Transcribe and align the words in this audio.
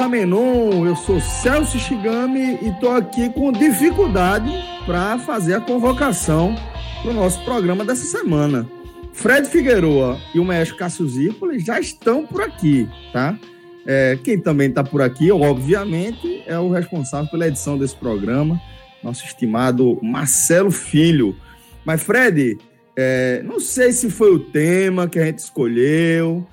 Agamenon. 0.00 0.86
Eu 0.86 0.96
sou 0.96 1.20
Celso 1.20 1.78
Shigami 1.78 2.58
e 2.62 2.68
estou 2.68 2.96
aqui 2.96 3.28
com 3.28 3.52
dificuldade 3.52 4.50
para 4.86 5.18
fazer 5.18 5.54
a 5.54 5.60
convocação 5.60 6.54
para 7.02 7.10
o 7.10 7.14
nosso 7.14 7.44
programa 7.44 7.84
dessa 7.84 8.06
semana. 8.06 8.66
Fred 9.12 9.46
Figueroa 9.46 10.18
e 10.34 10.40
o 10.40 10.44
Maestro 10.44 10.78
Cássio 10.78 11.06
Zirpoli 11.06 11.58
já 11.58 11.78
estão 11.78 12.26
por 12.26 12.40
aqui, 12.40 12.88
tá? 13.12 13.38
É, 13.86 14.18
quem 14.24 14.40
também 14.40 14.70
está 14.70 14.82
por 14.82 15.02
aqui, 15.02 15.30
obviamente, 15.30 16.42
é 16.46 16.58
o 16.58 16.70
responsável 16.70 17.30
pela 17.30 17.46
edição 17.46 17.76
desse 17.76 17.94
programa, 17.94 18.58
nosso 19.04 19.26
estimado 19.26 19.98
Marcelo 20.02 20.70
Filho. 20.70 21.36
Mas, 21.84 22.02
Fred, 22.02 22.56
é, 22.96 23.42
não 23.44 23.60
sei 23.60 23.92
se 23.92 24.08
foi 24.08 24.34
o 24.34 24.38
tema 24.38 25.06
que 25.06 25.18
a 25.18 25.26
gente 25.26 25.40
escolheu, 25.40 26.46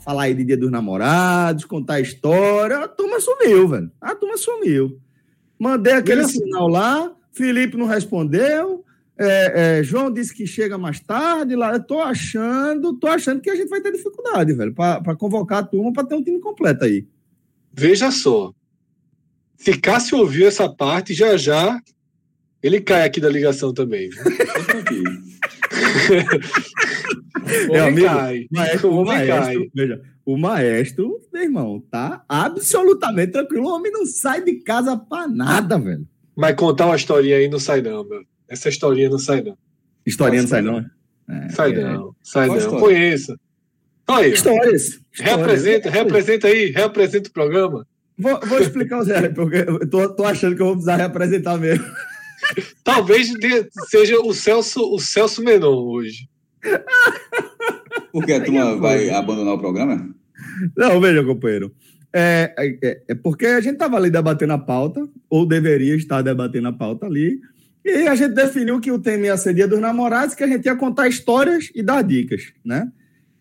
falar 0.00 0.24
aí 0.24 0.34
de 0.34 0.44
Dia 0.44 0.56
dos 0.56 0.70
Namorados, 0.70 1.64
contar 1.64 1.94
a 1.94 2.00
história. 2.00 2.78
A 2.78 2.88
turma 2.88 3.20
sumiu, 3.20 3.68
velho. 3.68 3.90
A 4.00 4.14
turma 4.14 4.36
sumiu. 4.36 4.98
Mandei 5.58 5.92
aquele 5.92 6.22
Isso. 6.22 6.32
sinal 6.32 6.68
lá, 6.68 7.12
Felipe 7.32 7.76
não 7.76 7.86
respondeu. 7.86 8.84
é, 9.16 9.78
é, 9.78 9.82
João 9.82 10.10
disse 10.10 10.34
que 10.34 10.46
chega 10.46 10.76
mais 10.76 11.00
tarde 11.00 11.54
lá. 11.54 11.72
Eu 11.72 11.82
tô 11.82 12.00
achando, 12.00 12.94
tô 12.94 13.06
achando 13.06 13.40
que 13.40 13.50
a 13.50 13.56
gente 13.56 13.68
vai 13.68 13.80
ter 13.80 13.92
dificuldade, 13.92 14.52
velho, 14.52 14.74
para 14.74 15.16
convocar 15.16 15.58
a 15.58 15.66
turma 15.66 15.92
para 15.92 16.04
ter 16.06 16.14
um 16.14 16.22
time 16.22 16.40
completo 16.40 16.84
aí. 16.84 17.06
Veja 17.72 18.10
só. 18.10 18.52
Se 19.56 19.78
Cássio 19.78 20.18
ouviu 20.18 20.48
essa 20.48 20.68
parte, 20.68 21.14
já 21.14 21.36
já 21.36 21.80
ele 22.62 22.80
cai 22.80 23.04
aqui 23.04 23.20
da 23.20 23.28
ligação 23.28 23.74
também. 23.74 24.08
viu? 24.08 24.22
Meu 27.70 27.84
homem 27.84 28.06
amigo, 28.06 28.06
cai. 28.06 28.46
Maestro, 28.50 28.90
O 28.90 29.04
maestro, 29.04 29.36
cai. 29.36 29.70
veja, 29.74 30.00
o 30.24 30.36
maestro, 30.38 31.20
meu 31.32 31.42
irmão, 31.42 31.84
tá 31.90 32.24
absolutamente 32.28 33.32
tranquilo. 33.32 33.66
O 33.66 33.74
homem 33.74 33.92
não 33.92 34.06
sai 34.06 34.42
de 34.42 34.54
casa 34.62 34.96
pra 34.96 35.28
nada, 35.28 35.78
velho. 35.78 36.06
Mas 36.34 36.54
contar 36.56 36.86
uma 36.86 36.96
historinha 36.96 37.36
aí 37.36 37.48
não 37.48 37.58
sai 37.60 37.82
não, 37.82 38.08
meu. 38.08 38.22
Essa 38.48 38.68
historinha 38.68 39.10
não 39.10 39.18
sai 39.18 39.42
não. 39.42 39.56
Historinha 40.06 40.42
não 40.42 40.48
sai, 40.48 40.62
não? 40.62 40.78
é? 40.78 40.86
É, 41.28 41.48
Sai 41.50 41.72
é. 41.72 41.80
não. 41.82 42.14
Sai 42.22 42.46
não. 42.48 42.56
história? 42.56 42.80
Conheça. 42.80 43.36
Olha 44.08 44.26
aí. 44.26 44.32
Histórias. 44.32 44.82
histórias. 45.12 45.36
Representa, 45.38 45.90
representa 45.90 46.46
aí, 46.48 46.70
representa 46.70 47.28
o 47.28 47.32
programa. 47.32 47.86
Vou, 48.18 48.40
vou 48.46 48.58
explicar 48.60 48.98
o 49.00 49.04
Zé, 49.04 49.28
porque 49.30 49.56
eu 49.56 49.88
tô, 49.88 50.08
tô 50.14 50.24
achando 50.24 50.54
que 50.56 50.62
eu 50.62 50.66
vou 50.66 50.74
precisar 50.74 50.96
representar 50.96 51.58
mesmo. 51.58 51.84
Talvez 52.82 53.32
de- 53.32 53.68
seja 53.88 54.18
o 54.20 54.32
Celso, 54.34 54.80
o 54.92 54.98
Celso 54.98 55.42
Menon 55.42 55.74
hoje. 55.74 56.28
Por 58.12 58.24
que 58.24 58.32
a 58.32 58.44
turma 58.44 58.76
vai 58.76 59.10
abandonar 59.10 59.54
o 59.54 59.58
programa? 59.58 60.14
Não, 60.76 61.00
veja, 61.00 61.24
companheiro. 61.24 61.74
É, 62.12 62.54
é, 62.82 63.02
é 63.08 63.14
porque 63.14 63.46
a 63.46 63.60
gente 63.60 63.74
estava 63.74 63.96
ali 63.96 64.08
debatendo 64.08 64.52
a 64.52 64.58
pauta, 64.58 65.06
ou 65.28 65.44
deveria 65.44 65.96
estar 65.96 66.22
debatendo 66.22 66.68
a 66.68 66.72
pauta 66.72 67.06
ali, 67.06 67.40
e 67.84 68.06
a 68.06 68.14
gente 68.14 68.34
definiu 68.34 68.80
que 68.80 68.90
o 68.90 68.98
tema 68.98 69.26
ia 69.26 69.36
ser 69.36 69.52
Dia 69.52 69.66
dos 69.66 69.80
Namorados, 69.80 70.34
que 70.34 70.44
a 70.44 70.46
gente 70.46 70.64
ia 70.64 70.76
contar 70.76 71.08
histórias 71.08 71.70
e 71.74 71.82
dar 71.82 72.02
dicas, 72.02 72.52
né? 72.64 72.90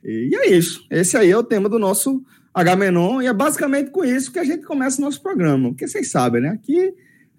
E 0.03 0.35
é 0.35 0.50
isso. 0.50 0.85
Esse 0.90 1.16
aí 1.16 1.30
é 1.30 1.38
o 1.38 1.44
tema 1.44 1.70
do 1.70 1.80
nosso 1.80 2.22
H-Menon, 2.53 3.22
e 3.22 3.28
é 3.28 3.34
basicamente 3.34 3.91
com 3.91 4.03
isso 4.03 4.31
que 4.34 4.40
a 4.40 4.44
gente 4.44 4.66
começa 4.66 5.00
o 5.00 5.06
nosso 5.06 5.22
programa. 5.22 5.70
Porque 5.70 5.88
vocês 5.88 6.09
sabem, 6.12 6.41
né? 6.41 6.50
Aqui 6.50 6.94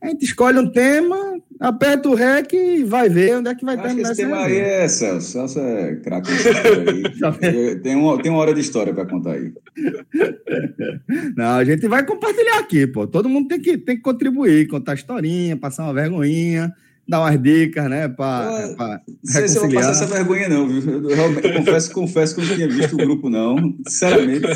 a 0.05 0.09
gente 0.09 0.27
escolhe 0.27 0.59
um 0.59 0.71
tema, 0.71 1.17
aperta 1.59 2.11
o 2.11 2.15
REC 2.15 2.53
e 2.53 2.85
vai 2.85 3.09
ver 3.09 3.39
onde 3.39 3.49
é 3.49 3.55
que 3.55 3.65
vai 3.65 3.75
Acho 3.75 3.83
que 3.83 3.89
terminar 3.89 4.13
esse 4.13 4.23
tema 4.23 4.45
aí 4.45 4.59
é 4.59 4.87
Celso. 4.87 5.33
Celso 5.33 5.61
é 5.61 5.97
craque 5.97 6.31
aí. 6.31 7.81
Tem 7.83 7.97
uma, 7.97 8.23
tem 8.23 8.31
uma 8.31 8.41
hora 8.41 8.53
de 8.53 8.61
história 8.61 8.93
para 8.93 9.07
contar 9.07 9.33
aí. 9.33 9.51
Não, 11.35 11.57
a 11.57 11.65
gente 11.65 11.89
vai 11.89 12.05
compartilhar 12.05 12.59
aqui, 12.59 12.87
pô. 12.87 13.07
Todo 13.07 13.31
mundo 13.31 13.49
tem 13.49 13.61
que, 13.61 13.79
tem 13.79 13.97
que 13.97 14.03
contribuir, 14.03 14.69
contar 14.69 14.95
historinha, 14.95 15.57
passar 15.57 15.85
uma 15.85 15.95
vergonhinha, 15.95 16.71
dar 17.09 17.21
umas 17.21 17.43
dicas, 17.43 17.89
né? 17.91 18.09
Pra, 18.09 18.27
Ah, 18.27 18.75
pra 18.77 19.01
Não 19.07 19.33
sei 19.33 19.49
se 19.49 19.57
eu 19.57 19.63
vou 19.63 19.71
reconciliar. 19.71 19.87
passar 19.89 20.05
essa 20.05 20.15
vergonha, 20.15 20.49
não, 20.49 20.69
viu? 20.69 21.09
Eu 21.11 21.15
realmente 21.17 21.53
confesso, 21.53 21.93
confesso 21.93 22.35
que 22.35 22.41
eu 22.41 22.47
não 22.47 22.55
tinha 22.57 22.69
visto 22.69 22.93
o 22.95 22.97
grupo, 22.97 23.29
não. 23.31 23.75
Sinceramente. 23.87 24.47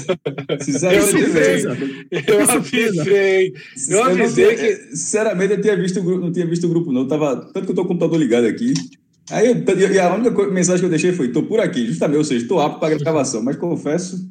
Sinceramente, 0.60 1.12
Que 1.12 1.12
eu 1.12 1.22
surpresa. 1.26 1.78
Eu 2.26 2.42
avisei. 2.50 3.54
Eu 3.88 4.04
avisei 4.04 4.56
tinha- 4.56 4.76
Sinceramente, 4.90 5.52
eu 5.54 5.60
tinha 5.62 5.76
visto 5.76 6.00
o 6.00 6.02
grupo, 6.02 6.20
não 6.24 6.32
tinha 6.32 6.46
visto 6.46 6.64
o 6.64 6.68
grupo, 6.68 6.92
não. 6.92 7.06
Tava, 7.06 7.36
tanto 7.52 7.66
que 7.66 7.70
eu 7.72 7.74
tô 7.76 7.82
com 7.84 7.88
o 7.88 7.88
computador 7.88 8.18
ligado 8.18 8.46
aqui. 8.46 8.72
Aí 9.30 9.48
e 9.92 9.98
a 9.98 10.14
única 10.14 10.50
mensagem 10.50 10.80
que 10.80 10.86
eu 10.86 10.90
deixei 10.90 11.12
foi: 11.12 11.28
tô 11.28 11.42
por 11.42 11.60
aqui, 11.60 11.86
justamente, 11.86 12.16
ou 12.18 12.24
seja, 12.24 12.48
tô 12.48 12.58
apto 12.60 12.80
para 12.80 12.94
gravação, 12.96 13.42
mas 13.42 13.56
confesso 13.56 14.26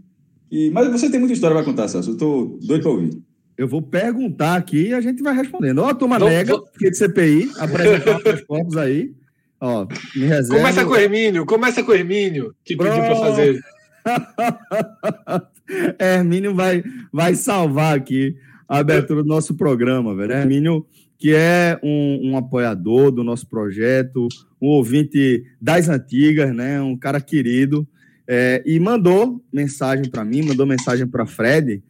que. 0.50 0.72
Mas 0.72 0.90
você 0.92 1.10
tem 1.10 1.20
muita 1.20 1.34
história 1.36 1.56
para 1.56 1.64
contar, 1.66 1.88
Celso. 1.88 2.12
Eu 2.12 2.18
tô 2.18 2.58
doido 2.64 2.82
para 2.82 2.92
ouvir. 2.92 3.12
Eu 3.58 3.68
vou 3.68 3.82
perguntar 3.82 4.56
aqui 4.56 4.90
e 4.90 4.94
a 4.94 5.02
gente 5.02 5.24
vai 5.24 5.36
respondendo. 5.36 5.80
Ó, 5.80 5.90
a 5.90 5.96
turma 5.96 6.20
nega, 6.20 6.62
fiquei 6.74 6.92
de 6.92 6.98
CPI, 6.98 7.52
apresentar 7.58 8.36
os 8.36 8.42
corpos 8.42 8.78
aí. 8.78 9.12
Ó, 9.60 9.88
me 10.16 10.28
reserva. 10.28 10.58
Começa 10.58 10.86
com 10.86 10.92
o 10.92 10.96
Hermínio, 10.96 11.46
começa 11.46 11.84
com 11.84 11.92
o 11.92 11.96
Hermínio, 11.96 12.54
que 12.64 12.78
pediu 12.78 12.94
para 12.94 13.16
fazer. 13.16 13.60
Hermínio 16.00 16.54
vai, 16.54 16.84
vai 17.12 17.34
salvar 17.34 17.98
aqui 17.98 18.36
a 18.70 18.78
abertura 18.78 19.24
do 19.24 19.28
nosso 19.28 19.56
programa, 19.56 20.16
velho. 20.16 20.34
Hermínio, 20.34 20.86
que 21.18 21.34
é 21.34 21.80
um, 21.82 22.32
um 22.32 22.38
apoiador 22.38 23.10
do 23.10 23.24
nosso 23.24 23.48
projeto, 23.48 24.28
um 24.62 24.68
ouvinte 24.68 25.44
das 25.60 25.90
antigas, 25.90 26.54
né? 26.56 26.80
Um 26.80 26.96
cara 26.96 27.20
querido. 27.20 27.88
é, 28.28 28.62
e 28.66 28.80
mandou 28.80 29.42
mensagem 29.52 30.10
para 30.10 30.24
mim, 30.24 30.44
mandou 30.44 30.66
mensagem 30.66 31.08
para 31.08 31.26
Fred, 31.26 31.82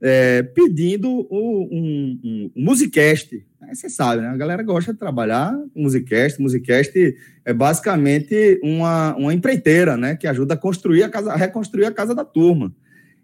é, 0.00 0.42
pedindo 0.42 1.08
o- 1.08 1.68
um, 1.72 2.20
um, 2.22 2.50
um 2.56 2.64
musicast. 2.64 3.44
Você 3.72 3.88
sabe, 3.88 4.22
né? 4.22 4.28
A 4.28 4.36
galera 4.36 4.62
gosta 4.62 4.92
de 4.92 4.98
trabalhar 4.98 5.52
musicast. 5.74 6.40
Musicast 6.40 7.16
é 7.44 7.52
basicamente 7.52 8.60
uma, 8.62 9.16
uma 9.16 9.34
empreiteira, 9.34 9.96
né? 9.96 10.14
Que 10.14 10.26
ajuda 10.26 10.54
a 10.54 10.56
construir 10.56 11.02
a 11.02 11.08
casa, 11.08 11.32
a 11.32 11.36
reconstruir 11.36 11.84
a 11.86 11.92
casa 11.92 12.14
da 12.14 12.24
turma. 12.24 12.72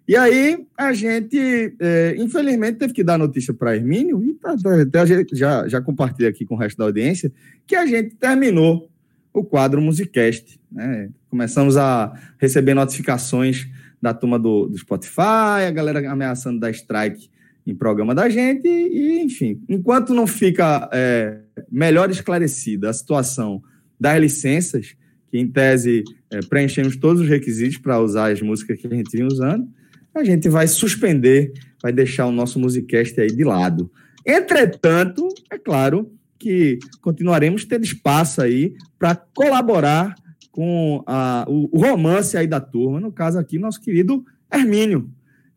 E 0.08 0.16
aí 0.16 0.66
a 0.76 0.92
gente, 0.92 1.38
é, 1.78 2.16
infelizmente, 2.18 2.78
teve 2.78 2.92
que 2.92 3.04
dar 3.04 3.16
notícia 3.16 3.54
para 3.54 3.76
Hermínio, 3.76 4.20
e 4.24 4.34
tá- 4.34 4.56
tá- 4.90 5.06
já, 5.32 5.68
já 5.68 5.80
compartilha 5.80 6.28
aqui 6.28 6.44
com 6.44 6.56
o 6.56 6.58
resto 6.58 6.78
da 6.78 6.84
audiência, 6.84 7.30
que 7.66 7.76
a 7.76 7.86
gente 7.86 8.16
terminou 8.16 8.90
o 9.32 9.44
quadro 9.44 9.80
Musicast. 9.80 10.58
Né? 10.72 11.08
Começamos 11.30 11.76
a 11.76 12.12
receber 12.38 12.74
notificações 12.74 13.68
da 14.02 14.12
turma 14.12 14.38
do, 14.38 14.66
do 14.66 14.76
Spotify, 14.76 15.64
a 15.66 15.70
galera 15.70 16.10
ameaçando 16.10 16.58
dar 16.58 16.70
strike 16.72 17.30
em 17.64 17.74
programa 17.74 18.12
da 18.12 18.28
gente, 18.28 18.66
e, 18.66 19.20
enfim, 19.20 19.62
enquanto 19.68 20.12
não 20.12 20.26
fica 20.26 20.90
é, 20.92 21.38
melhor 21.70 22.10
esclarecida 22.10 22.90
a 22.90 22.92
situação 22.92 23.62
das 23.98 24.20
licenças, 24.20 24.96
que 25.30 25.38
em 25.38 25.46
tese 25.46 26.02
é, 26.28 26.40
preenchemos 26.40 26.96
todos 26.96 27.22
os 27.22 27.28
requisitos 27.28 27.78
para 27.78 28.00
usar 28.00 28.32
as 28.32 28.42
músicas 28.42 28.80
que 28.80 28.88
a 28.88 28.90
gente 28.90 29.12
vinha 29.12 29.28
usando, 29.28 29.68
a 30.12 30.24
gente 30.24 30.48
vai 30.48 30.66
suspender, 30.66 31.52
vai 31.80 31.92
deixar 31.92 32.26
o 32.26 32.32
nosso 32.32 32.58
musicast 32.58 33.18
aí 33.20 33.28
de 33.28 33.44
lado. 33.44 33.90
Entretanto, 34.26 35.28
é 35.50 35.56
claro 35.56 36.12
que 36.38 36.80
continuaremos 37.00 37.64
tendo 37.64 37.84
espaço 37.84 38.42
aí 38.42 38.74
para 38.98 39.14
colaborar 39.14 40.16
com 40.52 41.02
a- 41.06 41.46
o, 41.48 41.78
romance 41.78 42.36
aí 42.36 42.46
da 42.46 42.60
turma, 42.60 43.00
no 43.00 43.10
caso 43.10 43.38
aqui, 43.38 43.58
nosso 43.58 43.80
querido 43.80 44.24
Hermínio, 44.52 45.10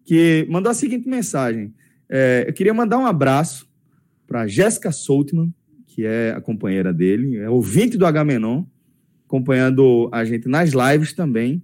que 0.05 0.47
mandou 0.49 0.71
a 0.71 0.73
seguinte 0.73 1.07
mensagem. 1.07 1.73
É, 2.09 2.45
eu 2.47 2.53
queria 2.53 2.73
mandar 2.73 2.97
um 2.97 3.05
abraço 3.05 3.69
para 4.25 4.47
Jéssica 4.47 4.91
Soutman, 4.91 5.53
que 5.85 6.05
é 6.05 6.31
a 6.31 6.41
companheira 6.41 6.93
dele, 6.93 7.37
é 7.37 7.49
ouvinte 7.49 7.97
do 7.97 8.05
Agamenon, 8.05 8.63
acompanhando 9.27 10.09
a 10.11 10.23
gente 10.23 10.47
nas 10.47 10.71
lives 10.71 11.13
também. 11.13 11.61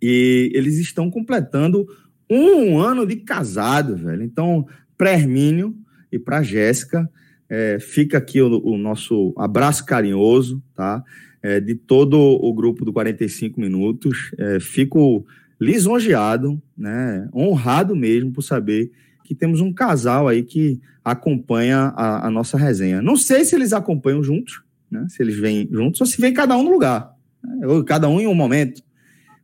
E 0.00 0.50
eles 0.54 0.78
estão 0.78 1.10
completando 1.10 1.86
um 2.30 2.78
ano 2.78 3.06
de 3.06 3.16
casado, 3.16 3.96
velho. 3.96 4.22
Então, 4.22 4.66
para 4.96 5.12
Hermínio 5.12 5.76
e 6.10 6.18
para 6.18 6.42
Jéssica, 6.42 7.08
é, 7.48 7.78
fica 7.78 8.18
aqui 8.18 8.40
o, 8.40 8.60
o, 8.64 8.76
nosso 8.76 9.34
abraço 9.36 9.84
carinhoso, 9.84 10.62
tá? 10.74 11.02
É, 11.46 11.60
de 11.60 11.76
todo 11.76 12.18
o 12.18 12.52
grupo 12.52 12.84
do 12.84 12.92
45 12.92 13.60
Minutos. 13.60 14.32
É, 14.36 14.58
fico 14.58 15.24
lisonjeado, 15.60 16.60
né? 16.76 17.28
Honrado 17.32 17.94
mesmo 17.94 18.32
por 18.32 18.42
saber 18.42 18.90
que 19.24 19.32
temos 19.32 19.60
um 19.60 19.72
casal 19.72 20.26
aí 20.26 20.42
que 20.42 20.80
acompanha 21.04 21.92
a, 21.96 22.26
a 22.26 22.30
nossa 22.32 22.58
resenha. 22.58 23.00
Não 23.00 23.16
sei 23.16 23.44
se 23.44 23.54
eles 23.54 23.72
acompanham 23.72 24.24
juntos, 24.24 24.60
né? 24.90 25.06
Se 25.08 25.22
eles 25.22 25.36
vêm 25.36 25.68
juntos 25.70 26.00
ou 26.00 26.06
se 26.06 26.20
vem 26.20 26.34
cada 26.34 26.56
um 26.56 26.64
no 26.64 26.70
lugar, 26.70 27.12
né? 27.44 27.64
ou 27.64 27.84
cada 27.84 28.08
um 28.08 28.20
em 28.20 28.26
um 28.26 28.34
momento. 28.34 28.82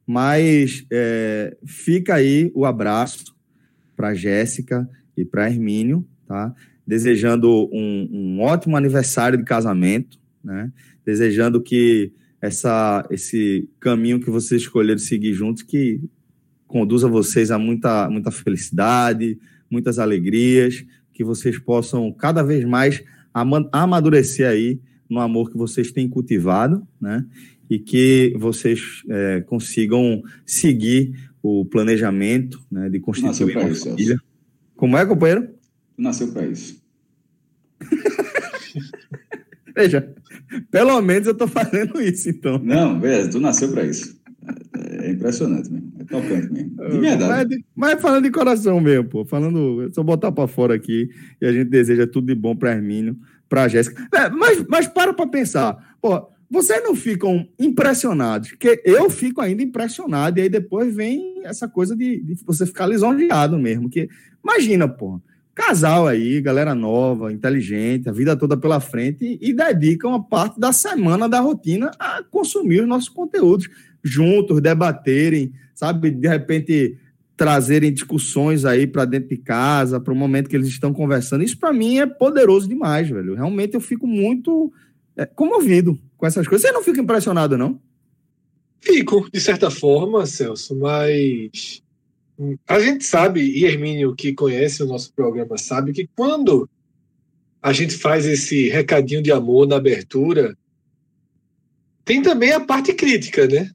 Mas 0.04 0.84
é, 0.90 1.56
fica 1.64 2.16
aí 2.16 2.50
o 2.52 2.66
abraço 2.66 3.32
para 3.96 4.12
Jéssica 4.12 4.90
e 5.16 5.24
para 5.24 5.48
Hermínio, 5.48 6.04
tá? 6.26 6.52
Desejando 6.84 7.70
um, 7.72 8.08
um, 8.10 8.40
ótimo 8.40 8.76
aniversário 8.76 9.38
de 9.38 9.44
casamento, 9.44 10.18
né? 10.42 10.72
Desejando 11.04 11.60
que 11.60 12.12
essa, 12.40 13.06
esse 13.10 13.68
caminho 13.78 14.20
que 14.20 14.30
vocês 14.30 14.62
escolheram 14.62 14.98
seguir 14.98 15.32
juntos, 15.32 15.62
que 15.62 16.00
conduza 16.66 17.08
vocês 17.08 17.50
a 17.50 17.58
muita, 17.58 18.08
muita 18.08 18.30
felicidade, 18.30 19.38
muitas 19.70 19.98
alegrias, 19.98 20.84
que 21.12 21.22
vocês 21.22 21.58
possam 21.58 22.12
cada 22.12 22.42
vez 22.42 22.64
mais 22.64 23.02
amadurecer 23.72 24.48
aí 24.48 24.80
no 25.08 25.20
amor 25.20 25.50
que 25.50 25.56
vocês 25.56 25.92
têm 25.92 26.08
cultivado, 26.08 26.86
né? 27.00 27.24
e 27.72 27.78
que 27.78 28.34
vocês 28.36 29.02
é, 29.08 29.40
consigam 29.40 30.22
seguir 30.44 31.32
o 31.42 31.64
planejamento 31.64 32.62
né, 32.70 32.90
de 32.90 33.00
constituir 33.00 33.56
uma 33.56 33.68
isso, 33.70 33.84
família. 33.84 34.06
Celso. 34.06 34.24
Como 34.76 34.98
é, 34.98 35.06
companheiro? 35.06 35.48
Nasceu 35.96 36.30
para 36.32 36.46
isso. 36.46 36.82
Veja, 39.74 40.14
pelo 40.70 41.00
menos 41.00 41.26
eu 41.26 41.32
estou 41.32 41.48
fazendo 41.48 42.00
isso, 42.00 42.28
então. 42.28 42.58
Não, 42.58 42.98
beleza, 42.98 43.30
tu 43.30 43.40
nasceu 43.40 43.70
para 43.70 43.84
isso. 43.84 44.20
É, 44.76 45.06
é 45.06 45.10
impressionante 45.10 45.70
mesmo. 45.70 45.92
É 45.98 46.04
tocante 46.04 46.52
mesmo. 46.52 46.76
De 46.90 46.98
verdade. 46.98 47.64
Mas, 47.74 47.94
mas, 47.94 48.02
falando 48.02 48.24
de 48.24 48.30
coração 48.30 48.80
mesmo, 48.80 49.08
pô. 49.08 49.24
Falando, 49.24 49.88
só 49.92 50.02
botar 50.02 50.32
para 50.32 50.48
fora 50.48 50.74
aqui 50.74 51.08
e 51.40 51.46
a 51.46 51.52
gente 51.52 51.68
deseja 51.68 52.06
tudo 52.06 52.26
de 52.26 52.34
bom 52.34 52.56
para 52.56 52.72
Hermínio, 52.72 53.16
para 53.48 53.68
Jéssica. 53.68 54.08
É, 54.14 54.28
mas, 54.30 54.64
mas 54.68 54.88
para 54.88 55.12
para 55.12 55.26
pensar. 55.26 55.96
Pô, 56.00 56.28
vocês 56.50 56.82
não 56.82 56.94
ficam 56.94 57.48
impressionados? 57.58 58.50
Porque 58.50 58.82
eu 58.84 59.08
fico 59.08 59.40
ainda 59.40 59.62
impressionado, 59.62 60.38
e 60.38 60.42
aí 60.42 60.48
depois 60.50 60.94
vem 60.94 61.40
essa 61.44 61.66
coisa 61.66 61.96
de, 61.96 62.20
de 62.20 62.34
você 62.44 62.66
ficar 62.66 62.86
lisonjeado 62.86 63.58
mesmo. 63.58 63.88
Que, 63.88 64.08
imagina, 64.44 64.86
pô, 64.86 65.18
casal 65.54 66.06
aí, 66.06 66.40
galera 66.40 66.74
nova, 66.74 67.32
inteligente, 67.32 68.08
a 68.08 68.12
vida 68.12 68.36
toda 68.36 68.56
pela 68.56 68.80
frente, 68.80 69.38
e, 69.40 69.52
dedicam 69.52 70.10
uma 70.10 70.22
parte 70.22 70.58
da 70.58 70.72
semana 70.72 71.28
da 71.28 71.40
rotina 71.40 71.90
a 71.98 72.22
consumir 72.22 72.80
os 72.80 72.88
nossos 72.88 73.08
conteúdos 73.08 73.68
juntos, 74.02 74.60
debaterem, 74.60 75.52
sabe? 75.74 76.10
De 76.10 76.26
repente 76.26 76.98
trazerem 77.36 77.92
discussões 77.92 78.64
aí 78.64 78.86
para 78.86 79.04
dentro 79.04 79.30
de 79.30 79.36
casa, 79.36 79.98
para 79.98 80.12
o 80.12 80.16
momento 80.16 80.48
que 80.48 80.56
eles 80.56 80.68
estão 80.68 80.92
conversando. 80.92 81.42
Isso 81.42 81.58
para 81.58 81.72
mim 81.72 81.98
é 81.98 82.06
poderoso 82.06 82.68
demais, 82.68 83.08
velho. 83.08 83.34
Realmente 83.34 83.74
eu 83.74 83.80
fico 83.80 84.06
muito 84.06 84.72
é, 85.16 85.26
comovido 85.26 85.98
com 86.16 86.26
essas 86.26 86.46
coisas. 86.46 86.66
Você 86.66 86.72
não 86.72 86.82
fica 86.82 87.00
impressionado, 87.00 87.58
não? 87.58 87.80
Fico, 88.80 89.28
de 89.32 89.40
certa 89.40 89.70
forma, 89.70 90.26
Celso, 90.26 90.78
mas 90.78 91.82
a 92.66 92.80
gente 92.80 93.04
sabe, 93.04 93.40
e 93.40 93.64
Hermínio, 93.64 94.14
que 94.14 94.32
conhece 94.32 94.82
o 94.82 94.86
nosso 94.86 95.12
programa, 95.12 95.56
sabe 95.58 95.92
que 95.92 96.08
quando 96.16 96.68
a 97.62 97.72
gente 97.72 97.96
faz 97.96 98.26
esse 98.26 98.68
recadinho 98.68 99.22
de 99.22 99.30
amor 99.30 99.66
na 99.68 99.76
abertura, 99.76 100.56
tem 102.04 102.20
também 102.20 102.52
a 102.52 102.60
parte 102.60 102.92
crítica, 102.92 103.46
né? 103.46 103.70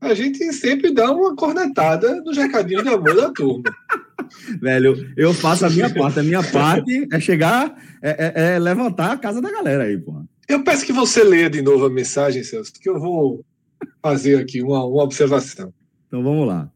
A 0.00 0.14
gente 0.14 0.52
sempre 0.52 0.92
dá 0.92 1.10
uma 1.10 1.34
cornetada 1.34 2.20
nos 2.22 2.36
recadinhos 2.36 2.82
de 2.82 2.88
amor 2.88 3.14
da 3.14 3.30
turma. 3.30 3.64
Velho, 4.60 5.12
eu 5.16 5.34
faço 5.34 5.66
a 5.66 5.70
minha 5.70 5.92
parte. 5.92 6.20
A 6.20 6.22
minha 6.22 6.42
parte 6.42 7.08
é 7.12 7.20
chegar, 7.20 7.74
é, 8.02 8.32
é, 8.34 8.54
é 8.54 8.58
levantar 8.58 9.12
a 9.12 9.18
casa 9.18 9.40
da 9.40 9.50
galera 9.50 9.84
aí, 9.84 9.98
porra. 9.98 10.24
Eu 10.48 10.64
peço 10.64 10.84
que 10.84 10.92
você 10.92 11.22
leia 11.22 11.48
de 11.48 11.62
novo 11.62 11.86
a 11.86 11.90
mensagem, 11.90 12.42
Celso, 12.42 12.72
que 12.72 12.88
eu 12.88 12.98
vou 12.98 13.44
fazer 14.02 14.38
aqui 14.38 14.62
uma, 14.62 14.84
uma 14.84 15.02
observação. 15.02 15.72
Então 16.06 16.22
vamos 16.22 16.46
lá. 16.46 16.70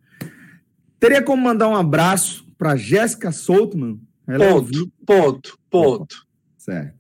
Teria 1.05 1.21
como 1.21 1.43
mandar 1.43 1.69
um 1.69 1.77
abraço 1.77 2.47
para 2.57 2.77
Jéssica 2.77 3.31
Soltman? 3.31 4.01
Ela 4.27 4.43
é 4.43 4.49
ponto, 4.49 4.73
é 4.73 5.05
ponto, 5.05 5.59
ponto. 5.69 6.17
Certo. 6.57 6.95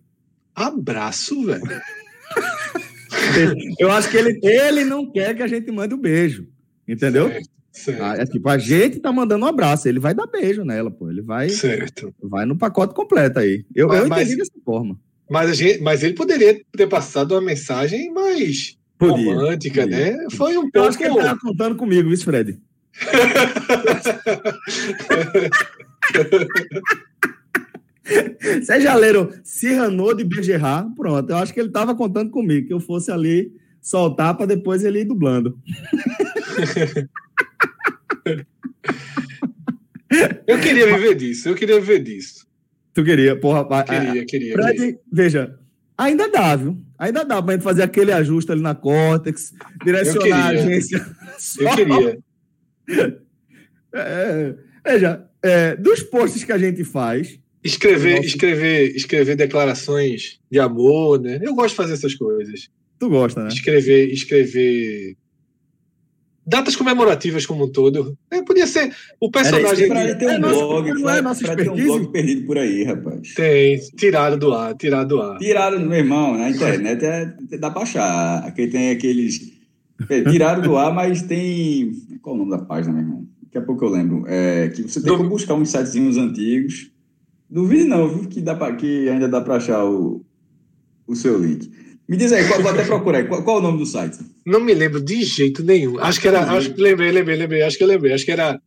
Abraço, 0.54 1.46
velho. 1.46 1.64
Eu 3.80 3.90
acho 3.90 4.10
que 4.10 4.18
ele, 4.18 4.38
ele 4.42 4.84
não 4.84 5.10
quer 5.10 5.34
que 5.34 5.42
a 5.42 5.46
gente 5.46 5.72
mande 5.72 5.94
um 5.94 5.98
beijo. 5.98 6.46
Entendeu? 6.86 7.30
Certo, 7.30 7.48
certo. 7.72 8.02
Ah, 8.02 8.14
é 8.18 8.26
tipo, 8.26 8.46
a 8.46 8.58
gente 8.58 9.00
tá 9.00 9.10
mandando 9.10 9.46
um 9.46 9.48
abraço, 9.48 9.88
ele 9.88 9.98
vai 9.98 10.12
dar 10.12 10.26
beijo 10.26 10.66
nela, 10.66 10.90
pô. 10.90 11.10
Ele 11.10 11.22
vai, 11.22 11.48
certo. 11.48 12.14
vai 12.22 12.44
no 12.44 12.58
pacote 12.58 12.92
completo 12.92 13.38
aí. 13.38 13.64
Eu, 13.74 13.88
mas, 13.88 14.00
eu 14.00 14.06
entendi 14.06 14.36
mas, 14.36 14.38
dessa 14.48 14.60
forma. 14.62 15.00
Mas, 15.30 15.56
gente, 15.56 15.80
mas 15.80 16.02
ele 16.02 16.12
poderia 16.12 16.60
ter 16.76 16.88
passado 16.88 17.32
uma 17.32 17.40
mensagem 17.40 18.12
mais 18.12 18.76
podia, 18.98 19.16
romântica, 19.16 19.80
podia. 19.80 20.12
né? 20.12 20.26
Foi 20.32 20.58
um 20.58 20.70
pouco. 20.70 20.76
Eu 20.76 20.84
acho 20.84 20.98
que 20.98 21.04
ele 21.04 21.16
estava 21.16 21.40
contando 21.40 21.74
comigo, 21.74 22.12
isso, 22.12 22.26
Fred. 22.26 22.60
Vocês 28.62 28.82
já 28.82 28.94
leram 28.94 29.30
Cyrano 29.42 30.14
de 30.14 30.24
Bergerat? 30.24 30.86
Pronto, 30.94 31.30
eu 31.30 31.36
acho 31.36 31.54
que 31.54 31.60
ele 31.60 31.68
estava 31.68 31.94
contando 31.94 32.30
comigo, 32.30 32.68
que 32.68 32.74
eu 32.74 32.80
fosse 32.80 33.10
ali 33.10 33.50
soltar 33.80 34.36
para 34.36 34.44
depois 34.46 34.84
ele 34.84 35.00
ir 35.00 35.04
dublando. 35.04 35.58
eu 40.46 40.60
queria 40.60 40.94
viver 40.94 41.14
disso, 41.14 41.48
eu 41.48 41.54
queria 41.54 41.80
viver 41.80 42.00
disso. 42.00 42.46
Tu 42.92 43.02
queria, 43.02 43.34
porra. 43.38 43.64
Queria, 43.84 44.26
queria. 44.26 44.52
Fred, 44.52 44.98
veja, 45.10 45.58
ainda 45.96 46.30
dá, 46.30 46.56
viu? 46.56 46.78
Ainda 46.98 47.24
dá 47.24 47.42
pra 47.42 47.54
gente 47.54 47.62
fazer 47.62 47.82
aquele 47.82 48.12
ajuste 48.12 48.52
ali 48.52 48.60
na 48.60 48.74
Cortex, 48.74 49.54
direcionar 49.84 50.46
a 50.46 50.48
agência. 50.48 51.04
Eu 51.58 51.74
queria. 51.74 52.18
É, 53.96 54.54
veja, 54.84 55.24
é, 55.40 55.76
dos 55.76 56.02
posts 56.02 56.42
que 56.42 56.50
a 56.50 56.58
gente 56.58 56.82
faz. 56.82 57.38
Escrever, 57.62 58.16
nosso... 58.16 58.26
escrever, 58.26 58.96
escrever 58.96 59.36
declarações 59.36 60.40
de 60.50 60.58
amor, 60.58 61.20
né? 61.20 61.38
Eu 61.40 61.54
gosto 61.54 61.70
de 61.70 61.76
fazer 61.76 61.92
essas 61.92 62.14
coisas. 62.16 62.68
Tu 62.98 63.08
gosta, 63.08 63.44
né? 63.44 63.48
Escrever, 63.48 64.12
escrever 64.12 65.16
datas 66.46 66.76
comemorativas 66.76 67.46
como 67.46 67.64
um 67.64 67.72
todo. 67.72 68.16
É, 68.30 68.42
podia 68.42 68.66
ser 68.66 68.94
o 69.18 69.30
personagem. 69.30 69.88
Para 69.88 70.04
ele 70.04 70.14
ter 70.16 70.26
um 70.26 70.30
é 70.30 70.38
blog, 70.38 70.92
nossa, 70.92 71.16
é 71.16 71.22
nossa 71.22 71.56
ter 71.56 71.70
um 71.70 71.76
blog 71.76 72.12
perdido 72.12 72.46
por 72.46 72.58
aí, 72.58 72.84
rapaz. 72.84 73.34
Tem, 73.34 73.78
tirado 73.96 74.36
do 74.36 74.52
ar, 74.52 74.74
tirado 74.74 75.08
do 75.08 75.22
ar. 75.22 75.38
Tirado, 75.38 75.80
meu 75.80 75.98
irmão, 75.98 76.36
na 76.36 76.50
internet 76.50 77.04
é, 77.04 77.34
dá 77.58 77.70
para 77.70 77.82
achar. 77.82 78.44
Aqui 78.46 78.66
tem 78.66 78.90
aqueles. 78.90 79.53
É, 80.08 80.22
tirado 80.30 80.62
do 80.62 80.76
ar, 80.76 80.92
mas 80.92 81.22
tem. 81.22 81.92
Qual 82.22 82.34
o 82.34 82.38
nome 82.38 82.50
da 82.50 82.58
página, 82.58 82.92
meu 82.92 83.02
irmão? 83.02 83.28
Daqui 83.42 83.58
a 83.58 83.62
pouco 83.62 83.84
eu 83.84 83.90
lembro. 83.90 84.24
É, 84.26 84.68
que 84.68 84.82
você 84.82 85.02
tem 85.02 85.16
que 85.16 85.24
buscar 85.24 85.54
uns 85.54 85.70
sitezinhos 85.70 86.16
antigos. 86.16 86.90
Duvide 87.48 87.84
não, 87.84 88.08
viu? 88.08 88.28
Que, 88.28 88.40
dá 88.40 88.54
pra, 88.54 88.74
que 88.74 89.08
ainda 89.08 89.28
dá 89.28 89.40
para 89.40 89.56
achar 89.56 89.84
o, 89.84 90.24
o 91.06 91.14
seu 91.14 91.38
link. 91.38 91.70
Me 92.08 92.16
diz 92.16 92.32
aí, 92.32 92.46
qual, 92.46 92.60
vou 92.60 92.70
até 92.70 92.84
procurar 92.84 93.18
aí. 93.18 93.24
Qual, 93.26 93.42
qual, 93.42 93.56
é 93.56 93.60
o 93.60 93.62
nome 93.62 93.78
do 93.78 93.86
site? 93.86 94.18
Não 94.44 94.60
me 94.60 94.74
lembro 94.74 95.00
de 95.00 95.22
jeito 95.22 95.62
nenhum. 95.64 95.98
Acho 95.98 96.20
que 96.20 96.28
era. 96.28 96.50
Acho 96.52 96.74
que 96.74 96.80
lembrei, 96.80 97.12
lembrei, 97.12 97.36
lembrei. 97.36 97.62
Acho 97.62 97.78
que 97.78 97.84
eu 97.84 97.88
lembrei. 97.88 98.12
Acho 98.12 98.24
que 98.24 98.32
era 98.32 98.60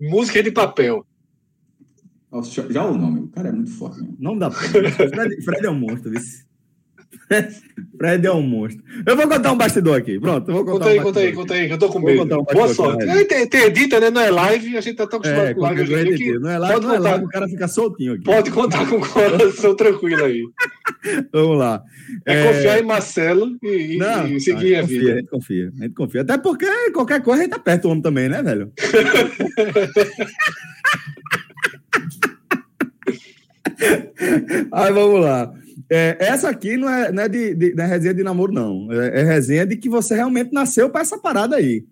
Música 0.00 0.42
de 0.42 0.50
Papel. 0.50 1.06
Nossa, 2.30 2.66
já 2.70 2.84
o 2.84 2.96
nome, 2.96 3.20
o 3.20 3.28
cara 3.28 3.50
é 3.50 3.52
muito 3.52 3.70
forte. 3.70 4.00
Né? 4.00 4.08
Não 4.18 4.36
dá 4.36 4.50
pra. 4.50 4.58
Fred, 4.60 5.42
Fred 5.44 5.66
é 5.66 5.70
um 5.70 5.78
monstro, 5.78 6.10
viu? 6.10 6.20
Fred 7.96 8.26
é 8.26 8.32
um 8.32 8.42
monstro. 8.42 8.82
Eu 9.06 9.16
vou 9.16 9.28
contar 9.28 9.52
um 9.52 9.56
bastidor 9.56 9.98
aqui. 9.98 10.18
Pronto, 10.18 10.50
eu 10.50 10.54
vou 10.54 10.64
contar. 10.64 10.78
Conta 10.78 10.90
aí, 10.90 10.98
um 10.98 11.02
conta 11.02 11.20
aí, 11.20 11.32
conta 11.32 11.54
aí, 11.54 11.66
que 11.66 11.72
eu 11.72 11.78
tô 11.78 11.88
com 11.88 12.00
medo. 12.00 12.22
Um 12.22 12.44
Boa 12.44 12.68
sorte. 12.68 13.06
Tem, 13.26 13.46
tem 13.46 13.64
edita, 13.64 14.00
né? 14.00 14.10
Não 14.10 14.20
é 14.20 14.30
live, 14.30 14.76
a 14.76 14.80
gente 14.80 14.96
tá 14.96 15.06
tão 15.06 15.18
acostumado 15.18 15.48
é, 15.48 15.54
com 15.54 15.60
live. 15.60 15.82
Hoje 15.82 16.14
aqui. 16.14 16.38
Não 16.38 16.50
é 16.50 16.58
live, 16.58 16.74
pode 16.74 16.86
não 16.86 16.96
contar. 16.96 17.08
é 17.08 17.12
live, 17.12 17.24
o 17.24 17.28
cara 17.28 17.48
fica 17.48 17.68
soltinho 17.68 18.14
aqui. 18.14 18.24
Pode 18.24 18.50
contar 18.50 18.88
com 18.88 18.96
o 18.96 19.08
coração 19.08 19.76
tranquilo 19.76 20.24
aí. 20.24 20.42
Vamos 21.32 21.58
lá. 21.58 21.82
É, 22.26 22.34
é, 22.34 22.46
confiar 22.46 22.80
em 22.80 22.84
Marcelo 22.84 23.56
e, 23.62 23.96
não, 23.96 24.28
e 24.28 24.40
seguir 24.40 24.76
a, 24.76 24.80
a 24.80 24.82
vida. 24.82 25.12
A 25.12 25.16
gente 25.16 25.28
confia, 25.28 25.72
a 25.78 25.82
gente 25.82 25.94
confia. 25.94 26.20
Até 26.22 26.38
porque 26.38 26.66
qualquer 26.92 27.22
coisa 27.22 27.42
a 27.42 27.44
gente 27.44 27.52
tá 27.52 27.58
perto 27.58 27.82
do 27.82 27.90
homem 27.90 28.02
também, 28.02 28.28
né, 28.28 28.42
velho? 28.42 28.72
Aí 34.72 34.92
vamos 34.92 35.20
lá. 35.20 35.52
É, 35.94 36.16
essa 36.20 36.48
aqui 36.48 36.78
não 36.78 36.88
é, 36.88 37.12
não 37.12 37.22
é 37.22 37.28
de, 37.28 37.54
de, 37.54 37.74
é 37.78 37.84
resenha 37.84 38.14
de 38.14 38.22
namoro, 38.22 38.50
não. 38.50 38.90
É, 38.90 39.20
é 39.20 39.24
resenha 39.24 39.66
de 39.66 39.76
que 39.76 39.90
você 39.90 40.14
realmente 40.14 40.50
nasceu 40.50 40.88
para 40.88 41.02
essa 41.02 41.18
parada 41.18 41.56
aí. 41.56 41.84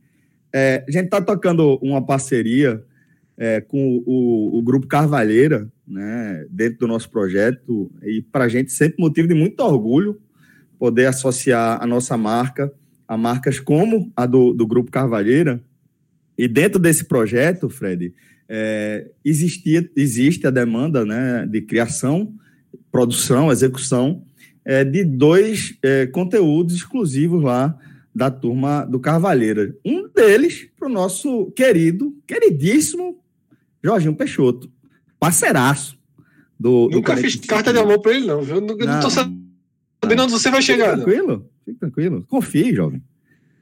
É, 0.50 0.82
a 0.88 0.90
gente 0.90 1.04
está 1.04 1.20
tocando 1.20 1.78
uma 1.82 2.00
parceria 2.00 2.82
é, 3.36 3.60
com 3.60 4.02
o, 4.06 4.56
o, 4.56 4.62
Grupo 4.62 4.86
Carvalheira, 4.86 5.70
né, 5.86 6.46
dentro 6.48 6.78
do 6.78 6.88
nosso 6.88 7.10
projeto, 7.10 7.92
e 8.02 8.22
para 8.22 8.44
a 8.44 8.48
gente 8.48 8.72
sempre 8.72 8.96
motivo 8.98 9.28
de 9.28 9.34
muito 9.34 9.60
orgulho 9.60 10.18
poder 10.78 11.04
associar 11.04 11.78
a 11.82 11.86
nossa 11.86 12.16
marca 12.16 12.72
a 13.06 13.18
marcas 13.18 13.60
como 13.60 14.10
a 14.16 14.24
do, 14.24 14.54
do 14.54 14.66
Grupo 14.66 14.90
Carvalheira. 14.90 15.62
E 16.38 16.48
dentro 16.48 16.80
desse 16.80 17.04
projeto, 17.04 17.68
Fred, 17.68 18.14
existia, 19.22 19.90
existe 19.94 20.46
a 20.46 20.50
demanda 20.50 21.04
né, 21.04 21.44
de 21.44 21.60
criação, 21.60 22.32
produção, 22.90 23.50
execução 23.50 24.24
é, 24.64 24.84
de 24.84 25.04
dois 25.04 25.76
é, 25.82 26.06
conteúdos 26.06 26.74
exclusivos 26.74 27.42
lá 27.42 27.76
da 28.14 28.30
turma 28.30 28.84
do 28.84 28.98
Carvalheira. 28.98 29.74
Um 29.84 30.08
deles 30.08 30.68
para 30.78 30.88
o 30.88 30.92
nosso 30.92 31.50
querido, 31.52 32.14
queridíssimo 32.26 33.18
Jorginho 33.82 34.14
Peixoto, 34.14 34.70
parceiraço 35.18 35.98
do. 36.58 36.88
Nunca 36.90 37.14
do 37.14 37.20
fiz 37.20 37.36
carta 37.36 37.72
de 37.72 37.78
amor 37.78 38.00
para 38.00 38.12
ele, 38.12 38.26
não, 38.26 38.42
viu? 38.42 38.60
Não, 38.60 38.76
não 38.76 39.00
tô 39.00 39.10
sabendo 39.10 40.22
onde 40.22 40.32
você 40.32 40.50
vai 40.50 40.60
chegar. 40.60 40.96
Fique 40.96 41.04
tranquilo, 41.04 41.50
fique 41.64 41.78
tranquilo. 41.78 42.24
Confie, 42.28 42.74
jovem. 42.74 43.02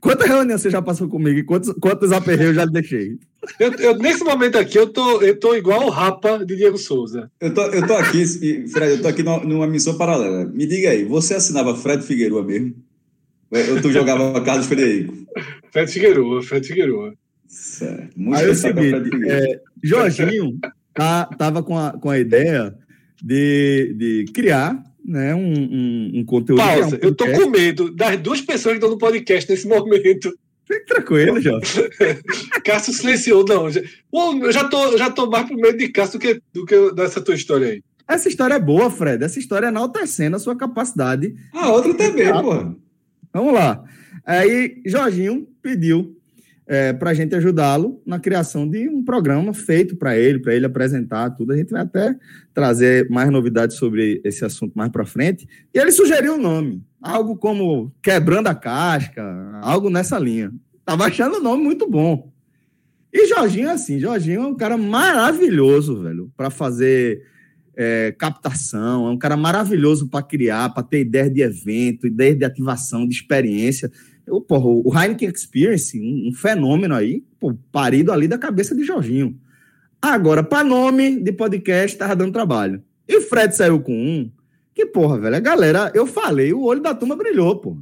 Quantas 0.00 0.28
reuniões 0.28 0.60
você 0.60 0.70
já 0.70 0.80
passou 0.80 1.08
comigo? 1.08 1.44
Quantos, 1.46 1.72
quantos 1.80 2.12
aperreios 2.12 2.50
eu 2.50 2.54
já 2.54 2.64
deixei? 2.66 3.18
Eu, 3.58 3.72
eu, 3.74 3.98
nesse 3.98 4.24
momento 4.24 4.58
aqui, 4.58 4.78
eu 4.78 4.88
tô, 4.88 5.22
eu 5.22 5.38
tô 5.38 5.54
igual 5.54 5.86
o 5.86 5.90
Rapa 5.90 6.44
de 6.44 6.56
Diego 6.56 6.76
Souza. 6.76 7.30
Eu 7.40 7.54
tô, 7.54 7.62
eu 7.66 7.86
tô 7.86 7.94
aqui, 7.94 8.26
Fred, 8.68 8.92
eu 8.92 9.02
tô 9.02 9.08
aqui 9.08 9.22
numa 9.22 9.66
missão 9.66 9.96
paralela. 9.96 10.44
Me 10.44 10.66
diga 10.66 10.90
aí, 10.90 11.04
você 11.04 11.34
assinava 11.34 11.76
Fred 11.76 12.02
Figueiredo 12.02 12.42
mesmo? 12.42 12.74
Ou 13.50 13.80
tu 13.80 13.92
jogava 13.92 14.40
Carlos 14.42 14.66
Frederico? 14.66 15.14
Fred 15.70 15.90
Figueiredo, 15.90 16.42
Fred 16.42 16.66
Figueiredo. 16.66 17.16
Certo. 17.46 18.10
Muito 18.16 18.38
aí 18.38 18.46
é 18.46 18.50
o 18.50 18.54
seguinte, 18.54 19.10
é, 19.26 19.60
Jorginho 19.82 20.58
tá, 20.92 21.24
tava 21.24 21.62
com 21.62 21.78
a, 21.78 21.92
com 21.92 22.10
a 22.10 22.18
ideia 22.18 22.74
de, 23.22 23.94
de 23.96 24.32
criar 24.34 24.82
né, 25.04 25.34
um, 25.34 25.54
um, 25.54 26.10
um 26.16 26.24
conteúdo. 26.24 26.58
Pausa, 26.58 26.96
é 26.96 26.98
um 26.98 27.08
eu 27.08 27.14
tô 27.14 27.24
com 27.24 27.48
medo 27.48 27.90
das 27.90 28.18
duas 28.18 28.42
pessoas 28.42 28.74
que 28.74 28.78
estão 28.78 28.90
no 28.90 28.98
podcast 28.98 29.48
nesse 29.48 29.66
momento. 29.66 30.36
Fique 30.68 30.84
tranquilo, 30.84 31.40
Jô. 31.42 31.58
Cássio 32.62 32.92
silenciou, 32.92 33.44
não. 33.48 33.68
eu 33.68 34.52
já 34.52 34.68
tô, 34.68 34.98
já 34.98 35.10
tô 35.10 35.28
mais 35.28 35.46
pro 35.46 35.56
medo 35.56 35.78
de 35.78 35.88
Cássio 35.88 36.18
do 36.18 36.22
que, 36.22 36.42
do 36.52 36.66
que 36.66 36.92
dessa 36.92 37.22
tua 37.22 37.34
história 37.34 37.68
aí. 37.68 37.82
Essa 38.06 38.28
história 38.28 38.54
é 38.54 38.60
boa, 38.60 38.90
Fred. 38.90 39.24
Essa 39.24 39.38
história 39.38 39.66
é 39.66 39.68
enaltecendo 39.70 40.36
a 40.36 40.38
sua 40.38 40.56
capacidade. 40.56 41.34
A 41.52 41.70
outra 41.70 41.94
também, 41.94 42.30
pô. 42.30 42.74
Vamos 43.32 43.54
lá. 43.54 43.82
Aí, 44.24 44.82
Jorginho 44.86 45.48
pediu 45.62 46.17
é, 46.68 46.92
para 46.92 47.10
a 47.10 47.14
gente 47.14 47.34
ajudá-lo 47.34 48.00
na 48.04 48.20
criação 48.20 48.68
de 48.68 48.86
um 48.90 49.02
programa 49.02 49.54
feito 49.54 49.96
para 49.96 50.18
ele, 50.18 50.38
para 50.38 50.54
ele 50.54 50.66
apresentar 50.66 51.30
tudo. 51.30 51.54
A 51.54 51.56
gente 51.56 51.70
vai 51.70 51.80
até 51.80 52.14
trazer 52.52 53.08
mais 53.08 53.30
novidades 53.30 53.76
sobre 53.76 54.20
esse 54.22 54.44
assunto 54.44 54.74
mais 54.74 54.92
para 54.92 55.06
frente. 55.06 55.48
E 55.74 55.78
ele 55.78 55.90
sugeriu 55.90 56.34
um 56.34 56.40
nome, 56.40 56.84
algo 57.00 57.36
como 57.36 57.90
Quebrando 58.02 58.48
a 58.48 58.54
Casca, 58.54 59.24
algo 59.62 59.88
nessa 59.88 60.18
linha. 60.18 60.52
Estava 60.78 61.06
achando 61.06 61.38
o 61.38 61.42
nome 61.42 61.64
muito 61.64 61.88
bom. 61.88 62.30
E 63.10 63.26
Jorginho, 63.26 63.70
assim, 63.70 63.98
Jorginho 63.98 64.42
é 64.42 64.46
um 64.46 64.54
cara 64.54 64.76
maravilhoso, 64.76 66.02
velho, 66.02 66.30
para 66.36 66.50
fazer 66.50 67.22
é, 67.74 68.12
captação, 68.18 69.06
é 69.06 69.10
um 69.10 69.16
cara 69.16 69.38
maravilhoso 69.38 70.06
para 70.08 70.22
criar, 70.22 70.68
para 70.74 70.82
ter 70.82 71.00
ideia 71.00 71.30
de 71.30 71.40
evento, 71.40 72.06
ideia 72.06 72.34
de 72.34 72.44
ativação, 72.44 73.08
de 73.08 73.14
experiência. 73.14 73.90
Eu, 74.28 74.40
porra, 74.40 74.66
o 74.66 74.92
Heineken 74.94 75.30
Experience, 75.30 75.98
um, 75.98 76.28
um 76.28 76.32
fenômeno 76.32 76.94
aí, 76.94 77.24
pô, 77.40 77.54
parido 77.72 78.12
ali 78.12 78.28
da 78.28 78.38
cabeça 78.38 78.74
de 78.74 78.84
Jorginho. 78.84 79.38
Agora, 80.00 80.42
para 80.42 80.62
nome 80.62 81.20
de 81.20 81.32
podcast, 81.32 81.96
tava 81.96 82.14
dando 82.14 82.32
trabalho. 82.32 82.82
E 83.08 83.16
o 83.16 83.22
Fred 83.22 83.56
saiu 83.56 83.80
com 83.80 83.92
um, 83.92 84.30
que 84.74 84.86
porra, 84.86 85.18
velho, 85.18 85.36
a 85.36 85.40
galera, 85.40 85.90
eu 85.94 86.06
falei, 86.06 86.52
o 86.52 86.62
olho 86.62 86.80
da 86.80 86.94
turma 86.94 87.16
brilhou, 87.16 87.56
pô. 87.56 87.78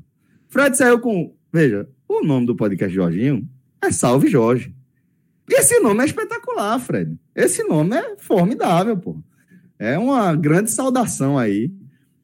Fred 0.48 0.76
saiu 0.76 1.00
com, 1.00 1.34
veja, 1.52 1.88
o 2.08 2.24
nome 2.24 2.46
do 2.46 2.56
podcast 2.56 2.94
Jorginho 2.94 3.46
é 3.82 3.90
Salve 3.90 4.28
Jorge. 4.28 4.74
E 5.48 5.54
esse 5.54 5.78
nome 5.80 6.02
é 6.02 6.06
espetacular, 6.06 6.78
Fred. 6.78 7.16
Esse 7.34 7.62
nome 7.64 7.96
é 7.96 8.16
formidável, 8.18 8.96
pô. 8.96 9.16
É 9.78 9.98
uma 9.98 10.34
grande 10.34 10.70
saudação 10.70 11.36
aí 11.36 11.70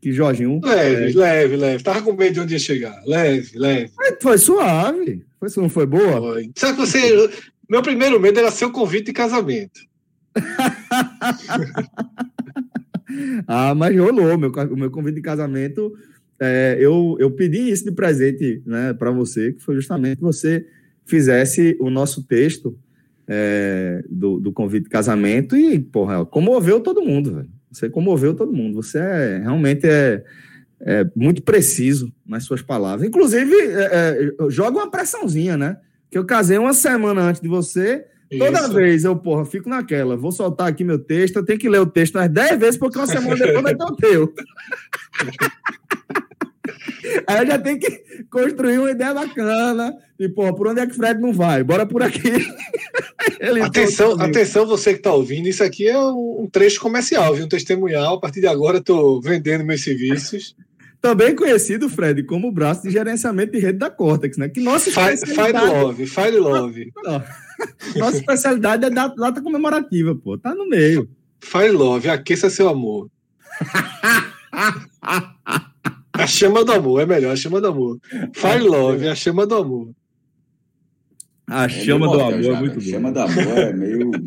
que 0.03 0.13
Jorginho. 0.13 0.61
Leve, 0.63 1.13
é... 1.13 1.15
leve, 1.15 1.57
leve. 1.57 1.85
Tava 1.85 2.03
com 2.03 2.13
medo 2.13 2.35
de 2.35 2.41
onde 2.41 2.55
ia 2.55 2.59
chegar. 2.59 3.01
Leve, 3.07 3.57
leve. 3.57 3.93
Foi 4.21 4.37
suave. 4.37 5.25
Foi, 5.39 5.49
não 5.57 5.69
foi 5.69 5.87
boa? 5.87 6.21
Foi. 6.21 6.51
Sabe 6.57 6.75
que 6.75 6.81
você. 6.81 7.31
Meu 7.71 7.83
primeiro 7.83 8.19
medo 8.19 8.41
era 8.41 8.51
seu 8.51 8.73
convite 8.73 9.07
de 9.07 9.13
casamento. 9.13 9.81
ah, 13.47 13.73
mas 13.77 13.97
rolou. 13.97 14.37
Meu, 14.37 14.51
o 14.51 14.77
meu 14.77 14.91
convite 14.91 15.15
de 15.15 15.23
casamento, 15.23 15.93
é, 16.41 16.77
eu, 16.81 17.17
eu 17.21 17.31
pedi 17.31 17.71
isso 17.71 17.85
de 17.85 17.93
presente 17.93 18.61
né, 18.67 18.93
para 18.93 19.13
você, 19.13 19.53
que 19.53 19.63
foi 19.63 19.77
justamente 19.77 20.17
que 20.17 20.23
você 20.23 20.67
fizesse 21.07 21.77
o 21.79 21.89
nosso 21.89 22.25
texto 22.25 22.77
é, 23.29 24.03
do, 24.11 24.41
do 24.41 24.53
convite 24.53 24.83
de 24.85 24.91
casamento 24.91 25.57
e, 25.57 25.79
porra, 25.79 26.27
comoveu 26.27 26.81
todo 26.81 27.05
mundo, 27.05 27.37
velho. 27.37 27.62
Você 27.73 27.89
comoveu 27.89 28.35
todo 28.35 28.53
mundo. 28.53 28.83
Você 28.83 28.99
é, 28.99 29.39
realmente 29.39 29.87
é, 29.87 30.23
é 30.81 31.07
muito 31.15 31.43
preciso 31.43 32.13
nas 32.27 32.45
suas 32.45 32.63
palavras. 32.63 33.07
Inclusive, 33.09 33.55
é, 33.55 33.89
é, 33.93 34.51
joga 34.51 34.79
uma 34.79 34.91
pressãozinha, 34.91 35.57
né? 35.57 35.79
Que 36.11 36.19
eu 36.19 36.25
casei 36.25 36.59
uma 36.59 36.75
semana 36.75 37.23
antes 37.23 37.41
de 37.41 37.49
você. 37.49 38.05
Toda 38.39 38.61
Isso. 38.61 38.73
vez 38.73 39.05
eu, 39.05 39.17
porra, 39.17 39.45
fico 39.45 39.69
naquela. 39.69 40.17
Vou 40.17 40.33
soltar 40.33 40.69
aqui 40.69 40.85
meu 40.85 40.99
texto, 40.99 41.37
eu 41.37 41.45
tenho 41.45 41.59
que 41.59 41.69
ler 41.69 41.81
o 41.81 41.87
texto 41.87 42.17
umas 42.17 42.31
10 42.31 42.59
vezes, 42.59 42.77
porque 42.79 42.99
uma 42.99 43.07
semana 43.07 43.37
depois 43.37 43.63
vai 43.63 43.75
ter 43.75 43.85
o 43.85 43.97
teu. 43.97 44.35
Aí 47.27 47.41
eu 47.41 47.47
já 47.47 47.59
tenho 47.59 47.79
que 47.79 48.25
construir 48.31 48.79
uma 48.79 48.91
ideia 48.91 49.15
bacana. 49.15 49.95
E, 50.19 50.29
pô, 50.29 50.55
por 50.55 50.69
onde 50.69 50.81
é 50.81 50.87
que 50.87 50.95
Fred 50.95 51.21
não 51.21 51.33
vai? 51.33 51.63
Bora 51.63 51.87
por 51.87 52.03
aqui. 52.03 52.21
atenção, 53.65 54.21
atenção, 54.21 54.67
você 54.67 54.93
que 54.93 54.99
está 54.99 55.13
ouvindo. 55.13 55.49
Isso 55.49 55.65
aqui 55.65 55.89
é 55.89 55.99
um 55.99 56.49
trecho 56.51 56.81
comercial, 56.81 57.35
viu? 57.35 57.45
Um 57.45 57.49
testemunhal. 57.49 58.17
A 58.17 58.21
partir 58.21 58.41
de 58.41 58.47
agora, 58.47 58.79
estou 58.79 59.21
vendendo 59.21 59.65
meus 59.65 59.83
serviços. 59.83 60.55
Também 61.03 61.35
conhecido, 61.35 61.89
Fred, 61.89 62.23
como 62.23 62.47
o 62.47 62.53
braço 62.53 62.83
de 62.85 62.91
gerenciamento 62.91 63.51
de 63.51 63.59
rede 63.59 63.79
da 63.79 63.91
Cortex, 63.91 64.39
né? 64.39 64.49
Que 64.49 64.61
nossa 64.61 64.89
especialidade... 64.89 65.67
Fire 65.67 65.83
Love, 65.83 66.07
Fire 66.07 66.37
Love. 66.39 66.93
Nossa 67.97 68.17
especialidade 68.19 68.85
é 68.85 68.91
data 68.91 69.43
comemorativa, 69.43 70.15
pô. 70.15 70.39
Tá 70.39 70.55
no 70.55 70.69
meio. 70.69 71.09
Fire 71.41 71.71
Love, 71.71 72.09
aqueça 72.09 72.49
seu 72.49 72.69
amor. 72.69 73.11
A 76.13 76.27
chama 76.27 76.65
do 76.65 76.73
amor, 76.73 77.01
é 77.01 77.07
melhor, 77.07 77.33
a 77.33 77.37
chama 77.37 77.61
do 77.61 77.69
amor. 77.69 77.99
Fire 78.35 78.63
Love, 78.63 79.09
a 79.09 79.15
chama 79.15 79.47
do 79.47 79.55
amor. 79.55 79.91
A 81.47 81.65
é 81.65 81.69
chama 81.69 82.07
do 82.07 82.21
amor 82.21 82.43
já, 82.43 82.53
é 82.53 82.61
muito 82.61 82.75
boa. 82.75 82.87
A 82.87 82.91
chama 82.91 83.13
do 83.13 83.21
amor 83.21 83.59
é 83.59 83.73
meio 83.73 84.11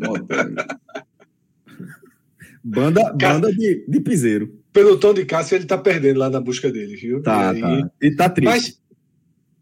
Banda, 2.62 3.12
banda 3.12 3.52
de, 3.52 3.84
de 3.86 4.00
piseiro. 4.00 4.52
Pelo 4.72 4.98
tom 4.98 5.14
de 5.14 5.24
Cássio, 5.24 5.54
ele 5.54 5.66
tá 5.66 5.78
perdendo 5.78 6.18
lá 6.18 6.28
na 6.28 6.40
busca 6.40 6.70
dele, 6.70 6.96
viu? 6.96 7.22
Tá, 7.22 7.54
e, 7.54 7.60
tá. 7.60 7.90
E 8.02 8.10
tá 8.10 8.28
triste. 8.28 8.50
Mas, 8.50 8.82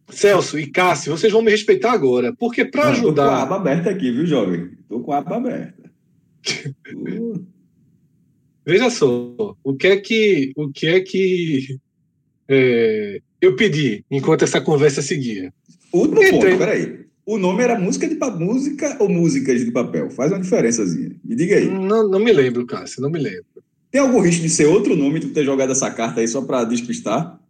Celso 0.09 0.59
e 0.59 0.67
Cássio, 0.67 1.13
vocês 1.13 1.31
vão 1.31 1.43
me 1.43 1.51
respeitar 1.51 1.93
agora, 1.93 2.35
porque 2.35 2.65
para 2.65 2.89
ajudar. 2.89 3.25
Tô 3.25 3.31
com 3.31 3.37
a 3.37 3.43
aba 3.43 3.57
aberta 3.57 3.91
aqui, 3.91 4.11
viu, 4.11 4.25
jovem? 4.25 4.71
Tô 4.89 5.01
com 5.01 5.13
a 5.13 5.19
aba 5.19 5.37
aberta. 5.37 5.91
uh. 6.95 7.47
Veja 8.67 8.89
só, 8.89 9.55
o 9.63 9.77
que 9.77 9.87
é 9.89 9.97
que, 9.99 10.53
o 10.57 10.71
que 10.71 10.87
é 10.87 11.01
que 11.01 11.79
é, 12.49 13.21
eu 13.41 13.57
pedi 13.57 14.05
enquanto 14.11 14.43
essa 14.43 14.61
conversa 14.61 15.03
seguia. 15.03 15.53
Último 15.93 16.21
ponto, 16.31 16.59
peraí. 16.59 17.05
O 17.27 17.39
nome 17.39 17.63
era 17.63 17.79
música 17.79 18.07
de 18.07 18.17
música 18.39 18.97
ou 19.01 19.09
músicas 19.09 19.65
de 19.65 19.71
papel? 19.71 20.11
Faz 20.11 20.31
uma 20.31 20.41
diferençazinha. 20.41 21.17
Me 21.25 21.35
diga 21.35 21.57
aí. 21.57 21.69
Não, 21.69 22.07
não 22.09 22.19
me 22.19 22.33
lembro, 22.33 22.67
Cássio, 22.67 23.01
não 23.01 23.11
me 23.11 23.19
lembro. 23.19 23.45
Tem 23.91 24.01
algum 24.01 24.21
risco 24.21 24.43
de 24.43 24.51
ser 24.51 24.67
outro 24.67 24.95
nome 24.95 25.21
tu 25.21 25.31
ter 25.31 25.45
jogado 25.45 25.73
essa 25.73 25.91
carta 25.91 26.21
aí 26.21 26.29
só 26.29 26.43
para 26.43 26.65
despistar? 26.65 27.41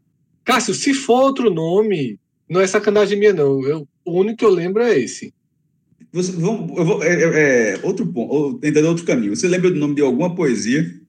Cássio, 0.44 0.74
se 0.74 0.94
for 0.94 1.22
outro 1.22 1.50
nome, 1.50 2.20
não 2.48 2.60
é 2.60 2.66
sacanagem 2.66 3.18
minha, 3.18 3.32
não. 3.32 3.64
Eu, 3.66 3.88
o 4.04 4.20
único 4.20 4.38
que 4.38 4.44
eu 4.44 4.50
lembro 4.50 4.82
é 4.82 4.96
esse. 4.96 5.34
Você, 6.12 6.32
vamos, 6.32 6.76
eu 6.78 6.84
vou, 6.84 7.02
é, 7.02 7.08
é, 7.08 7.74
é 7.74 7.80
outro 7.82 8.06
ponto, 8.06 8.58
tentando 8.58 8.86
outro 8.88 9.04
caminho. 9.04 9.34
Você 9.34 9.48
lembra 9.48 9.70
do 9.70 9.80
nome 9.80 9.96
de 9.96 10.02
alguma 10.02 10.34
poesia? 10.34 10.88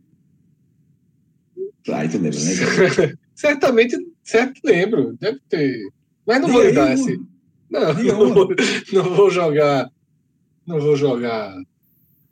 Claro, 1.86 2.10
tu 2.10 2.18
lembra, 2.18 2.40
né? 2.40 3.14
Certamente, 3.36 3.98
certo, 4.24 4.62
lembro. 4.64 5.16
Deve 5.20 5.40
ter. 5.50 5.78
Mas 6.26 6.42
não 6.42 6.50
vou 6.50 6.64
lhe 6.64 6.72
dar 6.72 6.94
esse. 6.94 7.20
Não, 7.70 7.94
não 7.94 8.34
vou, 8.34 8.48
não 8.94 9.04
vou 9.16 9.30
jogar. 9.30 9.90
Não 10.66 10.80
vou 10.80 10.96
jogar. 10.96 11.54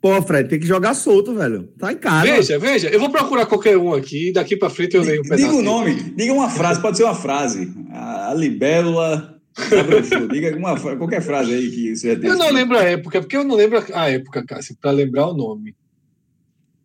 Pô, 0.00 0.20
Fred, 0.20 0.48
tem 0.48 0.58
que 0.58 0.66
jogar 0.66 0.94
solto, 0.94 1.34
velho. 1.34 1.68
Tá 1.78 1.92
em 1.92 1.96
casa. 1.96 2.26
Veja, 2.26 2.58
veja, 2.58 2.88
eu 2.88 3.00
vou 3.00 3.10
procurar 3.10 3.46
qualquer 3.46 3.76
um 3.78 3.94
aqui, 3.94 4.32
daqui 4.32 4.56
pra 4.56 4.68
frente 4.68 4.96
eu 4.96 5.02
leio 5.02 5.20
um 5.20 5.22
pedaço. 5.22 5.42
Diga 5.42 5.54
o 5.54 5.62
nome, 5.62 5.94
diga 5.94 6.32
uma 6.32 6.50
frase, 6.50 6.80
pode 6.80 6.96
ser 6.96 7.04
uma 7.04 7.14
frase. 7.14 7.72
A 7.90 8.34
libélula. 8.34 9.32
Diga 10.32 10.56
uma, 10.56 10.78
qualquer 10.78 11.22
frase 11.22 11.54
aí 11.54 11.70
que 11.70 11.94
você 11.94 12.18
Eu 12.20 12.36
não 12.36 12.50
lembro 12.50 12.76
a 12.76 12.82
época, 12.82 13.20
porque 13.20 13.36
eu 13.36 13.44
não 13.44 13.54
lembro 13.54 13.84
a 13.94 14.10
época, 14.10 14.44
Cássio, 14.44 14.76
para 14.80 14.90
lembrar 14.90 15.28
o 15.28 15.32
nome. 15.32 15.76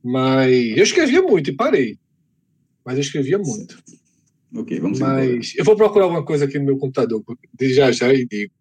Mas 0.04 0.78
eu 0.78 0.84
escrevia 0.84 1.22
muito 1.24 1.50
e 1.50 1.56
parei. 1.56 1.98
Mas 2.86 2.94
eu 2.96 3.02
escrevia 3.02 3.40
muito. 3.40 3.82
Ok, 4.56 4.80
vamos 4.80 5.00
Mas 5.00 5.26
embora. 5.26 5.42
eu 5.58 5.66
vou 5.66 5.76
procurar 5.76 6.06
alguma 6.06 6.26
coisa 6.26 6.46
aqui 6.46 6.58
no 6.58 6.66
meu 6.66 6.78
computador, 6.78 7.24
já 7.62 7.92
já 7.92 8.14
e 8.14 8.26
digo. 8.26 8.52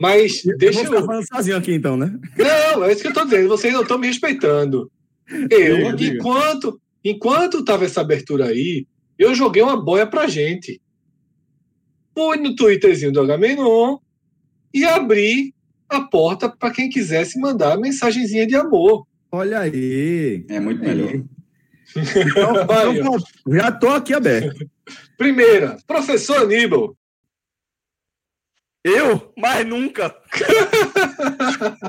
Mas 0.00 0.44
eu 0.44 0.56
deixa 0.56 0.80
eu. 0.82 1.04
falando 1.04 1.26
sozinho 1.26 1.56
aqui 1.56 1.72
então, 1.74 1.96
né? 1.96 2.18
Não, 2.36 2.84
é 2.84 2.92
isso 2.92 3.00
que 3.00 3.08
eu 3.08 3.12
estou 3.12 3.24
dizendo. 3.24 3.48
Vocês 3.48 3.72
não 3.72 3.82
estão 3.82 3.98
me 3.98 4.06
respeitando. 4.06 4.90
Eu, 5.50 5.92
diga, 5.94 6.16
enquanto 6.16 6.80
enquanto 7.04 7.64
tava 7.64 7.84
essa 7.84 8.00
abertura 8.00 8.46
aí, 8.46 8.86
eu 9.18 9.34
joguei 9.34 9.62
uma 9.62 9.82
boia 9.82 10.06
pra 10.06 10.26
gente. 10.26 10.80
Fui 12.14 12.36
no 12.38 12.54
Twitterzinho 12.54 13.12
do 13.12 13.20
Agamenon 13.20 13.98
e 14.72 14.84
abri 14.84 15.54
a 15.88 16.00
porta 16.02 16.48
para 16.48 16.70
quem 16.70 16.88
quisesse 16.88 17.38
mandar 17.40 17.78
mensagenzinha 17.78 18.46
de 18.46 18.54
amor. 18.54 19.06
Olha 19.30 19.60
aí. 19.60 20.44
É 20.48 20.60
muito 20.60 20.80
melhor. 20.80 21.22
Então, 21.96 22.52
então, 22.92 23.16
já 23.48 23.72
tô 23.72 23.88
aqui 23.88 24.14
aberto. 24.14 24.68
Primeira, 25.16 25.76
professor 25.86 26.38
Aníbal. 26.38 26.96
Eu? 28.84 29.32
Mas 29.36 29.66
nunca. 29.66 30.14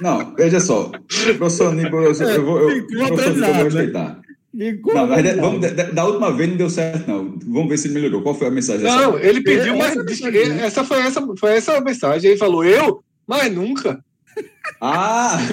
Não, 0.00 0.34
veja 0.34 0.60
só. 0.60 0.90
Professor 1.38 1.72
Aníbal, 1.72 2.02
eu, 2.02 2.12
eu, 2.12 2.44
vou, 2.44 2.70
eu, 2.70 2.86
professor 2.86 3.30
Aníbal, 3.30 3.48
eu 3.48 3.54
vou 3.54 3.64
respeitar. 3.64 4.20
Não, 4.52 5.06
mas 5.06 5.36
vamos, 5.36 5.60
da, 5.92 6.04
última 6.06 6.32
vez 6.32 6.48
não 6.48 6.56
deu 6.56 6.70
certo, 6.70 7.06
não. 7.06 7.38
Vamos 7.46 7.68
ver 7.68 7.76
se 7.76 7.88
ele 7.88 7.94
melhorou. 7.94 8.22
Qual 8.22 8.34
foi 8.34 8.46
a 8.46 8.50
mensagem? 8.50 8.84
Não, 8.84 9.18
ele 9.18 9.42
pediu, 9.42 9.76
mas 9.76 9.94
essa 10.62 10.82
foi 10.82 11.00
essa, 11.00 11.22
foi 11.38 11.56
essa 11.56 11.78
mensagem. 11.82 12.30
Ele 12.30 12.38
falou, 12.38 12.64
eu? 12.64 13.02
Mas 13.26 13.52
nunca. 13.52 14.02
Ah! 14.80 15.38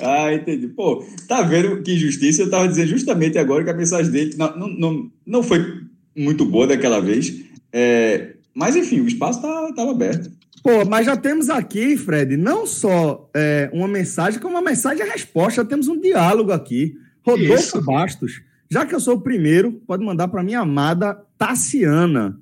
ah, 0.00 0.32
entendi. 0.34 0.68
Pô, 0.68 1.04
tá 1.26 1.42
vendo 1.42 1.82
que 1.82 1.94
injustiça? 1.94 2.42
Eu 2.42 2.50
tava 2.50 2.68
dizendo 2.68 2.88
justamente 2.88 3.38
agora 3.38 3.64
que 3.64 3.70
a 3.70 3.74
mensagem 3.74 4.12
dele 4.12 4.34
não, 4.36 4.56
não, 4.56 4.68
não, 4.68 5.10
não 5.26 5.42
foi 5.42 5.82
muito 6.16 6.44
boa 6.44 6.66
daquela 6.66 7.00
vez. 7.00 7.34
É, 7.72 8.34
mas, 8.54 8.76
enfim, 8.76 9.00
o 9.00 9.06
espaço 9.06 9.42
tá, 9.42 9.72
tava 9.74 9.90
aberto. 9.90 10.30
Pô, 10.62 10.84
mas 10.84 11.06
já 11.06 11.16
temos 11.16 11.48
aqui, 11.48 11.96
Fred, 11.96 12.36
não 12.36 12.66
só 12.66 13.30
é, 13.34 13.70
uma 13.72 13.88
mensagem, 13.88 14.40
como 14.40 14.54
uma 14.54 14.62
mensagem 14.62 15.06
e 15.06 15.08
resposta. 15.08 15.62
Já 15.62 15.64
temos 15.64 15.88
um 15.88 16.00
diálogo 16.00 16.52
aqui. 16.52 16.94
Rodolfo 17.24 17.54
Isso. 17.54 17.82
Bastos. 17.82 18.42
Já 18.70 18.84
que 18.84 18.94
eu 18.94 19.00
sou 19.00 19.16
o 19.16 19.20
primeiro, 19.20 19.72
pode 19.86 20.04
mandar 20.04 20.28
para 20.28 20.42
minha 20.42 20.60
amada 20.60 21.18
Tassiana. 21.38 22.38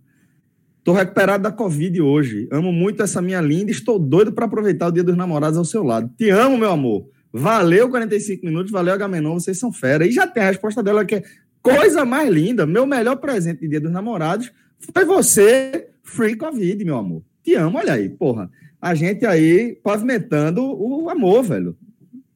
Estou 0.86 0.94
recuperado 0.94 1.42
da 1.42 1.50
Covid 1.50 2.00
hoje. 2.00 2.46
Amo 2.48 2.70
muito 2.70 3.02
essa 3.02 3.20
minha 3.20 3.40
linda. 3.40 3.72
Estou 3.72 3.98
doido 3.98 4.30
para 4.30 4.44
aproveitar 4.44 4.86
o 4.86 4.92
Dia 4.92 5.02
dos 5.02 5.16
Namorados 5.16 5.58
ao 5.58 5.64
seu 5.64 5.82
lado. 5.82 6.08
Te 6.16 6.30
amo, 6.30 6.56
meu 6.56 6.70
amor. 6.70 7.08
Valeu 7.32 7.90
45 7.90 8.46
minutos, 8.46 8.70
valeu 8.70 8.94
Agamenon, 8.94 9.34
vocês 9.34 9.58
são 9.58 9.72
fera. 9.72 10.06
E 10.06 10.12
já 10.12 10.28
tem 10.28 10.44
a 10.44 10.46
resposta 10.46 10.84
dela 10.84 11.04
que 11.04 11.16
é 11.16 11.24
coisa 11.60 12.04
mais 12.04 12.30
linda. 12.30 12.64
Meu 12.66 12.86
melhor 12.86 13.16
presente 13.16 13.62
de 13.62 13.68
Dia 13.68 13.80
dos 13.80 13.90
Namorados 13.90 14.52
foi 14.94 15.04
você, 15.04 15.88
free 16.04 16.36
Covid, 16.36 16.84
meu 16.84 16.98
amor. 16.98 17.20
Te 17.42 17.56
amo, 17.56 17.78
olha 17.78 17.94
aí, 17.94 18.08
porra. 18.08 18.48
A 18.80 18.94
gente 18.94 19.26
aí 19.26 19.76
pavimentando 19.82 20.62
o 20.62 21.10
amor, 21.10 21.42
velho. 21.42 21.76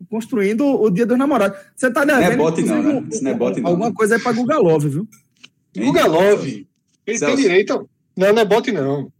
Construindo 0.08 0.66
o 0.66 0.90
Dia 0.90 1.06
dos 1.06 1.16
Namorados. 1.16 1.56
Você 1.76 1.88
tá 1.88 2.04
devendo... 2.04 2.24
Não 2.24 2.32
é 2.32 2.36
bote 2.36 2.62
não, 2.64 2.82
né? 2.82 3.06
Isso 3.12 3.22
não 3.22 3.30
é 3.30 3.34
bote 3.34 3.60
não. 3.60 3.70
Alguma 3.70 3.94
coisa 3.94 4.16
aí 4.16 4.20
pra 4.20 4.32
Guga 4.32 4.58
Love, 4.58 4.88
viu? 4.88 5.08
Guga 5.76 6.04
Love. 6.04 6.66
Ele 7.06 7.16
Celso. 7.16 7.36
tem 7.36 7.44
direito... 7.44 7.88
Não, 8.16 8.32
não 8.32 8.42
é 8.42 8.44
bot, 8.44 8.70
não. 8.72 9.12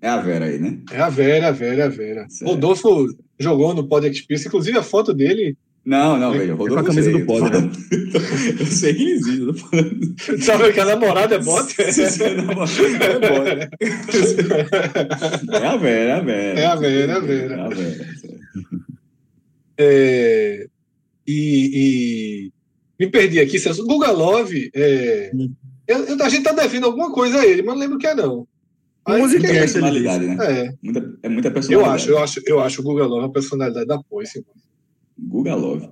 É 0.00 0.08
a 0.08 0.20
Vera 0.20 0.46
aí, 0.46 0.58
né? 0.58 0.78
É 0.90 1.00
a 1.00 1.08
Vera, 1.08 1.48
a 1.48 1.52
Vera, 1.52 1.84
a 1.86 1.88
Vera. 1.88 2.26
Certo. 2.28 2.50
Rodolfo 2.50 3.06
jogou 3.38 3.74
no 3.74 3.86
Pod 3.86 4.06
Experience, 4.08 4.48
inclusive 4.48 4.76
a 4.76 4.82
foto 4.82 5.14
dele. 5.14 5.56
Não, 5.84 6.18
não, 6.18 6.32
velho. 6.32 6.56
Rodolfo. 6.56 6.72
É 6.72 6.76
com 6.76 6.80
a 6.80 6.88
camisa 6.88 7.12
do 7.12 7.24
Pod, 7.24 7.50
né? 7.50 7.70
Eu 8.58 8.66
sei 8.66 8.94
que 8.94 9.04
existe. 9.04 10.42
Sabe 10.44 10.72
que 10.72 10.80
a 10.80 10.84
namorada 10.84 11.36
é 11.36 11.38
bot? 11.38 11.72
Se 11.92 12.24
é 12.24 12.34
namorada, 12.34 13.04
é 13.04 13.18
bot. 13.18 13.70
É 15.52 15.66
a 15.66 15.76
Vera, 15.76 16.10
é 16.10 16.12
a 16.12 16.20
Vera. 16.20 16.60
É 16.60 16.66
a 16.66 16.74
Vera, 16.74 17.12
é 17.12 17.16
a 17.16 17.20
Vera. 17.20 17.54
É 17.54 17.60
a 17.60 17.68
Vera. 17.68 18.06
É, 19.80 20.66
e, 21.24 21.70
e, 21.74 22.52
me 22.98 23.08
perdi 23.08 23.38
aqui, 23.38 23.60
Celso. 23.60 23.86
Guga 23.86 24.10
Love, 24.10 24.70
é, 24.74 25.30
hum. 25.32 25.52
Eu, 25.88 26.04
eu, 26.04 26.22
a 26.22 26.28
gente 26.28 26.42
tá 26.42 26.52
devendo 26.52 26.84
alguma 26.84 27.10
coisa 27.10 27.40
a 27.40 27.46
ele, 27.46 27.62
mas 27.62 27.74
não 27.74 27.80
lembro 27.80 27.98
que 27.98 28.06
é, 28.06 28.14
não. 28.14 28.46
Música 29.08 29.46
é 29.46 29.60
personalidade, 29.60 30.26
né? 30.26 30.36
É. 30.40 30.74
Muita, 30.82 31.18
é 31.22 31.28
muita 31.30 31.50
personalidade. 31.50 31.88
Eu 31.88 31.94
acho, 31.94 32.10
eu 32.10 32.18
acho, 32.18 32.42
eu 32.46 32.60
acho 32.60 32.80
o 32.82 32.84
Guga 32.84 33.06
Love 33.06 33.26
a 33.26 33.30
personalidade 33.30 33.86
da 33.86 33.98
Poise. 34.02 34.44
Guga 35.18 35.54
Love. 35.54 35.88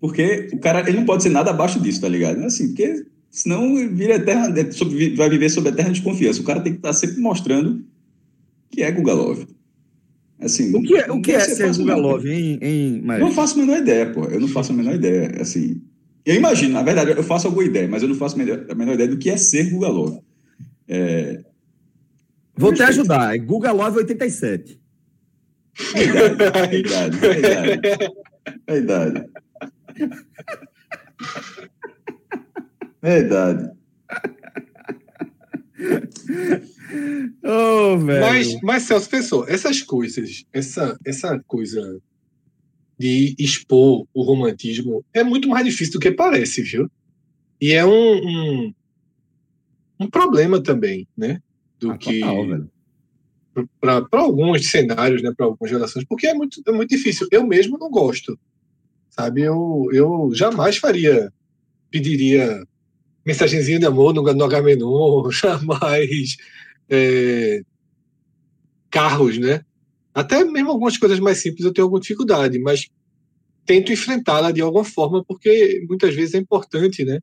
Porque 0.00 0.48
o 0.52 0.58
cara 0.58 0.80
ele 0.88 0.98
não 0.98 1.04
pode 1.04 1.22
ser 1.22 1.28
nada 1.28 1.50
abaixo 1.50 1.78
disso, 1.78 2.00
tá 2.00 2.08
ligado? 2.08 2.42
Assim, 2.44 2.68
porque 2.68 3.04
senão 3.30 3.74
vira 3.94 4.14
eterna, 4.14 4.54
vai 5.14 5.28
viver 5.28 5.50
sob 5.50 5.68
eterna 5.68 5.92
desconfiança. 5.92 6.40
O 6.40 6.44
cara 6.44 6.60
tem 6.60 6.72
que 6.72 6.78
estar 6.78 6.88
tá 6.88 6.94
sempre 6.94 7.20
mostrando 7.20 7.84
que 8.70 8.82
é 8.82 8.90
Guga 8.90 9.12
Love. 9.12 9.46
Assim, 10.40 10.74
o 10.74 10.82
que 10.82 10.96
é, 10.96 11.12
o 11.12 11.20
que 11.20 11.32
é 11.32 11.40
ser 11.40 11.76
Guga 11.76 11.96
Love, 11.96 12.30
hein, 12.30 12.58
hein 12.62 13.02
Eu 13.06 13.18
não 13.18 13.32
faço 13.32 13.58
a 13.58 13.60
menor 13.60 13.78
ideia, 13.78 14.10
pô. 14.10 14.24
Eu 14.24 14.40
não 14.40 14.48
faço 14.48 14.72
a 14.72 14.74
menor 14.74 14.94
ideia. 14.94 15.36
Assim, 15.40 15.82
eu 16.28 16.34
imagino, 16.34 16.74
na 16.74 16.82
verdade, 16.82 17.12
eu 17.12 17.22
faço 17.22 17.46
alguma 17.46 17.64
ideia, 17.64 17.88
mas 17.88 18.02
eu 18.02 18.08
não 18.08 18.14
faço 18.14 18.36
a 18.36 18.74
menor 18.74 18.92
ideia 18.92 19.08
do 19.08 19.16
que 19.16 19.30
é 19.30 19.36
ser 19.38 19.70
Guga 19.70 19.88
Love. 19.88 20.20
É... 20.86 21.42
Vou 22.54 22.72
te 22.72 22.82
ajudar, 22.82 23.34
é 23.34 23.38
Guga 23.38 23.72
Love 23.72 23.98
87. 23.98 24.78
É 25.94 26.02
idade, 26.02 26.44
é 26.66 26.78
idade, 26.78 27.26
é 27.26 27.38
idade. 27.38 27.80
É 28.66 28.76
idade. 28.76 29.24
É 33.02 33.18
idade. 33.20 33.70
Oh, 37.42 37.96
velho. 37.98 38.20
Mas, 38.20 38.60
mas 38.60 38.82
Celso 38.82 39.08
pensou, 39.08 39.48
essas 39.48 39.80
coisas, 39.82 40.44
essa, 40.52 40.98
essa 41.06 41.38
coisa 41.46 42.00
de 42.98 43.34
expor 43.38 44.06
o 44.12 44.22
romantismo 44.22 45.04
é 45.14 45.22
muito 45.22 45.48
mais 45.48 45.64
difícil 45.64 45.94
do 45.94 46.00
que 46.00 46.10
parece, 46.10 46.62
viu? 46.62 46.90
E 47.60 47.72
é 47.72 47.84
um, 47.84 47.90
um, 47.90 48.74
um 50.00 50.06
problema 50.08 50.62
também, 50.62 51.06
né? 51.16 51.40
Do 51.78 51.92
ah, 51.92 51.98
que 51.98 52.20
para 53.80 54.06
alguns 54.12 54.70
cenários, 54.70 55.22
né? 55.22 55.32
Para 55.36 55.46
algumas 55.46 55.70
gerações, 55.70 56.04
porque 56.04 56.26
é 56.26 56.34
muito, 56.34 56.60
é 56.66 56.72
muito 56.72 56.90
difícil. 56.90 57.26
Eu 57.30 57.46
mesmo 57.46 57.78
não 57.78 57.90
gosto, 57.90 58.38
sabe? 59.10 59.42
Eu, 59.42 59.88
eu 59.92 60.30
jamais 60.34 60.76
faria, 60.76 61.32
pediria 61.90 62.62
mensagenzinha 63.24 63.78
de 63.78 63.86
amor 63.86 64.14
no, 64.14 64.22
no 64.22 64.44
Agamenon, 64.44 65.30
jamais 65.32 66.36
é, 66.88 67.62
carros, 68.90 69.38
né? 69.38 69.64
Até 70.18 70.44
mesmo 70.44 70.72
algumas 70.72 70.98
coisas 70.98 71.20
mais 71.20 71.38
simples 71.38 71.64
eu 71.64 71.72
tenho 71.72 71.84
alguma 71.84 72.00
dificuldade, 72.00 72.58
mas 72.58 72.88
tento 73.64 73.92
enfrentá-la 73.92 74.50
de 74.50 74.60
alguma 74.60 74.82
forma, 74.82 75.22
porque 75.22 75.84
muitas 75.88 76.12
vezes 76.12 76.34
é 76.34 76.38
importante, 76.38 77.04
né? 77.04 77.20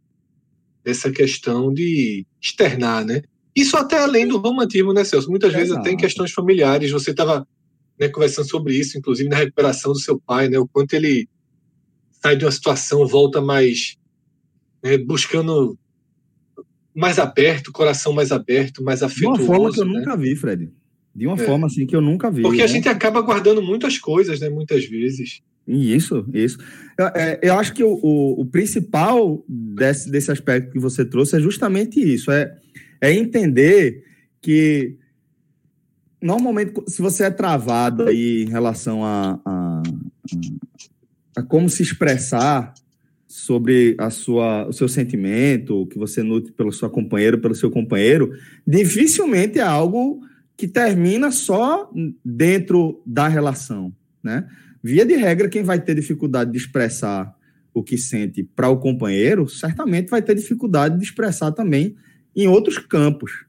Essa 0.85 1.11
questão 1.11 1.73
de 1.73 2.25
externar, 2.41 3.03
né? 3.03 3.21
Isso 3.53 3.75
até 3.75 3.99
além 3.99 4.25
do 4.25 4.37
romantismo, 4.37 4.93
né, 4.93 5.03
Celso? 5.03 5.29
Muitas 5.29 5.53
é 5.53 5.57
vezes 5.57 5.73
até 5.73 5.91
em 5.91 5.97
questões 5.97 6.31
familiares. 6.31 6.89
Você 6.89 7.11
estava 7.11 7.45
né, 7.99 8.07
conversando 8.07 8.47
sobre 8.47 8.73
isso, 8.73 8.97
inclusive 8.97 9.27
na 9.27 9.35
recuperação 9.35 9.91
do 9.91 9.99
seu 9.99 10.17
pai, 10.17 10.47
né? 10.47 10.57
O 10.57 10.65
quanto 10.65 10.93
ele 10.93 11.27
sai 12.23 12.37
de 12.37 12.45
uma 12.45 12.51
situação, 12.51 13.05
volta 13.05 13.41
mais 13.41 13.97
né, 14.81 14.97
buscando 14.97 15.77
mais 16.95 17.19
aberto, 17.19 17.73
coração 17.73 18.13
mais 18.13 18.31
aberto, 18.31 18.81
mais 18.81 19.03
afetuoso. 19.03 19.41
De 19.41 19.43
uma 19.43 19.53
forma 19.53 19.73
que 19.73 19.81
eu 19.81 19.85
né? 19.85 19.99
nunca 19.99 20.15
vi, 20.15 20.33
Fred. 20.33 20.71
De 21.15 21.25
uma 21.25 21.41
é. 21.41 21.45
forma 21.45 21.67
assim 21.67 21.85
que 21.85 21.95
eu 21.95 22.01
nunca 22.01 22.29
vi. 22.29 22.41
Porque 22.41 22.57
né? 22.57 22.63
a 22.63 22.67
gente 22.67 22.89
acaba 22.89 23.21
guardando 23.21 23.61
muitas 23.61 23.97
coisas, 23.97 24.39
né? 24.39 24.49
Muitas 24.49 24.85
vezes. 24.85 25.41
Isso, 25.67 26.25
isso. 26.33 26.57
Eu, 26.97 27.05
é, 27.07 27.39
eu 27.41 27.53
acho 27.57 27.73
que 27.73 27.83
o, 27.83 27.93
o, 28.03 28.41
o, 28.41 28.45
principal 28.45 29.43
desse, 29.47 30.11
desse 30.11 30.31
aspecto 30.31 30.71
que 30.71 30.79
você 30.79 31.05
trouxe 31.05 31.37
é 31.37 31.39
justamente 31.39 31.99
isso: 31.99 32.29
é, 32.31 32.55
é 33.01 33.13
entender 33.13 34.03
que 34.41 34.97
normalmente, 36.21 36.73
se 36.87 37.01
você 37.01 37.23
é 37.23 37.29
travado 37.31 38.03
aí 38.03 38.43
em 38.43 38.49
relação 38.49 39.03
a, 39.03 39.39
a, 39.45 39.83
a, 41.37 41.43
como 41.43 41.69
se 41.69 41.81
expressar 41.81 42.73
sobre 43.25 43.95
a 43.97 44.09
sua, 44.09 44.67
o 44.67 44.73
seu 44.73 44.87
sentimento, 44.87 45.87
que 45.87 45.97
você 45.97 46.23
nutre 46.23 46.51
pelo 46.51 46.71
seu 46.71 46.89
companheiro, 46.89 47.39
pelo 47.39 47.55
seu 47.55 47.71
companheiro, 47.71 48.31
dificilmente 48.65 49.59
é 49.59 49.63
algo 49.63 50.19
que 50.57 50.67
termina 50.67 51.31
só 51.31 51.91
dentro 52.23 53.01
da 53.05 53.27
relação, 53.27 53.93
né? 54.23 54.47
Via 54.81 55.05
de 55.05 55.15
regra, 55.15 55.49
quem 55.49 55.63
vai 55.63 55.81
ter 55.81 55.95
dificuldade 55.95 56.51
de 56.51 56.57
expressar 56.57 57.35
o 57.73 57.83
que 57.83 57.97
sente 57.97 58.43
para 58.43 58.69
o 58.69 58.77
companheiro, 58.77 59.49
certamente 59.49 60.09
vai 60.09 60.21
ter 60.21 60.35
dificuldade 60.35 60.97
de 60.97 61.03
expressar 61.03 61.51
também 61.51 61.95
em 62.35 62.47
outros 62.47 62.77
campos. 62.77 63.45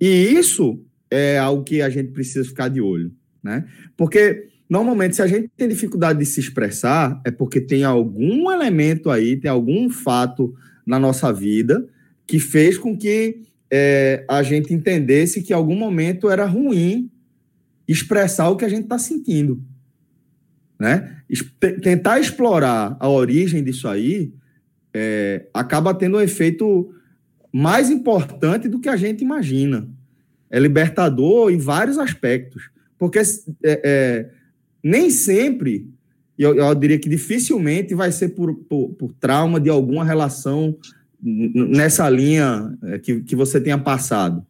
E 0.00 0.06
isso 0.06 0.80
é 1.10 1.38
algo 1.38 1.62
que 1.62 1.82
a 1.82 1.90
gente 1.90 2.12
precisa 2.12 2.48
ficar 2.48 2.68
de 2.68 2.80
olho, 2.80 3.12
né? 3.42 3.66
Porque 3.96 4.48
normalmente 4.68 5.16
se 5.16 5.22
a 5.22 5.26
gente 5.26 5.50
tem 5.56 5.68
dificuldade 5.68 6.18
de 6.18 6.26
se 6.26 6.40
expressar 6.40 7.20
é 7.24 7.30
porque 7.30 7.60
tem 7.60 7.84
algum 7.84 8.50
elemento 8.50 9.10
aí, 9.10 9.36
tem 9.36 9.50
algum 9.50 9.90
fato 9.90 10.54
na 10.86 10.98
nossa 10.98 11.32
vida 11.32 11.86
que 12.26 12.38
fez 12.38 12.76
com 12.78 12.96
que 12.96 13.42
é, 13.70 14.24
a 14.28 14.42
gente 14.42 14.72
entendesse 14.72 15.42
que 15.42 15.52
em 15.52 15.56
algum 15.56 15.76
momento 15.76 16.30
era 16.30 16.44
ruim 16.44 17.10
expressar 17.86 18.48
o 18.48 18.56
que 18.56 18.64
a 18.64 18.68
gente 18.68 18.84
está 18.84 18.98
sentindo. 18.98 19.62
Né? 20.78 21.22
Tentar 21.82 22.20
explorar 22.20 22.96
a 23.00 23.08
origem 23.08 23.62
disso 23.64 23.88
aí 23.88 24.32
é, 24.94 25.46
acaba 25.52 25.94
tendo 25.94 26.16
um 26.16 26.20
efeito 26.20 26.92
mais 27.52 27.90
importante 27.90 28.68
do 28.68 28.80
que 28.80 28.88
a 28.88 28.96
gente 28.96 29.22
imagina. 29.22 29.88
É 30.50 30.58
libertador 30.58 31.50
em 31.50 31.58
vários 31.58 31.98
aspectos. 31.98 32.70
Porque 32.98 33.18
é, 33.18 33.24
é, 33.62 34.30
nem 34.82 35.10
sempre, 35.10 35.90
eu, 36.38 36.56
eu, 36.56 36.74
diria 36.74 36.98
que 36.98 37.08
dificilmente 37.08 37.94
vai 37.94 38.10
ser 38.12 38.30
por, 38.30 38.54
por, 38.54 38.90
por 38.90 39.12
trauma 39.14 39.60
de 39.60 39.68
alguma 39.68 40.04
relação 40.04 40.76
nessa 41.26 42.08
linha 42.08 42.72
é, 42.84 42.98
que, 42.98 43.20
que 43.20 43.34
você 43.34 43.60
tenha 43.60 43.76
passado. 43.76 44.46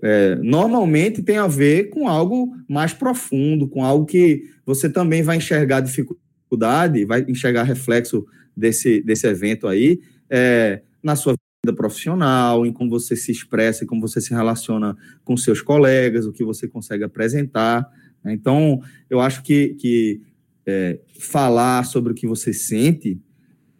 É, 0.00 0.36
normalmente 0.36 1.22
tem 1.22 1.38
a 1.38 1.46
ver 1.46 1.90
com 1.90 2.06
algo 2.06 2.54
mais 2.68 2.92
profundo, 2.92 3.66
com 3.66 3.82
algo 3.82 4.06
que 4.06 4.44
você 4.64 4.88
também 4.88 5.22
vai 5.22 5.38
enxergar 5.38 5.80
dificuldade, 5.80 7.04
vai 7.04 7.24
enxergar 7.26 7.64
reflexo 7.64 8.24
desse, 8.56 9.00
desse 9.02 9.26
evento 9.26 9.66
aí 9.66 10.00
é, 10.30 10.82
na 11.02 11.16
sua 11.16 11.34
vida 11.64 11.76
profissional, 11.76 12.64
em 12.64 12.72
como 12.72 12.90
você 12.90 13.16
se 13.16 13.32
expressa, 13.32 13.82
em 13.82 13.86
como 13.86 14.00
você 14.00 14.20
se 14.20 14.32
relaciona 14.32 14.96
com 15.24 15.36
seus 15.36 15.60
colegas, 15.60 16.26
o 16.26 16.32
que 16.32 16.44
você 16.44 16.68
consegue 16.68 17.02
apresentar. 17.02 17.90
Né? 18.22 18.32
Então, 18.32 18.80
eu 19.10 19.18
acho 19.18 19.42
que, 19.42 19.74
que 19.74 20.20
é, 20.64 21.00
falar 21.18 21.84
sobre 21.84 22.12
o 22.12 22.14
que 22.14 22.26
você 22.26 22.52
sente 22.52 23.18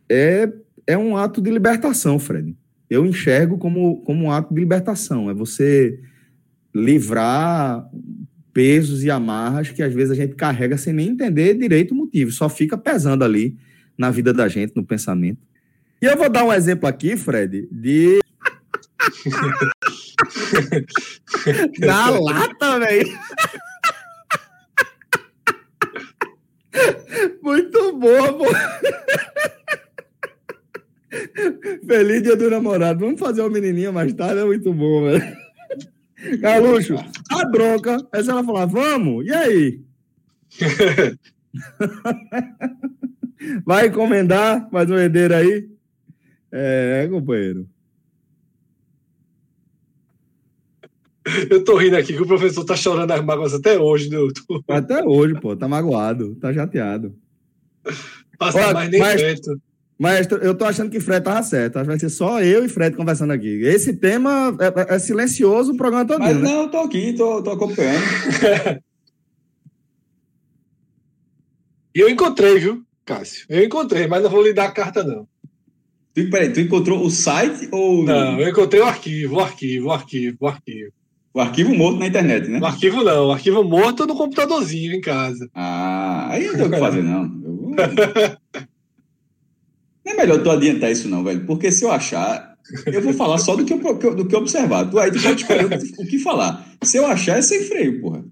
é 0.09 0.51
é 0.87 0.97
um 0.97 1.17
ato 1.17 1.41
de 1.43 1.51
libertação, 1.51 2.19
Fred. 2.19 2.57
Eu 2.89 3.05
enxergo 3.05 3.59
como, 3.59 4.01
como 4.03 4.25
um 4.25 4.31
ato 4.31 4.55
de 4.55 4.61
libertação. 4.61 5.29
É 5.29 5.35
você 5.35 5.99
livrar 6.75 7.85
pesos 8.53 9.03
e 9.03 9.11
amarras 9.11 9.71
que 9.71 9.83
às 9.83 9.93
vezes 9.93 10.13
a 10.13 10.15
gente 10.15 10.35
carrega 10.35 10.79
sem 10.79 10.93
nem 10.93 11.09
entender 11.09 11.55
direito 11.55 11.93
o 11.93 11.97
motivo. 11.97 12.31
Só 12.31 12.49
fica 12.49 12.79
pesando 12.79 13.25
ali 13.25 13.57
na 13.99 14.11
vida 14.11 14.33
da 14.33 14.47
gente, 14.49 14.75
no 14.77 14.85
pensamento. 14.85 15.41
E 16.01 16.07
eu 16.07 16.17
vou 16.17 16.29
dar 16.29 16.45
um 16.45 16.53
exemplo 16.53 16.89
aqui, 16.89 17.17
Fred, 17.17 17.69
de. 17.73 18.21
Na 21.81 22.11
lata, 22.11 22.79
velho. 22.79 23.19
Muito 27.43 27.93
boa, 27.97 28.33
pô. 28.33 28.45
Feliz 31.87 32.23
dia 32.23 32.37
do 32.37 32.51
namorado. 32.51 33.01
Vamos 33.01 33.21
fazer 33.21 33.41
uma 33.43 33.51
menininha 33.51 33.93
mais 33.93 34.13
tarde, 34.15 34.41
é 34.41 34.45
muito 34.45 34.73
bom, 34.73 35.05
velho. 35.11 35.37
Carluxo, 36.41 36.95
a 37.31 37.45
bronca. 37.45 37.99
Aí 38.13 38.27
ela 38.27 38.45
falar, 38.45 38.67
vamos, 38.67 39.27
e 39.27 39.33
aí? 39.33 39.81
Vai 43.65 43.87
encomendar 43.89 44.69
mais 44.73 44.91
um 44.91 44.97
herdeiro 44.97 45.35
aí? 45.35 45.69
É, 46.51 47.07
companheiro. 47.11 47.69
Eu 51.51 51.65
tô 51.65 51.77
rindo 51.77 51.97
aqui 51.97 52.15
que 52.15 52.23
o 52.23 52.27
professor 52.27 52.65
tá 52.65 52.77
chorando 52.77 53.11
as 53.11 53.25
mágoas 53.25 53.53
até 53.53 53.79
hoje, 53.79 54.09
né? 54.09 54.17
Até 54.69 55.05
hoje, 55.05 55.35
pô, 55.41 55.57
tá 55.57 55.67
magoado, 55.67 56.37
tá 56.37 56.55
chateado. 56.55 57.17
Passa 58.39 58.59
Olha, 58.59 58.73
mais 58.73 58.91
nem 58.91 59.01
mas, 59.01 59.21
perto. 59.21 59.61
Mas 59.99 60.29
eu 60.43 60.55
tô 60.55 60.65
achando 60.65 60.91
que 60.91 61.01
Fred 61.01 61.25
tava 61.25 61.43
certo. 61.43 61.77
Acho 61.77 61.85
que 61.85 61.91
vai 61.91 61.99
ser 61.99 62.11
só 62.11 62.43
eu 62.43 62.65
e 62.65 62.69
Fred 62.69 62.95
conversando 62.95 63.33
aqui. 63.33 63.63
Esse 63.63 63.95
tema 63.95 64.55
é, 64.61 64.93
é, 64.93 64.97
é 64.97 64.99
silencioso 64.99 65.73
o 65.73 65.77
programa 65.77 66.07
todo. 66.07 66.19
Mas 66.21 66.37
né? 66.37 66.43
não, 66.43 66.63
eu 66.63 66.69
tô 66.69 66.79
aqui, 66.79 67.15
tô, 67.15 67.43
tô 67.43 67.51
acompanhando. 67.51 68.03
E 71.97 72.01
eu 72.01 72.11
encontrei, 72.11 72.59
viu, 72.59 72.83
Cássio? 73.07 73.47
Eu 73.49 73.65
encontrei, 73.65 74.07
mas 74.07 74.23
não 74.23 74.29
vou 74.29 74.43
lhe 74.43 74.53
dar 74.53 74.67
a 74.67 74.71
carta, 74.71 75.03
não. 75.03 75.27
Tu, 76.13 76.29
peraí, 76.29 76.53
tu 76.53 76.61
encontrou 76.61 77.03
o 77.03 77.11
site 77.11 77.71
ou. 77.73 78.05
Não, 78.05 78.39
eu 78.39 78.51
encontrei 78.51 78.83
o 78.83 78.85
arquivo, 78.85 79.37
o 79.37 79.41
arquivo, 79.41 79.87
o 79.87 79.93
arquivo, 79.93 80.37
o 80.39 80.47
arquivo. 80.47 80.93
O 81.33 81.41
arquivo 81.41 81.75
morto 81.75 81.99
na 81.99 82.07
internet, 82.07 82.49
né? 82.49 82.61
O 82.61 82.67
arquivo 82.67 83.03
não, 83.03 83.29
o 83.29 83.33
arquivo 83.33 83.65
morto 83.65 84.07
no 84.07 84.15
computadorzinho 84.15 84.93
em 84.93 85.01
casa. 85.01 85.49
Ah, 85.55 86.29
aí 86.33 86.47
não 86.47 86.55
tem 86.55 86.67
o 86.67 86.71
que 86.71 86.79
fazer, 86.79 87.03
não. 87.03 87.23
Eu... 87.23 87.75
Não 90.07 90.13
é 90.13 90.17
melhor 90.17 90.41
tu 90.41 90.49
adiantar 90.49 90.93
isso, 90.93 91.09
não, 91.09 91.25
velho. 91.25 91.45
Porque 91.45 91.73
se 91.73 91.85
eu 91.85 91.91
achar, 91.91 92.57
eu 92.87 93.03
vou 93.03 93.13
falar 93.13 93.39
só 93.39 93.57
do 93.57 93.65
que, 93.65 93.73
eu, 93.73 94.15
do 94.15 94.25
que 94.25 94.37
observar. 94.37 94.89
Tu 94.89 94.97
aí 95.01 95.11
tu 95.11 95.21
pode 95.21 95.43
escolher 95.43 95.65
o 95.99 96.07
que 96.07 96.21
falar. 96.21 96.65
Se 96.85 96.97
eu 96.97 97.07
achar, 97.07 97.39
é 97.39 97.43
sem 97.43 97.65
freio, 97.65 98.01
porra. 98.01 98.25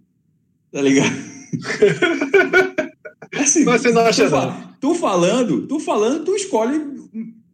Tá 0.70 0.80
ligado? 0.80 1.10
Assim, 3.34 3.64
Mas 3.64 3.82
você 3.82 3.90
não 3.90 4.02
acha, 4.02 4.26
tu, 4.26 4.30
não. 4.30 4.74
Tu 4.80 4.94
falando, 4.94 5.66
tu 5.66 5.80
falando, 5.80 6.24
tu 6.24 6.36
escolhe 6.36 6.80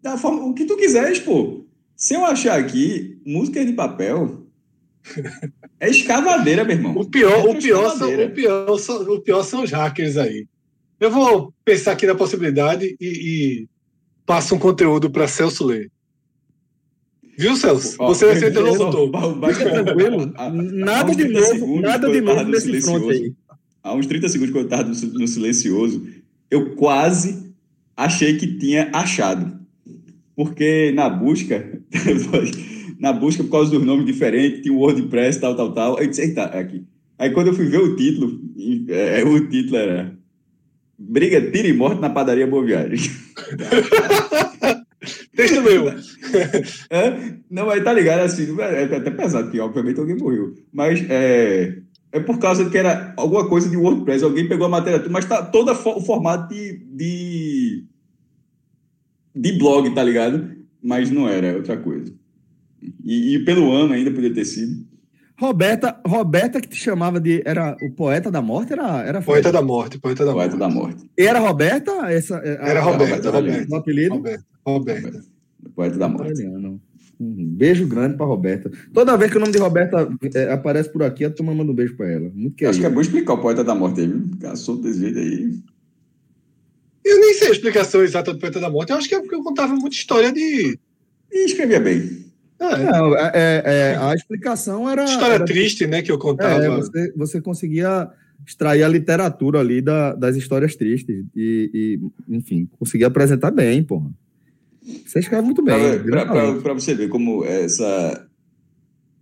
da 0.03 0.19
forma, 0.19 0.45
o 0.45 0.53
que 0.53 0.67
tu 0.67 0.77
quiseres, 0.77 1.19
pô. 1.19 1.65
Se 1.97 2.13
eu 2.13 2.23
achar 2.23 2.59
aqui 2.59 3.19
música 3.25 3.65
de 3.65 3.73
papel, 3.73 4.47
é 5.79 5.89
escavadeira, 5.89 6.63
meu 6.63 6.77
irmão. 6.77 6.95
O 6.95 7.09
pior, 7.09 7.47
é 7.47 7.51
o 7.51 7.57
pior, 7.57 7.97
são, 7.97 8.09
o, 8.09 8.31
pior 8.31 8.79
são, 8.79 9.15
o 9.15 9.21
pior 9.21 9.43
são 9.43 9.63
os 9.63 9.71
hackers 9.71 10.19
aí. 10.19 10.47
Eu 10.99 11.11
vou 11.11 11.55
pensar 11.65 11.93
aqui 11.93 12.07
na 12.07 12.15
possibilidade 12.15 12.95
e, 13.01 13.07
e 13.07 13.69
passa 14.31 14.55
um 14.55 14.61
conteúdo 14.61 15.11
para 15.11 15.27
Celso 15.27 15.67
ler. 15.67 15.91
Viu, 17.37 17.57
Celso? 17.57 17.97
Você 17.97 18.27
vai 18.27 18.37
ser 18.37 18.51
interlocutor. 18.51 19.11
Fica 19.53 19.83
tranquilo. 19.83 20.33
Nada 20.73 21.13
de 21.13 21.25
novo, 21.27 21.81
nada 21.81 22.09
de 22.09 22.21
novo 22.21 22.45
nesse 22.45 22.81
front 22.81 23.11
aí. 23.11 23.33
Há 23.83 23.93
uns 23.93 24.07
30 24.07 24.29
segundos 24.29 24.53
que 24.53 24.59
eu 24.59 24.63
estava 24.63 24.85
no 24.85 25.27
silencioso, 25.27 26.07
eu 26.49 26.77
quase 26.77 27.53
achei 27.97 28.37
que 28.37 28.57
tinha 28.57 28.89
achado. 28.93 29.59
Porque 30.37 30.93
na 30.95 31.11
busca, 31.11 31.81
na 33.01 33.13
busca 33.13 33.43
por 33.43 33.51
causa 33.51 33.73
dos 33.73 33.85
nomes 33.85 34.07
diferentes, 34.07 34.63
tinha 34.63 34.73
o 34.73 34.79
WordPress, 34.79 35.41
tal, 35.41 35.57
tal, 35.57 35.73
tal. 35.73 35.99
Eu 35.99 36.07
disse, 36.07 36.23
eita, 36.23 36.43
é 36.43 36.61
aqui. 36.61 36.85
Aí 37.19 37.31
quando 37.31 37.49
eu 37.49 37.55
fui 37.55 37.67
ver 37.67 37.81
o 37.81 37.97
título, 37.97 38.41
é, 38.91 39.25
o 39.25 39.49
título 39.49 39.77
era 39.77 40.20
Briga, 41.03 41.41
tira 41.51 41.67
e 41.67 41.73
morte 41.73 41.99
na 41.99 42.11
padaria 42.11 42.47
Boa 42.47 42.63
Viagem. 42.63 43.11
Texto 45.35 45.63
meu. 45.63 45.89
É, 46.91 47.37
não, 47.51 47.67
mas 47.67 47.83
tá 47.83 47.91
ligado, 47.91 48.21
assim, 48.21 48.55
é 48.61 48.85
até 48.85 49.11
pesado, 49.11 49.45
porque 49.45 49.59
obviamente 49.59 49.99
alguém 49.99 50.17
morreu. 50.17 50.55
Mas 50.71 51.03
é, 51.09 51.79
é 52.13 52.21
por 52.21 52.39
causa 52.39 52.69
que 52.69 52.77
era 52.77 53.15
alguma 53.17 53.49
coisa 53.49 53.71
de 53.71 53.79
WordPress, 53.79 54.23
alguém 54.23 54.47
pegou 54.47 54.67
a 54.67 54.71
matéria, 54.71 55.03
mas 55.09 55.25
tá 55.25 55.43
todo 55.43 55.73
o 55.73 56.01
formato 56.03 56.55
de, 56.55 56.85
de, 56.93 57.85
de 59.35 59.53
blog, 59.53 59.95
tá 59.95 60.03
ligado? 60.03 60.55
Mas 60.83 61.11
não 61.11 61.27
era, 61.27 61.47
é 61.47 61.57
outra 61.57 61.79
coisa. 61.79 62.13
E, 63.03 63.37
e 63.37 63.45
pelo 63.45 63.73
ano 63.73 63.95
ainda 63.95 64.11
poderia 64.11 64.35
ter 64.35 64.45
sido. 64.45 64.87
Roberta, 65.41 65.99
Roberta 66.07 66.61
que 66.61 66.69
te 66.69 66.77
chamava 66.77 67.19
de. 67.19 67.43
Era 67.47 67.75
o 67.83 67.91
poeta 67.91 68.31
da 68.31 68.43
morte? 68.43 68.75
Era, 68.75 69.03
era 69.03 69.23
poeta 69.23 69.51
da 69.51 69.63
morte, 69.63 69.99
poeta 69.99 70.23
da 70.23 70.35
poeta 70.35 70.55
morte. 70.55 70.61
da 70.61 70.69
morte. 70.69 71.11
E 71.17 71.23
era 71.23 71.39
Roberta? 71.39 71.93
Essa, 72.13 72.37
era 72.37 72.81
a, 72.81 72.83
Roberta, 72.83 73.31
Roberta. 73.31 73.73
O 73.73 73.77
apelido? 73.77 74.15
Roberta. 74.17 74.45
Roberta. 74.67 75.25
Poeta 75.75 75.97
da 75.97 76.09
morte. 76.09 76.47
Um 77.19 77.47
beijo 77.47 77.87
grande 77.87 78.19
para 78.19 78.27
Roberta. 78.27 78.71
Toda 78.93 79.17
vez 79.17 79.31
que 79.31 79.39
o 79.39 79.41
nome 79.41 79.53
de 79.53 79.59
Roberta 79.59 80.11
é, 80.35 80.53
aparece 80.53 80.93
por 80.93 81.03
aqui, 81.03 81.25
a 81.25 81.31
turma 81.31 81.55
manda 81.55 81.73
um 81.73 81.75
beijo 81.75 81.97
para 81.97 82.11
ela. 82.11 82.31
Muito 82.35 82.67
Acho 82.67 82.79
que 82.79 82.85
é 82.85 82.91
bom 82.91 83.01
explicar 83.01 83.33
o 83.33 83.39
poeta 83.39 83.65
da 83.65 83.75
morte 83.75 84.03
aí, 84.03 84.09
viu? 84.09 84.57
Solto 84.57 84.83
desse 84.83 85.01
jeito 85.01 85.19
aí. 85.19 85.59
Eu 87.03 87.19
nem 87.19 87.33
sei 87.33 87.49
a 87.49 87.53
explicação 87.53 88.03
exata 88.03 88.35
do 88.35 88.39
poeta 88.39 88.61
da 88.61 88.69
morte. 88.69 88.91
Eu 88.91 88.99
acho 88.99 89.09
que 89.09 89.15
é 89.15 89.21
porque 89.21 89.35
eu 89.35 89.43
contava 89.43 89.73
muita 89.75 89.97
história 89.97 90.31
de. 90.31 90.79
E 91.33 91.45
escrevia 91.47 91.81
bem. 91.81 92.30
É. 92.61 92.93
Não, 92.93 93.17
é, 93.17 93.31
é, 93.35 93.63
é, 93.65 93.97
a 93.97 94.15
explicação 94.15 94.89
era. 94.89 95.05
História 95.05 95.35
era, 95.35 95.45
triste, 95.47 95.87
né, 95.87 96.03
que 96.03 96.13
eu 96.13 96.19
contava. 96.19 96.63
É, 96.63 96.69
você, 96.69 97.13
você 97.17 97.41
conseguia 97.41 98.11
extrair 98.47 98.83
a 98.83 98.89
literatura 98.89 99.61
ali 99.61 99.81
da, 99.81 100.15
das 100.15 100.37
histórias 100.37 100.77
tristes 100.77 101.25
e, 101.35 101.71
e, 102.29 102.35
enfim, 102.37 102.69
conseguia 102.79 103.07
apresentar 103.07 103.51
bem, 103.51 103.83
porra. 103.83 104.11
Você 105.07 105.21
escreve 105.21 105.43
muito 105.43 105.63
bem. 105.63 105.75
Para 106.63 106.75
você 106.75 106.95
ver 106.95 107.09
como 107.09 107.45
essa. 107.45 108.27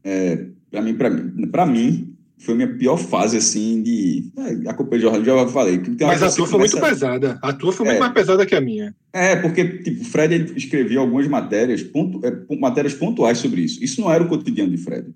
É, 0.02 0.46
para 0.70 0.82
mim, 0.82 0.94
para 0.94 1.10
mim, 1.10 1.48
para 1.48 1.66
mim, 1.66 2.07
foi 2.38 2.54
a 2.54 2.56
minha 2.56 2.76
pior 2.76 2.96
fase, 2.96 3.36
assim, 3.36 3.82
de. 3.82 4.30
É, 4.36 4.70
a 4.70 4.74
culpa 4.74 4.96
de 4.96 5.02
jornalismo, 5.02 5.38
já 5.38 5.48
falei. 5.48 5.82
Mas 6.00 6.22
a 6.22 6.30
tua 6.30 6.46
foi 6.46 6.58
muito 6.60 6.80
pesada. 6.80 7.38
A 7.42 7.52
tua 7.52 7.72
foi 7.72 7.84
muito 7.84 7.96
é, 7.96 8.00
mais 8.00 8.12
pesada 8.12 8.46
que 8.46 8.54
a 8.54 8.60
minha. 8.60 8.94
É, 9.12 9.34
porque, 9.36 9.64
tipo, 9.78 10.04
Fred 10.04 10.52
escrevia 10.56 11.00
algumas 11.00 11.26
matérias, 11.26 11.82
pontu, 11.82 12.20
é, 12.24 12.56
matérias 12.56 12.94
pontuais 12.94 13.38
sobre 13.38 13.62
isso. 13.62 13.82
Isso 13.82 14.00
não 14.00 14.10
era 14.10 14.22
o 14.22 14.28
cotidiano 14.28 14.70
de 14.70 14.78
Fred. 14.78 15.08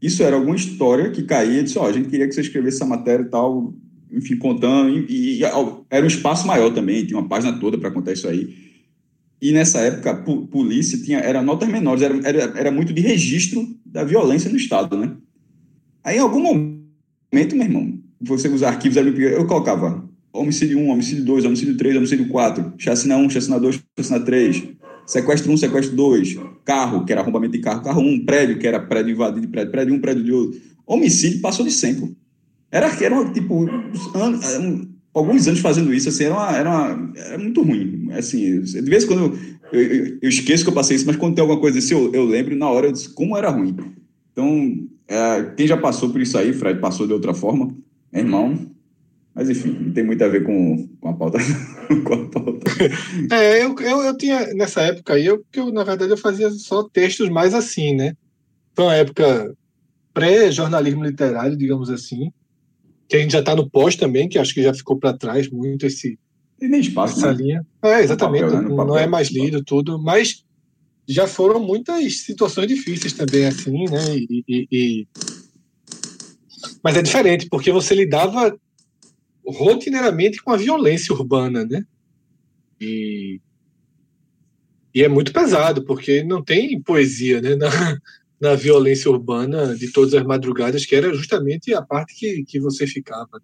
Isso 0.00 0.22
era 0.22 0.36
alguma 0.36 0.54
história 0.54 1.10
que 1.10 1.24
caía 1.24 1.60
e 1.60 1.62
disse: 1.64 1.78
Ó, 1.78 1.82
oh, 1.82 1.86
a 1.86 1.92
gente 1.92 2.08
queria 2.08 2.28
que 2.28 2.34
você 2.34 2.40
escrevesse 2.40 2.76
essa 2.76 2.86
matéria 2.86 3.24
e 3.24 3.28
tal, 3.28 3.74
enfim, 4.12 4.36
contando. 4.36 4.96
E, 5.10 5.40
e, 5.40 5.44
era 5.90 6.04
um 6.04 6.08
espaço 6.08 6.46
maior 6.46 6.72
também, 6.72 7.04
tinha 7.04 7.18
uma 7.18 7.28
página 7.28 7.58
toda 7.58 7.76
para 7.76 7.90
contar 7.90 8.12
isso 8.12 8.28
aí. 8.28 8.70
E 9.42 9.52
nessa 9.52 9.80
época, 9.80 10.10
a 10.10 10.16
polícia 10.16 11.02
tinha, 11.02 11.18
era 11.18 11.42
notas 11.42 11.68
menores, 11.68 12.02
era, 12.02 12.14
era, 12.22 12.58
era 12.58 12.70
muito 12.70 12.92
de 12.92 13.00
registro 13.00 13.66
da 13.84 14.04
violência 14.04 14.50
no 14.50 14.56
Estado, 14.56 14.96
né? 14.96 15.16
Aí, 16.02 16.16
em 16.16 16.20
algum 16.20 16.40
momento, 16.40 17.56
meu 17.56 17.64
irmão, 17.64 17.98
você 18.20 18.48
os 18.48 18.62
arquivos, 18.62 18.96
eu 18.96 19.46
colocava 19.46 20.08
homicídio 20.32 20.78
1, 20.78 20.88
homicídio 20.90 21.24
2, 21.24 21.44
homicídio 21.44 21.76
3, 21.76 21.96
homicídio 21.96 22.28
4, 22.28 22.74
chacina 22.78 23.16
1, 23.16 23.30
chacina 23.30 23.58
2, 23.58 23.80
chacina 23.98 24.20
3, 24.20 24.62
sequestro 25.06 25.52
1, 25.52 25.56
sequestro 25.56 25.96
2, 25.96 26.36
carro, 26.64 27.04
que 27.04 27.12
era 27.12 27.20
arrombamento 27.20 27.52
de 27.52 27.60
carro, 27.60 27.82
carro 27.82 28.00
1, 28.00 28.24
prédio, 28.24 28.58
que 28.58 28.66
era 28.66 28.80
prédio 28.80 29.12
invadido 29.12 29.48
prédio, 29.48 29.72
prédio 29.72 29.94
1, 29.94 30.00
prédio 30.00 30.24
de 30.24 30.32
outro. 30.32 30.60
Homicídio 30.86 31.40
passou 31.40 31.64
de 31.64 31.72
100, 31.72 31.94
pô. 31.96 32.08
Era, 32.70 32.86
era 33.02 33.32
tipo, 33.32 33.64
um, 33.64 34.88
alguns 35.12 35.48
anos 35.48 35.60
fazendo 35.60 35.92
isso, 35.92 36.08
assim, 36.08 36.24
era, 36.24 36.34
uma, 36.34 36.56
era, 36.56 36.70
uma, 36.70 37.12
era 37.16 37.38
muito 37.38 37.62
ruim. 37.62 38.08
Assim, 38.12 38.60
de 38.62 38.82
vez 38.82 39.04
em 39.04 39.06
quando 39.08 39.38
eu, 39.72 39.80
eu, 39.80 40.18
eu, 40.22 40.28
esqueço 40.28 40.62
que 40.62 40.70
eu 40.70 40.74
passei 40.74 40.96
isso, 40.96 41.06
mas 41.06 41.16
quando 41.16 41.34
tem 41.34 41.42
alguma 41.42 41.60
coisa 41.60 41.78
assim, 41.78 41.94
eu, 41.94 42.12
eu 42.14 42.24
lembro 42.24 42.54
na 42.56 42.68
hora 42.68 42.86
eu 42.86 42.92
disse, 42.92 43.08
como 43.12 43.36
era 43.36 43.50
ruim. 43.50 43.76
Então, 44.32 44.86
é, 45.10 45.42
quem 45.56 45.66
já 45.66 45.76
passou 45.76 46.10
por 46.10 46.20
isso 46.20 46.38
aí, 46.38 46.52
Fred, 46.52 46.78
passou 46.78 47.04
de 47.04 47.12
outra 47.12 47.34
forma, 47.34 47.74
é 48.12 48.20
irmão. 48.20 48.70
Mas 49.34 49.50
enfim, 49.50 49.76
não 49.80 49.92
tem 49.92 50.04
muito 50.04 50.22
a 50.22 50.28
ver 50.28 50.44
com, 50.44 50.88
com 51.00 51.08
a 51.08 51.12
pauta. 51.12 51.38
com 52.04 52.14
a 52.14 52.28
pauta. 52.28 52.70
É, 53.32 53.64
eu, 53.64 53.74
eu, 53.80 54.02
eu 54.02 54.16
tinha, 54.16 54.54
nessa 54.54 54.82
época 54.82 55.14
aí, 55.14 55.26
eu, 55.26 55.44
eu, 55.52 55.72
na 55.72 55.82
verdade, 55.82 56.12
eu 56.12 56.16
fazia 56.16 56.48
só 56.50 56.84
textos 56.84 57.28
mais 57.28 57.54
assim, 57.54 57.92
né? 57.92 58.14
Foi 58.72 58.84
uma 58.84 58.94
época 58.94 59.52
pré-jornalismo 60.14 61.04
literário, 61.04 61.56
digamos 61.56 61.90
assim, 61.90 62.30
que 63.08 63.16
a 63.16 63.18
gente 63.18 63.32
já 63.32 63.40
está 63.40 63.56
no 63.56 63.68
pós 63.68 63.96
também, 63.96 64.28
que 64.28 64.38
acho 64.38 64.54
que 64.54 64.62
já 64.62 64.72
ficou 64.72 64.96
para 64.96 65.16
trás 65.16 65.50
muito 65.50 65.86
esse. 65.86 66.16
Tem 66.56 66.68
nem 66.68 66.80
espaço, 66.80 67.18
essa 67.18 67.32
né? 67.32 67.42
linha. 67.42 67.66
É, 67.82 68.00
exatamente. 68.00 68.44
Papel, 68.44 68.62
né? 68.62 68.68
Não 68.68 68.96
é 68.96 69.08
mais 69.08 69.28
lido 69.28 69.64
tudo, 69.64 70.00
mas 70.00 70.44
já 71.12 71.26
foram 71.26 71.60
muitas 71.60 72.20
situações 72.20 72.68
difíceis 72.68 73.12
também, 73.12 73.46
assim, 73.46 73.84
né? 73.86 74.16
E, 74.16 74.44
e, 74.48 74.68
e... 74.70 75.08
Mas 76.82 76.96
é 76.96 77.02
diferente, 77.02 77.48
porque 77.50 77.72
você 77.72 77.94
lidava 77.94 78.56
rotineiramente 79.44 80.42
com 80.42 80.52
a 80.52 80.56
violência 80.56 81.12
urbana, 81.12 81.64
né? 81.64 81.84
E, 82.80 83.40
e 84.94 85.02
é 85.02 85.08
muito 85.08 85.32
pesado, 85.32 85.84
porque 85.84 86.22
não 86.22 86.42
tem 86.44 86.80
poesia, 86.80 87.40
né? 87.40 87.56
Na, 87.56 87.68
na 88.40 88.54
violência 88.54 89.10
urbana 89.10 89.76
de 89.76 89.92
todas 89.92 90.14
as 90.14 90.24
madrugadas, 90.24 90.86
que 90.86 90.94
era 90.94 91.12
justamente 91.12 91.74
a 91.74 91.82
parte 91.82 92.14
que, 92.14 92.44
que 92.44 92.60
você 92.60 92.86
ficava. 92.86 93.42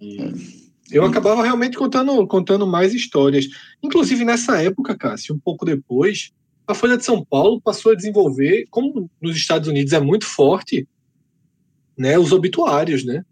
E 0.00 0.68
eu 0.90 1.04
acabava 1.04 1.42
realmente 1.42 1.76
contando, 1.76 2.26
contando 2.26 2.66
mais 2.66 2.92
histórias. 2.94 3.46
Inclusive, 3.82 4.24
nessa 4.24 4.60
época, 4.62 4.96
Cássio, 4.96 5.34
um 5.34 5.38
pouco 5.38 5.64
depois, 5.64 6.32
a 6.68 6.74
Folha 6.74 6.98
de 6.98 7.04
São 7.04 7.24
Paulo 7.24 7.60
passou 7.62 7.92
a 7.92 7.94
desenvolver, 7.94 8.66
como 8.70 9.10
nos 9.20 9.36
Estados 9.36 9.68
Unidos 9.68 9.94
é 9.94 10.00
muito 10.00 10.26
forte, 10.26 10.86
né, 11.96 12.18
os 12.18 12.30
obituários, 12.30 13.04
né? 13.04 13.24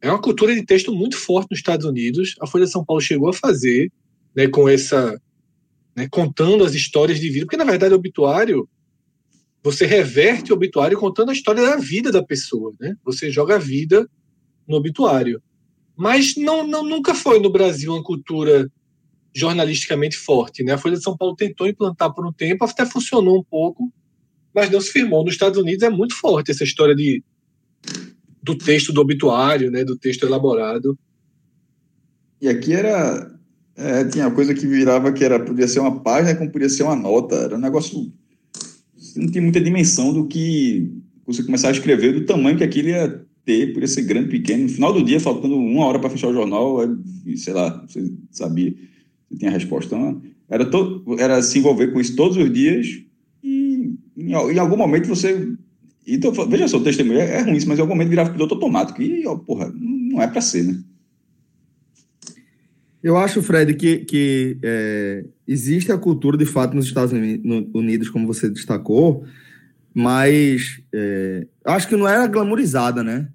É 0.00 0.10
uma 0.10 0.20
cultura 0.20 0.54
de 0.54 0.64
texto 0.64 0.92
muito 0.92 1.16
forte 1.16 1.50
nos 1.50 1.60
Estados 1.60 1.86
Unidos. 1.86 2.34
A 2.40 2.46
Folha 2.46 2.66
de 2.66 2.70
São 2.70 2.84
Paulo 2.84 3.00
chegou 3.00 3.30
a 3.30 3.32
fazer, 3.32 3.90
né, 4.36 4.46
com 4.48 4.68
essa, 4.68 5.18
né, 5.96 6.06
contando 6.10 6.62
as 6.62 6.74
histórias 6.74 7.18
de 7.18 7.30
vida, 7.30 7.46
porque 7.46 7.56
na 7.56 7.64
verdade 7.64 7.94
o 7.94 7.96
obituário 7.96 8.68
você 9.62 9.86
reverte 9.86 10.52
o 10.52 10.56
obituário 10.56 10.98
contando 10.98 11.30
a 11.30 11.32
história 11.32 11.62
da 11.62 11.76
vida 11.76 12.10
da 12.10 12.22
pessoa, 12.22 12.74
né? 12.80 12.96
Você 13.04 13.30
joga 13.30 13.54
a 13.54 13.58
vida 13.58 14.10
no 14.66 14.76
obituário. 14.76 15.40
Mas 15.96 16.34
não, 16.36 16.66
não 16.66 16.82
nunca 16.82 17.14
foi 17.14 17.38
no 17.38 17.48
Brasil 17.48 17.92
uma 17.92 18.02
cultura 18.02 18.68
jornalisticamente 19.34 20.16
forte. 20.16 20.62
Né? 20.62 20.72
A 20.72 20.78
Folha 20.78 20.96
de 20.96 21.02
São 21.02 21.16
Paulo 21.16 21.34
tentou 21.34 21.66
implantar 21.66 22.12
por 22.12 22.26
um 22.26 22.32
tempo, 22.32 22.64
até 22.64 22.84
funcionou 22.84 23.38
um 23.38 23.44
pouco, 23.44 23.90
mas 24.54 24.70
não 24.70 24.80
se 24.80 24.92
firmou. 24.92 25.24
Nos 25.24 25.34
Estados 25.34 25.58
Unidos 25.58 25.82
é 25.82 25.90
muito 25.90 26.14
forte 26.14 26.50
essa 26.50 26.64
história 26.64 26.94
de, 26.94 27.22
do 28.42 28.56
texto 28.56 28.92
do 28.92 29.00
obituário, 29.00 29.70
né? 29.70 29.84
do 29.84 29.96
texto 29.96 30.26
elaborado. 30.26 30.98
E 32.40 32.48
aqui 32.48 32.74
era. 32.74 33.30
É, 33.74 34.04
tinha 34.04 34.30
coisa 34.30 34.52
que 34.52 34.66
virava 34.66 35.10
que 35.12 35.24
era 35.24 35.40
podia 35.40 35.66
ser 35.66 35.80
uma 35.80 36.02
página, 36.02 36.36
como 36.36 36.50
podia 36.50 36.68
ser 36.68 36.82
uma 36.82 36.94
nota. 36.94 37.36
Era 37.36 37.56
um 37.56 37.60
negócio. 37.60 38.12
Não 39.16 39.30
tinha 39.30 39.42
muita 39.42 39.60
dimensão 39.60 40.12
do 40.12 40.26
que 40.26 40.92
você 41.24 41.42
começar 41.42 41.68
a 41.68 41.72
escrever, 41.72 42.12
do 42.12 42.26
tamanho 42.26 42.58
que 42.58 42.64
aquilo 42.64 42.88
ia 42.88 43.24
ter, 43.44 43.72
por 43.72 43.86
ser 43.88 44.02
grande, 44.02 44.28
pequeno. 44.28 44.64
No 44.64 44.68
final 44.68 44.92
do 44.92 45.02
dia, 45.02 45.18
faltando 45.18 45.56
uma 45.56 45.86
hora 45.86 45.98
para 45.98 46.10
fechar 46.10 46.28
o 46.28 46.34
jornal, 46.34 46.78
sei 47.36 47.54
lá, 47.54 47.84
você 47.86 48.12
sabia 48.30 48.74
tinha 49.36 49.50
a 49.50 49.54
resposta. 49.54 49.94
Então, 49.94 50.22
era, 50.48 50.64
todo, 50.64 51.04
era 51.18 51.42
se 51.42 51.58
envolver 51.58 51.88
com 51.88 52.00
isso 52.00 52.16
todos 52.16 52.36
os 52.36 52.52
dias 52.52 52.86
e 53.42 53.94
em, 54.16 54.32
em 54.32 54.58
algum 54.58 54.76
momento 54.76 55.08
você. 55.08 55.48
Então, 56.06 56.32
veja 56.48 56.68
só, 56.68 56.78
o 56.78 56.82
testemunho 56.82 57.20
é, 57.20 57.38
é 57.38 57.42
ruim, 57.42 57.58
mas 57.66 57.78
em 57.78 57.80
algum 57.80 57.94
momento 57.94 58.10
virava 58.10 58.30
piloto 58.30 58.54
automático. 58.54 59.00
E, 59.00 59.26
ó, 59.26 59.36
porra, 59.36 59.72
não 59.74 60.20
é 60.20 60.26
para 60.26 60.40
ser, 60.40 60.64
né? 60.64 60.80
Eu 63.02 63.16
acho, 63.16 63.42
Fred, 63.42 63.74
que, 63.74 63.98
que 63.98 64.58
é, 64.62 65.24
existe 65.46 65.90
a 65.90 65.98
cultura, 65.98 66.36
de 66.36 66.46
fato, 66.46 66.74
nos 66.74 66.86
Estados 66.86 67.12
Unidos, 67.12 68.08
como 68.08 68.28
você 68.28 68.48
destacou, 68.48 69.24
mas 69.92 70.80
é, 70.92 71.46
acho 71.64 71.88
que 71.88 71.96
não 71.96 72.06
era 72.06 72.28
glamourizada, 72.28 73.02
né? 73.02 73.28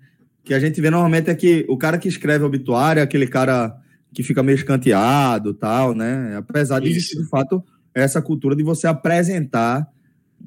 que 0.48 0.54
a 0.54 0.60
gente 0.62 0.80
vê 0.80 0.90
normalmente 0.90 1.30
é 1.30 1.36
que 1.36 1.66
o 1.68 1.78
cara 1.78 1.98
que 1.98 2.08
escreve 2.08 2.46
obituário 2.46 3.04
aquele 3.04 3.28
cara 3.28 3.76
que 4.18 4.24
fica 4.24 4.42
meio 4.42 4.56
escanteado 4.56 5.54
tal, 5.54 5.94
né? 5.94 6.36
Apesar 6.38 6.80
de 6.80 6.90
existir, 6.90 7.22
de 7.22 7.30
fato, 7.30 7.64
essa 7.94 8.20
cultura 8.20 8.56
de 8.56 8.64
você 8.64 8.88
apresentar 8.88 9.88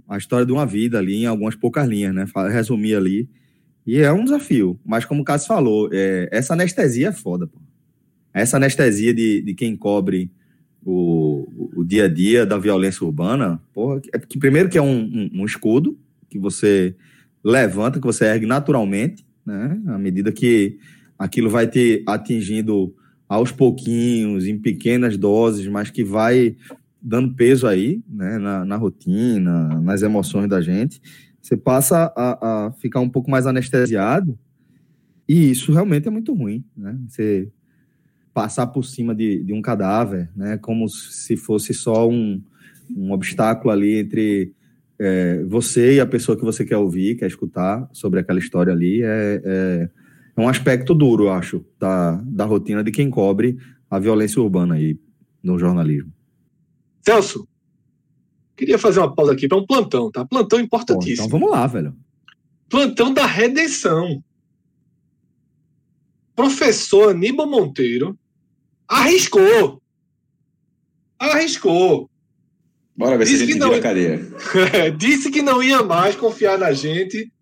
a 0.08 0.18
história 0.18 0.44
de 0.44 0.50
uma 0.50 0.66
vida 0.66 0.98
ali 0.98 1.22
em 1.22 1.26
algumas 1.26 1.54
poucas 1.54 1.88
linhas, 1.88 2.12
né? 2.12 2.24
Resumir 2.50 2.96
ali. 2.96 3.30
E 3.86 3.98
é 3.98 4.12
um 4.12 4.24
desafio. 4.24 4.76
Mas 4.84 5.04
como 5.04 5.22
o 5.22 5.24
Cássio 5.24 5.46
falou, 5.46 5.88
é, 5.92 6.28
essa 6.32 6.54
anestesia 6.54 7.10
é 7.10 7.12
foda, 7.12 7.46
pô. 7.46 7.60
Essa 8.34 8.56
anestesia 8.56 9.14
de, 9.14 9.40
de 9.40 9.54
quem 9.54 9.76
cobre 9.76 10.32
o, 10.84 11.46
o 11.76 11.84
dia 11.84 12.06
a 12.06 12.08
dia 12.08 12.44
da 12.44 12.58
violência 12.58 13.06
urbana, 13.06 13.62
porra, 13.72 14.02
é 14.12 14.18
que 14.18 14.36
primeiro 14.36 14.68
que 14.68 14.78
é 14.78 14.82
um, 14.82 14.98
um, 14.98 15.30
um 15.42 15.44
escudo 15.44 15.96
que 16.28 16.40
você 16.40 16.96
levanta, 17.44 18.00
que 18.00 18.06
você 18.06 18.24
ergue 18.24 18.46
naturalmente, 18.46 19.24
né? 19.46 19.80
À 19.86 19.96
medida 19.96 20.32
que 20.32 20.76
aquilo 21.16 21.48
vai 21.48 21.68
te 21.68 22.02
atingindo 22.04 22.96
aos 23.30 23.52
pouquinhos, 23.52 24.48
em 24.48 24.58
pequenas 24.58 25.16
doses, 25.16 25.68
mas 25.68 25.88
que 25.88 26.02
vai 26.02 26.56
dando 27.00 27.32
peso 27.32 27.64
aí, 27.64 28.02
né, 28.08 28.38
na, 28.38 28.64
na 28.64 28.76
rotina, 28.76 29.80
nas 29.80 30.02
emoções 30.02 30.48
da 30.48 30.60
gente, 30.60 31.00
você 31.40 31.56
passa 31.56 32.12
a, 32.16 32.66
a, 32.66 32.72
ficar 32.72 32.98
um 32.98 33.08
pouco 33.08 33.30
mais 33.30 33.46
anestesiado 33.46 34.36
e 35.28 35.48
isso 35.48 35.72
realmente 35.72 36.08
é 36.08 36.10
muito 36.10 36.34
ruim, 36.34 36.64
né? 36.76 36.98
Você 37.08 37.48
passar 38.34 38.66
por 38.66 38.84
cima 38.84 39.14
de, 39.14 39.44
de 39.44 39.52
um 39.52 39.62
cadáver, 39.62 40.28
né, 40.34 40.58
como 40.58 40.88
se 40.88 41.36
fosse 41.36 41.72
só 41.72 42.08
um, 42.08 42.42
um 42.96 43.12
obstáculo 43.12 43.70
ali 43.70 43.94
entre 43.94 44.52
é, 44.98 45.44
você 45.44 45.94
e 45.94 46.00
a 46.00 46.06
pessoa 46.06 46.36
que 46.36 46.44
você 46.44 46.64
quer 46.64 46.78
ouvir, 46.78 47.14
quer 47.14 47.28
escutar 47.28 47.88
sobre 47.92 48.18
aquela 48.18 48.40
história 48.40 48.72
ali, 48.72 49.02
é, 49.02 49.40
é 49.44 49.90
é 50.42 50.46
um 50.46 50.48
aspecto 50.48 50.94
duro, 50.94 51.24
eu 51.24 51.32
acho, 51.32 51.64
da, 51.78 52.12
da 52.24 52.44
rotina 52.44 52.82
de 52.84 52.90
quem 52.90 53.10
cobre 53.10 53.58
a 53.90 53.98
violência 53.98 54.40
urbana 54.40 54.74
aí 54.74 54.98
no 55.42 55.58
jornalismo. 55.58 56.12
Celso, 57.02 57.48
queria 58.56 58.78
fazer 58.78 59.00
uma 59.00 59.14
pausa 59.14 59.32
aqui 59.32 59.48
para 59.48 59.58
um 59.58 59.66
plantão, 59.66 60.10
tá? 60.10 60.24
Plantão 60.24 60.60
importantíssimo. 60.60 61.26
então 61.26 61.38
vamos 61.38 61.50
lá, 61.50 61.66
velho. 61.66 61.96
Plantão 62.68 63.12
da 63.12 63.26
redenção. 63.26 64.22
Professor 66.36 67.10
Aníbal 67.10 67.48
Monteiro 67.48 68.18
arriscou. 68.86 69.82
Arriscou. 71.18 72.08
Bora 72.96 73.16
ver 73.16 73.24
Disse 73.24 73.38
se 73.38 73.44
a 73.44 73.46
gente 73.46 73.58
não... 73.58 73.72
a 73.72 73.80
cadeia. 73.80 74.20
Disse 74.96 75.30
que 75.30 75.42
não 75.42 75.62
ia 75.62 75.82
mais 75.82 76.14
confiar 76.14 76.58
na 76.58 76.72
gente 76.72 77.32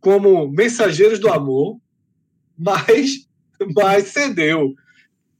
como 0.00 0.48
mensageiros 0.48 1.18
do 1.18 1.28
amor 1.28 1.78
mas, 2.60 3.26
mas 3.74 4.08
cedeu. 4.08 4.74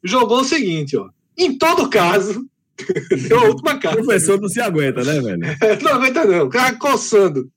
Jogou 0.02 0.40
o 0.40 0.44
seguinte, 0.44 0.96
ó. 0.96 1.09
Em 1.37 1.56
todo 1.59 1.90
caso, 1.90 2.46
deu 3.28 3.38
a 3.40 3.44
última 3.44 3.78
carta. 3.78 4.00
O 4.00 4.04
professor 4.04 4.40
não 4.40 4.48
se 4.48 4.61
aguenta, 4.61 5.04
né, 5.04 5.20
velho? 5.20 5.40
não 5.83 5.92
aguenta, 5.94 6.24
não. 6.24 6.46
O 6.46 6.50
cara 6.50 6.74
coçando. 6.76 7.50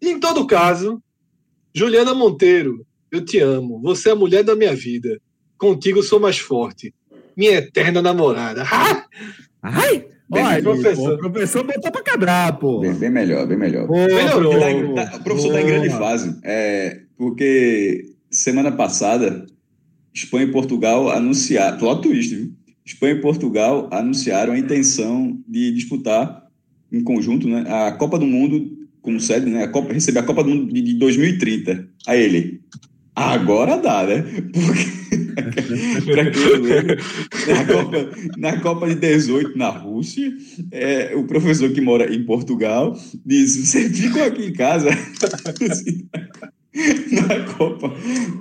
Em 0.00 0.20
todo 0.20 0.46
caso, 0.46 1.02
Juliana 1.74 2.14
Monteiro, 2.14 2.86
eu 3.10 3.24
te 3.24 3.38
amo. 3.40 3.80
Você 3.82 4.10
é 4.10 4.12
a 4.12 4.16
mulher 4.16 4.44
da 4.44 4.54
minha 4.54 4.74
vida. 4.74 5.20
Contigo 5.58 6.02
sou 6.02 6.20
mais 6.20 6.38
forte. 6.38 6.94
Minha 7.36 7.54
eterna 7.58 8.00
namorada. 8.00 8.64
Ai! 9.62 10.06
Olha, 10.28 10.60
professor. 10.62 11.18
pô, 11.20 11.28
o 11.28 11.30
professor 11.32 11.64
botou 11.64 11.92
pra 11.92 12.02
quebrar, 12.02 12.58
pô. 12.58 12.80
Bem, 12.80 12.94
bem 12.94 13.10
melhor, 13.10 13.46
bem 13.46 13.56
melhor. 13.56 13.86
Pô, 13.86 13.94
Melhorou. 13.94 14.54
Tá 14.54 14.58
pô, 14.58 14.66
em- 14.68 14.94
tá- 14.94 15.16
o 15.16 15.22
professor 15.24 15.48
está 15.48 15.60
em 15.62 15.66
grande 15.66 15.90
fase. 15.90 16.36
É, 16.42 17.00
porque 17.16 18.04
semana 18.46 18.70
passada, 18.70 19.44
Espanha 20.14 20.46
e 20.46 20.52
Portugal 20.52 21.10
anunciaram. 21.10 21.78
Plot 21.78 22.02
twist, 22.02 22.32
viu? 22.32 22.52
Espanha 22.84 23.14
e 23.14 23.20
Portugal 23.20 23.88
anunciaram 23.92 24.52
a 24.52 24.58
intenção 24.58 25.36
de 25.48 25.72
disputar 25.72 26.46
em 26.92 27.02
conjunto 27.02 27.48
né, 27.48 27.64
a 27.68 27.90
Copa 27.90 28.16
do 28.16 28.26
Mundo 28.26 28.86
como 29.02 29.18
sede, 29.18 29.50
né? 29.50 29.64
A 29.64 29.68
Copa, 29.68 29.92
receber 29.92 30.20
a 30.20 30.22
Copa 30.22 30.44
do 30.44 30.50
Mundo 30.50 30.72
de, 30.72 30.80
de 30.80 30.94
2030. 30.94 31.88
Aí 32.06 32.22
ele. 32.22 32.60
Agora 33.16 33.78
dá, 33.78 34.06
né? 34.06 34.22
Porque 36.04 37.52
na 37.52 37.64
Copa, 37.66 38.10
na 38.36 38.60
Copa 38.60 38.88
de 38.88 38.94
18 38.94 39.58
na 39.58 39.70
Rússia, 39.70 40.32
é, 40.70 41.16
o 41.16 41.24
professor 41.24 41.72
que 41.72 41.80
mora 41.80 42.14
em 42.14 42.24
Portugal 42.24 42.96
disse: 43.24 43.66
Você 43.66 43.90
ficou 43.90 44.22
aqui 44.22 44.44
em 44.46 44.52
casa? 44.52 44.90
Na 47.28 47.44
Copa, 47.54 47.92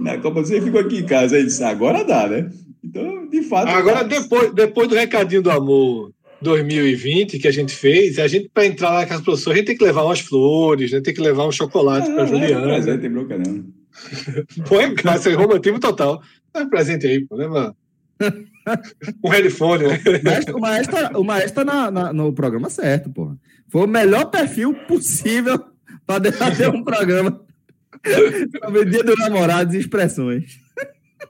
na 0.01 0.17
Copa, 0.17 0.41
você 0.43 0.61
ficou 0.61 0.81
aqui 0.81 0.97
em 0.99 1.05
casa. 1.05 1.37
Aí 1.37 1.43
disse: 1.45 1.63
Agora 1.63 2.03
dá, 2.03 2.27
né? 2.27 2.49
Então, 2.83 3.27
de 3.29 3.41
fato. 3.43 3.69
Agora, 3.69 4.03
dá. 4.03 4.19
depois, 4.19 4.53
depois 4.53 4.87
do 4.89 4.95
recadinho 4.95 5.41
do 5.41 5.49
amor 5.51 6.11
2020 6.41 7.39
que 7.39 7.47
a 7.47 7.51
gente 7.51 7.73
fez, 7.73 8.19
a 8.19 8.27
gente, 8.27 8.49
para 8.53 8.65
entrar 8.65 8.89
lá 8.91 8.99
na 9.01 9.05
casa 9.05 9.21
do 9.21 9.25
professor, 9.25 9.51
a 9.51 9.55
gente 9.55 9.65
tem 9.67 9.77
que 9.77 9.83
levar 9.83 10.03
umas 10.03 10.19
flores, 10.19 10.91
né? 10.91 11.01
tem 11.01 11.13
que 11.13 11.21
levar 11.21 11.47
um 11.47 11.51
chocolate 11.51 12.11
para 12.11 12.23
Ah, 12.23 12.25
Juliana. 12.27 12.67
Mas 12.67 12.87
aí 12.87 12.97
tem 12.97 13.09
bronca, 13.09 13.37
não. 13.37 13.65
Põe 14.67 14.93
casa, 14.95 15.29
é 15.31 15.33
romantismo 15.33 15.79
total. 15.79 16.21
Dá 16.53 16.61
um 16.61 16.69
presente 16.69 17.07
aí, 17.07 17.25
pô, 17.25 17.35
leva 17.35 17.75
um 19.23 19.29
headphone, 19.29 19.83
né? 19.87 19.99
O 20.53 20.59
maestro, 20.59 21.19
o 21.19 21.23
maestro 21.23 21.53
tá 21.53 21.65
na- 21.65 21.91
na- 21.91 22.13
no 22.13 22.33
programa 22.33 22.69
certo, 22.69 23.09
pô. 23.09 23.31
Foi 23.69 23.83
o 23.83 23.87
melhor 23.87 24.25
perfil 24.25 24.73
possível 24.87 25.57
para 26.05 26.19
debater 26.19 26.69
um 26.69 26.83
programa 26.83 27.41
sobre 28.63 28.79
o 28.79 28.85
dia 28.85 29.03
dos 29.03 29.17
namorados 29.17 29.73
e 29.73 29.79
expressões. 29.79 30.59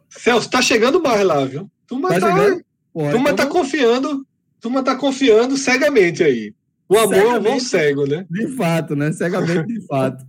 Celso, 0.10 0.50
tá 0.50 0.62
chegando 0.62 1.02
mais 1.02 1.26
lá, 1.26 1.46
viu? 1.46 1.70
Turma 1.88 2.10
Tá 2.10 2.20
tá? 2.20 2.58
Pô, 2.94 3.10
turma 3.10 3.32
então, 3.32 3.36
tá 3.36 3.46
confiando, 3.48 4.26
turma 4.62 4.84
tá 4.84 4.96
confiando 4.96 5.58
cegamente 5.58 6.24
aí. 6.24 6.54
O 6.88 6.98
amor 6.98 7.16
é 7.16 7.38
um 7.38 7.42
bom 7.42 7.60
cego, 7.60 8.06
né? 8.06 8.26
De 8.30 8.48
fato, 8.56 8.96
né? 8.96 9.12
Cegamente 9.12 9.68
de 9.68 9.86
fato. 9.86 10.26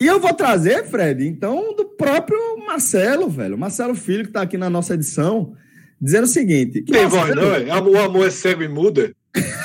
E 0.00 0.06
eu 0.06 0.18
vou 0.18 0.32
trazer, 0.32 0.86
Fred, 0.86 1.26
então, 1.26 1.74
do 1.76 1.84
próprio 1.84 2.38
Marcelo, 2.66 3.28
velho. 3.28 3.58
Marcelo 3.58 3.94
Filho, 3.94 4.24
que 4.24 4.32
tá 4.32 4.42
aqui 4.42 4.56
na 4.56 4.70
nossa 4.70 4.94
edição, 4.94 5.54
dizendo 6.00 6.24
o 6.24 6.28
seguinte: 6.28 6.82
que 6.82 6.92
Tem 6.92 7.06
voz, 7.06 7.34
não 7.34 7.54
é? 7.54 7.80
O 7.80 8.00
amor 8.00 8.26
é 8.26 8.30
cego 8.30 8.62
e 8.62 8.68
muda. 8.68 9.14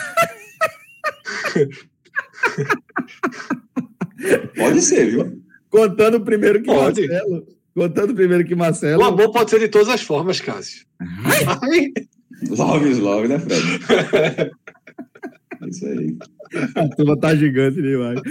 Pode 4.55 4.81
ser, 4.81 5.11
viu? 5.11 5.44
Contando 5.75 6.21
primeiro 6.21 6.61
que 6.61 6.67
Pode. 6.67 7.01
Marcelo. 7.07 7.47
Contando 7.73 8.15
primeiro 8.15 8.45
que 8.45 8.55
Marcelo. 8.55 9.01
O 9.01 9.05
amor 9.05 9.31
pode 9.31 9.49
ser 9.49 9.59
de 9.59 9.67
todas 9.67 9.89
as 9.89 10.01
formas, 10.01 10.39
Cássio. 10.39 10.85
Ai, 10.99 11.91
Love 12.49 12.89
is 12.89 12.99
love, 12.99 13.27
né, 13.27 13.39
Fred? 13.39 13.61
É 15.61 15.67
Isso 15.67 15.85
aí. 15.85 16.15
A 16.75 16.87
turma 16.95 17.17
tá 17.19 17.35
gigante 17.35 17.81
demais. 17.81 18.21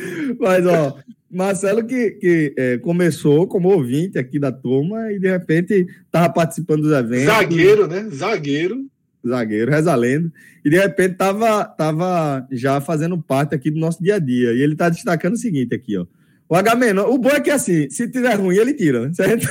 Mas, 0.41 0.67
ó, 0.67 0.97
Marcelo 1.31 1.85
que, 1.85 2.13
que 2.13 2.55
é, 2.57 2.79
começou 2.79 3.47
como 3.47 3.69
ouvinte 3.69 4.19
aqui 4.19 4.39
da 4.39 4.53
turma 4.53 5.13
e 5.13 5.19
de 5.19 5.29
repente 5.29 5.87
tava 6.11 6.33
participando 6.33 6.83
dos 6.83 6.93
eventos. 6.93 7.27
zagueiro, 7.27 7.87
né? 7.87 8.09
Zagueiro. 8.11 8.87
Zagueiro, 9.27 9.71
reza 9.71 9.93
a 9.93 9.97
lenda. 9.97 10.33
E 10.65 10.71
de 10.71 10.79
repente 10.79 11.17
tava, 11.17 11.65
tava 11.65 12.47
já 12.51 12.81
fazendo 12.81 13.21
parte 13.21 13.55
aqui 13.55 13.71
do 13.71 13.81
nosso 13.81 14.03
dia 14.03 14.15
a 14.15 14.19
dia. 14.19 14.53
E 14.53 14.63
ele 14.63 14.77
tá 14.77 14.89
destacando 14.89 15.35
o 15.35 15.39
seguinte 15.39 15.75
aqui, 15.75 15.99
ó. 15.99 16.07
O 16.55 16.57
Agamenon, 16.57 17.11
o 17.11 17.19
bom 17.19 17.31
é 17.31 17.41
que 17.41 17.51
assim, 17.51 17.91
se 17.91 18.09
tiver 18.09 18.35
ruim, 18.35 18.55
ele 18.55 18.73
tira, 18.75 19.09
né? 19.09 19.13
certo? 19.13 19.45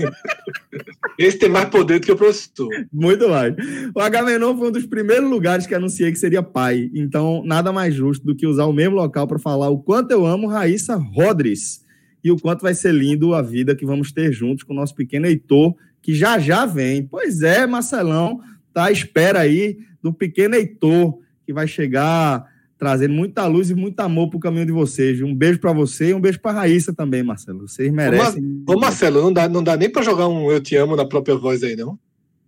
Esse 1.18 1.38
tem 1.38 1.50
mais 1.50 1.68
poder 1.68 2.00
do 2.00 2.06
que 2.06 2.12
o 2.12 2.16
professor. 2.16 2.70
Muito 2.90 3.28
mais. 3.28 3.54
O 3.94 4.00
Agamenon 4.00 4.56
foi 4.56 4.68
um 4.68 4.72
dos 4.72 4.86
primeiros 4.86 5.28
lugares 5.28 5.66
que 5.66 5.74
anunciei 5.74 6.10
que 6.10 6.18
seria 6.18 6.42
pai. 6.42 6.90
Então, 6.94 7.42
nada 7.44 7.74
mais 7.74 7.94
justo 7.94 8.24
do 8.24 8.34
que 8.34 8.46
usar 8.46 8.64
o 8.64 8.72
mesmo 8.72 8.96
local 8.96 9.26
para 9.26 9.38
falar 9.38 9.68
o 9.68 9.80
quanto 9.80 10.12
eu 10.12 10.24
amo 10.24 10.46
Raíssa 10.46 10.96
Rodrigues 10.96 11.84
e 12.24 12.30
o 12.30 12.38
quanto 12.38 12.62
vai 12.62 12.72
ser 12.72 12.94
lindo 12.94 13.34
a 13.34 13.42
vida 13.42 13.76
que 13.76 13.84
vamos 13.84 14.12
ter 14.12 14.32
juntos 14.32 14.64
com 14.64 14.72
o 14.72 14.76
nosso 14.76 14.94
pequeno 14.94 15.26
Heitor, 15.26 15.74
que 16.00 16.14
já 16.14 16.38
já 16.38 16.64
vem. 16.64 17.04
Pois 17.04 17.42
é, 17.42 17.66
Marcelão, 17.66 18.40
tá 18.72 18.84
à 18.84 18.90
espera 18.90 19.40
aí 19.40 19.76
do 20.02 20.10
pequeno 20.10 20.54
Heitor, 20.54 21.18
que 21.44 21.52
vai 21.52 21.68
chegar 21.68 22.50
trazendo 22.82 23.14
muita 23.14 23.46
luz 23.46 23.70
e 23.70 23.76
muito 23.76 24.00
amor 24.00 24.28
pro 24.28 24.40
caminho 24.40 24.66
de 24.66 24.72
vocês. 24.72 25.22
Um 25.22 25.32
beijo 25.32 25.60
para 25.60 25.72
você 25.72 26.08
e 26.08 26.14
um 26.14 26.20
beijo 26.20 26.40
para 26.40 26.58
Raíssa 26.58 26.92
também, 26.92 27.22
Marcelo. 27.22 27.68
Vocês 27.68 27.92
merecem. 27.92 28.64
Ô, 28.68 28.76
Marcelo, 28.76 29.22
não 29.22 29.32
dá, 29.32 29.48
não 29.48 29.62
dá 29.62 29.76
nem 29.76 29.88
pra 29.88 30.02
jogar 30.02 30.26
um 30.26 30.50
Eu 30.50 30.60
Te 30.60 30.74
Amo 30.74 30.96
na 30.96 31.06
própria 31.06 31.36
voz 31.36 31.62
aí, 31.62 31.76
não? 31.76 31.96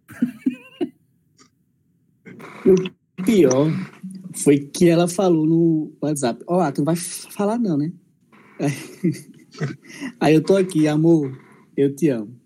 pior 3.24 3.70
foi 4.34 4.58
que 4.58 4.88
ela 4.88 5.06
falou 5.06 5.46
no 5.46 5.92
WhatsApp: 6.02 6.42
Ó, 6.48 6.60
ah, 6.60 6.72
tu 6.72 6.78
não 6.78 6.86
vai 6.86 6.96
falar, 6.96 7.56
não, 7.56 7.78
né? 7.78 7.92
Aí 10.18 10.34
eu 10.34 10.42
tô 10.42 10.56
aqui, 10.56 10.88
amor, 10.88 11.38
eu 11.76 11.94
te 11.94 12.08
amo. 12.08 12.36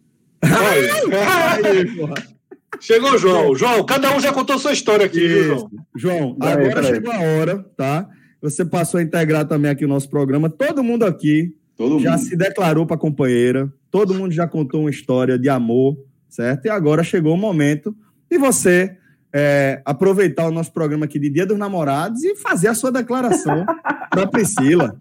Olha. 0.45 1.65
Aí, 1.65 1.97
porra. 1.97 2.38
Chegou 2.81 3.13
o 3.13 3.19
João. 3.19 3.55
João, 3.55 3.85
cada 3.85 4.15
um 4.15 4.21
já 4.21 4.33
contou 4.33 4.59
sua 4.59 4.73
história 4.73 5.07
aqui, 5.07 5.27
viu. 5.27 5.45
João? 5.45 5.71
João, 5.97 6.37
Vai, 6.39 6.53
agora 6.53 6.83
chegou 6.83 7.13
a 7.13 7.21
hora, 7.21 7.65
tá? 7.77 8.09
Você 8.41 8.65
passou 8.65 9.01
a 9.01 9.03
integrar 9.03 9.47
também 9.47 9.71
aqui 9.71 9.85
o 9.85 9.89
nosso 9.89 10.09
programa. 10.09 10.49
Todo 10.49 10.85
mundo 10.85 11.05
aqui 11.05 11.55
Todo 11.77 11.99
já 11.99 12.13
mundo. 12.13 12.21
se 12.21 12.37
declarou 12.37 12.87
para 12.87 12.97
companheira. 12.97 13.73
Todo 13.91 14.15
mundo 14.15 14.33
já 14.33 14.47
contou 14.47 14.83
uma 14.83 14.91
história 14.91 15.39
de 15.39 15.49
amor, 15.49 15.97
certo? 16.29 16.67
E 16.67 16.69
agora 16.69 17.03
chegou 17.03 17.35
o 17.35 17.39
momento 17.39 17.97
de 18.31 18.39
você 18.39 18.97
é, 19.33 19.83
aproveitar 19.85 20.47
o 20.47 20.53
nosso 20.53 20.73
programa 20.73 21.07
aqui 21.07 21.19
de 21.19 21.31
Dia 21.31 21.47
dos 21.47 21.59
Namorados 21.59 22.23
e 22.23 22.37
fazer 22.37 22.69
a 22.69 22.75
sua 22.75 22.93
declaração 22.93 23.65
para 24.11 24.27
Priscila. 24.27 24.97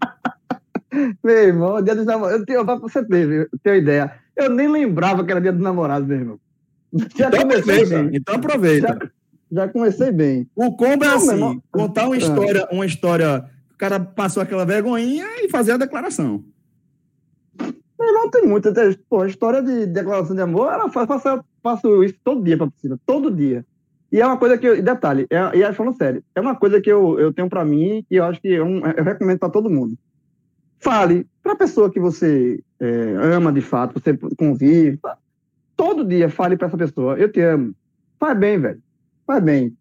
Meu 1.22 1.36
irmão, 1.36 1.82
dia 1.82 1.94
dos 1.94 2.06
namorados. 2.06 2.40
Eu 2.40 2.46
tenho, 2.46 2.64
pra 2.64 2.76
você 2.76 3.04
ter, 3.04 3.48
ter 3.62 3.70
uma 3.70 3.76
ideia. 3.76 4.12
Eu 4.36 4.50
nem 4.50 4.68
lembrava 4.68 5.24
que 5.24 5.30
era 5.30 5.40
dia 5.40 5.52
dos 5.52 5.62
namorados, 5.62 6.08
meu 6.08 6.18
irmão. 6.18 6.40
Já 7.16 7.28
Então 7.28 7.40
comecei 7.40 7.74
aproveita. 7.82 8.02
bem. 8.02 8.16
Então 8.16 8.34
aproveita. 8.34 9.12
Já 9.50 9.68
comecei 9.68 10.12
bem. 10.12 10.48
O 10.54 10.76
combo 10.76 11.04
é 11.04 11.08
Não, 11.08 11.16
assim: 11.16 11.30
irmão. 11.32 11.62
contar 11.70 12.06
uma 12.06 12.14
Ah. 12.14 12.18
história, 12.18 12.68
uma 12.70 12.86
história. 12.86 13.44
O 13.72 13.76
cara 13.78 14.00
passou 14.00 14.42
aquela 14.42 14.64
vergonhinha 14.64 15.26
e 15.42 15.48
fazer 15.48 15.72
a 15.72 15.76
declaração. 15.76 16.42
Meu 17.98 18.08
irmão 18.08 18.30
tem 18.30 18.46
muita. 18.46 18.72
Pô, 19.08 19.22
a 19.22 19.26
história 19.26 19.62
de 19.62 19.86
declaração 19.86 20.34
de 20.36 20.42
amor, 20.42 20.72
ela 20.72 20.88
faz, 20.90 21.06
faço, 21.08 21.44
faço 21.62 22.04
isso 22.04 22.14
todo 22.22 22.42
dia 22.42 22.56
pra 22.56 22.70
piscina. 22.70 22.98
Todo 23.04 23.30
dia. 23.30 23.64
E 24.10 24.20
é 24.20 24.26
uma 24.26 24.36
coisa 24.38 24.56
que. 24.56 24.66
Eu, 24.66 24.82
detalhe, 24.82 25.26
é, 25.30 25.56
e 25.58 25.64
aí 25.64 25.74
falando 25.74 25.96
sério, 25.96 26.22
é 26.34 26.40
uma 26.40 26.54
coisa 26.56 26.80
que 26.80 26.90
eu, 26.90 27.18
eu 27.18 27.32
tenho 27.32 27.48
pra 27.48 27.64
mim 27.64 28.04
e 28.10 28.16
eu 28.16 28.24
acho 28.24 28.40
que 28.40 28.54
é 28.54 28.62
um- 28.62 28.78
eu 28.86 29.04
recomendo 29.04 29.38
pra 29.38 29.50
todo 29.50 29.68
mundo. 29.70 29.96
Fale 30.78 31.26
pra 31.42 31.56
pessoa 31.56 31.90
que 31.90 31.98
você 32.00 32.60
é, 32.80 33.14
ama 33.34 33.52
de 33.52 33.60
fato, 33.60 34.00
você 34.00 34.16
convive. 34.36 34.98
Todo 35.78 36.04
dia 36.04 36.28
fale 36.28 36.56
pra 36.56 36.66
essa 36.66 36.76
pessoa: 36.76 37.16
Eu 37.16 37.30
te 37.30 37.40
amo. 37.40 37.72
Faz 38.18 38.36
bem, 38.36 38.58
velho. 38.60 38.82
Faz 39.24 39.42
bem. 39.42 39.72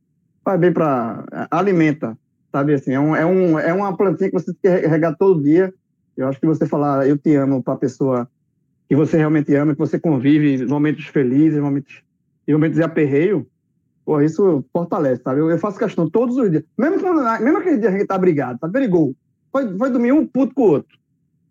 Faz 0.46 0.60
bem 0.60 0.72
pra. 0.72 1.26
Alimenta. 1.50 2.16
Sabe 2.52 2.76
assim? 2.76 2.92
É, 2.92 3.00
um, 3.00 3.16
é, 3.16 3.26
um, 3.26 3.60
é 3.60 3.74
uma 3.74 3.98
plantinha 3.98 4.30
que 4.30 4.40
você 4.40 4.54
tem 4.62 4.80
que 4.80 4.88
regar 4.88 5.18
todo 5.18 5.42
dia. 5.42 5.74
Eu 6.16 6.28
acho 6.28 6.40
que 6.40 6.46
você 6.46 6.68
falar 6.68 7.08
eu 7.08 7.18
te 7.18 7.36
amo 7.36 7.64
para 7.64 7.74
a 7.74 7.78
pessoa 7.78 8.30
que 8.88 8.96
você 8.96 9.18
realmente 9.18 9.54
ama, 9.56 9.74
que 9.74 9.80
você 9.80 10.00
convive, 10.00 10.66
momentos 10.66 11.06
felizes, 11.08 11.60
momentos, 11.60 12.02
momentos 12.48 12.78
de 12.78 12.84
aperreio, 12.84 13.46
pô, 14.06 14.22
isso 14.22 14.64
fortalece, 14.72 15.24
sabe? 15.24 15.42
Eu, 15.42 15.50
eu 15.50 15.58
faço 15.58 15.78
questão 15.78 16.10
todos 16.10 16.38
os 16.38 16.50
dias. 16.50 16.64
Mesmo, 16.78 17.00
quando, 17.02 17.44
mesmo 17.44 17.58
aquele 17.58 17.80
dia 17.80 17.90
que 17.90 17.96
a 17.96 18.00
gente 18.00 18.08
tá 18.08 18.18
brigado, 18.18 18.60
tá? 18.60 18.70
Perigou. 18.70 19.14
Foi, 19.52 19.78
foi 19.78 19.90
dormir 19.90 20.14
um 20.14 20.26
puto 20.26 20.54
com 20.54 20.62
o 20.62 20.70
outro. 20.72 20.98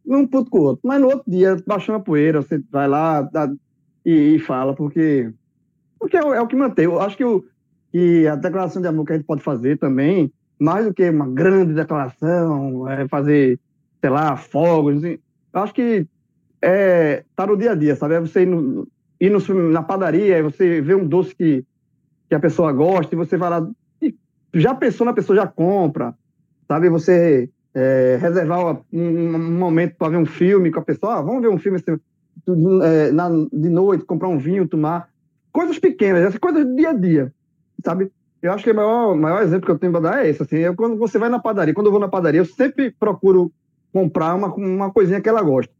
Um 0.06 0.26
puto 0.26 0.50
com 0.50 0.58
o 0.58 0.62
outro. 0.62 0.80
Mas 0.88 1.00
no 1.00 1.08
outro 1.08 1.30
dia, 1.30 1.56
baixando 1.66 1.98
a 1.98 2.02
poeira, 2.02 2.40
você 2.40 2.62
vai 2.70 2.88
lá 2.88 3.20
dá- 3.22 3.52
e, 4.06 4.36
e 4.36 4.40
fala, 4.40 4.74
porque, 4.74 5.32
porque 6.00 6.16
é, 6.16 6.24
o- 6.24 6.34
é 6.34 6.40
o 6.42 6.48
que 6.48 6.56
mantém. 6.56 6.86
Eu 6.86 7.00
acho 7.00 7.16
que, 7.16 7.24
o, 7.24 7.44
que 7.92 8.26
a 8.28 8.36
declaração 8.36 8.82
de 8.82 8.88
amor 8.88 9.06
que 9.06 9.12
a 9.14 9.16
gente 9.16 9.26
pode 9.26 9.42
fazer 9.42 9.78
também, 9.78 10.32
mais 10.60 10.86
do 10.86 10.94
que 10.94 11.08
uma 11.10 11.28
grande 11.28 11.74
declaração, 11.74 12.88
é 12.90 13.08
fazer 13.08 13.60
sei 14.00 14.10
lá, 14.10 14.36
fogos. 14.36 14.98
assim. 14.98 15.18
Eu 15.52 15.60
acho 15.60 15.74
que 15.74 16.06
é, 16.62 17.24
tá 17.34 17.46
no 17.46 17.56
dia 17.56 17.72
a 17.72 17.74
dia, 17.74 17.96
sabe? 17.96 18.14
É 18.14 18.20
você 18.20 18.42
ir, 18.42 18.46
no, 18.46 18.86
ir 19.20 19.30
no 19.30 19.70
na 19.70 19.82
padaria, 19.82 20.38
e 20.38 20.42
você 20.42 20.80
vê 20.80 20.94
um 20.94 21.06
doce 21.06 21.34
que, 21.34 21.64
que 22.28 22.34
a 22.34 22.40
pessoa 22.40 22.72
gosta, 22.72 23.14
e 23.14 23.18
você 23.18 23.36
vai 23.36 23.50
lá. 23.50 23.68
E 24.00 24.14
já 24.54 24.74
pensou 24.74 25.04
na 25.04 25.12
pessoa, 25.12 25.36
já 25.36 25.46
compra, 25.46 26.14
sabe? 26.68 26.88
Você 26.88 27.50
é, 27.74 28.18
reservar 28.20 28.80
um, 28.92 29.00
um 29.02 29.58
momento 29.58 29.96
para 29.96 30.10
ver 30.10 30.16
um 30.18 30.26
filme 30.26 30.70
com 30.70 30.80
a 30.80 30.84
pessoa, 30.84 31.16
ah, 31.18 31.22
vamos 31.22 31.42
ver 31.42 31.48
um 31.48 31.58
filme 31.58 31.78
assim, 31.78 31.98
é, 32.82 33.10
na, 33.12 33.28
de 33.28 33.68
noite, 33.68 34.04
comprar 34.04 34.28
um 34.28 34.38
vinho, 34.38 34.68
tomar. 34.68 35.08
Coisas 35.52 35.78
pequenas, 35.78 36.22
essas 36.22 36.38
coisas 36.38 36.66
do 36.66 36.76
dia 36.76 36.90
a 36.90 36.92
dia, 36.92 37.32
sabe? 37.84 38.10
Eu 38.42 38.52
acho 38.52 38.62
que 38.62 38.70
o 38.70 38.74
maior, 38.74 39.16
maior 39.16 39.42
exemplo 39.42 39.66
que 39.66 39.72
eu 39.72 39.78
tenho 39.78 39.92
para 39.92 40.02
dar 40.02 40.24
é 40.24 40.28
esse. 40.28 40.42
Assim, 40.42 40.56
eu, 40.56 40.76
quando 40.76 40.96
você 40.98 41.18
vai 41.18 41.28
na 41.28 41.38
padaria, 41.38 41.74
quando 41.74 41.86
eu 41.86 41.90
vou 41.90 42.00
na 42.00 42.08
padaria, 42.08 42.40
eu 42.40 42.44
sempre 42.44 42.90
procuro 42.90 43.50
comprar 43.92 44.34
uma, 44.34 44.54
uma 44.54 44.92
coisinha 44.92 45.20
que 45.20 45.28
ela 45.28 45.42
gosta. 45.42 45.72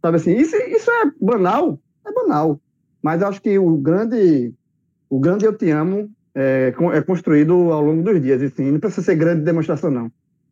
Sabe 0.00 0.16
assim? 0.16 0.34
Isso, 0.34 0.56
isso 0.56 0.90
é 0.90 1.12
banal? 1.20 1.78
É 2.06 2.12
banal. 2.12 2.58
Mas 3.02 3.22
acho 3.22 3.40
que 3.42 3.58
o 3.58 3.76
grande, 3.76 4.54
o 5.08 5.20
grande 5.20 5.44
eu 5.44 5.56
te 5.56 5.70
amo 5.70 6.10
é, 6.34 6.72
é 6.94 7.02
construído 7.02 7.52
ao 7.72 7.82
longo 7.82 8.02
dos 8.02 8.20
dias. 8.20 8.42
Assim, 8.42 8.70
não 8.70 8.80
precisa 8.80 9.02
ser 9.02 9.16
grande 9.16 9.42
demonstração, 9.42 9.90
não. 9.90 10.10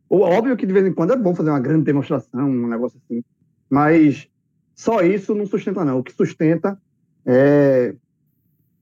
Óbvio 0.09 0.57
que 0.57 0.67
de 0.67 0.73
vez 0.73 0.87
em 0.87 0.93
quando 0.93 1.13
é 1.13 1.17
bom 1.17 1.35
fazer 1.35 1.51
uma 1.51 1.61
grande 1.61 1.85
demonstração, 1.85 2.49
um 2.49 2.69
negócio 2.69 3.01
assim. 3.05 3.25
Mas 3.69 4.29
só 4.77 5.01
isso 5.01 5.35
não 5.35 5.47
sustenta, 5.47 5.85
não. 5.85 5.99
O 5.99 6.05
que 6.05 6.13
sustenta 6.13 6.79
é, 7.25 7.95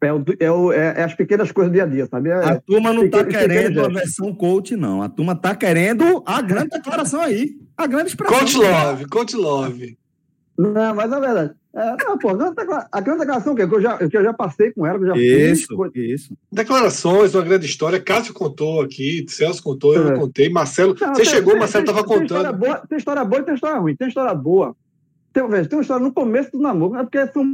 é, 0.03 0.13
o, 0.13 0.25
é, 0.41 0.51
o, 0.51 0.73
é, 0.73 0.95
é 0.99 1.05
as 1.05 1.15
pequenas 1.15 1.53
coisas 1.53 1.71
do 1.71 1.75
dia 1.75 1.85
a 1.85 1.87
dia, 1.87 2.07
sabe? 2.07 2.31
É, 2.31 2.35
a 2.35 2.61
turma 2.61 2.93
não 2.93 3.05
está 3.05 3.25
querendo 3.25 3.81
a 3.81 3.89
versão 3.89 4.35
coach, 4.35 4.75
não. 4.75 5.01
A 5.01 5.09
turma 5.09 5.33
está 5.33 5.55
querendo 5.55 6.23
a 6.27 6.43
grande 6.43 6.71
declaração 6.71 7.21
aí. 7.21 7.57
A 7.77 7.87
grande 7.87 8.09
expressão. 8.09 8.39
Coach 8.39 8.57
love, 8.57 9.07
coach 9.07 9.37
love. 9.37 9.97
Não, 10.59 10.95
mas 10.95 11.13
é 11.13 11.21
verdade. 11.21 11.55
É, 11.77 12.05
não, 12.05 12.17
pô, 12.19 12.31
a 12.31 13.01
grande 13.01 13.21
declaração 13.21 13.55
que 13.55 13.63
eu 13.63 13.81
já, 13.81 13.99
que 13.99 14.17
eu 14.17 14.23
já 14.23 14.33
passei 14.33 14.73
com 14.73 14.87
ela, 14.87 14.97
que 14.97 15.05
eu 15.05 15.09
já 15.09 15.17
isso, 15.17 15.67
fiz. 15.93 16.23
Isso. 16.23 16.39
Declarações, 16.51 17.35
uma 17.35 17.43
grande 17.43 17.67
história. 17.67 18.01
Cássio 18.01 18.35
contou 18.35 18.81
aqui, 18.81 19.25
Celso 19.29 19.63
contou, 19.63 19.95
eu 19.95 20.09
é. 20.09 20.17
contei. 20.17 20.49
Marcelo, 20.49 20.95
não, 21.01 21.15
você 21.15 21.23
tem, 21.23 21.33
chegou, 21.33 21.53
tem, 21.53 21.61
Marcelo 21.61 21.85
estava 21.85 22.05
contando. 22.05 22.25
História 22.25 22.53
boa, 22.53 22.77
tem 22.89 22.99
história 22.99 23.25
boa 23.25 23.41
e 23.41 23.45
tem 23.45 23.55
história 23.55 23.79
ruim. 23.79 23.97
Tem 23.97 24.09
história 24.09 24.35
boa. 24.35 24.77
Tem, 25.35 25.49
veja, 25.49 25.69
tem 25.69 25.77
uma 25.77 25.83
história 25.83 26.07
no 26.07 26.15
começo 26.15 26.53
do 26.53 26.61
namoro, 26.61 26.95
é 26.95 27.03
porque 27.03 27.27
são. 27.27 27.45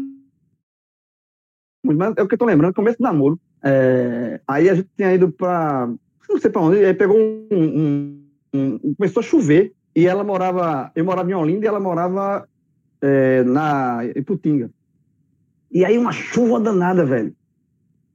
Mas 1.83 2.15
é 2.15 2.23
o 2.23 2.29
que 2.29 2.35
eu 2.35 2.39
tô 2.39 2.45
lembrando, 2.45 2.75
começo 2.75 2.99
do 2.99 3.03
namoro. 3.03 3.41
É, 3.65 4.39
aí 4.47 4.69
a 4.69 4.75
gente 4.75 4.91
tinha 4.95 5.15
ido 5.15 5.33
para. 5.33 5.91
Não 6.29 6.39
sei 6.39 6.51
para 6.51 6.61
onde, 6.61 6.85
aí 6.85 6.93
pegou 6.93 7.17
um, 7.19 7.47
um, 7.51 8.25
um, 8.55 8.95
Começou 8.95 9.21
a 9.21 9.25
chover 9.25 9.73
e 9.97 10.07
ela 10.07 10.23
morava. 10.23 10.93
Eu 10.95 11.07
morava 11.07 11.31
em 11.31 11.35
Olinda 11.35 11.65
e 11.65 11.69
ela 11.69 11.81
morava 11.81 12.47
é, 13.01 13.43
na 13.45 14.05
Iputinga. 14.15 14.71
E 15.73 15.83
aí 15.83 15.97
uma 15.97 16.13
chuva 16.13 16.61
danada, 16.61 17.05
velho. 17.07 17.35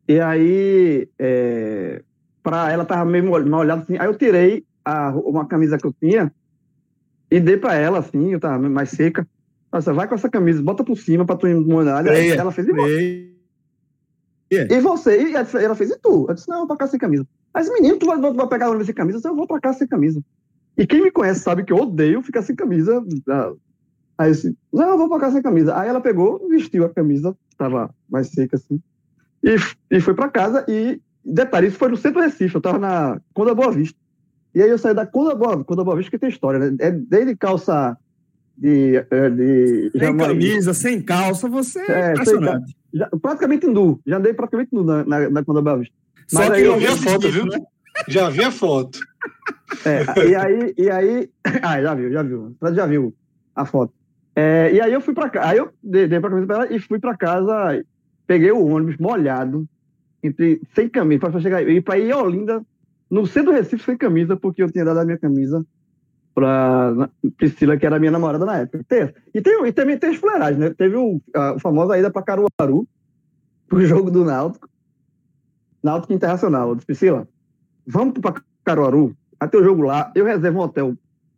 E 0.07 0.19
aí, 0.19 1.09
é, 1.17 2.03
pra, 2.43 2.71
ela 2.71 2.85
tava 2.85 3.03
meio 3.09 3.25
molhada 3.25 3.81
assim. 3.81 3.97
Aí 3.97 4.05
eu 4.05 4.15
tirei 4.15 4.63
a, 4.83 5.09
uma 5.09 5.47
camisa 5.47 5.79
que 5.79 5.87
eu 5.87 5.95
tinha 5.99 6.31
e 7.31 7.39
dei 7.39 7.57
pra 7.57 7.73
ela, 7.73 7.97
assim, 7.97 8.33
eu 8.33 8.39
tava 8.39 8.69
mais 8.69 8.91
seca. 8.91 9.27
Nossa, 9.75 9.91
vai 9.91 10.07
com 10.07 10.15
essa 10.15 10.29
camisa, 10.29 10.63
bota 10.63 10.85
por 10.85 10.97
cima 10.97 11.25
pra 11.25 11.35
tu 11.35 11.49
ir 11.49 11.55
molhar. 11.55 12.01
Ela 12.07 12.49
fez 12.49 12.65
igual. 12.65 12.87
E 14.69 14.79
você? 14.79 15.21
E 15.21 15.35
ela 15.35 15.75
fez, 15.75 15.91
e 15.91 15.99
tu? 15.99 16.25
Eu 16.29 16.33
disse, 16.33 16.47
não, 16.47 16.59
eu 16.59 16.59
vou 16.59 16.67
pra 16.67 16.77
cá 16.77 16.87
sem 16.87 16.97
camisa. 16.97 17.27
Mas, 17.53 17.69
menino, 17.69 17.97
tu 17.97 18.05
vai, 18.05 18.17
vai 18.17 18.47
pegar 18.47 18.73
a 18.73 18.85
sem 18.85 18.95
camisa? 18.95 19.17
Eu 19.17 19.19
disse, 19.19 19.27
eu 19.27 19.35
vou 19.35 19.45
pra 19.45 19.59
cá 19.59 19.73
sem 19.73 19.85
camisa. 19.85 20.23
E 20.77 20.87
quem 20.87 21.01
me 21.01 21.11
conhece 21.11 21.41
sabe 21.41 21.65
que 21.65 21.73
eu 21.73 21.77
odeio 21.77 22.21
ficar 22.21 22.41
sem 22.41 22.55
camisa 22.55 23.03
ah, 23.27 23.51
Aí 24.17 24.29
eu 24.29 24.33
disse, 24.33 24.57
não, 24.71 24.91
eu 24.91 24.97
vou 24.97 25.09
pra 25.09 25.19
casa 25.19 25.33
sem 25.33 25.41
camisa. 25.41 25.77
Aí 25.77 25.89
ela 25.89 25.99
pegou, 25.99 26.47
vestiu 26.47 26.85
a 26.85 26.89
camisa, 26.89 27.35
tava 27.57 27.93
mais 28.09 28.29
seca 28.29 28.55
assim, 28.55 28.81
e, 29.43 29.57
e 29.91 29.99
foi 29.99 30.13
pra 30.13 30.29
casa. 30.29 30.65
E, 30.69 31.01
detalhe, 31.21 31.67
isso 31.67 31.77
foi 31.77 31.89
no 31.89 31.97
centro 31.97 32.21
do 32.21 32.25
Recife, 32.25 32.55
eu 32.55 32.61
tava 32.61 32.79
na 32.79 33.19
Conda 33.33 33.53
Boa 33.53 33.73
Vista. 33.73 33.99
E 34.53 34.61
aí 34.61 34.69
eu 34.69 34.77
saí 34.77 34.93
da 34.93 35.05
Conda 35.05 35.35
Boa, 35.35 35.65
Conda 35.65 35.83
Boa 35.83 35.97
Vista, 35.97 36.11
que 36.11 36.17
tem 36.17 36.29
história, 36.29 36.59
né? 36.59 36.77
É 36.79 36.91
desde 36.91 37.35
calça 37.35 37.97
de. 38.57 39.05
É, 39.09 39.29
de 39.29 39.91
sem 39.97 40.17
camisa, 40.17 40.73
sem 40.73 41.01
calça, 41.01 41.47
você 41.49 41.79
é, 41.91 42.11
impressionante. 42.11 42.75
Já, 42.93 43.09
praticamente 43.21 43.67
nu, 43.67 43.99
já 44.05 44.17
andei 44.17 44.33
praticamente 44.33 44.73
nu 44.73 44.83
na, 44.83 45.03
na, 45.03 45.29
na 45.29 45.43
Conda 45.43 45.61
Boa 45.61 45.79
Vista. 45.79 45.95
Mas 46.33 46.47
Só 46.47 46.53
que 46.53 46.61
eu 46.61 46.77
vi 46.77 46.87
a 46.87 46.95
foto, 46.95 47.29
viu? 47.29 47.45
Né? 47.45 47.59
Já 48.07 48.29
vi 48.29 48.43
a 48.43 48.51
foto. 48.51 48.99
É, 49.85 50.27
e 50.27 50.35
aí, 50.35 50.73
e 50.77 50.89
aí. 50.89 51.29
Ah, 51.61 51.81
já 51.81 51.93
viu, 51.93 52.11
já 52.11 52.23
viu. 52.23 52.55
Já 52.73 52.85
viu 52.85 53.13
a 53.55 53.65
foto. 53.65 53.93
É, 54.35 54.71
e 54.73 54.81
aí 54.81 54.91
eu 54.91 54.99
fui 54.99 55.13
para 55.13 55.29
casa, 55.29 55.47
aí 55.47 55.57
eu 55.57 55.71
dei, 55.81 56.07
dei 56.07 56.19
pra 56.19 56.29
camisa 56.29 56.47
pra 56.47 56.55
ela 56.57 56.73
e 56.73 56.79
fui 56.79 56.99
para 56.99 57.15
casa, 57.15 57.83
peguei 58.27 58.51
o 58.51 58.65
ônibus 58.65 58.97
molhado, 58.97 59.65
entre, 60.21 60.61
sem 60.73 60.89
camisa, 60.89 61.21
para 61.21 61.39
chegar 61.39 61.67
e 61.67 61.79
para 61.79 61.97
ir 61.97 62.11
a 62.11 62.21
Olinda, 62.21 62.61
no 63.09 63.25
centro 63.25 63.51
do 63.51 63.57
Recife 63.57 63.85
sem 63.85 63.95
camisa, 63.95 64.35
porque 64.35 64.61
eu 64.61 64.69
tinha 64.69 64.83
dado 64.83 64.99
a 64.99 65.05
minha 65.05 65.17
camisa 65.17 65.65
para 66.35 67.09
Priscila, 67.37 67.77
que 67.77 67.85
era 67.85 67.97
minha 67.97 68.11
namorada 68.11 68.45
na 68.45 68.57
época. 68.57 68.83
Tem, 68.87 69.13
e, 69.33 69.41
tem, 69.41 69.65
e 69.65 69.71
também 69.71 69.97
tem 69.97 70.09
as 70.09 70.17
fuleiragens, 70.17 70.59
né? 70.59 70.69
Teve 70.77 70.97
o, 70.97 71.21
a, 71.33 71.51
a 71.51 71.59
famosa 71.59 71.97
ida 71.97 72.11
para 72.11 72.21
Caruaru, 72.21 72.85
pro 73.67 73.85
jogo 73.85 74.11
do 74.11 74.25
Náutico, 74.25 74.69
Náutico 75.81 76.11
Internacional. 76.11 76.69
Eu 76.69 76.75
disse, 76.75 76.85
Priscila, 76.85 77.27
vamos 77.87 78.19
para 78.19 78.41
Caruaru, 78.65 79.15
até 79.39 79.57
o 79.57 79.63
jogo 79.63 79.83
lá, 79.83 80.11
eu 80.13 80.25
reservo 80.25 80.59
um 80.59 80.63
hotel. 80.63 80.93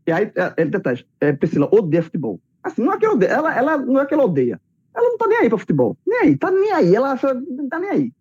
E 0.08 0.12
aí, 0.12 0.32
é, 0.36 0.54
é, 0.64 1.28
é, 1.28 1.34
Priscila 1.34 1.70
odeia 1.72 2.02
futebol. 2.02 2.40
Assim, 2.64 2.82
não 2.82 2.94
é 2.94 2.98
que 2.98 3.08
odeia, 3.08 3.30
ela, 3.30 3.56
ela, 3.56 3.78
não 3.78 4.02
é 4.02 4.06
que 4.06 4.16
ela 4.16 4.26
odeia. 4.26 4.60
Ela 4.96 5.10
não 5.10 5.18
tá 5.18 5.28
nem 5.28 5.38
aí 5.38 5.50
pra 5.50 5.60
futebol. 5.60 5.96
Nem 6.08 6.20
aí, 6.22 6.38
tá 6.38 6.50
nem 6.50 6.72
aí. 6.72 6.96
Ela 6.96 7.12
acha, 7.12 7.32
não 7.34 7.70
tá 7.70 7.80
nem 7.80 7.90
aí. 7.90 8.12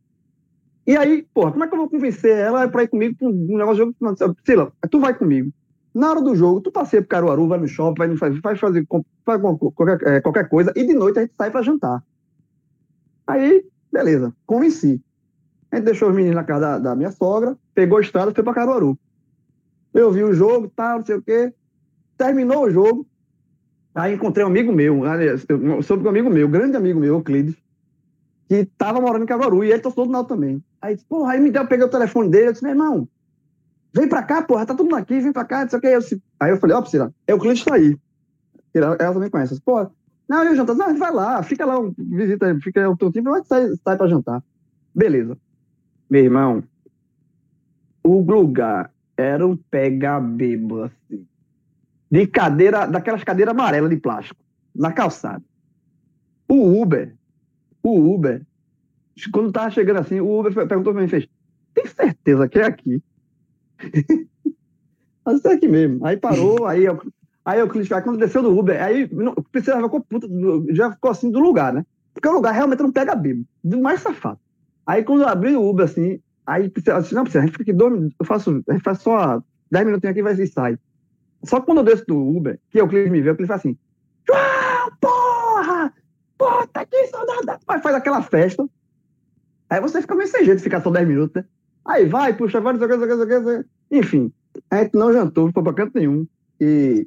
E 0.87 0.95
aí, 0.95 1.27
porra, 1.33 1.53
como 1.53 1.65
é 1.65 1.67
que 1.67 1.75
eu 1.75 1.79
vou 1.79 1.89
convencer 1.89 2.37
ela 2.37 2.69
pra 2.69 2.83
ir 2.83 2.89
comigo 2.89 3.17
pra 3.17 3.29
um 3.29 3.57
negócio 3.57 3.75
de 3.75 3.79
jogo? 3.79 4.63
Lá, 4.63 4.73
tu 4.91 5.01
vai 5.01 5.15
comigo. 5.15 5.51
Na 5.97 6.11
hora 6.11 6.21
do 6.21 6.37
jogo, 6.37 6.61
tu 6.61 6.71
passeia 6.71 7.01
pro 7.01 7.09
Caruaru, 7.09 7.49
vai 7.49 7.59
no 7.59 7.67
shopping, 7.67 7.99
vai, 7.99 8.17
fazer, 8.17 8.41
vai 8.41 8.57
fazer 8.57 8.87
faz 9.25 9.41
qualquer, 9.41 9.99
é, 10.07 10.21
qualquer 10.21 10.47
coisa, 10.47 10.71
e 10.77 10.87
de 10.87 10.93
noite 10.93 11.19
a 11.19 11.23
gente 11.23 11.35
sai 11.35 11.51
pra 11.51 11.63
jantar. 11.63 12.05
Aí, 13.27 13.65
beleza, 13.91 14.35
convenci. 14.45 15.01
A 15.71 15.77
gente 15.77 15.87
deixou 15.87 16.11
os 16.11 16.15
meninos 16.15 16.37
na 16.37 16.45
casa 16.45 16.61
da, 16.61 16.79
da 16.79 16.95
minha 16.95 17.11
sogra, 17.11 17.57
pegou 17.75 17.97
a 17.97 18.03
estrada 18.03 18.31
e 18.31 18.35
foi 18.35 18.45
pra 18.45 18.53
Caruaru. 18.53 18.99
Eu 19.95 20.13
vi 20.13 20.23
o 20.23 20.35
jogo, 20.35 20.71
tal, 20.77 20.99
não 20.99 21.07
sei 21.07 21.17
o 21.17 21.23
quê. 21.23 21.53
Terminou 22.19 22.65
o 22.65 22.71
jogo, 22.71 23.07
Aí 23.97 24.13
encontrei 24.13 24.45
um 24.45 24.49
amigo 24.49 24.71
meu, 24.71 25.01
soube 25.83 26.03
que 26.03 26.07
um 26.07 26.11
amigo 26.11 26.29
meu, 26.29 26.47
grande 26.47 26.77
amigo 26.77 27.01
meu, 27.01 27.15
Euclides, 27.15 27.57
que 28.47 28.57
estava 28.57 29.01
morando 29.01 29.23
em 29.23 29.27
Caruaru 29.27 29.65
e 29.65 29.73
ele 29.73 29.81
torceu 29.81 30.05
do 30.05 30.13
Náutico 30.13 30.35
também. 30.35 30.63
Aí, 30.83 30.99
porra, 31.09 31.33
aí 31.33 31.41
me 31.41 31.51
deu, 31.51 31.63
eu 31.63 31.67
peguei 31.67 31.87
o 31.87 31.89
telefone 31.89 32.29
dele, 32.29 32.49
eu 32.49 32.53
disse, 32.53 32.63
meu 32.63 32.73
irmão, 32.73 33.09
vem 33.97 34.09
pra 34.09 34.23
cá, 34.23 34.43
porra, 34.43 34.67
tá 34.67 34.75
todo 34.75 34.85
mundo 34.85 34.97
aqui, 34.97 35.21
vem 35.21 35.33
pra 35.33 35.45
cá, 35.45 35.63
não 35.63 35.69
sei 35.69 35.79
o 35.79 35.83
que. 35.83 35.89
Eu 35.89 36.01
aí 36.41 36.51
eu 36.51 36.57
falei, 36.59 36.77
ó, 36.77 36.79
oh, 36.79 36.83
Priscila, 36.83 37.13
Euclides 37.27 37.65
tá 37.65 37.75
aí. 37.75 37.97
Ela, 38.75 38.97
ela 39.01 39.15
também 39.15 39.31
conhece. 39.31 39.61
Porra, 39.61 39.91
não, 40.29 40.45
eu 40.45 40.55
jantar, 40.55 40.75
não, 40.75 40.97
vai 40.97 41.13
lá, 41.13 41.43
fica 41.43 41.65
lá, 41.65 41.75
visita, 41.97 42.59
fica 42.63 42.89
o 42.89 42.97
tempo, 42.97 43.31
vai 43.31 43.45
sair, 43.45 43.77
sai 43.83 43.97
pra 43.97 44.09
jantar. 44.09 44.43
Beleza. 44.95 45.37
Meu 46.09 46.25
irmão, 46.25 46.63
o 48.05 48.21
lugar 48.21 48.93
era 49.17 49.47
um 49.47 49.57
pega 49.57 50.21
bebo, 50.21 50.83
assim 50.85 51.27
de 52.11 52.27
cadeira, 52.27 52.87
daquelas 52.87 53.25
cadeiras 53.25 53.53
amarelas 53.53 53.91
de 53.91 53.97
plástico, 53.97 54.41
na 54.75 54.93
calçada. 54.93 55.43
O 56.49 56.81
Uber, 56.81 57.15
o 57.83 58.15
Uber, 58.15 58.43
quando 59.33 59.53
tava 59.53 59.71
chegando 59.71 59.99
assim, 59.99 60.21
o 60.21 60.39
Uber 60.39 60.53
perguntou 60.67 60.93
pra 60.93 61.03
mim, 61.03 61.09
fez, 61.09 61.29
tem 61.75 61.87
certeza 61.87 62.49
que 62.49 62.59
é 62.59 62.65
aqui? 62.65 63.03
Mas 65.25 65.45
é 65.45 65.53
aqui 65.53 65.69
mesmo. 65.69 66.07
Aí 66.07 66.17
parou, 66.17 66.67
aí 66.67 66.85
eu, 66.85 67.03
aí 67.45 67.59
eu 67.59 67.69
cliquei, 67.69 68.01
quando 68.01 68.19
desceu 68.19 68.43
do 68.43 68.57
Uber, 68.57 68.81
aí 68.83 69.09
não, 69.13 69.35
precisava 69.51 69.89
puta, 69.89 70.29
já 70.71 70.93
ficou 70.93 71.11
assim 71.11 71.31
do 71.31 71.41
lugar, 71.41 71.73
né? 71.73 71.85
Porque 72.15 72.29
o 72.29 72.33
lugar 72.33 72.53
realmente 72.53 72.83
não 72.83 72.93
pega 72.93 73.15
bíblia, 73.15 73.45
do 73.63 73.81
mais 73.81 74.01
safado. 74.01 74.39
Aí 74.87 75.03
quando 75.05 75.23
eu 75.23 75.29
abri 75.29 75.57
o 75.57 75.69
Uber 75.69 75.85
assim, 75.85 76.21
aí 76.47 76.65
eu 76.65 77.01
disse, 77.01 77.15
não, 77.15 77.25
precisa, 77.25 77.41
a 77.41 77.47
gente 77.47 77.53
fica 77.53 77.65
aqui 77.65 77.73
dois 77.73 78.13
eu 78.19 78.25
faço, 78.25 78.63
a 78.69 78.73
gente 78.73 78.83
faz 78.83 78.99
só 78.99 79.43
10 79.71 79.87
minutinhos 79.87 80.11
aqui 80.13 80.21
e 80.21 80.23
vai 80.23 80.35
e 80.35 80.47
sai. 80.47 80.79
Só 81.45 81.61
que 81.61 81.67
quando 81.67 81.79
eu 81.79 81.85
desço 81.85 82.05
do 82.07 82.17
Uber, 82.17 82.59
que 82.71 82.79
é 82.79 82.83
o 82.83 82.89
cliente 82.89 83.11
me 83.11 83.21
vê, 83.21 83.31
o 83.31 83.35
cliente 83.35 83.49
fala 83.49 83.59
assim: 83.59 83.79
João, 84.27 84.93
porra! 85.01 85.93
Tá 86.73 86.81
aqui, 86.81 87.07
saudade! 87.07 87.61
Aí 87.67 87.81
faz 87.81 87.97
aquela 87.97 88.23
festa. 88.23 88.69
Aí 89.69 89.81
você 89.81 90.01
fica 90.01 90.15
meio 90.15 90.29
sem 90.29 90.45
jeito 90.45 90.59
de 90.59 90.65
ficar 90.65 90.81
só 90.81 90.91
10 90.91 91.09
minutos, 91.09 91.43
né? 91.43 91.49
Aí 91.87 92.05
vai, 92.07 92.37
puxa, 92.37 92.61
vai, 92.61 92.73
não 92.73 92.81
sei 92.81 92.97
o 92.97 93.27
que, 93.27 93.65
Enfim, 93.91 94.33
a 94.71 94.83
gente 94.83 94.95
não 94.95 95.13
jantou, 95.13 95.47
não 95.47 95.53
foi 95.53 95.63
pra 95.63 95.73
canto 95.73 95.93
nenhum. 95.95 96.27
E 96.61 97.07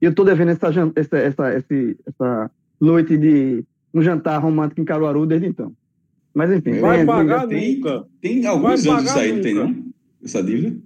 eu 0.00 0.14
tô 0.14 0.24
devendo 0.24 0.50
essa, 0.50 0.68
essa, 0.96 1.18
essa, 1.18 1.48
essa 2.06 2.50
noite 2.80 3.16
de 3.16 3.64
um 3.94 4.02
jantar 4.02 4.38
romântico 4.38 4.80
em 4.80 4.84
Caruaru 4.84 5.26
desde 5.26 5.46
então. 5.46 5.72
Mas 6.34 6.50
enfim. 6.50 6.80
Vai 6.80 7.00
é, 7.00 7.04
pagar 7.04 7.46
tem, 7.46 7.76
nunca. 7.76 8.06
Tem 8.20 8.46
alguns 8.46 8.84
vai 8.84 8.98
anos 8.98 9.10
isso 9.10 9.18
aí, 9.18 9.32
não 9.32 9.40
tem 9.40 9.54
não? 9.54 9.84
Essa 10.22 10.42
dívida? 10.42 10.76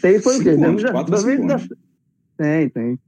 Tem 0.00 0.20
foi 0.20 0.38
o 0.38 0.42
quê? 0.42 0.50
Anos, 0.50 0.84
quatro, 0.84 1.16
tem, 2.36 2.68
tem. 2.68 2.98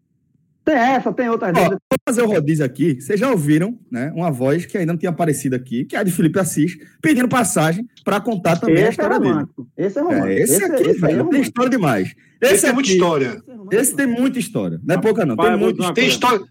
Tem 0.70 0.78
essa, 0.78 1.12
tem 1.12 1.28
outras 1.28 1.52
Ó, 1.56 1.68
vou 1.68 1.78
fazer 2.08 2.22
o 2.22 2.26
rodízio 2.28 2.64
aqui. 2.64 3.00
Vocês 3.00 3.18
já 3.18 3.28
ouviram, 3.28 3.76
né? 3.90 4.12
Uma 4.14 4.30
voz 4.30 4.64
que 4.66 4.78
ainda 4.78 4.92
não 4.92 4.98
tinha 4.98 5.10
aparecido 5.10 5.56
aqui, 5.56 5.84
que 5.84 5.96
é 5.96 5.98
a 5.98 6.04
de 6.04 6.12
Felipe 6.12 6.38
Assis, 6.38 6.78
pedindo 7.02 7.28
passagem 7.28 7.88
para 8.04 8.20
contar 8.20 8.56
também 8.56 8.76
a 8.76 8.78
Esse 8.78 8.86
é 8.86 8.90
história 8.90 9.18
dele. 9.18 9.32
romântico. 9.32 9.68
Esse 9.76 9.98
é 9.98 10.02
romântico. 10.02 10.28
É, 10.28 10.34
esse, 10.38 10.64
aqui, 10.64 10.82
esse 10.82 11.04
aí 11.04 11.12
é 11.12 11.16
velho, 11.16 11.28
tem 11.28 11.40
história 11.40 11.70
demais. 11.70 12.14
Esse, 12.40 12.54
Esse, 12.54 12.66
é 12.66 12.72
muita 12.72 12.88
história. 12.88 13.42
Esse 13.72 13.96
tem 13.96 14.06
muita 14.06 14.38
história. 14.38 14.80
Não 14.84 14.94
é 14.94 14.98
pouca, 14.98 15.26
não. 15.26 15.34
Pai, 15.34 15.50
Tem 15.50 15.58
muita 15.58 15.92
Tem 15.92 16.06
história. 16.06 16.46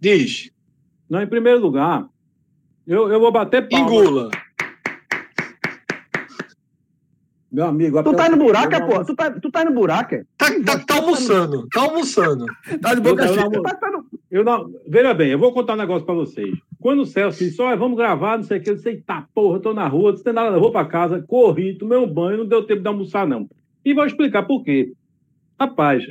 Diz. 0.00 0.50
Não, 1.10 1.20
em 1.20 1.26
primeiro 1.26 1.60
lugar, 1.60 2.06
eu, 2.86 3.12
eu 3.12 3.20
vou 3.20 3.30
bater 3.30 3.68
palma. 3.68 3.86
Engula. 3.86 4.30
Meu 7.54 7.66
amigo. 7.66 8.02
Tu 8.02 8.12
tá 8.16 8.28
no 8.28 8.36
buraco, 8.36 8.86
pô? 8.86 9.04
Tu 9.04 9.14
tá, 9.14 9.30
tu 9.30 9.48
tá 9.48 9.64
no 9.64 9.72
buraco, 9.72 10.16
é? 10.16 10.24
Tá, 10.36 10.46
tá, 10.66 10.78
tá 10.80 10.94
almoçando. 10.96 11.68
Tá 11.68 11.82
almoçando. 11.82 12.46
Tá 12.82 12.94
de 12.94 12.98
Eu, 12.98 13.02
boca 13.02 13.28
cheia. 13.28 13.48
não- 13.48 13.62
Tá- 13.62 13.74
tá 13.76 14.02
eu 14.28 14.42
não, 14.42 14.72
veja 14.88 15.14
bem, 15.14 15.30
eu 15.30 15.38
vou 15.38 15.52
contar 15.52 15.74
um 15.74 15.76
negócio 15.76 16.04
pra 16.04 16.16
vocês. 16.16 16.52
Quando 16.80 17.02
o 17.02 17.06
Celso 17.06 17.38
disse, 17.38 17.62
olha, 17.62 17.76
vamos 17.76 17.96
gravar, 17.96 18.38
não 18.38 18.42
sei 18.42 18.58
o 18.58 18.60
que, 18.60 18.70
eu 18.70 18.74
disse, 18.74 18.96
tá, 19.06 19.24
porra, 19.32 19.58
eu 19.58 19.60
tô 19.60 19.72
na 19.72 19.86
rua, 19.86 20.10
não 20.10 20.20
tem 20.20 20.32
nada, 20.32 20.56
eu 20.56 20.60
vou 20.60 20.72
pra 20.72 20.84
casa, 20.84 21.22
corri, 21.28 21.78
tomei 21.78 21.96
um 21.96 22.12
banho, 22.12 22.38
não 22.38 22.46
deu 22.46 22.64
tempo 22.66 22.82
de 22.82 22.88
almoçar, 22.88 23.24
não. 23.24 23.48
E 23.84 23.94
vou 23.94 24.04
explicar 24.04 24.42
por 24.42 24.64
quê. 24.64 24.92
Rapaz, 25.58 26.02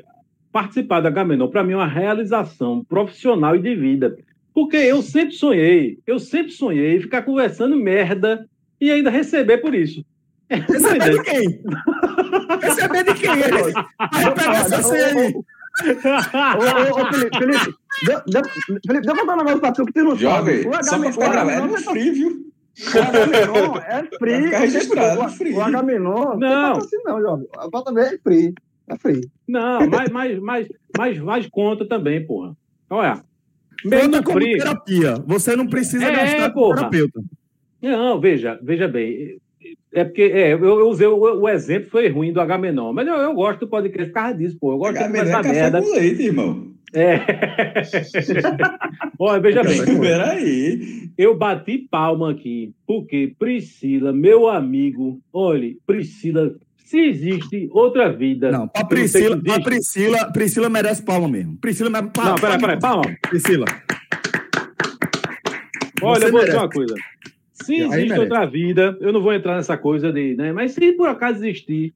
participar 0.50 1.02
da 1.02 1.10
Gamenon, 1.10 1.50
pra 1.50 1.62
mim, 1.62 1.74
é 1.74 1.76
uma 1.76 1.86
realização 1.88 2.86
profissional 2.86 3.54
e 3.58 3.62
de 3.62 3.76
vida. 3.76 4.16
Porque 4.54 4.78
eu 4.78 5.02
sempre 5.02 5.36
sonhei, 5.36 6.00
eu 6.08 6.20
sempre 6.20 6.54
sonhei 6.54 7.02
ficar 7.02 7.24
conversando 7.24 7.76
merda 7.76 8.48
e 8.80 8.89
ainda 8.89 9.10
receber 9.10 9.58
por 9.58 9.76
isso. 9.76 10.06
Receber 10.62 11.10
de 11.12 11.24
quem? 11.24 11.62
Receber 12.62 13.04
de 13.04 13.14
quem? 13.14 13.32
Ele? 13.32 13.74
Vai 13.74 14.34
pegar 14.36 14.56
essa 14.62 14.84
senha 14.84 15.06
aí. 15.08 15.34
Ô, 15.34 16.99
ô, 16.99 17.01
ô, 17.01 17.14
Felipe, 17.14 17.38
Felipe, 17.38 17.76
deu- 18.06 18.22
deu- 18.28 18.43
Felipe, 18.43 18.89
deixa 18.91 19.10
eu 19.12 19.16
contar 19.18 19.34
um 19.34 19.38
negócio 19.38 19.60
pra 19.60 19.72
tu 19.72 19.86
que 19.86 19.93
tu 19.93 20.04
não 20.04 20.16
Jovem, 20.16 20.64
sabe. 20.64 20.68
O 20.68 21.10
pra 21.12 21.26
o 21.26 21.30
gravado, 21.30 21.49
é 21.49 21.56
Agamenon 21.56 21.68
no 21.72 21.78
free, 21.82 22.12
viu? 22.12 22.32
O 22.93 22.99
Agamenon 22.99 23.78
é 23.78 24.04
free. 24.20 24.43
Ficar 24.43 24.60
registrado, 24.60 25.22
o, 25.22 25.30
free. 25.30 25.54
O 25.54 25.62
Agamenon 25.62 26.14
Não. 26.14 26.38
não 26.38 26.74
tem 26.74 26.82
assim 26.86 26.97
não, 27.04 27.22
jovem. 27.22 27.47
A 27.58 27.70
pauta 27.70 27.99
é 27.99 28.18
free. 28.20 28.54
É 28.88 28.97
free. 28.97 29.22
Não, 29.47 29.88
mas, 29.89 30.10
mas, 30.10 30.39
mas, 30.39 30.68
mas, 30.97 31.20
mas 31.20 31.47
conta 31.49 31.88
também, 31.88 32.26
porra. 32.26 32.56
Olha, 32.89 33.24
mesmo 33.84 34.06
Conta 34.12 34.24
como 34.24 34.39
frio. 34.41 34.58
terapia. 34.60 35.16
Você 35.26 35.56
não 35.56 35.66
precisa 35.68 36.06
É, 36.06 36.12
gastar 36.16 36.49
com 36.51 36.60
porra. 36.60 36.76
terapeuta. 36.78 37.20
Não, 37.82 38.20
veja, 38.20 38.60
veja 38.62 38.88
bem. 38.88 39.38
É 39.93 40.03
porque 40.03 40.24
é, 40.24 40.53
eu, 40.53 40.64
eu 40.64 40.89
usei 40.89 41.07
o, 41.07 41.18
o 41.18 41.47
exemplo 41.47 41.89
foi 41.89 42.09
ruim 42.09 42.34
do 42.34 42.41
Agamenon, 42.41 42.93
mas 42.93 43.07
eu, 43.07 43.14
eu 43.14 43.34
gosto 43.34 43.61
do 43.61 43.68
podcast 43.68 44.11
por 44.11 44.16
causa 44.16 44.38
disso, 44.38 44.57
pô. 44.59 44.72
Eu 44.74 44.78
gosto 44.78 44.93
de 44.93 44.99
Agamenon 44.99 45.39
é 45.39 45.43
merda. 45.43 45.82
com 45.82 45.93
leite, 45.93 46.24
irmão. 46.24 46.74
É. 46.93 47.20
Olha, 49.20 49.41
veja 49.41 49.64
bem. 49.64 49.99
Peraí. 49.99 51.09
Eu 51.18 51.36
bati 51.36 51.88
palma 51.89 52.32
aqui, 52.32 52.74
porque 52.88 53.34
Priscila, 53.38 54.14
meu 54.14 54.47
amigo, 54.47 55.20
olhe, 55.32 55.78
Priscila, 55.86 56.53
se 56.78 56.99
existe 56.99 57.68
outra 57.72 58.11
vida. 58.11 58.51
Não, 58.51 58.68
pra 58.68 58.86
que 58.86 58.93
eu 58.93 58.99
não 58.99 59.07
sei 59.07 59.22
Priscila, 59.30 59.64
Priscila, 59.64 60.32
Priscila 60.32 60.70
merece 60.70 61.01
palma 61.03 61.28
mesmo. 61.28 61.57
Priscila 61.57 61.89
merece 61.89 62.11
palma. 62.14 62.32
Não, 62.32 62.38
peraí, 62.38 62.59
peraí, 62.59 62.80
palma. 62.80 63.03
Priscila. 63.22 63.66
Olha, 66.03 66.20
Você 66.20 66.28
eu 66.28 66.32
vou 66.32 66.43
dizer 66.43 66.57
uma 66.57 66.70
coisa. 66.70 66.95
Se 67.66 67.76
existe 67.76 67.95
merece. 67.95 68.20
outra 68.20 68.45
vida, 68.45 68.97
eu 69.01 69.11
não 69.14 69.22
vou 69.22 69.34
entrar 69.34 69.55
nessa 69.55 69.78
coisa 69.78 70.11
de, 70.11 70.36
né? 70.36 70.51
Mas 70.51 70.74
se 70.74 70.93
por 70.93 71.07
acaso 71.09 71.45
existir, 71.45 71.93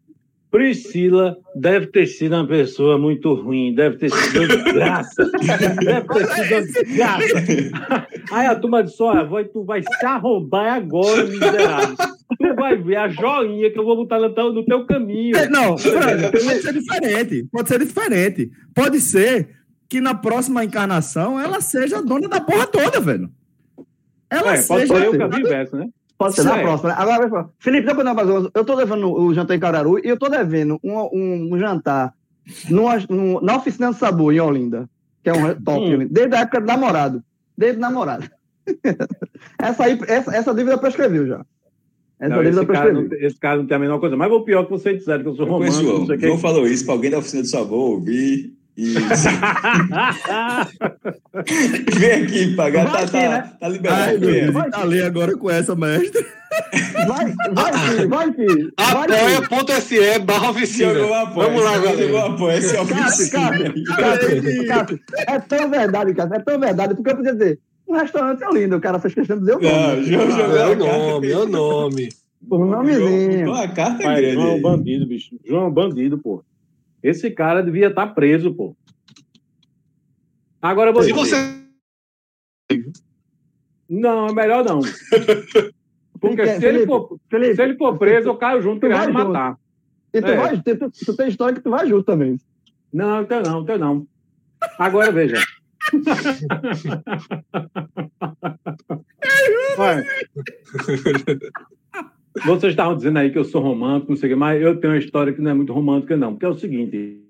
Priscila 0.50 1.38
deve 1.56 1.88
ter 1.88 2.06
sido 2.08 2.34
uma 2.36 2.48
pessoa 2.48 2.98
muito 2.98 3.34
ruim, 3.34 3.76
deve 3.76 3.98
ter 3.98 4.10
sido 4.10 4.40
uma 4.40 4.48
desgraça. 4.64 5.32
deve 5.84 6.08
ter 6.08 6.28
sido 6.28 6.54
uma 6.54 6.62
desgraça. 6.62 8.08
Aí 8.32 8.48
a 8.48 8.56
turma 8.56 8.84
disse: 8.84 9.02
olha, 9.04 9.24
vai, 9.26 9.46
tu 9.46 9.64
vai 9.64 9.82
se 9.84 10.06
arrombar 10.06 10.76
agora, 10.78 11.26
miserável. 11.26 11.96
Tu 12.40 12.56
vai 12.56 12.76
ver 12.78 12.96
a 12.96 13.08
joinha 13.10 13.70
que 13.72 13.78
eu 13.80 13.84
vou 13.84 13.96
botar 13.98 14.20
no 14.20 14.30
teu, 14.34 14.54
no 14.54 14.64
teu 14.66 14.86
caminho. 14.86 15.36
É, 15.36 15.50
Não, 15.50 15.78
Fran, 15.78 16.32
pode 16.32 16.62
ser 16.62 16.74
diferente. 16.74 17.48
Pode 17.52 17.68
ser 17.70 17.80
diferente. 17.80 18.52
Pode 18.74 19.00
ser 19.02 19.50
que 19.90 20.00
na 20.02 20.14
próxima 20.14 20.64
encarnação 20.64 21.40
ela 21.40 21.62
seja 21.62 21.98
a 21.98 22.02
dona 22.02 22.28
da 22.28 22.42
porra 22.42 22.68
toda, 22.68 23.00
velho. 23.00 23.30
Ela 24.30 24.56
É, 24.56 24.62
pode 24.62 24.88
seja. 24.88 24.96
ser 25.00 25.10
o 25.10 25.18
caminho 25.18 25.40
inverso, 25.42 25.76
né? 25.78 25.90
Pode 26.18 26.36
ser 26.36 26.44
na 26.44 26.58
é. 26.58 26.62
próxima. 26.62 26.90
né? 26.90 26.96
Agora, 26.98 27.18
vai 27.20 27.30
falar. 27.30 27.50
Felipe, 27.60 27.92
uma 27.92 28.16
coisa. 28.16 28.52
Eu 28.54 28.66
tô 28.66 28.76
devendo 28.76 29.12
o 29.14 29.34
jantar 29.34 29.56
em 29.56 29.60
Cararu 29.60 30.00
e 30.00 30.08
eu 30.10 30.18
tô 30.18 30.28
devendo 30.30 30.80
um, 30.84 30.94
um, 31.14 31.50
um 31.54 31.60
jantar 31.60 32.14
numa- 32.70 32.98
num- 33.10 33.40
na 33.42 33.58
oficina 33.58 33.92
de 33.92 33.98
sabor 33.98 34.34
em 34.34 34.40
Olinda, 34.40 34.90
que 35.24 35.30
é 35.30 35.34
um 35.34 35.54
top, 35.62 35.96
Hum. 35.96 36.08
desde 36.10 36.36
a 36.36 36.40
época 36.40 36.60
do 36.62 36.66
namorado. 36.68 37.24
Desde 37.58 37.78
o 37.78 37.82
namorado. 37.82 38.28
essa, 39.60 39.84
aí, 39.86 40.00
essa, 40.08 40.36
essa 40.36 40.54
dívida 40.54 40.78
prescreveu 40.78 41.28
já. 41.28 41.46
Essa 42.20 42.36
Não, 42.36 42.44
dívida 42.44 42.62
esse, 42.64 42.72
cara 42.72 42.92
não, 42.94 43.00
prescreveu. 43.02 43.28
esse 43.28 43.40
cara 43.40 43.58
não 43.58 43.66
tem 43.68 43.76
a 43.78 43.80
menor 43.80 44.00
coisa. 44.00 44.18
Mas 44.18 44.32
o 44.32 44.42
pior 44.42 44.64
que 44.64 44.72
vocês 44.72 44.98
disseram 44.98 45.22
que 45.24 45.30
eu 45.30 45.36
sou 45.36 45.46
Eu 45.48 45.54
conheço 45.58 45.80
o 45.82 45.84
romântico, 45.84 45.88
João. 45.88 46.00
não 46.00 46.08
sei 46.08 46.16
o 46.16 46.20
João 46.22 46.36
que. 46.36 46.42
falou 46.42 46.68
isso 46.68 46.84
pra 46.86 46.94
alguém 46.96 47.12
da 47.12 47.20
oficina 47.20 47.42
do 47.44 47.48
sabor 47.48 47.92
ouvir 47.92 48.57
e 48.78 48.94
vem 52.00 52.12
aqui 52.24 52.56
pagar. 52.56 52.86
Vai 52.88 52.94
Tá, 52.94 53.00
aqui, 53.00 53.12
tá, 53.12 53.20
né? 53.30 53.42
tá 53.60 53.66
Ai, 53.66 53.72
liberado. 53.72 54.20
meu. 54.20 54.52
Deus, 54.52 54.72
tá 54.72 54.82
ali 54.82 55.02
agora 55.02 55.36
com 55.38 55.50
essa, 55.50 55.76
mestre. 55.76 56.26
Vai, 57.08 57.34
vai, 57.54 57.74
filho, 57.74 58.10
vai, 58.10 58.34
filho. 58.34 58.74
Vai. 58.78 59.42
Apoia.se 59.42 60.20
barra 60.20 60.50
oficina. 60.52 60.94
Jogou. 60.94 61.26
Vamos 61.36 61.64
lá, 61.64 61.74
Jogou 61.76 61.92
galera. 61.92 62.14
uma 62.16 62.28
apoia. 62.36 62.58
Esse 62.58 62.76
é 62.76 62.82
o 62.82 62.88
Cássio, 62.88 63.32
Cássio, 63.32 63.74
Cássio, 63.96 64.68
Cássio, 64.68 65.00
é 65.28 65.40
tão 65.40 65.70
verdade, 65.70 66.14
Cássio, 66.14 66.36
é 66.36 66.40
tão 66.40 66.60
verdade, 66.60 66.96
porque 66.96 67.12
eu 67.12 67.16
podia 67.18 67.34
dizer, 67.34 67.60
um 67.88 67.96
restaurante 67.96 68.44
é 68.44 68.50
lindo, 68.52 68.76
o 68.76 68.82
cara 68.82 69.00
fez 69.00 69.14
questão 69.14 69.38
de 69.38 69.44
dizer 69.46 69.58
o 69.58 69.62
Não, 69.62 69.88
nome. 69.90 70.04
João 70.04 70.32
jogou 70.32 70.58
É 70.58 70.66
o 70.66 70.78
carta. 70.78 70.98
nome, 70.98 71.32
é 71.32 71.38
o 71.38 71.48
nome. 71.48 72.10
Por 72.48 72.66
nomezinho. 72.66 73.46
João- 73.46 73.62
A 73.62 73.68
carta 73.68 74.04
é 74.04 74.16
grande. 74.22 74.34
João 74.34 74.62
bandido, 74.62 75.08
bicho. 75.08 75.36
João 75.46 75.64
é 75.64 75.68
um 75.68 75.72
bandido, 75.72 76.18
pô. 76.18 76.44
Esse 77.08 77.32
cara 77.32 77.64
devia 77.64 77.88
estar 77.88 78.08
preso, 78.08 78.54
pô. 78.54 78.76
Agora 80.62 80.90
eu 80.90 80.94
vou 80.94 81.04
Se 81.04 81.14
dizer. 81.14 81.26
você. 81.26 81.38
Não, 83.90 84.28
é 84.28 84.34
melhor 84.34 84.66
não. 84.66 84.82
Porque 86.20 86.44
Felipe, 86.44 86.60
se 86.60 86.66
ele, 86.66 86.86
for, 86.86 87.18
Felipe, 87.30 87.56
se 87.56 87.62
ele 87.62 87.78
for 87.78 87.98
preso, 87.98 88.28
eu 88.28 88.36
caio 88.36 88.62
junto 88.62 88.86
e 88.86 88.88
ele 88.88 88.96
vai 88.96 89.06
junto. 89.06 89.14
matar. 89.14 89.58
e 90.14 90.22
tu, 90.22 90.28
é. 90.28 90.36
vai, 90.36 90.62
tu, 90.62 90.92
tu 91.06 91.16
tem 91.16 91.30
história 91.30 91.56
que 91.56 91.62
tu 91.62 91.70
vai 91.70 91.88
junto 91.88 92.04
também. 92.04 92.38
Não, 92.92 93.22
então 93.22 93.42
não, 93.42 93.62
então 93.62 93.78
não. 93.78 94.06
Agora 94.78 95.10
veja. 95.10 95.42
Olha, 99.78 100.04
vocês 102.46 102.74
estavam 102.74 102.96
dizendo 102.96 103.18
aí 103.18 103.32
que 103.32 103.38
eu 103.38 103.46
sou 103.46 103.62
romântico, 103.62 104.12
não 104.12 104.18
sei 104.18 104.30
o 104.30 104.34
que, 104.34 104.40
mas 104.40 104.62
eu 104.62 104.80
tenho 104.80 104.94
uma 104.94 105.00
história 105.00 105.34
que 105.34 105.42
não 105.42 105.52
é 105.52 105.54
muito 105.54 105.74
romântica, 105.74 106.18
não. 106.18 106.34
Porque 106.34 106.46
é 106.46 106.50
o 106.50 106.58
seguinte: 106.58 107.22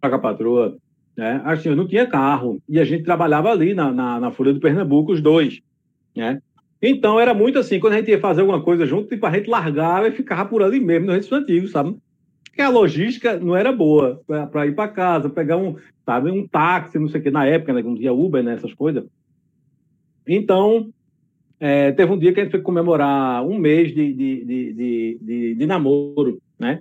a 0.00 0.18
patroa, 0.18 0.76
né? 1.16 1.40
Assim, 1.44 1.68
eu 1.68 1.76
não 1.76 1.86
tinha 1.86 2.06
carro 2.06 2.60
e 2.68 2.78
a 2.78 2.84
gente 2.84 3.04
trabalhava 3.04 3.50
ali 3.50 3.74
na, 3.74 3.92
na, 3.92 4.20
na 4.20 4.30
Folha 4.30 4.52
do 4.52 4.60
Pernambuco, 4.60 5.12
os 5.12 5.20
dois, 5.20 5.60
né? 6.16 6.40
Então 6.80 7.18
era 7.18 7.34
muito 7.34 7.58
assim, 7.58 7.80
quando 7.80 7.94
a 7.94 7.96
gente 7.96 8.10
ia 8.10 8.20
fazer 8.20 8.40
alguma 8.40 8.62
coisa 8.62 8.86
junto, 8.86 9.08
tipo, 9.08 9.26
a 9.26 9.32
gente 9.32 9.50
largava 9.50 10.08
e 10.08 10.12
ficava 10.12 10.48
por 10.48 10.62
ali 10.62 10.78
mesmo, 10.78 11.06
no 11.06 11.12
registro 11.12 11.38
antigo, 11.38 11.66
sabe? 11.66 11.96
Porque 12.44 12.62
a 12.62 12.68
logística 12.68 13.38
não 13.38 13.56
era 13.56 13.72
boa 13.72 14.20
para 14.50 14.66
ir 14.66 14.74
para 14.74 14.88
casa, 14.88 15.28
pegar 15.28 15.56
um, 15.56 15.76
sabe, 16.04 16.30
um 16.30 16.46
táxi, 16.46 16.98
não 16.98 17.08
sei 17.08 17.20
o 17.20 17.22
que, 17.22 17.30
na 17.30 17.46
época, 17.46 17.72
né, 17.72 17.82
que 17.82 17.88
não 17.88 17.96
tinha 17.96 18.12
Uber, 18.12 18.42
né, 18.42 18.54
essas 18.54 18.72
coisas. 18.74 19.04
Então, 20.26 20.90
é, 21.60 21.92
teve 21.92 22.12
um 22.12 22.18
dia 22.18 22.32
que 22.32 22.40
a 22.40 22.44
gente 22.44 22.52
foi 22.52 22.60
comemorar 22.62 23.44
um 23.44 23.58
mês 23.58 23.94
de, 23.94 24.12
de, 24.12 24.44
de, 24.44 25.18
de, 25.20 25.54
de- 25.54 25.66
namoro, 25.66 26.38
né? 26.58 26.80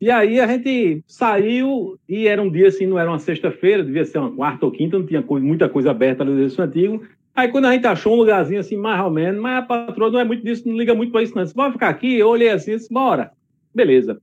E 0.00 0.10
aí 0.10 0.40
a 0.40 0.46
gente 0.46 1.02
saiu 1.06 1.98
e 2.08 2.26
era 2.26 2.42
um 2.42 2.50
dia 2.50 2.68
assim, 2.68 2.86
não 2.86 2.98
era 2.98 3.10
uma 3.10 3.18
sexta-feira, 3.18 3.82
devia 3.84 4.04
ser 4.04 4.18
uma 4.18 4.30
quarta 4.34 4.66
ou 4.66 4.72
quinta, 4.72 4.98
não 4.98 5.06
tinha 5.06 5.22
coisa- 5.22 5.46
muita 5.46 5.68
coisa 5.68 5.90
aberta 5.90 6.22
ali 6.22 6.32
no 6.32 6.38
registro 6.38 6.64
antigo. 6.64 7.02
Aí 7.34 7.48
quando 7.48 7.66
a 7.66 7.72
gente 7.72 7.86
achou 7.86 8.12
um 8.14 8.16
lugarzinho 8.16 8.60
assim, 8.60 8.76
mais 8.76 9.02
ou 9.02 9.10
menos, 9.10 9.40
mas 9.40 9.58
a 9.58 9.62
patroa 9.62 10.10
não 10.10 10.20
é 10.20 10.24
muito 10.24 10.44
disso, 10.44 10.68
não 10.68 10.76
liga 10.76 10.94
muito 10.94 11.12
para 11.12 11.22
isso, 11.22 11.34
não. 11.34 11.46
Você 11.46 11.54
vai 11.54 11.72
ficar 11.72 11.88
aqui? 11.88 12.14
Eu 12.18 12.28
olhei 12.28 12.48
assim, 12.50 12.72
disse, 12.76 12.92
bora. 12.92 13.30
Beleza. 13.74 14.18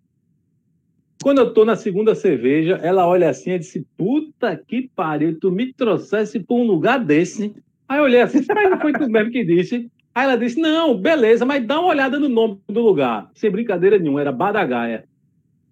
Quando 1.23 1.37
eu 1.39 1.53
tô 1.53 1.63
na 1.63 1.77
segunda 1.77 2.13
cerveja, 2.15 2.77
ela 2.83 3.07
olha 3.07 3.29
assim 3.29 3.51
e 3.51 3.59
disse: 3.59 3.87
Puta 3.95 4.57
que 4.67 4.89
pariu, 4.93 5.39
tu 5.39 5.49
me 5.51 5.71
trouxesse 5.73 6.37
pra 6.37 6.55
um 6.55 6.67
lugar 6.67 6.99
desse. 6.99 7.55
Aí 7.87 7.99
eu 7.99 8.03
olhei 8.03 8.19
assim, 8.19 8.43
que 8.43 8.53
não 8.53 8.79
foi 8.79 8.91
tu 8.91 9.09
mesmo 9.09 9.31
que 9.31 9.45
disse? 9.45 9.89
Aí 10.15 10.25
ela 10.25 10.37
disse: 10.37 10.59
Não, 10.59 10.95
beleza, 10.95 11.45
mas 11.45 11.65
dá 11.65 11.79
uma 11.79 11.89
olhada 11.89 12.19
no 12.19 12.29
nome 12.29 12.59
do 12.67 12.81
lugar. 12.81 13.29
Sem 13.33 13.49
brincadeira 13.51 13.97
nenhuma, 13.97 14.21
era 14.21 14.31
Badagaia. 14.31 15.05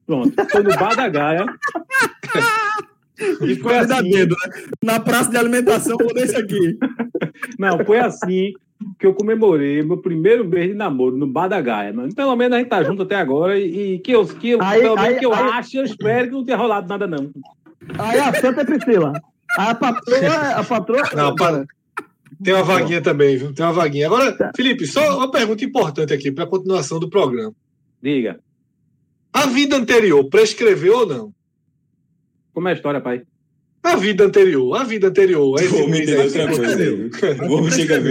Pronto, 0.06 0.34
foi 0.50 0.64
no 0.64 0.70
Badagaia. 0.76 1.46
E 3.42 3.56
foi 3.56 3.78
assim, 3.78 4.10
dedo, 4.10 4.36
né? 4.46 4.64
Na 4.84 5.00
praça 5.00 5.30
de 5.30 5.38
alimentação, 5.38 5.96
vou 5.98 6.14
deixar 6.14 6.40
aqui. 6.40 6.78
não, 7.60 7.78
foi 7.86 8.00
assim 8.00 8.54
que 9.00 9.06
eu 9.06 9.14
comemorei 9.14 9.84
meu 9.84 9.98
primeiro 9.98 10.44
mês 10.44 10.70
de 10.70 10.74
namoro 10.74 11.16
no 11.16 11.28
Badagaia. 11.28 11.94
Mano. 11.94 12.14
Pelo 12.16 12.36
menos 12.36 12.56
a 12.56 12.60
gente 12.60 12.70
tá 12.70 12.84
junto 12.84 13.04
até 13.04 13.16
agora 13.16 13.60
e, 13.60 13.94
e 13.96 14.00
que 14.00 14.12
eu, 14.12 14.26
que 14.26 14.50
eu, 14.52 14.60
Aí- 14.64 14.82
pelo 14.82 14.96
menos 14.96 15.10
aí- 15.12 15.20
que 15.20 15.26
eu 15.26 15.34
aí- 15.36 15.50
acho, 15.52 15.78
eu 15.78 15.84
espero 15.84 16.28
que 16.30 16.34
não 16.34 16.44
tenha 16.44 16.58
rolado 16.58 16.88
nada, 16.88 17.06
não. 17.06 17.30
Aí 18.00 18.20
a 18.20 18.34
Santa 18.34 18.62
é 18.62 18.66
Priscila. 18.66 19.14
Aí 19.60 19.70
a 19.70 19.76
patroa, 19.76 20.36
a 20.56 20.64
patroa. 20.64 21.02
Não, 21.16 21.36
para. 21.36 21.66
Tem 22.44 22.54
uma 22.54 22.64
vaguinha 22.64 23.02
também, 23.02 23.38
viu? 23.38 23.54
Tem 23.54 23.66
uma 23.66 23.74
vaguinha. 23.74 24.08
Agora, 24.08 24.32
Tá. 24.32 24.52
Felipe, 24.56 24.86
só 24.88 25.18
uma 25.18 25.30
pergunta 25.30 25.64
importante 25.64 26.14
aqui 26.14 26.32
para 26.32 26.44
a 26.46 26.48
continuação 26.48 27.00
do 27.00 27.10
programa. 27.10 27.54
Diga. 28.02 28.40
A 29.34 29.46
vida 29.46 29.76
anterior 29.78 30.24
prescreveu 30.26 30.98
ou 31.00 31.06
não? 31.06 31.34
Como 32.54 32.68
é 32.68 32.72
a 32.72 32.76
história, 32.76 33.00
pai? 33.00 33.22
A 33.84 33.96
vida 33.96 34.26
anterior, 34.26 34.76
a 34.76 34.84
vida 34.84 35.08
anterior. 35.08 35.60
esse 35.60 35.68
Vou 35.70 35.88
me 35.88 36.02
entender 36.02 36.20
outra 36.20 36.48
coisa? 36.48 37.48
Vou 37.48 37.72
chegar? 37.72 38.02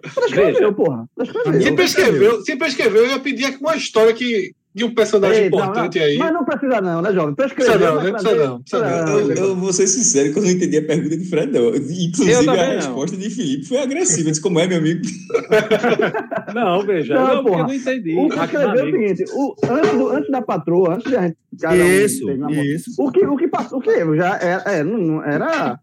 Prescreveu, 0.00 0.72
porra. 0.74 1.08
Se 1.18 1.32
Prescreveu. 1.32 1.74
prescreveu, 1.74 2.40
se 2.42 2.56
prescreveu, 2.56 3.04
eu 3.04 3.10
ia 3.10 3.18
pedir 3.20 3.44
aqui 3.46 3.58
uma 3.60 3.76
história 3.76 4.12
que, 4.14 4.52
de 4.74 4.84
um 4.84 4.94
personagem 4.94 5.40
Ei, 5.42 5.46
importante 5.48 5.98
não, 5.98 6.04
aí. 6.06 6.18
Mas 6.18 6.32
não 6.32 6.44
precisa 6.44 6.80
não, 6.80 7.02
né, 7.02 7.12
jovem? 7.12 7.34
Prescreveu. 7.34 7.72
Precisa 7.78 7.92
não, 7.94 8.02
né? 8.02 8.10
Precisa 8.12 8.34
pra- 8.36 8.46
não, 8.46 8.60
precisa 8.62 9.06
não. 9.06 9.18
Eu, 9.20 9.30
eu 9.48 9.56
vou 9.56 9.72
ser 9.72 9.86
sincero 9.88 10.32
que 10.32 10.38
eu 10.38 10.42
não 10.44 10.50
entendi 10.50 10.76
a 10.76 10.82
pergunta 10.84 11.16
de 11.16 11.24
Fred, 11.24 11.52
não. 11.52 11.68
Inclusive, 11.74 12.32
a 12.32 12.42
não. 12.44 12.54
resposta 12.54 13.16
de 13.16 13.30
Felipe 13.30 13.64
foi 13.66 13.78
agressiva. 13.78 14.28
Eu 14.28 14.30
disse, 14.32 14.40
como 14.42 14.60
é, 14.60 14.66
meu 14.68 14.78
amigo? 14.78 15.00
Não, 16.54 16.82
veja. 16.84 17.14
Não, 17.14 17.34
Não, 17.36 17.44
porra. 17.44 17.60
eu 17.60 17.66
não 17.66 17.74
entendi. 17.74 18.16
O 18.16 18.28
que 18.28 18.38
escreveu 18.38 18.68
é 18.70 18.82
o 18.84 18.86
seguinte: 18.90 19.24
o, 19.32 19.54
antes, 19.70 19.90
do- 19.92 20.08
antes 20.08 20.30
da 20.30 20.42
patroa, 20.42 20.94
antes 20.94 21.10
de 21.10 21.16
a 21.16 21.22
gente. 21.22 21.36
cada 21.60 21.74
um 21.74 21.86
Isso, 21.86 22.30
isso. 22.62 22.94
O 22.98 23.10
que, 23.12 23.26
o 23.26 23.36
que 23.36 23.48
passou? 23.48 23.78
O 23.78 23.82
que? 23.82 23.90
Eu 23.90 24.16
Já 24.16 24.36
era, 24.38 24.62
é, 24.72 24.82
não, 24.82 24.98
não- 24.98 25.24
era 25.24 25.78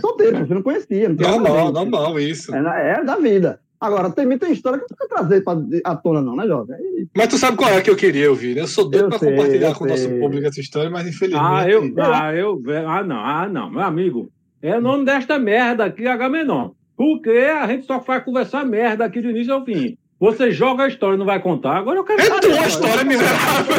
solteiro, 0.00 0.38
você 0.46 0.54
não 0.54 0.62
conhecia. 0.62 1.08
Não 1.08 1.16
Normal, 1.16 1.72
normal, 1.72 2.18
isso. 2.20 2.54
Era, 2.54 2.78
era 2.80 3.02
da 3.04 3.16
vida. 3.16 3.60
Agora, 3.80 4.10
tem, 4.10 4.38
tem 4.38 4.52
história 4.52 4.78
que 4.78 4.86
não 4.90 4.96
precisa 4.96 5.08
trazer 5.08 5.44
pra, 5.44 5.56
à 5.84 5.96
tona, 5.96 6.22
não, 6.22 6.34
né, 6.34 6.46
jovem? 6.46 6.76
Aí, 6.76 7.06
Mas 7.14 7.28
tu 7.28 7.38
sabe 7.38 7.56
qual 7.56 7.70
é 7.70 7.82
que 7.82 7.90
eu 7.90 7.96
queria 7.96 8.30
ouvir, 8.30 8.54
né? 8.54 8.62
Eu 8.62 8.66
sou 8.66 8.88
doido 8.88 9.04
Eu 9.04 9.08
para 9.10 9.18
sei, 9.18 9.30
compartilhar 9.30 9.68
eu 9.68 9.74
com 9.74 9.84
o 9.84 9.88
nosso 9.88 10.08
público 10.08 10.46
essa 10.46 10.60
história, 10.60 10.90
mas 10.90 11.06
infelizmente. 11.06 11.44
Ah, 11.44 11.68
eu, 11.68 11.94
ah, 11.98 12.34
eu, 12.34 12.62
ah, 12.88 13.02
não, 13.02 13.18
ah, 13.18 13.48
não, 13.48 13.70
meu 13.70 13.82
amigo. 13.82 14.30
É 14.62 14.78
o 14.78 14.80
nome 14.80 15.04
desta 15.04 15.38
merda 15.38 15.84
aqui, 15.84 16.06
H-Menor. 16.06 16.72
Porque 16.96 17.30
a 17.30 17.66
gente 17.66 17.86
só 17.86 17.98
vai 17.98 18.24
conversar 18.24 18.64
merda 18.64 19.04
aqui 19.04 19.20
do 19.20 19.30
início 19.30 19.52
ao 19.52 19.64
fim. 19.64 19.98
Você 20.18 20.50
joga 20.50 20.84
a 20.84 20.88
história 20.88 21.14
e 21.14 21.18
não 21.18 21.26
vai 21.26 21.40
contar. 21.42 21.76
Agora 21.76 21.98
eu 21.98 22.04
quero 22.04 22.20
É 22.22 22.40
tua 22.40 22.52
agora. 22.52 22.68
história, 22.68 23.04
miserável! 23.04 23.76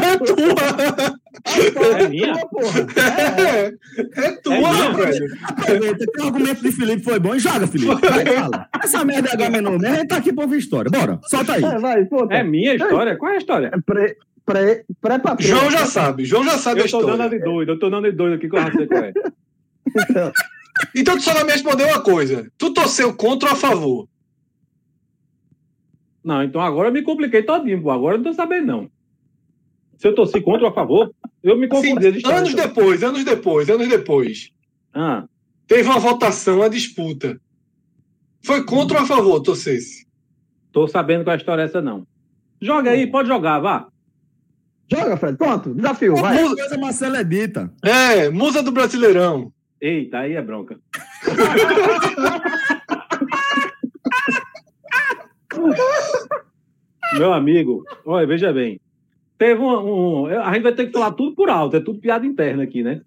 É 1.47 1.61
tua! 1.77 1.99
É 1.99 2.07
minha? 2.09 2.33
É, 2.97 3.73
é 4.21 4.31
tua, 4.41 4.53
É 4.55 4.59
minha. 4.61 4.91
velho! 4.93 5.27
Aproveita 5.43 6.05
que 6.11 6.21
o 6.21 6.25
argumento 6.25 6.61
de 6.63 6.71
Felipe 6.71 7.03
foi 7.03 7.19
bom 7.19 7.35
e 7.35 7.39
joga, 7.39 7.65
Felipe. 7.67 7.93
Vai, 7.95 8.25
fala. 8.25 8.67
Essa 8.83 9.05
merda 9.05 9.29
é 9.29 9.33
H 9.33 9.49
menor, 9.49 9.79
né? 9.79 9.89
A 9.89 9.95
gente 9.95 10.07
tá 10.07 10.17
aqui 10.17 10.31
pra 10.33 10.43
ouvir 10.43 10.57
história. 10.57 10.89
Bora, 10.91 11.19
solta 11.23 11.53
aí. 11.53 11.63
É, 11.63 11.79
vai. 11.79 12.07
É 12.31 12.43
minha 12.43 12.75
história? 12.75 13.15
Qual 13.17 13.31
é 13.31 13.35
a 13.35 13.37
história? 13.37 13.71
Pré, 13.85 14.15
pré, 14.45 14.83
pré-patroa. 15.01 15.47
João 15.47 15.71
já 15.71 15.85
sabe, 15.85 16.25
João 16.25 16.43
já 16.43 16.57
sabe 16.57 16.81
a 16.81 16.85
Eu 16.85 16.89
tô 16.91 16.99
dando 16.99 17.09
a 17.09 17.13
história. 17.25 17.39
de 17.39 17.43
doido, 17.45 17.71
eu 17.71 17.79
tô 17.79 17.89
dando 17.89 18.07
a 18.07 18.09
de 18.11 18.15
doido 18.15 18.33
aqui 18.35 18.49
que 18.49 18.55
eu 18.55 18.61
já 18.61 18.71
sei 18.71 18.87
qual 18.87 19.03
é. 19.03 19.13
Então 20.95 21.15
tu 21.17 21.23
só 21.23 21.33
vai 21.33 21.43
me 21.43 21.51
responder 21.51 21.85
uma 21.85 22.01
coisa: 22.01 22.47
tu 22.57 22.73
torceu 22.73 23.13
contra 23.13 23.49
ou 23.49 23.53
a 23.53 23.57
favor? 23.57 24.07
Não, 26.27 26.43
então 26.43 26.59
agora 26.59 26.89
eu 26.89 26.93
me 26.93 27.01
compliquei 27.01 27.41
todinho, 27.41 27.81
pô. 27.81 27.89
Agora 27.89 28.15
eu 28.15 28.17
não 28.17 28.25
tô 28.25 28.33
sabendo, 28.33 28.67
não. 28.67 28.91
Se 29.97 30.09
eu 30.09 30.13
torci 30.13 30.41
contra 30.41 30.63
ou 30.65 30.69
a 30.69 30.73
favor, 30.73 31.09
eu 31.41 31.57
me 31.57 31.69
confundi. 31.69 32.17
histórias, 32.17 32.41
anos 32.41 32.53
depois, 32.53 33.01
anos 33.01 33.23
depois, 33.23 33.69
anos 33.69 33.87
depois. 33.87 34.51
Ah, 34.93 35.23
Teve 35.65 35.87
uma 35.87 35.99
votação, 35.99 36.57
uma 36.57 36.69
disputa. 36.69 37.39
Foi 38.43 38.65
contra 38.65 38.97
ou 38.97 39.03
a 39.05 39.07
favor, 39.07 39.39
torcesse? 39.39 40.05
tô 40.73 40.85
sabendo 40.85 41.23
qual 41.23 41.31
é 41.31 41.35
a 41.35 41.37
história 41.37 41.61
é 41.61 41.65
essa, 41.65 41.81
não. 41.81 42.05
Joga 42.61 42.91
aí, 42.91 43.07
pode 43.07 43.29
jogar, 43.29 43.59
vá. 43.59 43.87
Joga, 44.91 45.15
Fred. 45.15 45.37
Pronto, 45.37 45.73
desafio, 45.73 46.17
vai. 46.17 46.43
Uma 46.43 46.55
coisa 46.57 46.77
Marcela 46.77 47.21
Edita. 47.21 47.73
É, 47.81 48.29
musa 48.29 48.61
do 48.61 48.73
Brasileirão. 48.73 49.53
Eita, 49.79 50.19
aí 50.19 50.33
é 50.33 50.41
bronca. 50.41 50.77
Meu 57.17 57.33
amigo, 57.33 57.83
olha, 58.05 58.27
veja 58.27 58.51
bem. 58.51 58.79
Teve 59.37 59.61
um, 59.61 60.23
um- 60.23 60.25
A 60.27 60.53
gente 60.53 60.63
vai 60.63 60.73
ter 60.73 60.87
que 60.87 60.91
falar 60.91 61.11
tudo 61.11 61.35
por 61.35 61.49
alto, 61.49 61.75
é 61.75 61.79
tudo 61.79 61.99
piada 61.99 62.25
interna 62.25 62.63
aqui, 62.63 62.83
né? 62.83 63.01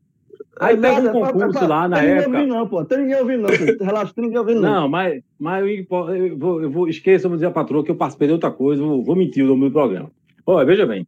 Aí 0.58 0.76
teve 0.76 1.08
um 1.08 1.12
concurso 1.12 1.50
pra- 1.52 1.60
pra- 1.60 1.68
lá 1.68 1.88
na 1.88 1.96
tem 1.98 2.06
ninguém 2.08 2.20
época. 2.22 2.36
ouvindo, 2.38 2.54
não, 2.54 2.68
pô. 2.68 2.84
Tem 2.84 2.98
ninguém 2.98 3.16
ouvindo, 3.16 3.42
não. 3.42 3.86
Relaxa, 3.86 4.12
tem 4.14 4.24
ninguém 4.24 4.38
ouvindo, 4.38 4.60
não. 4.60 4.70
Não, 4.82 4.88
mas, 4.88 5.22
mas 5.38 5.62
eu, 5.66 5.68
eu 6.14 6.38
vou, 6.38 6.62
eu 6.62 6.70
vou 6.70 6.88
esqueça, 6.88 7.26
eu 7.26 7.30
vou 7.30 7.36
dizer 7.36 7.46
a 7.46 7.50
patroa 7.50 7.82
que 7.84 7.90
eu 7.90 7.94
participei 7.96 8.28
de 8.28 8.34
outra 8.34 8.50
coisa, 8.50 8.82
vou, 8.82 9.02
vou 9.02 9.16
mentir 9.16 9.44
o 9.44 9.48
nome 9.48 9.66
do 9.68 9.72
programa. 9.72 10.10
Olha, 10.46 10.66
veja 10.66 10.86
bem. 10.86 11.06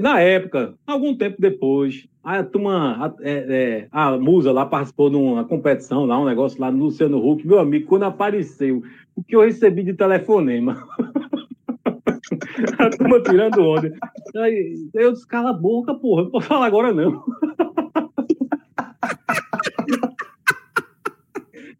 Na 0.00 0.20
época, 0.20 0.74
algum 0.86 1.16
tempo 1.16 1.40
depois, 1.40 2.06
a 2.22 2.44
turma, 2.44 3.04
a, 3.04 3.14
é, 3.20 3.32
é, 3.32 3.88
a 3.90 4.16
Musa 4.16 4.52
lá 4.52 4.64
participou 4.64 5.10
de 5.10 5.16
uma 5.16 5.44
competição, 5.44 6.04
lá, 6.04 6.20
um 6.20 6.24
negócio 6.24 6.60
lá 6.60 6.70
no 6.70 6.84
Luciano 6.84 7.18
Huck. 7.18 7.44
Meu 7.44 7.58
amigo, 7.58 7.88
quando 7.88 8.04
apareceu, 8.04 8.82
o 9.16 9.24
que 9.24 9.34
eu 9.34 9.40
recebi 9.42 9.82
de 9.82 9.92
telefonema. 9.92 10.86
a 12.78 12.90
turma 12.90 13.20
tirando 13.22 13.60
onda. 13.60 13.92
Aí, 14.36 14.88
eu 14.94 15.12
disse, 15.12 15.26
cala 15.26 15.50
a 15.50 15.54
boca, 15.54 15.94
porra, 15.94 16.22
não 16.24 16.30
vou 16.30 16.40
falar 16.40 16.66
agora 16.66 16.94
não. 16.94 17.24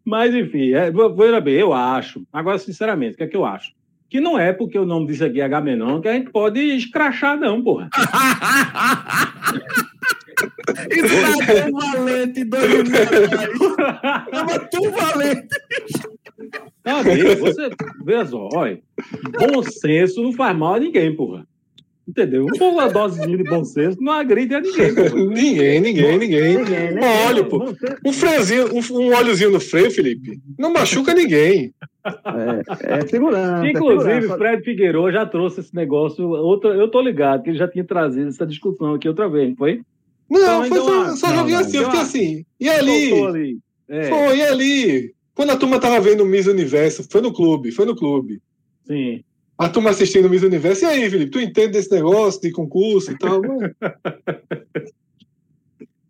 Mas, 0.05 0.35
enfim, 0.35 0.73
é, 0.73 0.91
veja 0.91 1.39
bem, 1.39 1.55
eu 1.55 1.71
acho. 1.71 2.21
Agora, 2.33 2.57
sinceramente, 2.57 3.13
o 3.13 3.17
que 3.17 3.23
é 3.23 3.27
que 3.27 3.37
eu 3.37 3.45
acho? 3.45 3.71
Que 4.13 4.21
não 4.21 4.37
é 4.37 4.53
porque 4.53 4.77
o 4.77 4.85
nome 4.85 5.07
disso 5.07 5.25
aqui 5.25 5.41
é 5.41 5.43
Agamenon 5.43 5.99
que 5.99 6.07
a 6.07 6.13
gente 6.13 6.29
pode 6.29 6.59
escrachar, 6.59 7.35
não, 7.35 7.63
porra. 7.63 7.89
Isso 10.91 11.39
tá 11.39 11.63
tão 11.63 11.71
valente, 11.71 12.43
dois 12.43 12.91
atrás. 12.91 14.29
Tava 14.29 14.59
tão 14.69 14.91
valente. 14.91 15.47
Amigo, 16.85 17.39
você, 17.39 17.71
veja 18.05 18.27
só, 18.27 18.49
olha, 18.53 18.79
bom 19.31 19.63
senso 19.63 20.21
não 20.21 20.31
faz 20.31 20.55
mal 20.55 20.75
a 20.75 20.79
ninguém, 20.79 21.15
porra. 21.15 21.47
Entendeu? 22.07 22.45
Uma 22.61 22.89
dosezinha 22.89 23.37
de 23.37 23.43
bom 23.45 23.63
senso 23.63 23.97
não 23.99 24.13
agride 24.13 24.53
a 24.53 24.61
ninguém, 24.61 24.93
porra. 24.93 25.09
ninguém, 25.09 25.81
ninguém, 25.81 26.17
ninguém. 26.19 26.57
Ninguém, 26.59 26.91
né? 26.91 27.01
Um 27.01 27.27
óleo, 27.29 27.45
pô. 27.45 27.73
Um 28.05 28.13
freiozinho, 28.13 28.67
um, 28.75 28.81
um 28.95 29.11
óleozinho 29.11 29.49
no 29.49 29.59
freio, 29.59 29.89
Felipe, 29.89 30.39
não 30.55 30.71
machuca 30.71 31.15
ninguém. 31.15 31.73
É, 32.05 32.97
é 32.99 33.07
segurança. 33.07 33.65
é 33.65 33.71
Inclusive, 33.71 34.13
segurança. 34.13 34.37
Fred 34.37 34.63
Figueiredo 34.63 35.11
já 35.11 35.25
trouxe 35.25 35.59
esse 35.61 35.73
negócio. 35.75 36.27
Outra, 36.29 36.71
eu 36.71 36.89
tô 36.89 37.01
ligado 37.01 37.43
que 37.43 37.49
ele 37.49 37.57
já 37.57 37.67
tinha 37.67 37.83
trazido 37.83 38.27
essa 38.29 38.45
discussão 38.45 38.93
aqui 38.95 39.07
outra 39.07 39.29
vez, 39.29 39.49
não 39.49 39.55
foi? 39.55 39.81
Não, 40.29 40.65
Então, 40.65 40.67
foi 40.67 40.67
então, 40.67 40.85
só, 40.85 41.01
ah, 41.01 41.15
só 41.15 41.27
não, 41.29 41.35
joguinho 41.37 41.59
não, 41.59 41.65
assim, 41.65 41.77
eu 41.77 41.83
fiquei 41.83 41.99
então, 41.99 42.01
assim. 42.01 42.45
E 42.59 42.69
ali? 42.69 43.23
Ali. 43.23 43.59
É, 43.87 44.09
Foi, 44.09 44.37
e 44.37 44.43
ali? 44.43 45.13
Quando 45.35 45.51
a 45.51 45.57
turma 45.57 45.79
tava 45.79 45.99
vendo 45.99 46.23
o 46.23 46.25
Miss 46.25 46.47
Universo, 46.47 47.05
foi 47.09 47.21
no 47.21 47.33
clube, 47.33 47.71
foi 47.71 47.85
no 47.85 47.95
clube. 47.95 48.41
sim. 48.85 49.23
A 49.55 49.69
turma 49.69 49.91
assistindo 49.91 50.25
o 50.25 50.29
Miss 50.29 50.41
Universo. 50.41 50.83
E 50.83 50.87
aí, 50.87 51.09
Felipe, 51.09 51.31
tu 51.31 51.39
entende 51.39 51.73
desse 51.73 51.91
negócio 51.91 52.41
de 52.41 52.51
concurso 52.51 53.11
e 53.11 53.17
tal? 53.17 53.39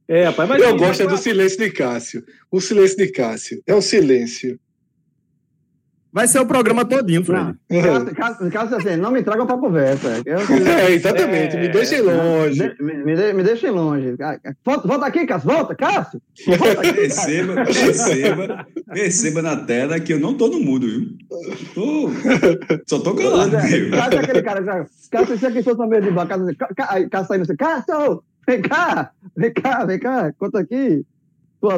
É, 0.07 0.25
rapaz, 0.25 0.49
mas 0.49 0.61
eu 0.61 0.71
sim, 0.71 0.77
gosto 0.77 1.03
é 1.03 1.07
do 1.07 1.17
silêncio 1.17 1.57
de 1.57 1.71
Cássio. 1.71 2.23
O 2.51 2.59
silêncio 2.59 2.97
de 2.97 3.07
Cássio. 3.07 3.63
É 3.65 3.73
um 3.73 3.81
silêncio. 3.81 4.59
Vai 6.13 6.27
ser 6.27 6.39
o 6.39 6.45
programa 6.45 6.85
todinho, 6.85 7.25
Fred. 7.25 7.55
Não, 7.69 7.81
caso, 7.81 8.15
caso, 8.15 8.51
caso 8.51 8.75
assim, 8.75 8.95
não 8.97 9.09
me 9.09 9.23
tragam 9.23 9.47
pra 9.47 9.57
conversa. 9.57 10.21
Eu- 10.25 10.37
É, 10.77 10.91
exatamente. 10.91 11.57
Me 11.57 11.65
É, 11.65 11.69
deixem 11.69 12.01
longe. 12.01 12.75
Me, 12.79 12.93
me, 13.03 13.15
de- 13.15 13.33
me 13.33 13.41
deixem 13.43 13.71
longe. 13.71 14.15
Volta, 14.63 14.87
volta 14.87 15.05
aqui, 15.07 15.25
Cássio. 15.25 15.49
Volta, 15.49 15.73
Cássio. 15.75 16.21
Volta 16.45 16.81
aqui. 16.81 16.93
Perceba, 16.93 17.55
perceba, 17.65 18.67
perceba 18.93 19.41
na 19.41 19.55
tela 19.57 19.99
que 19.99 20.13
eu 20.13 20.19
não 20.19 20.35
tô 20.35 20.49
no 20.49 20.59
mudo, 20.59 20.87
viu? 20.87 21.17
Tô, 21.73 22.09
só 22.87 22.99
tô 22.99 23.15
calado. 23.15 23.57
viu? 23.61 23.89
Cássio 23.91 24.19
é 24.19 24.23
aquele 24.23 24.41
cara. 24.43 24.63
cara, 24.63 24.85
Cássio, 25.09 25.37
se 25.39 25.45
aqui 25.47 25.67
uma 25.71 25.87
mesa 25.87 26.01
de 26.03 26.11
bar, 26.11 26.27
Cássio, 26.27 26.55
Cá- 26.55 26.69
Cá- 26.75 26.87
aí 26.91 27.09
Cássio 27.09 27.27
saindo 27.29 27.41
assim, 27.41 27.55
Cássio, 27.55 28.23
vem 28.47 28.61
cá, 28.61 29.11
vem 29.35 29.51
cá, 29.51 29.83
vem 29.85 29.99
cá, 29.99 30.31
conta 30.37 30.59
aqui. 30.59 31.03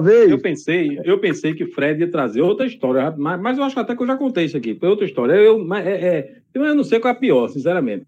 Vez. 0.01 0.29
Eu 0.31 0.39
pensei, 0.39 0.99
eu 1.03 1.19
pensei 1.19 1.53
que 1.53 1.65
Fred 1.67 1.99
ia 2.01 2.09
trazer 2.09 2.41
outra 2.41 2.65
história, 2.65 3.13
mas, 3.17 3.39
mas 3.39 3.57
eu 3.57 3.63
acho 3.63 3.79
até 3.79 3.95
que 3.95 4.01
eu 4.01 4.07
já 4.07 4.17
contei 4.17 4.45
isso 4.45 4.57
aqui. 4.57 4.75
Foi 4.75 4.89
outra 4.89 5.05
história. 5.05 5.33
Eu, 5.33 5.63
mas 5.63 5.85
é, 5.85 5.91
é- 6.07 6.35
eu 6.53 6.73
não 6.75 6.83
sei 6.83 6.99
qual 6.99 7.13
é 7.13 7.17
a 7.17 7.19
pior, 7.19 7.47
sinceramente. 7.49 8.05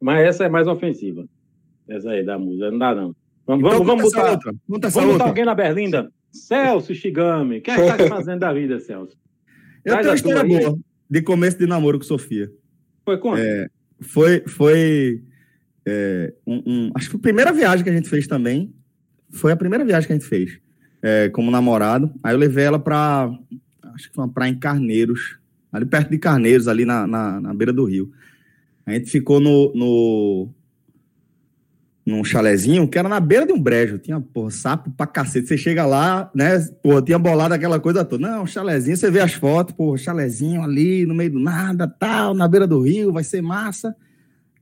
Mas 0.00 0.26
essa 0.26 0.44
é 0.44 0.48
mais 0.48 0.66
ofensiva. 0.66 1.24
Essa 1.88 2.10
aí 2.10 2.24
da 2.24 2.38
música. 2.38 2.70
Não 2.70 2.78
dá, 2.78 2.94
não. 2.94 3.14
Vamos, 3.46 3.64
Então, 3.64 3.78
vamos, 3.84 3.86
vamos 3.86 4.02
botar, 4.04 4.30
outra. 4.32 4.52
Essa 4.82 5.00
vamos 5.00 5.12
botar 5.14 5.28
alguém 5.28 5.44
na 5.44 5.54
Berlinda. 5.54 6.10
Celso 6.32 6.92
Shigami. 6.94 7.58
O 7.58 7.62
que 7.62 7.70
é 7.70 7.76
que 7.76 7.96
tá 7.96 8.08
fazendo 8.08 8.40
da 8.40 8.52
vida, 8.52 8.80
Celso? 8.80 9.16
Eu 9.84 9.92
Traz 9.92 10.20
tenho 10.20 10.34
uma 10.34 10.42
história 10.42 10.58
aí. 10.58 10.64
boa 10.66 10.78
de 11.08 11.22
começo 11.22 11.56
de 11.58 11.66
namoro 11.66 11.98
com 11.98 12.04
Sofia. 12.04 12.50
Foi 13.04 13.16
quando? 13.18 13.40
Foi, 14.00 14.40
foi 14.48 15.22
é, 15.86 16.34
um, 16.46 16.62
um- 16.66 16.90
acho 16.96 17.06
que 17.06 17.12
foi 17.12 17.18
a 17.20 17.22
primeira 17.22 17.52
viagem 17.52 17.84
que 17.84 17.90
a 17.90 17.94
gente 17.94 18.08
fez 18.08 18.26
também. 18.26 18.74
Foi 19.30 19.52
a 19.52 19.56
primeira 19.56 19.84
viagem 19.84 20.06
que 20.08 20.12
a 20.12 20.16
gente 20.16 20.28
fez 20.28 20.58
é, 21.02 21.28
como 21.28 21.50
namorado. 21.50 22.12
Aí 22.22 22.34
eu 22.34 22.38
levei 22.38 22.64
ela 22.64 22.78
pra, 22.78 23.30
acho 23.94 24.08
que 24.08 24.14
foi 24.14 24.24
uma 24.24 24.32
praia 24.32 24.50
em 24.50 24.58
Carneiros, 24.58 25.38
ali 25.72 25.84
perto 25.84 26.10
de 26.10 26.18
Carneiros, 26.18 26.68
ali 26.68 26.84
na, 26.84 27.06
na, 27.06 27.40
na 27.40 27.54
beira 27.54 27.72
do 27.72 27.84
rio. 27.84 28.12
A 28.84 28.92
gente 28.92 29.10
ficou 29.10 29.40
no, 29.40 29.72
no, 29.74 30.48
num 32.06 32.22
chalezinho 32.22 32.86
que 32.86 32.96
era 32.96 33.08
na 33.08 33.18
beira 33.18 33.44
de 33.44 33.52
um 33.52 33.60
brejo. 33.60 33.98
Tinha, 33.98 34.20
porra, 34.20 34.50
sapo 34.52 34.90
pra 34.92 35.08
cacete. 35.08 35.48
Você 35.48 35.58
chega 35.58 35.84
lá, 35.84 36.30
né? 36.32 36.58
Porra, 36.80 37.02
tinha 37.02 37.18
bolado 37.18 37.52
aquela 37.52 37.80
coisa 37.80 38.04
toda. 38.04 38.28
Não, 38.28 38.46
chalezinho, 38.46 38.96
você 38.96 39.10
vê 39.10 39.18
as 39.18 39.32
fotos, 39.32 39.74
porra, 39.74 39.98
chalezinho 39.98 40.62
ali 40.62 41.04
no 41.04 41.14
meio 41.14 41.32
do 41.32 41.40
nada, 41.40 41.88
tal, 41.88 42.32
na 42.32 42.46
beira 42.46 42.66
do 42.66 42.80
rio, 42.80 43.12
vai 43.12 43.24
ser 43.24 43.42
massa. 43.42 43.94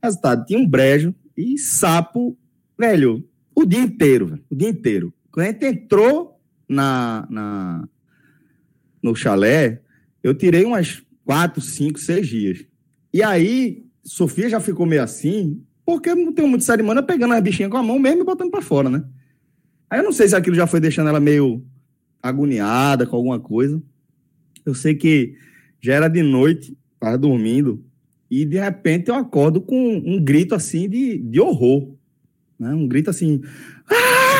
Resultado, 0.01 0.43
tinha 0.45 0.59
um 0.59 0.67
brejo 0.67 1.13
e 1.37 1.57
sapo, 1.57 2.35
velho, 2.77 3.23
o 3.53 3.65
dia 3.65 3.81
inteiro, 3.81 4.27
velho, 4.27 4.43
o 4.49 4.55
dia 4.55 4.69
inteiro. 4.69 5.13
Quando 5.35 5.47
a 5.47 5.51
gente 5.51 5.65
entrou 5.65 6.39
na, 6.65 7.27
na, 7.29 7.89
no 9.03 9.13
chalé, 9.13 9.81
eu 10.23 10.33
tirei 10.33 10.63
umas 10.63 11.03
quatro, 11.25 11.59
cinco, 11.59 11.99
seis 11.99 12.25
dias. 12.25 12.65
E 13.13 13.21
aí, 13.21 13.83
Sofia 14.01 14.47
já 14.47 14.61
ficou 14.61 14.85
meio 14.85 15.03
assim, 15.03 15.61
porque 15.85 16.15
não 16.15 16.31
tenho 16.31 16.47
muito 16.47 16.63
cerimônia 16.63 17.03
pegando 17.03 17.33
as 17.33 17.43
bichinhas 17.43 17.69
com 17.69 17.75
a 17.75 17.83
mão 17.83 17.99
mesmo 17.99 18.21
e 18.21 18.23
botando 18.23 18.49
pra 18.49 18.61
fora, 18.61 18.89
né? 18.89 19.03
Aí 19.89 19.99
eu 19.99 20.05
não 20.05 20.13
sei 20.13 20.29
se 20.29 20.37
aquilo 20.37 20.55
já 20.55 20.65
foi 20.65 20.79
deixando 20.79 21.09
ela 21.09 21.19
meio 21.19 21.61
agoniada 22.23 23.05
com 23.05 23.17
alguma 23.17 23.37
coisa. 23.37 23.83
Eu 24.65 24.73
sei 24.73 24.95
que 24.95 25.35
já 25.81 25.95
era 25.95 26.07
de 26.07 26.23
noite, 26.23 26.77
tava 26.97 27.17
dormindo, 27.17 27.83
e 28.31 28.45
de 28.45 28.57
repente 28.57 29.09
eu 29.09 29.15
acordo 29.15 29.59
com 29.59 29.97
um 29.97 30.23
grito 30.23 30.55
assim 30.55 30.87
de, 30.87 31.17
de 31.17 31.41
horror. 31.41 31.93
Né? 32.57 32.69
Um 32.73 32.87
grito 32.87 33.09
assim. 33.09 33.41
Ah! 33.91 34.34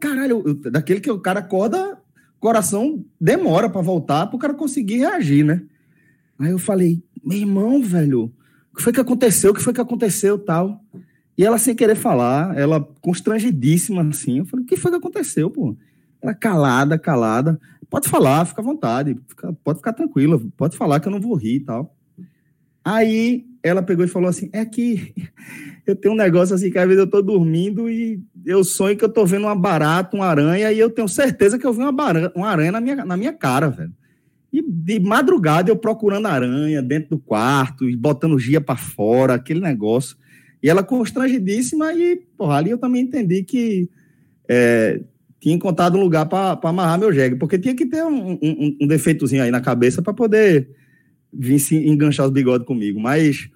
Caralho, 0.00 0.42
eu, 0.44 0.54
daquele 0.70 1.00
que 1.00 1.10
o 1.10 1.20
cara 1.20 1.40
acorda, 1.40 1.98
coração 2.38 3.04
demora 3.20 3.68
para 3.68 3.80
voltar 3.80 4.26
para 4.26 4.36
o 4.36 4.38
cara 4.38 4.54
conseguir 4.54 4.98
reagir, 4.98 5.44
né? 5.44 5.62
Aí 6.38 6.50
eu 6.50 6.58
falei, 6.58 7.02
meu 7.24 7.38
irmão, 7.38 7.82
velho, 7.82 8.32
o 8.72 8.76
que 8.76 8.82
foi 8.82 8.92
que 8.92 9.00
aconteceu? 9.00 9.50
O 9.50 9.54
que 9.54 9.62
foi 9.62 9.72
que 9.72 9.80
aconteceu 9.80 10.38
tal? 10.38 10.80
E 11.36 11.44
ela, 11.44 11.58
sem 11.58 11.74
querer 11.74 11.96
falar, 11.96 12.56
ela 12.56 12.80
constrangidíssima 13.00 14.02
assim, 14.02 14.38
eu 14.38 14.44
falei, 14.46 14.64
o 14.64 14.68
que 14.68 14.76
foi 14.76 14.90
que 14.90 14.96
aconteceu, 14.96 15.50
pô? 15.50 15.76
Ela 16.22 16.34
calada, 16.34 16.98
calada. 16.98 17.60
Pode 17.90 18.08
falar, 18.08 18.44
fica 18.46 18.60
à 18.60 18.64
vontade, 18.64 19.16
fica, 19.28 19.52
pode 19.62 19.78
ficar 19.78 19.92
tranquila, 19.92 20.40
pode 20.56 20.76
falar 20.76 20.98
que 20.98 21.08
eu 21.08 21.12
não 21.12 21.20
vou 21.20 21.34
rir 21.34 21.56
e 21.56 21.60
tal. 21.60 21.94
Aí 22.84 23.46
ela 23.62 23.82
pegou 23.82 24.04
e 24.04 24.08
falou 24.08 24.28
assim: 24.28 24.48
é 24.52 24.64
que 24.64 25.14
eu 25.86 25.94
tenho 25.94 26.14
um 26.14 26.16
negócio 26.16 26.54
assim 26.54 26.70
que 26.70 26.78
às 26.78 26.86
vezes 26.86 27.00
eu 27.00 27.06
tô 27.06 27.22
dormindo 27.22 27.88
e 27.88 28.20
eu 28.44 28.64
sonho 28.64 28.96
que 28.96 29.04
eu 29.04 29.08
tô 29.08 29.24
vendo 29.24 29.44
uma 29.44 29.54
barata, 29.54 30.16
uma 30.16 30.26
aranha, 30.26 30.72
e 30.72 30.78
eu 30.78 30.90
tenho 30.90 31.08
certeza 31.08 31.58
que 31.58 31.66
eu 31.66 31.72
vi 31.72 31.80
uma, 31.80 31.92
barata, 31.92 32.36
uma 32.36 32.48
aranha 32.48 32.72
na 32.72 32.80
minha, 32.80 33.04
na 33.04 33.16
minha 33.16 33.32
cara, 33.32 33.68
velho. 33.68 33.92
E 34.52 34.62
de 34.62 34.98
madrugada 34.98 35.70
eu 35.70 35.76
procurando 35.76 36.26
aranha 36.26 36.82
dentro 36.82 37.10
do 37.10 37.18
quarto, 37.18 37.88
e 37.88 37.96
botando 37.96 38.38
gia 38.38 38.60
para 38.60 38.76
fora, 38.76 39.34
aquele 39.34 39.60
negócio. 39.60 40.16
E 40.60 40.68
ela 40.68 40.82
constrangidíssima, 40.82 41.92
e 41.94 42.16
porra, 42.36 42.56
ali 42.56 42.70
eu 42.70 42.78
também 42.78 43.02
entendi 43.02 43.44
que 43.44 43.88
é, 44.48 45.00
tinha 45.40 45.54
encontrado 45.54 45.96
um 45.96 46.00
lugar 46.00 46.26
para 46.26 46.58
amarrar 46.64 46.98
meu 46.98 47.12
jegue, 47.12 47.36
porque 47.36 47.58
tinha 47.58 47.76
que 47.76 47.86
ter 47.86 48.02
um, 48.04 48.32
um, 48.32 48.76
um 48.82 48.86
defeitozinho 48.88 49.44
aí 49.44 49.50
na 49.52 49.60
cabeça 49.60 50.02
para 50.02 50.12
poder 50.12 50.68
vir 51.32 51.60
se 51.60 51.76
enganchar 51.76 52.26
os 52.26 52.32
bigodes 52.32 52.66
comigo. 52.66 52.98
Mas 52.98 53.48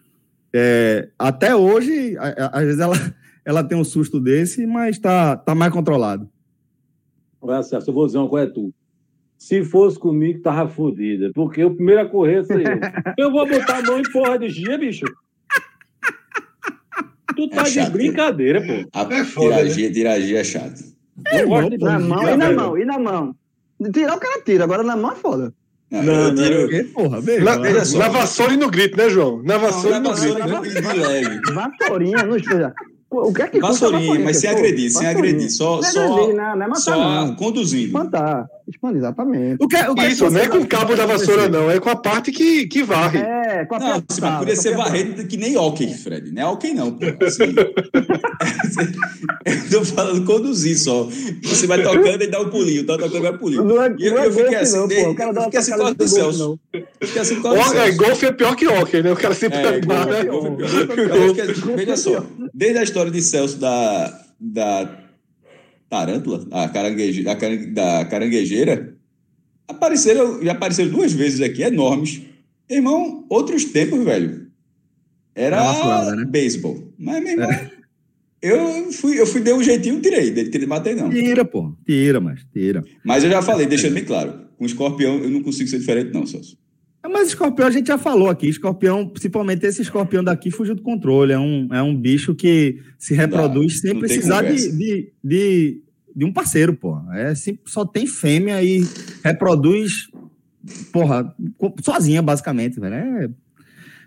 é, 0.55 1.09
até 1.19 1.55
hoje, 1.55 2.17
às 2.19 2.65
vezes 2.65 2.81
ela, 2.81 2.95
ela 3.45 3.65
tem 3.65 3.77
um 3.79 3.85
susto 3.85 4.21
desse, 4.21 4.67
mas 4.67 4.99
tá, 4.99 5.37
tá 5.37 5.55
mais 5.55 5.73
controlado. 5.73 6.29
Olha, 7.41 7.63
Celso, 7.63 7.91
eu 7.91 7.95
vou 7.95 8.07
dizer 8.07 8.19
uma 8.19 8.29
coisa, 8.29 8.47
é 8.51 8.53
tu. 8.53 8.73
Se 9.39 9.65
fosse 9.65 9.99
comigo, 9.99 10.43
tava 10.43 10.69
fodida. 10.69 11.31
Porque 11.35 11.65
o 11.65 11.75
primeiro 11.75 12.03
a 12.03 12.07
correr 12.07 12.45
sou 12.45 12.59
eu. 12.59 12.67
Eu 13.17 13.31
vou 13.33 13.49
botar 13.49 13.79
a 13.79 13.83
mão 13.83 13.99
em 13.99 14.13
porra 14.13 14.39
de 14.39 14.51
gia, 14.51 14.77
bicho. 14.77 15.07
Tu 17.35 17.49
tá 17.49 17.61
É 17.63 17.65
de 17.65 17.71
chato. 17.71 17.93
brincadeira, 17.93 18.61
pô. 18.61 18.89
A 18.93 19.03
É 19.15 19.25
foda, 19.25 19.57
tiragia, 19.57 19.93
tiragia 19.93 20.41
é 20.41 20.45
chato. 20.45 20.81
Eu 21.33 21.49
gosto 21.49 21.71
de 21.71 21.79
Na 21.79 21.99
mão, 21.99 22.23
e 22.23 22.37
na 22.37 22.47
velho. 22.47 22.57
mão, 22.57 22.79
e 22.79 22.85
na 22.85 22.99
mão. 22.99 23.35
Tirar 23.93 24.17
o 24.17 24.21
cara 24.21 24.43
tira, 24.43 24.65
agora 24.65 24.83
na 24.83 24.97
mão 24.97 25.13
é 25.13 25.17
foda. 25.17 25.55
Não, 25.91 26.03
Não, 26.05 26.29
não, 26.29 26.35
tiro. 26.37 26.61
Porque, 26.61 26.85
porra, 26.85 27.21
Na, 27.43 27.57
veja 27.59 27.85
só. 27.85 27.99
na 27.99 28.09
vassoura 28.09 28.55
e 28.55 28.57
no 28.57 28.71
grito, 28.71 28.97
né, 28.97 29.09
João? 29.11 29.43
Na 29.43 29.59
vassoura 29.59 29.97
e 29.97 30.01
Não, 30.01 30.11
no 30.11 30.17
grito, 30.17 30.39
né? 30.39 30.61
de 30.61 30.81
de 30.81 30.99
leve. 31.01 31.41
Vassourinha, 31.53 32.23
não 32.25 32.37
esteja. 32.37 32.73
O 33.11 33.33
que 33.33 33.43
é 33.43 33.49
que 33.49 33.59
Vassourinha, 33.59 34.21
mas 34.21 34.37
sem 34.37 34.49
agredir, 34.49 34.89
sem 34.91 35.07
agredir. 35.07 35.51
Só, 35.51 35.81
Não 35.81 35.89
é 35.89 35.91
só, 35.91 36.13
agredir, 36.13 36.35
não, 36.37 36.45
não 36.57 36.63
é 36.65 36.69
matar, 36.69 36.77
só 36.81 36.97
não. 37.27 37.35
conduzindo. 37.35 37.87
Espantar. 37.87 38.49
Espantar, 38.69 38.97
exatamente. 38.99 39.57
O 39.61 39.67
que, 39.67 39.77
o 39.77 39.95
que 39.97 40.07
Isso, 40.07 40.25
que 40.27 40.31
não 40.31 40.41
é 40.41 40.49
com 40.49 40.59
o 40.59 40.67
cabo 40.67 40.95
da 40.95 41.05
vassoura, 41.07 41.49
não. 41.49 41.69
É 41.69 41.81
com 41.81 41.91
a 41.91 41.97
parte 41.97 42.31
que, 42.31 42.69
que 42.69 42.85
varre. 42.85 43.19
É, 43.19 43.65
com 43.65 43.75
a 43.75 43.79
Não, 43.81 44.05
assim, 44.09 44.21
mas 44.21 44.39
podia 44.39 44.55
ser 44.55 44.77
varrendo 44.77 45.27
que 45.27 45.37
nem 45.37 45.57
hockey, 45.57 45.93
Fred. 45.93 46.31
Não 46.31 46.41
é 46.43 46.47
hockey, 46.47 46.73
não. 46.73 46.93
Pô. 46.93 47.05
Assim, 47.27 47.53
eu 49.45 49.71
tô 49.81 49.85
falando 49.85 50.25
conduzir 50.25 50.79
só. 50.79 51.09
Você 51.43 51.67
vai 51.67 51.83
tocando 51.83 52.23
e 52.23 52.27
dá 52.29 52.41
um 52.41 52.49
pulinho, 52.49 52.85
tá 52.87 52.97
tocando 52.97 53.17
e 53.17 53.21
vai 53.23 53.37
pulinho. 53.39 53.65
Não 53.65 53.83
é, 53.83 53.95
E 53.99 54.07
eu- 54.07 54.15
não 54.15 54.23
é 54.23 54.27
eu 54.27 54.33
fiquei 54.33 54.55
assim, 54.55 54.77
não, 54.77 54.89
pô. 54.89 55.11
O 55.11 55.15
cara 55.15 55.33
dá 55.33 55.41
uma 55.41 55.45
fiquei 55.47 55.59
assim 55.61 55.77
golfe, 55.77 56.09
Celso. 56.09 56.61
fiquei 57.03 57.23
assim 57.23 57.35
é, 57.35 57.91
golfe 57.93 58.27
é 58.27 58.33
pior 58.33 58.55
que 58.55 58.67
hockey, 58.69 59.03
né? 59.03 59.13
O 59.13 59.17
cara 59.17 59.35
sempre 59.35 59.59
É, 59.59 59.63
tá 59.63 59.77
igual, 59.77 59.99
golfe 60.07 60.13
né? 60.13 60.21
é 60.21 60.87
pior, 60.95 61.73
é 61.73 61.77
Veja 61.77 61.97
só, 61.97 62.25
desde 62.61 62.79
a 62.79 62.83
história 62.83 63.11
de 63.11 63.23
Celso 63.23 63.57
da, 63.59 64.23
da 64.39 65.03
tarântula, 65.89 66.47
carangueje, 66.69 67.23
da, 67.23 67.35
caran- 67.35 67.73
da 67.73 68.05
caranguejeira, 68.05 68.95
apareceram, 69.67 70.43
já 70.43 70.53
apareceram 70.53 70.91
duas 70.91 71.11
vezes 71.15 71.41
aqui, 71.41 71.63
enormes. 71.63 72.21
Irmão, 72.69 73.25
outros 73.31 73.65
tempos, 73.65 74.05
velho. 74.05 74.49
Era 75.35 75.73
fralda, 75.73 76.17
né? 76.17 76.25
beisebol. 76.27 76.93
Mas, 76.99 77.25
meu 77.25 77.33
irmão, 77.33 77.71
eu 78.43 78.93
fui, 78.93 79.19
eu 79.19 79.27
fui, 79.27 79.41
dei 79.41 79.55
um 79.55 79.63
jeitinho 79.63 79.97
e 79.97 80.03
tirei. 80.03 80.31
Dele 80.31 80.51
ele 80.53 80.67
matei, 80.67 80.95
não. 80.95 81.09
Tira, 81.09 81.47
pô. 81.47 81.75
Tira, 81.87 82.21
mas 82.21 82.45
tira. 82.53 82.85
Mas 83.03 83.25
eu 83.25 83.31
já 83.31 83.41
falei, 83.41 83.67
deixando 83.67 83.95
bem 83.95 84.05
claro, 84.05 84.49
com 84.59 84.67
escorpião 84.67 85.17
eu 85.19 85.31
não 85.31 85.43
consigo 85.43 85.69
ser 85.71 85.79
diferente, 85.79 86.13
não, 86.13 86.27
Celso. 86.27 86.59
Mas 87.09 87.29
escorpião 87.29 87.67
a 87.67 87.71
gente 87.71 87.87
já 87.87 87.97
falou 87.99 88.29
aqui. 88.29 88.49
Escorpião, 88.49 89.09
principalmente 89.09 89.65
esse 89.65 89.83
escorpião 89.83 90.23
daqui, 90.23 90.51
fugiu 90.51 90.75
do 90.75 90.83
controle. 90.83 91.33
É 91.33 91.39
um, 91.39 91.69
é 91.73 91.83
um 91.83 91.97
bicho 91.97 92.35
que 92.35 92.79
se 92.99 93.15
reproduz 93.15 93.81
sem 93.81 93.95
não 93.95 94.01
precisar 94.01 94.43
de, 94.43 94.71
de, 94.77 95.13
de, 95.25 95.83
de 96.15 96.25
um 96.25 96.33
parceiro, 96.33 96.75
pô. 96.75 96.99
É, 97.13 97.33
só 97.65 97.85
tem 97.85 98.07
fêmea 98.07 98.63
e 98.63 98.87
reproduz, 99.25 100.09
porra, 100.93 101.35
sozinha, 101.83 102.21
basicamente, 102.21 102.79
velho. 102.79 102.95
É, 102.95 103.31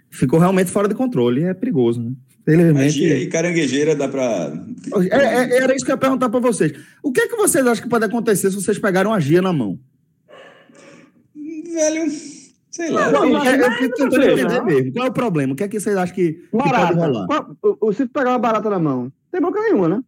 ficou 0.09 0.39
realmente 0.39 0.69
fora 0.69 0.87
de 0.87 0.95
controle. 0.95 1.43
É 1.43 1.53
perigoso, 1.53 2.01
né? 2.01 2.11
Magia 2.73 3.17
e 3.17 3.27
caranguejeira 3.27 3.95
dá 3.95 4.07
pra. 4.07 4.53
É, 5.09 5.15
é- 5.15 5.63
era 5.63 5.75
isso 5.75 5.85
que 5.85 5.91
eu 5.91 5.95
ia 5.95 5.99
perguntar 5.99 6.29
para 6.29 6.41
vocês. 6.41 6.73
O 7.01 7.11
que 7.11 7.21
é 7.21 7.27
que 7.27 7.37
vocês 7.37 7.65
acham 7.65 7.81
que 7.83 7.89
pode 7.89 8.03
acontecer 8.05 8.49
se 8.49 8.55
vocês 8.55 8.77
pegarem 8.77 9.09
uma 9.09 9.19
gia 9.19 9.41
na 9.41 9.53
mão? 9.53 9.79
Velho, 11.35 12.11
sei 12.73 12.89
lá. 12.89 13.09
Não, 13.11 13.25
Eu, 13.25 13.33
eu 13.55 13.71
fico 13.73 13.83
não 13.89 14.09
tentando 14.09 14.23
sei, 14.23 14.33
entender 14.33 14.57
não. 14.57 14.65
mesmo. 14.65 14.93
Qual 14.93 15.05
é 15.05 15.09
o 15.09 15.13
problema? 15.13 15.53
O 15.53 15.55
que 15.55 15.63
é 15.63 15.67
que 15.69 15.79
vocês 15.79 15.95
acham 15.95 16.13
que, 16.15 16.33
que 16.33 16.39
pode 16.51 16.69
Barata. 16.69 16.93
rolar? 16.95 17.27
Qual- 17.27 17.93
Se 17.93 18.05
tu 18.05 18.11
pegar 18.11 18.31
uma 18.31 18.39
barata 18.39 18.69
na 18.69 18.79
mão, 18.79 19.11
tem 19.31 19.39
boca 19.41 19.59
nenhuma, 19.61 19.87
né? 19.87 20.01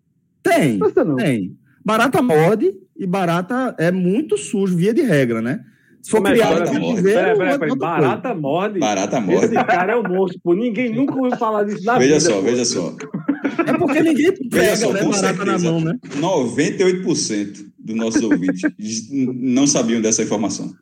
Tem, 0.44 0.78
Não 0.78 1.16
tem. 1.16 1.56
Barata 1.84 2.22
morde 2.22 2.74
e 2.98 3.06
barata 3.08 3.76
é 3.80 3.92
muito 3.92 4.38
sujo, 4.38 4.76
via 4.76 4.94
de 4.94 5.02
regra, 5.02 5.42
né? 5.42 5.60
Se 6.02 6.12
for 6.12 6.20
é 6.28 6.32
criado 6.34 6.54
barata 6.54 6.72
em 6.72 6.80
morde? 6.80 6.88
cativeiro, 6.96 7.38
Peraí, 7.38 7.60
peraí, 7.60 7.72
é. 7.72 7.76
Barata 7.76 8.36
morde. 8.36 8.80
Barata 8.80 9.18
Esse 9.18 9.26
morde. 9.28 9.54
cara 9.56 9.94
é 9.94 9.96
um 9.96 10.04
monstro, 10.04 10.40
pô. 10.44 10.54
Ninguém 10.54 10.94
nunca 10.94 11.16
ouviu 11.16 11.36
falar 11.38 11.64
disso 11.64 11.84
na 11.84 11.98
Veja 11.98 12.20
vida. 12.20 12.20
só, 12.30 12.36
pô. 12.36 12.42
veja 12.44 12.66
só. 12.66 12.96
É 13.68 13.74
porque 13.78 14.02
ninguém 14.04 14.32
Veja 14.32 14.50
pega 14.50 14.76
só, 14.76 14.94
né, 14.94 15.00
barata 15.04 15.16
na 15.46 15.58
certeza. 15.58 15.72
mão, 15.72 15.80
né? 15.82 15.98
98% 16.20 17.66
dos 17.80 17.96
nossos 17.96 18.22
ouvintes 18.22 18.62
não 19.12 19.66
sabiam 19.68 20.02
dessa 20.02 20.22
informação. 20.24 20.74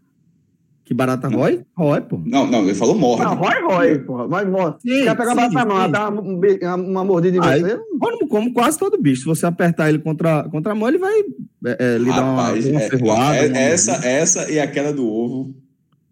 Que 0.93 0.97
barata 0.97 1.27
rói? 1.27 1.65
Rói, 1.75 2.01
pô. 2.01 2.21
Não, 2.23 2.45
não, 2.45 2.61
ele 2.61 2.75
falou 2.75 2.93
morde. 2.95 3.23
Não, 3.23 3.33
rói, 3.33 3.61
rói. 3.63 4.05
Mas 4.29 4.47
morre. 4.47 4.75
Sim, 4.79 5.03
Quer 5.05 5.17
pegar 5.17 5.31
sim, 5.31 5.35
barata 5.35 5.53
na 5.55 5.65
mão, 5.65 5.85
sim. 5.85 5.91
dar 5.91 6.09
uma, 6.11 6.21
um 6.21 6.85
uma- 6.91 7.03
mordida 7.03 7.37
em 7.37 7.39
você? 7.39 7.79
Como, 7.99 8.27
como 8.27 8.53
quase 8.53 8.77
todo 8.77 9.01
bicho. 9.01 9.21
Se 9.21 9.25
você 9.25 9.47
apertar 9.47 9.89
ele 9.89 9.97
contra, 9.97 10.43
contra 10.49 10.71
a 10.71 10.75
mão, 10.75 10.87
ele 10.87 10.99
vai 10.99 11.11
é, 11.65 11.77
é, 11.79 11.97
lhe 11.97 12.11
dar 12.11 12.21
uma, 12.23 12.51
uma 12.51 12.57
é- 12.59 12.89
ferroada. 12.89 13.35
é- 13.37 13.47
uma- 13.47 13.57
essa, 13.57 14.07
essa 14.07 14.51
e 14.51 14.59
aquela 14.59 14.93
do 14.93 15.07
ovo. 15.09 15.55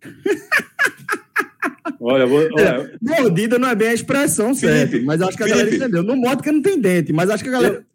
Olha, 2.00 2.24
eu 2.24 2.28
vou, 2.28 2.40
olha, 2.40 2.98
Mordida 3.00 3.60
não 3.60 3.70
é 3.70 3.76
bem 3.76 3.90
a 3.90 3.94
expressão 3.94 4.56
Felipe, 4.56 5.02
mas 5.06 5.22
acho 5.22 5.38
que 5.38 5.44
a 5.44 5.48
galera 5.48 5.68
Felipe. 5.68 5.84
entendeu. 5.86 6.02
Não 6.02 6.16
morde 6.16 6.38
porque 6.38 6.52
não 6.52 6.62
tem 6.64 6.80
dente, 6.82 7.14
mas 7.14 7.30
acho 7.30 7.44
que 7.44 7.50
a 7.50 7.54
galera. 7.54 7.86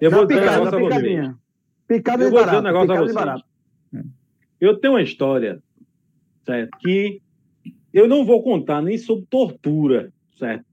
eu 0.00 0.10
vou 0.10 0.26
Dá 0.26 0.34
dizer 0.34 0.40
um 0.40 0.44
picada, 0.44 0.64
negócio 0.64 0.70
dá 0.70 0.78
picadinha. 0.96 1.36
Picada 1.86 2.24
Eu 2.24 2.30
vou 2.30 2.42
dizer 2.44 2.56
um 2.56 2.62
negócio 2.62 2.92
a 2.92 2.96
picada 3.06 3.12
barata. 3.12 3.44
Eu 4.58 4.76
tenho 4.78 4.94
uma 4.94 5.02
história, 5.02 5.58
certo? 6.44 6.78
Que 6.78 7.20
eu 7.92 8.08
não 8.08 8.24
vou 8.24 8.42
contar 8.42 8.80
nem 8.82 8.96
sobre 8.98 9.26
tortura, 9.28 10.12
certo? 10.38 10.64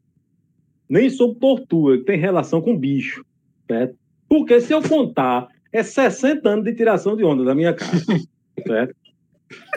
Nem 0.88 1.10
sobre 1.10 1.40
tortura, 1.40 1.98
que 1.98 2.06
tem 2.06 2.18
relação 2.18 2.62
com 2.62 2.78
bicho, 2.78 3.26
certo? 3.68 3.96
Porque 4.28 4.60
se 4.62 4.74
eu 4.74 4.82
contar, 4.82 5.48
é 5.72 5.84
60 5.84 6.48
anos 6.48 6.66
de 6.66 6.74
tiração 6.74 7.16
de 7.16 7.24
onda 7.24 7.44
da 7.44 7.54
minha 7.54 7.74
cara, 7.74 7.92
certo? 8.66 8.96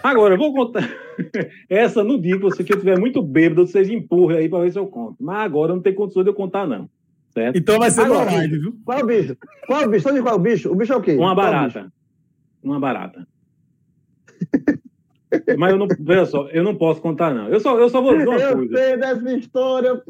Agora, 0.02 0.34
eu 0.34 0.38
vou 0.38 0.52
contar. 0.52 0.88
Essa 1.68 2.04
no 2.04 2.20
dia 2.20 2.36
que 2.36 2.42
você 2.42 2.62
que 2.62 2.72
eu 2.72 2.78
tiver 2.78 2.98
muito 2.98 3.22
bêbado, 3.22 3.66
vocês 3.66 3.88
empurrem 3.88 4.38
aí 4.38 4.48
para 4.48 4.64
ver 4.64 4.72
se 4.72 4.78
eu 4.78 4.86
conto. 4.86 5.16
Mas 5.18 5.44
agora 5.44 5.74
não 5.74 5.80
tem 5.80 5.94
condição 5.94 6.22
de 6.22 6.28
eu 6.28 6.34
contar, 6.34 6.66
não. 6.66 6.88
Certo? 7.32 7.56
Então 7.56 7.78
vai 7.78 7.90
ser 7.90 8.02
Agora, 8.02 8.30
live, 8.30 8.58
viu? 8.58 8.76
Qual 8.84 8.98
é 8.98 9.02
o 9.02 9.06
bicho? 9.06 9.36
Qual 9.66 9.80
é 9.80 9.86
o 9.86 9.90
bicho? 9.90 10.02
Sabe 10.02 10.20
qual 10.20 10.34
é 10.34 10.36
o 10.36 10.40
bicho? 10.40 10.70
O 10.70 10.74
bicho 10.74 10.92
é 10.92 10.96
o 10.96 11.00
quê? 11.00 11.14
Uma 11.14 11.32
é 11.32 11.34
barata. 11.34 11.92
Uma 12.62 12.78
barata. 12.78 13.26
Mas 15.58 15.72
eu 15.72 15.78
não, 15.78 15.86
veja 16.00 16.26
só, 16.26 16.48
eu 16.50 16.62
não 16.62 16.74
posso 16.74 17.00
contar, 17.00 17.34
não. 17.34 17.48
Eu 17.48 17.60
só, 17.60 17.78
eu 17.78 17.88
só 17.88 18.00
vou 18.00 18.12
dizer 18.16 18.28
uma 18.28 18.38
Eu 18.40 18.56
coisa. 18.56 18.76
sei 18.76 18.96
dessa 18.96 19.32
história. 19.36 20.02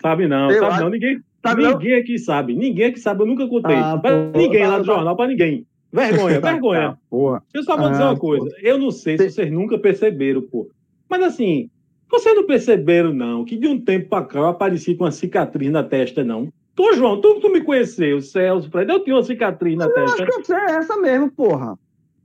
Sabe 0.00 0.26
não, 0.28 0.50
Eu 0.50 0.60
sabe 0.60 0.72
acho- 0.72 0.82
não. 0.82 0.90
Ninguém, 0.90 1.20
Sabe 1.44 1.62
não? 1.62 1.70
ninguém 1.72 1.94
aqui 1.94 2.18
sabe. 2.18 2.54
Ninguém 2.54 2.86
aqui 2.86 2.98
sabe. 3.00 3.22
Eu 3.22 3.26
nunca 3.26 3.46
contei. 3.46 3.76
Ah, 3.76 3.96
pra 3.98 4.10
pô, 4.32 4.38
ninguém 4.38 4.66
lá 4.66 4.72
tá, 4.74 4.78
do 4.78 4.86
tá. 4.86 4.94
jornal, 4.94 5.16
pra 5.16 5.26
ninguém. 5.28 5.66
Vergonha, 5.92 6.40
vergonha. 6.40 6.88
Tá, 6.90 6.98
porra. 7.08 7.42
Eu 7.54 7.62
só 7.62 7.76
vou 7.76 7.90
dizer 7.90 8.02
Ah, 8.02 8.10
uma 8.10 8.18
coisa. 8.18 8.48
Eu 8.60 8.78
não 8.78 8.90
sei 8.90 9.16
se 9.16 9.30
vocês 9.30 9.50
nunca 9.50 9.78
perceberam, 9.78 10.42
pô. 10.42 10.68
Mas 11.08 11.22
assim, 11.22 11.70
vocês 12.10 12.34
não 12.34 12.46
perceberam, 12.46 13.12
não, 13.14 13.44
que 13.44 13.56
de 13.56 13.68
um 13.68 13.80
tempo 13.80 14.08
pra 14.08 14.22
cá 14.22 14.38
eu 14.40 14.46
apareci 14.46 14.94
com 14.94 15.04
uma 15.04 15.10
cicatriz 15.12 15.70
na 15.70 15.82
testa, 15.84 16.24
não. 16.24 16.48
Tô, 16.74 16.92
João, 16.92 17.20
tu, 17.20 17.40
tu 17.40 17.50
me 17.50 17.62
conheceu, 17.62 18.20
Celso, 18.20 18.70
Fred, 18.70 18.90
eu 18.92 19.02
tinha 19.02 19.16
uma 19.16 19.22
cicatriz 19.22 19.76
na 19.78 19.86
Eu 19.86 20.04
acho 20.04 20.16
testa. 20.16 20.26
que 20.26 20.40
eu 20.40 20.44
sei, 20.44 20.56
é 20.56 20.70
essa 20.76 20.96
mesmo, 20.98 21.30
porra. 21.30 21.78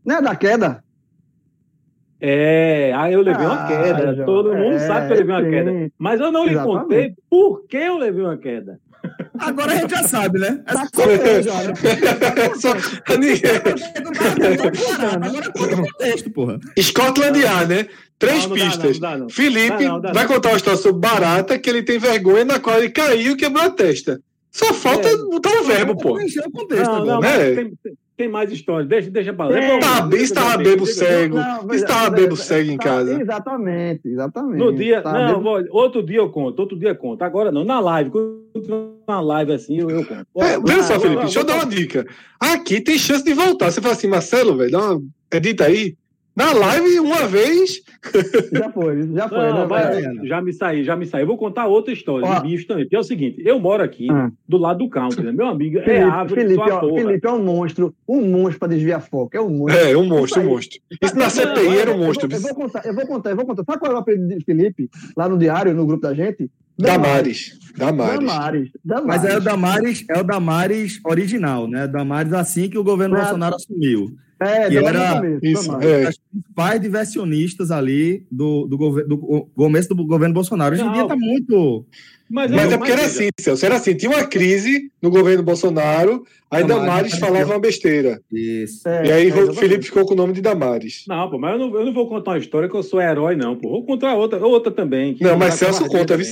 Não 0.04 0.16
é 0.18 0.22
da 0.22 0.36
queda? 0.36 0.84
É, 2.24 2.94
aí 2.96 3.14
eu 3.14 3.22
levei 3.22 3.46
uma 3.46 3.64
Ah, 3.64 3.68
queda. 3.68 4.14
João, 4.14 4.26
Todo 4.26 4.54
mundo 4.56 4.76
é, 4.76 4.80
sabe 4.80 5.08
que 5.08 5.14
eu 5.14 5.18
levei 5.18 5.36
uma 5.36 5.44
sim. 5.44 5.50
queda. 5.50 5.92
Mas 5.98 6.20
eu 6.22 6.32
não 6.32 6.46
lhe 6.46 6.52
Exatamente. 6.52 6.82
contei 6.84 7.14
por 7.30 7.66
que 7.68 7.78
eu 7.78 7.98
levei 7.98 8.24
uma 8.24 8.38
queda. 8.38 8.80
Agora 9.40 9.72
a 9.72 9.76
gente 9.78 9.90
já 9.90 10.04
sabe, 10.04 10.38
né? 10.38 10.64
É 10.68 10.74
Tá 10.74 10.88
só 10.94 11.04
já, 11.42 11.64
né? 11.64 11.74
Só- 12.56 13.16
ninguém- 13.18 13.42
Agora 15.26 15.52
conta 15.52 15.76
o 15.76 15.82
contexto, 15.88 16.32
porra. 16.32 16.60
Scotland 16.80 17.40
Yard, 17.40 17.74
né? 17.74 17.88
Três 18.20 18.46
Não, 18.46 18.50
não 18.50 18.58
dá, 18.58 18.64
pistas. 18.66 19.00
não, 19.00 19.10
não 19.10 19.18
dá, 19.18 19.18
não. 19.24 19.30
Felipe 19.30 19.78
Dá 19.84 19.90
não, 19.90 20.02
dá 20.02 20.12
vai 20.14 20.28
contar 20.28 20.50
uma 20.50 20.58
história 20.58 20.78
sobre 20.80 21.00
barata 21.02 21.58
que 21.58 21.68
ele 21.70 21.82
tem 21.82 21.98
vergonha 21.98 22.46
na 22.46 22.60
qual 22.60 22.78
ele 22.78 22.90
caiu 22.92 23.32
e 23.32 23.36
quebrou 23.36 23.64
a 23.66 23.70
testa. 23.72 24.22
Só 24.52 24.72
falta 24.74 25.08
É. 25.08 25.16
botar 25.18 25.50
o 25.60 25.64
verbo, 25.64 25.96
pô. 25.98 26.14
Preencher 26.14 26.42
o 26.46 26.52
contexto 26.52 26.86
Não, 26.92 27.06
não, 27.06 27.20
né? 27.20 27.56
tem, 27.56 27.56
tem- 27.84 27.94
tem 28.22 28.30
mais 28.30 28.52
história. 28.52 28.86
Deixa, 28.86 29.10
deixa 29.10 29.34
pra 29.34 29.46
lá. 29.48 29.58
É, 29.58 29.80
Tá, 29.80 30.02
Deixa- 30.02 30.24
estava 30.26 30.58
deixa- 30.58 30.72
bebo 30.72 30.86
cego. 30.86 31.36
Não, 31.38 31.64
mas- 31.66 31.82
Estava 31.82 32.12
mas- 32.12 32.22
bebo 32.22 32.36
cego 32.38 32.72
em 32.72 32.78
tá, 32.78 32.84
casa. 32.84 33.22
Exatamente, 33.22 34.02
exatamente. 34.08 34.58
No 34.60 34.72
dia. 34.74 35.02
Tá 35.02 35.14
não, 35.14 35.28
bebo- 35.28 35.42
vou- 35.42 35.66
outro 35.82 36.04
dia 36.04 36.18
eu 36.20 36.30
conto, 36.30 36.60
outro 36.60 36.78
dia 36.78 36.90
eu 36.90 36.96
conto. 36.96 37.22
Agora 37.24 37.52
não, 37.52 37.64
na 37.64 37.80
live. 37.80 38.12
Quando 38.12 38.92
na 39.08 39.20
live 39.20 39.54
assim, 39.54 39.80
eu, 39.80 39.90
eu 39.90 40.06
conto. 40.06 40.26
É, 40.38 40.84
só, 40.84 41.00
Felipe, 41.00 41.22
deixa 41.22 41.40
eu 41.40 41.46
vou- 41.46 41.54
dar 41.56 41.64
uma 41.64 41.66
dica. 41.66 42.06
Aqui 42.40 42.80
tem 42.82 42.98
chance 42.98 43.24
de 43.24 43.34
voltar. 43.34 43.72
Você 43.72 43.82
fala 43.82 43.94
assim, 43.94 44.08
Marcelo, 44.08 44.56
velho, 44.56 44.72
dá 44.72 44.80
uma. 44.80 45.02
Edita 45.34 45.66
aí. 45.66 45.96
Na 46.36 46.54
live, 46.54 47.00
uma 47.02 47.28
vez. 47.28 47.82
Já 48.54 48.72
foi, 48.72 49.08
já 49.14 49.28
foi. 49.28 49.38
Não, 49.50 49.54
né, 49.60 49.68
mas 49.70 49.96
velho? 49.98 50.26
já 50.28 50.42
me 50.42 50.54
saí, 50.54 50.84
já 50.84 50.96
me 50.96 51.06
saí. 51.06 51.22
Eu 51.24 51.28
vou 51.28 51.38
contar 51.38 51.68
outra 51.68 51.94
história 51.94 52.26
Ó. 52.26 52.36
de 52.40 52.48
bicho 52.50 52.66
também. 52.68 52.88
Que 52.88 52.96
é 52.96 53.00
o 53.00 53.04
seguinte: 53.04 53.42
eu 53.46 53.60
moro 53.60 53.84
aqui, 53.84 54.08
Ah. 54.10 54.32
do 54.48 54.58
lado 54.58 54.80
do 54.80 54.90
country, 54.90 55.24
né? 55.24 55.32
Meu 55.34 55.48
amigo, 55.48 55.80
é 55.80 55.84
Felipe, 55.84 56.04
árvore 56.04 56.42
Felipe, 56.42 56.62
ó, 56.72 56.80
porra. 56.80 57.02
Felipe 57.02 57.28
é 57.28 57.32
um 57.32 57.44
monstro, 57.44 57.94
um 58.08 58.22
monstro 58.22 58.60
pra 58.60 58.68
desviar 58.70 59.02
foco, 59.02 59.36
é 59.36 59.42
um 59.42 59.50
monstro. 59.50 59.78
É, 59.86 59.98
um 59.98 60.06
monstro, 60.06 60.42
um 60.42 60.46
monstro. 60.46 60.80
Isso 61.02 61.16
na 61.16 61.24
Não, 61.26 61.30
CPI 61.30 61.78
era 61.78 61.92
um 61.92 61.94
Eu 61.94 61.98
vou- 61.98 62.08
monstro. 62.08 62.30
Eu 62.34 62.40
vou, 62.42 62.56
contar, 62.56 62.86
eu 62.86 62.96
vou 62.96 63.06
contar, 63.08 63.30
eu 63.32 63.36
vou 63.36 63.46
contar. 63.46 63.64
Sabe 63.66 63.80
qual 63.80 63.92
é 63.92 63.96
o 63.96 63.98
apelido 63.98 64.28
de 64.30 64.46
Felipe 64.46 64.90
lá 65.18 65.28
no 65.28 65.38
diário, 65.38 65.74
no 65.74 65.86
grupo 65.86 66.02
da 66.02 66.14
gente? 66.14 66.50
Damares. 66.80 67.60
Damares. 67.78 68.20
Damares. 68.20 68.70
Damares. 68.84 69.06
Mas 69.06 69.26
é 69.26 69.38
o 69.38 69.42
Damares, 69.42 70.06
é 70.10 70.20
o 70.20 70.24
Damares 70.24 71.00
original, 71.06 71.68
né? 71.68 71.88
Damares 71.88 72.34
assim 72.34 72.70
que 72.70 72.78
o 72.78 72.84
governo. 72.84 73.16
Bolsonaro 73.18 73.56
assumiu. 73.56 74.08
É, 74.42 74.70
que 74.70 74.78
era- 74.78 75.22
Isso, 75.44 75.72
é. 75.82 76.08
As 76.08 76.18
principais 76.18 76.82
diversionistas 76.82 77.70
ali 77.70 78.26
do, 78.32 78.66
do, 78.66 78.78
gover- 78.78 79.08
do 79.08 79.18
co- 79.18 79.50
começo 79.56 79.90
do 79.94 80.04
governo 80.06 80.34
Bolsonaro. 80.34 80.74
Hoje 80.74 80.84
em 80.84 80.92
dia 80.92 81.06
tá 81.08 81.16
muito. 81.16 81.86
Mas, 82.30 82.50
Mas 82.50 82.72
é 82.72 82.78
porque 82.78 82.92
era 82.94 83.06
assim, 83.06 83.30
Celso. 83.40 83.66
Era 83.66 83.76
assim, 83.76 83.94
tinha 83.94 84.10
uma 84.10 84.26
crise 84.26 84.90
no 85.02 85.10
governo 85.10 85.44
Bolsonaro, 85.44 86.24
aí 86.50 86.64
Damares 86.64 86.86
Damares 86.86 87.20
falava 87.20 87.52
uma 87.54 87.60
besteira. 87.60 88.22
Isso. 88.32 88.88
É, 88.88 89.06
E 89.08 89.12
aí 89.12 89.30
é, 89.30 89.34
o. 89.36 89.54
Felipe 89.54 89.84
ficou 89.86 90.06
com 90.06 90.14
o 90.14 90.18
nome 90.18 90.32
de 90.34 90.42
Damares. 90.42 91.04
Não, 91.08 91.30
pô, 91.30 91.38
mas 91.38 91.52
eu 91.52 91.60
não, 91.68 91.76
eu 91.80 91.86
não 91.86 91.94
vou 91.94 92.08
contar 92.08 92.32
uma 92.32 92.38
história 92.38 92.70
que 92.70 92.76
eu 92.76 92.82
sou 92.84 93.02
herói, 93.02 93.36
não, 93.36 93.58
pô. 93.58 93.70
Vou 93.70 93.86
contar 93.86 94.16
outra, 94.16 94.40
outra 94.46 94.72
também. 94.72 95.14
que 95.14 95.24
Não, 95.24 95.38
mas 95.38 95.56
Celso 95.56 95.86
conta. 95.88 96.16
viu? 96.18 96.26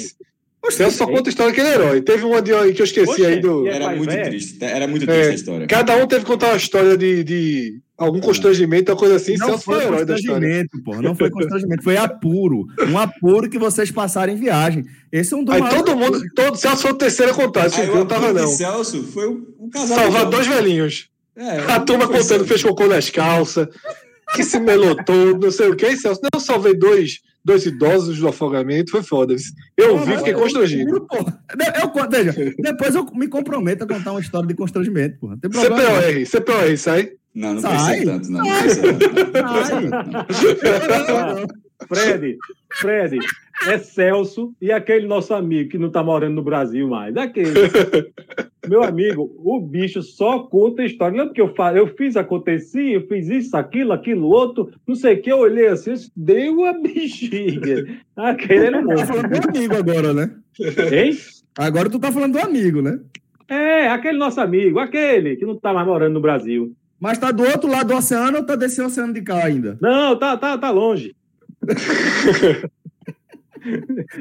Celso 0.71 0.97
só 0.97 1.05
conta 1.07 1.29
a 1.29 1.31
história 1.31 1.53
que 1.53 1.59
ele 1.59 1.69
é 1.69 1.73
herói. 1.73 2.01
Teve 2.01 2.23
uma 2.25 2.41
de 2.41 2.51
que 2.73 2.81
eu 2.81 2.85
esqueci 2.85 3.09
Oxe, 3.11 3.25
aí 3.25 3.39
do. 3.41 3.67
é 3.67 3.71
Era 3.75 3.85
pai 3.85 3.95
muito 3.97 4.13
triste. 4.23 4.57
Era 4.63 4.87
muito 4.87 5.05
triste 5.05 5.27
É, 5.27 5.31
a 5.31 5.33
história. 5.35 5.67
Cada 5.67 5.97
um 5.97 6.07
teve 6.07 6.21
que 6.23 6.31
contar 6.31 6.47
uma 6.47 6.57
história 6.57 6.97
de, 6.97 7.23
de 7.23 7.79
algum 7.99 8.19
constrangimento, 8.19 8.91
uma 8.91 8.97
coisa 8.97 9.15
assim. 9.17 9.35
Não 9.37 9.47
Celso 9.47 9.63
foi 9.63 9.75
foi 9.75 9.83
herói 9.85 10.05
da 10.05 10.15
história. 10.15 10.39
constrangimento, 10.41 10.83
pô. 10.83 11.01
Não 11.01 11.15
foi 11.15 11.29
constrangimento, 11.29 11.83
foi 11.83 11.97
apuro. 11.97 12.65
Um 12.89 12.97
apuro 12.97 13.49
que 13.49 13.59
vocês 13.59 13.91
passaram 13.91 14.33
em 14.33 14.37
viagem. 14.37 14.85
Esse 15.11 15.33
é 15.33 15.37
um 15.37 15.43
dos 15.43 15.53
Aí 15.55 15.61
todo 15.69 15.95
mundo, 15.95 16.21
todo, 16.35 16.55
Celso 16.55 16.81
foi 16.83 16.91
o 16.91 16.95
terceiro 16.95 17.31
a 17.31 17.35
contar. 17.35 17.67
Esse 17.67 17.81
Aí 17.81 17.87
eu 17.87 17.95
não 17.95 18.05
tava, 18.05 18.31
não. 18.33 18.47
Celso 18.47 19.03
foi 19.03 19.27
o 19.27 19.69
casal. 19.71 19.97
Salvar 19.99 20.25
do 20.25 20.31
dois 20.31 20.47
velhinhos. 20.47 21.09
É, 21.35 21.59
A 21.71 21.79
turma 21.79 22.07
contando, 22.07 22.45
fez 22.45 22.61
cocô 22.63 22.85
nas 22.87 23.09
calças, 23.09 23.67
que 24.35 24.43
se 24.43 24.59
melou 24.59 24.95
todo, 25.05 25.45
não 25.45 25.51
sei 25.51 25.69
o 25.69 25.75
que, 25.75 25.95
Celso. 25.95 26.19
Não, 26.21 26.29
eu 26.33 26.39
salvei 26.41 26.73
dois, 26.75 27.19
dois 27.45 27.65
idosos 27.65 28.19
do 28.19 28.27
afogamento, 28.27 28.91
foi 28.91 29.01
foda. 29.01 29.33
Eu 29.77 29.97
vi, 29.99 30.17
fiquei 30.17 30.33
constrangido. 30.33 30.89
Juro, 30.89 31.07
porra. 31.07 31.39
Eu, 31.75 31.81
eu 31.83 31.89
conto- 31.91 32.09
veja, 32.11 32.35
depois 32.59 32.93
eu 32.93 33.05
me 33.13 33.27
comprometo 33.29 33.85
a 33.85 33.87
contar 33.87 34.11
uma 34.11 34.19
história 34.19 34.47
de 34.47 34.53
constrangimento, 34.53 35.17
porra. 35.19 35.37
CPOR, 35.41 36.25
CPOR, 36.25 36.77
sai. 36.77 37.11
Não, 37.33 37.53
não 37.53 37.61
Sai. 37.61 38.01
precisa 38.01 38.11
tanto, 38.11 38.31
não. 38.31 38.43
Não. 41.09 41.47
Fred, 41.87 42.37
Fred, 42.73 43.19
é 43.67 43.77
Celso 43.77 44.53
e 44.61 44.71
aquele 44.71 45.07
nosso 45.07 45.33
amigo 45.33 45.69
que 45.69 45.77
não 45.77 45.89
tá 45.89 46.03
morando 46.03 46.35
no 46.35 46.43
Brasil 46.43 46.87
mais. 46.87 47.15
Aquele. 47.15 47.53
Meu 48.67 48.83
amigo, 48.83 49.33
o 49.37 49.59
bicho 49.59 50.01
só 50.03 50.39
conta 50.39 50.83
história. 50.83 51.17
Lembra 51.17 51.33
que 51.33 51.41
eu 51.41 51.55
falei, 51.55 51.81
eu 51.81 51.87
fiz, 51.95 52.17
aconteci, 52.17 52.93
eu 52.93 53.07
fiz 53.07 53.29
isso, 53.29 53.55
aquilo, 53.55 53.93
aquilo, 53.93 54.27
outro, 54.27 54.71
não 54.85 54.95
sei 54.95 55.15
o 55.15 55.21
que, 55.21 55.31
eu 55.31 55.39
olhei 55.39 55.67
assim, 55.67 55.93
deu 56.15 56.65
a 56.65 56.73
bexiga. 56.73 57.87
Aquele 58.15 58.65
era 58.67 58.85
Tá 58.85 59.05
falando 59.05 59.29
do 59.29 59.49
amigo 59.49 59.75
agora, 59.75 60.13
né? 60.13 60.35
Hein? 60.91 61.17
Agora 61.57 61.89
tu 61.89 61.99
tá 61.99 62.11
falando 62.11 62.33
do 62.33 62.39
amigo, 62.39 62.81
né? 62.81 62.99
É, 63.47 63.87
aquele 63.87 64.17
nosso 64.17 64.39
amigo, 64.39 64.77
aquele 64.77 65.35
que 65.35 65.45
não 65.45 65.55
tá 65.55 65.73
mais 65.73 65.87
morando 65.87 66.13
no 66.13 66.21
Brasil. 66.21 66.75
Mas 66.99 67.17
tá 67.17 67.31
do 67.31 67.43
outro 67.43 67.69
lado 67.69 67.87
do 67.87 67.95
oceano 67.95 68.37
ou 68.39 68.45
tá 68.45 68.55
desse 68.55 68.81
oceano 68.81 69.13
de 69.13 69.21
cá 69.21 69.45
ainda? 69.45 69.77
Não, 69.81 70.17
tá, 70.19 70.35
tá, 70.37 70.57
tá 70.57 70.69
longe. 70.69 71.15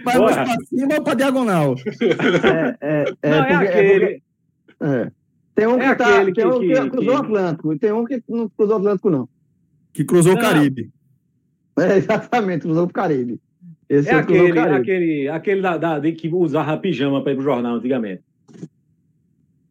Vai 0.04 0.18
mais 0.18 0.36
pra 0.36 0.56
cima 0.66 0.94
ou 0.96 1.02
pra 1.02 1.14
diagonal? 1.14 1.74
É, 2.40 2.76
é, 2.80 3.04
é, 3.22 3.30
não, 3.30 3.38
é 3.44 3.48
porque- 3.52 3.66
aquele. 3.68 4.00
porque- 4.00 4.22
é. 4.80 5.10
Tem 5.54 5.66
um 5.66 5.76
que, 5.78 5.84
É 5.84 5.94
tá, 5.94 6.08
aquele 6.08 6.32
tem 6.32 6.44
que- 6.48 6.54
um 6.56 6.60
que, 6.60 6.68
que- 6.72 6.90
cruzou 6.90 7.14
o 7.14 7.16
Atlântico, 7.16 7.72
e 7.72 7.78
tem 7.78 7.92
um 7.92 8.04
que 8.04 8.22
não 8.28 8.48
cruzou 8.48 8.76
o 8.76 8.78
Atlântico, 8.78 9.10
não. 9.10 9.28
Que 9.92 10.04
cruzou 10.04 10.34
Não. 10.34 10.40
o 10.40 10.44
Caribe. 10.44 10.90
É, 11.78 11.96
exatamente, 11.98 12.62
cruzou 12.62 12.84
o 12.84 12.92
Caribe. 12.92 13.40
Esse 13.88 14.08
É 14.08 14.12
é, 14.12 14.16
aquele, 14.16 14.52
Caribe. 14.52 14.76
aquele, 14.76 15.28
aquele 15.28 15.62
da, 15.62 15.76
da- 15.76 15.98
de 15.98 16.12
que 16.12 16.28
usava 16.28 16.76
pijama 16.76 17.22
para 17.22 17.32
ir 17.32 17.34
pro 17.36 17.44
jornal 17.44 17.74
antigamente. 17.76 18.22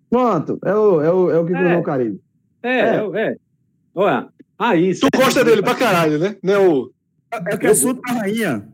Pronto, 0.10 0.58
é 0.64 0.74
o, 0.74 1.02
é 1.02 1.12
o, 1.12 1.32
é 1.32 1.40
o 1.40 1.46
que 1.46 1.54
cruzou 1.54 1.70
É. 1.72 1.78
o 1.78 1.84
Caribe. 1.84 2.20
É, 2.64 2.80
É. 2.80 2.96
é. 2.96 3.22
é. 3.28 3.36
Olha, 3.94 4.28
aí. 4.58 4.94
Tu 4.94 5.08
gosta 5.16 5.44
dele 5.44 5.62
pra 5.62 5.76
caralho, 5.76 6.20
né? 6.20 6.36
Não 6.44 6.54
é 6.54 6.60
o. 6.60 6.92
É 7.32 7.56
o 7.56 7.58
que 7.58 7.68
é 7.68 7.74
sul 7.74 7.94
da 7.94 8.14
rainha. 8.14 8.68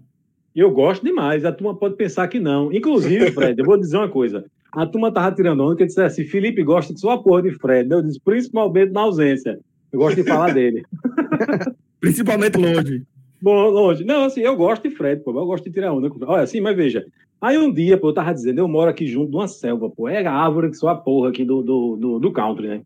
Eu 0.56 0.70
gosto 0.72 1.04
demais. 1.04 1.46
A 1.46 1.52
turma 1.52 1.76
pode 1.76 1.96
pensar 1.96 2.28
que 2.28 2.40
não. 2.40 2.72
Inclusive, 2.72 3.32
Fred, 3.34 3.60
eu 3.60 3.66
vou 3.66 3.78
dizer 3.78 3.98
uma 3.98 4.10
coisa. 4.10 4.46
A 4.72 4.86
turma 4.86 5.12
tava 5.12 5.36
tirando 5.36 5.64
onda 5.64 5.76
que 5.76 5.86
disse 5.86 6.02
assim: 6.02 6.26
Felipe 6.26 6.64
gosta 6.64 6.94
de 6.94 7.00
sua 7.00 7.22
porra 7.22 7.42
de 7.42 7.52
Fred. 7.52 7.90
Eu 7.90 8.02
disse, 8.02 8.20
principalmente 8.20 8.92
na 8.92 9.02
ausência. 9.02 9.60
Eu 9.92 10.00
gosto 10.00 10.16
de 10.16 10.28
falar 10.28 10.54
dele. 10.54 10.84
Principalmente 12.02 12.58
longe. 12.58 13.04
Bom, 13.42 13.70
longe. 13.70 14.04
Não, 14.04 14.26
assim, 14.26 14.42
eu 14.42 14.56
gosto 14.58 14.90
de 14.90 14.96
Fred, 14.96 15.24
pô. 15.24 15.32
Eu 15.32 15.46
gosto 15.46 15.64
de 15.66 15.72
tirar 15.72 15.94
onda. 15.94 16.10
com 16.10 16.18
Fred. 16.18 16.32
Olha, 16.32 16.44
assim, 16.44 16.60
mas 16.60 16.76
veja. 16.76 17.06
Aí 17.40 17.58
um 17.58 17.72
dia, 17.72 17.98
pô, 17.98 18.10
eu 18.10 18.14
tava 18.14 18.34
dizendo, 18.34 18.60
eu 18.60 18.68
moro 18.68 18.90
aqui 18.90 19.06
junto 19.06 19.30
de 19.30 19.38
uma 19.38 19.48
selva, 19.48 19.90
pô. 19.90 20.10
É 20.10 20.26
a 20.26 20.34
árvore 20.34 20.70
que 20.70 20.76
sou 20.78 20.90
a 20.90 20.96
porra 20.96 21.30
aqui 21.30 21.46
do, 21.46 21.62
do, 21.62 21.96
do, 21.96 22.20
do 22.20 22.32
country, 22.32 22.68
né? 22.68 22.82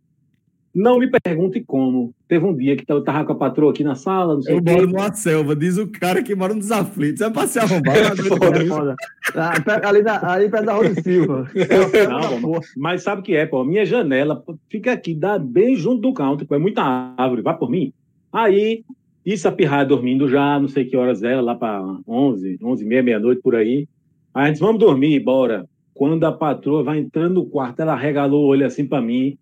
Não 0.78 1.00
me 1.00 1.10
pergunte 1.10 1.60
como. 1.66 2.14
Teve 2.28 2.46
um 2.46 2.56
dia 2.56 2.78
que 2.78 2.86
eu 2.88 3.04
tava 3.04 3.26
com 3.26 3.32
a 3.32 3.36
patroa 3.36 3.72
aqui 3.72 3.84
na 3.84 3.96
sala, 3.96 4.36
não 4.36 4.44
sei 4.44 4.58
Eu 4.58 4.62
moro 4.64 4.86
numa 4.86 5.12
selva, 5.12 5.56
diz 5.56 5.76
o 5.76 5.88
cara 5.88 6.22
que 6.22 6.36
mora 6.36 6.54
nos 6.54 6.72
aflitos. 6.72 7.20
É 7.22 7.32
pra 7.32 7.48
se 7.48 7.58
arrombar. 7.58 7.96
não 7.96 8.48
É 8.48 8.50
mais. 8.52 8.68
foda. 8.68 8.96
Ah, 9.34 9.54
ali, 9.90 10.04
na, 10.04 10.32
ali 10.32 10.50
perto 10.50 10.66
da 10.66 10.74
Rua 10.74 10.90
de 10.90 11.02
Silva. 11.02 11.50
Não, 12.08 12.42
pô, 12.42 12.60
mas 12.78 13.02
sabe 13.02 13.22
o 13.22 13.24
que 13.24 13.36
é, 13.36 13.48
pô? 13.48 13.64
Minha 13.64 13.88
janela 13.88 14.44
fica 14.70 14.92
aqui, 14.92 15.16
dá 15.16 15.40
bem 15.40 15.76
junto 15.76 16.02
do 16.02 16.14
pô. 16.14 16.56
É 16.56 16.60
muita 16.60 16.84
árvore, 17.18 17.42
vai 17.42 17.58
por 17.58 17.72
mim. 17.72 17.92
Aí, 18.32 18.84
isso 19.26 19.48
a 19.48 19.52
pirraia 19.52 19.84
dormindo 19.84 20.30
já, 20.30 20.60
não 20.60 20.68
sei 20.68 20.86
que 20.86 20.96
horas 20.96 21.24
era, 21.24 21.42
lá 21.42 21.56
para 21.56 21.82
11, 22.08 22.60
11 22.62 22.84
e 22.84 22.88
meia, 22.88 23.02
meia-noite, 23.02 23.42
por 23.42 23.56
aí. 23.56 23.88
Aí 24.32 24.46
a 24.46 24.48
gente, 24.48 24.60
vamos 24.60 24.80
dormir, 24.80 25.20
bora. 25.22 25.68
Quando 25.96 26.24
a 26.24 26.32
patroa 26.32 26.84
vai 26.84 27.00
entrando 27.00 27.34
no 27.34 27.46
quarto, 27.48 27.80
ela 27.80 27.96
regalou 27.96 28.46
o 28.46 28.48
olho 28.48 28.66
assim 28.66 28.86
para 28.86 29.02
mim. 29.02 29.38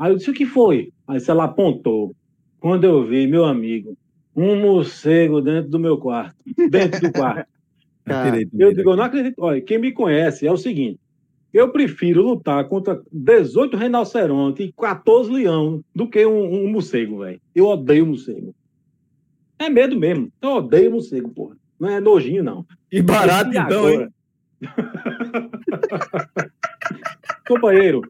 Aí 0.00 0.10
eu 0.10 0.16
disse, 0.16 0.30
o 0.30 0.34
que 0.34 0.46
foi? 0.46 0.90
Aí 1.06 1.18
ela 1.28 1.44
apontou. 1.44 2.16
Quando 2.58 2.84
eu 2.84 3.06
vi, 3.06 3.26
meu 3.26 3.44
amigo, 3.44 3.94
um 4.34 4.58
morcego 4.58 5.42
dentro 5.42 5.70
do 5.70 5.78
meu 5.78 5.98
quarto, 5.98 6.34
dentro 6.70 7.02
do 7.02 7.12
quarto. 7.12 7.46
Eu 8.06 8.24
tirei 8.24 8.48
Eu 8.58 8.72
digo, 8.74 8.90
eu 8.90 8.96
não 8.96 9.04
acredito. 9.04 9.36
Olha, 9.38 9.60
quem 9.60 9.78
me 9.78 9.92
conhece 9.92 10.44
é 10.44 10.50
o 10.50 10.56
seguinte: 10.56 10.98
Eu 11.52 11.70
prefiro 11.70 12.22
lutar 12.22 12.66
contra 12.66 13.00
18 13.12 13.76
rinocerontes 13.76 14.66
e 14.66 14.72
14 14.72 15.30
leão 15.30 15.84
do 15.94 16.08
que 16.08 16.24
um, 16.26 16.64
um 16.64 16.72
morcego, 16.72 17.18
velho. 17.18 17.40
Eu 17.54 17.66
odeio 17.66 18.06
morcego. 18.06 18.52
É 19.58 19.68
medo 19.68 19.96
mesmo. 19.96 20.32
Eu 20.40 20.52
odeio 20.52 20.90
morcego, 20.90 21.28
porra. 21.28 21.56
Não 21.78 21.90
é 21.90 22.00
nojinho, 22.00 22.42
não. 22.42 22.66
E 22.90 23.00
barato, 23.02 23.52
E 23.52 23.58
então, 23.58 23.88
hein? 23.88 23.96
agora? 23.96 24.12
Companheiro, 27.46 28.00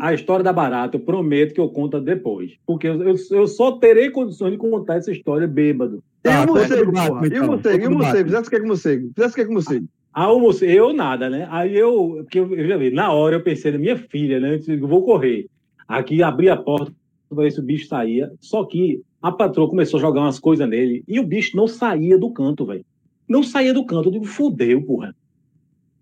a 0.00 0.12
história 0.12 0.42
da 0.42 0.52
barata, 0.52 0.96
eu 0.96 1.00
prometo 1.00 1.54
que 1.54 1.60
eu 1.60 1.68
conto 1.68 2.00
depois. 2.00 2.52
Porque 2.66 2.86
eu, 2.88 3.02
eu, 3.02 3.14
eu 3.30 3.46
só 3.46 3.72
terei 3.72 4.10
condições 4.10 4.52
de 4.52 4.58
contar 4.58 4.96
essa 4.96 5.12
história 5.12 5.46
bêbado. 5.46 6.02
E 6.24 6.28
Tá, 6.28 6.42
o 6.42 6.46
conta 6.48 6.58
morcego, 6.60 6.92
porra? 6.92 7.24
E 7.24 7.28
então. 7.28 7.44
o 7.44 7.46
morcego? 7.52 7.84
E 7.84 7.86
o 7.86 7.90
morcego? 7.92 8.24
Fizesse 8.28 8.48
o 8.48 8.50
que 8.50 8.58
com 8.58 8.64
o 8.64 8.68
morcego? 8.68 9.10
Fizesse 9.14 9.32
o 9.32 9.36
que 9.36 9.44
com 9.44 9.50
o 9.50 9.54
morcego? 9.54 9.86
Ah, 10.12 10.32
o 10.32 10.40
moce- 10.40 10.66
eu 10.66 10.92
nada, 10.94 11.28
né? 11.28 11.46
Aí 11.50 11.76
eu, 11.76 12.20
porque 12.22 12.38
eu, 12.40 12.54
eu 12.56 12.66
já 12.66 12.76
vi, 12.78 12.90
na 12.90 13.12
hora 13.12 13.36
eu 13.36 13.42
pensei 13.42 13.70
na 13.70 13.78
minha 13.78 13.96
filha, 13.98 14.40
né? 14.40 14.54
Eu 14.54 14.58
disse, 14.58 14.72
eu 14.72 14.88
vou 14.88 15.04
correr. 15.04 15.46
Aqui 15.86 16.22
abri 16.22 16.48
a 16.48 16.56
porta 16.56 16.90
para 17.28 17.42
ver 17.44 17.50
se 17.52 17.60
o 17.60 17.62
bicho 17.62 17.86
saía. 17.86 18.32
Só 18.40 18.64
que 18.64 19.02
a 19.20 19.30
patroa 19.30 19.68
começou 19.68 19.98
a 19.98 20.00
jogar 20.00 20.22
umas 20.22 20.38
coisas 20.40 20.68
nele 20.68 21.04
e 21.06 21.20
o 21.20 21.22
bicho 21.22 21.56
não 21.56 21.68
saía 21.68 22.18
do 22.18 22.30
canto, 22.30 22.64
velho. 22.64 22.84
Não 23.28 23.42
saía 23.42 23.74
do 23.74 23.84
canto. 23.84 24.08
Eu 24.08 24.12
digo, 24.12 24.24
fudeu, 24.24 24.80
porra. 24.82 25.14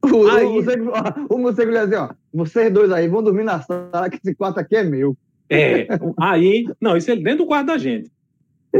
O, 0.12 0.28
Aí- 0.28 0.44
o, 0.44 0.52
morcego, 0.52 0.92
o 1.30 1.38
morcego 1.38 1.70
lhe 1.70 1.96
ó, 1.96 2.08
vocês 2.32 2.72
dois 2.72 2.92
aí 2.92 3.08
vão 3.08 3.22
dormir 3.22 3.44
na 3.44 3.60
sala, 3.60 4.10
que 4.10 4.16
esse 4.16 4.34
quarto 4.34 4.58
aqui 4.58 4.76
é 4.76 4.82
meu. 4.84 5.16
É, 5.48 5.86
aí, 6.18 6.64
não, 6.80 6.96
isso 6.96 7.10
é 7.10 7.16
dentro 7.16 7.38
do 7.38 7.46
quarto 7.46 7.66
da 7.66 7.78
gente. 7.78 8.10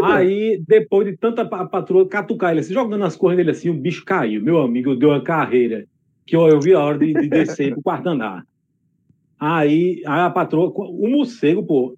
Aí, 0.03 0.61
depois 0.67 1.07
de 1.07 1.17
tanta 1.17 1.45
pa- 1.45 1.67
patroa 1.67 2.09
catucar 2.09 2.51
ele 2.51 2.61
assim, 2.61 2.75
jogando 2.75 3.05
as 3.05 3.15
coisas 3.17 3.37
dele 3.37 3.51
assim, 3.53 3.71
o 3.71 3.75
bicho 3.75 4.05
caiu. 4.05 4.43
Meu 4.43 4.61
amigo 4.61 4.97
deu 4.97 5.11
uma 5.11 5.23
carreira 5.23 5.87
que 6.27 6.35
eu, 6.35 6.49
eu 6.49 6.61
vi 6.61 6.75
a 6.75 6.81
hora 6.81 6.99
de, 6.99 7.13
de 7.13 7.29
descer 7.29 7.73
pro 7.75 7.83
quarto 7.83 8.09
andar. 8.09 8.45
Aí, 9.39 10.03
aí 10.07 10.21
a 10.21 10.31
patroa, 10.31 10.73
o 10.75 11.09
morcego, 11.09 11.63
pô, 11.63 11.97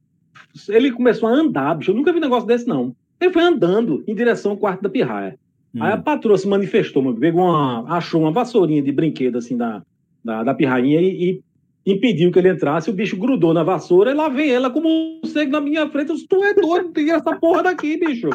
ele 0.68 0.90
começou 0.92 1.28
a 1.28 1.32
andar, 1.32 1.74
bicho. 1.76 1.90
Eu 1.90 1.94
nunca 1.94 2.12
vi 2.12 2.20
negócio 2.20 2.46
desse, 2.46 2.66
não. 2.66 2.94
Ele 3.20 3.32
foi 3.32 3.42
andando 3.42 4.04
em 4.06 4.14
direção 4.14 4.52
ao 4.52 4.56
quarto 4.58 4.82
da 4.82 4.90
pirraia. 4.90 5.38
Aí 5.80 5.92
a 5.92 5.96
patroa 5.96 6.38
se 6.38 6.48
manifestou, 6.48 7.02
mano, 7.02 7.18
pegou 7.18 7.42
uma, 7.42 7.84
achou 7.96 8.20
uma 8.22 8.30
vassourinha 8.32 8.82
de 8.82 8.92
brinquedo 8.92 9.36
assim 9.38 9.56
da, 9.56 9.82
da, 10.24 10.42
da 10.42 10.54
pirrainha 10.54 11.00
e, 11.00 11.42
e 11.84 11.92
impediu 11.92 12.30
que 12.32 12.38
ele 12.38 12.50
entrasse. 12.50 12.88
O 12.90 12.94
bicho 12.94 13.16
grudou 13.16 13.52
na 13.52 13.62
vassoura 13.62 14.10
e 14.10 14.14
lá 14.14 14.28
vem 14.28 14.50
ela 14.50 14.70
com 14.70 14.80
o 14.80 15.20
morcego 15.22 15.52
na 15.52 15.60
minha 15.60 15.88
frente. 15.90 16.10
Eu 16.10 16.14
disse, 16.16 16.26
tu 16.28 16.42
é 16.42 16.54
doido, 16.54 16.92
tira 16.92 17.16
essa 17.16 17.36
porra 17.36 17.62
daqui, 17.64 17.96
bicho. 17.98 18.28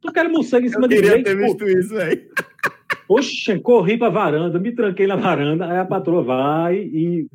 Tu 0.00 0.12
quer 0.12 0.28
morcego 0.28 0.66
em 0.66 0.68
cima 0.68 0.84
Eu 0.84 0.88
de 0.88 0.94
queria 0.96 1.16
mim? 1.16 1.22
ter 1.22 1.36
Pô, 1.38 1.44
visto 1.44 1.68
isso, 1.68 1.94
velho. 1.94 2.22
Oxe, 3.08 3.58
corri 3.60 3.96
pra 3.96 4.08
varanda, 4.08 4.58
me 4.58 4.72
tranquei 4.72 5.06
na 5.06 5.16
varanda, 5.16 5.66
aí 5.66 5.78
a 5.78 5.84
patroa 5.84 6.22
vai 6.22 6.76
e 6.76 7.26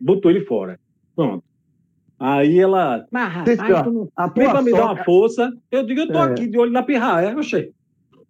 botou 0.00 0.30
ele 0.30 0.42
fora. 0.42 0.78
Pronto. 1.16 1.42
Aí 2.18 2.58
ela. 2.58 3.04
Mas, 3.10 3.32
rapaz, 3.32 3.82
tu 3.84 3.90
não 3.92 4.08
A 4.16 4.26
vem 4.28 4.48
pra 4.48 4.62
me 4.62 4.70
dar 4.70 4.84
uma 4.92 5.04
força. 5.04 5.52
Eu 5.70 5.84
digo, 5.84 6.00
eu 6.00 6.08
tô 6.08 6.18
É. 6.18 6.22
aqui 6.22 6.46
de 6.46 6.58
olho 6.58 6.70
na 6.70 6.82
pirraia. 6.82 7.36
Oxê. 7.36 7.70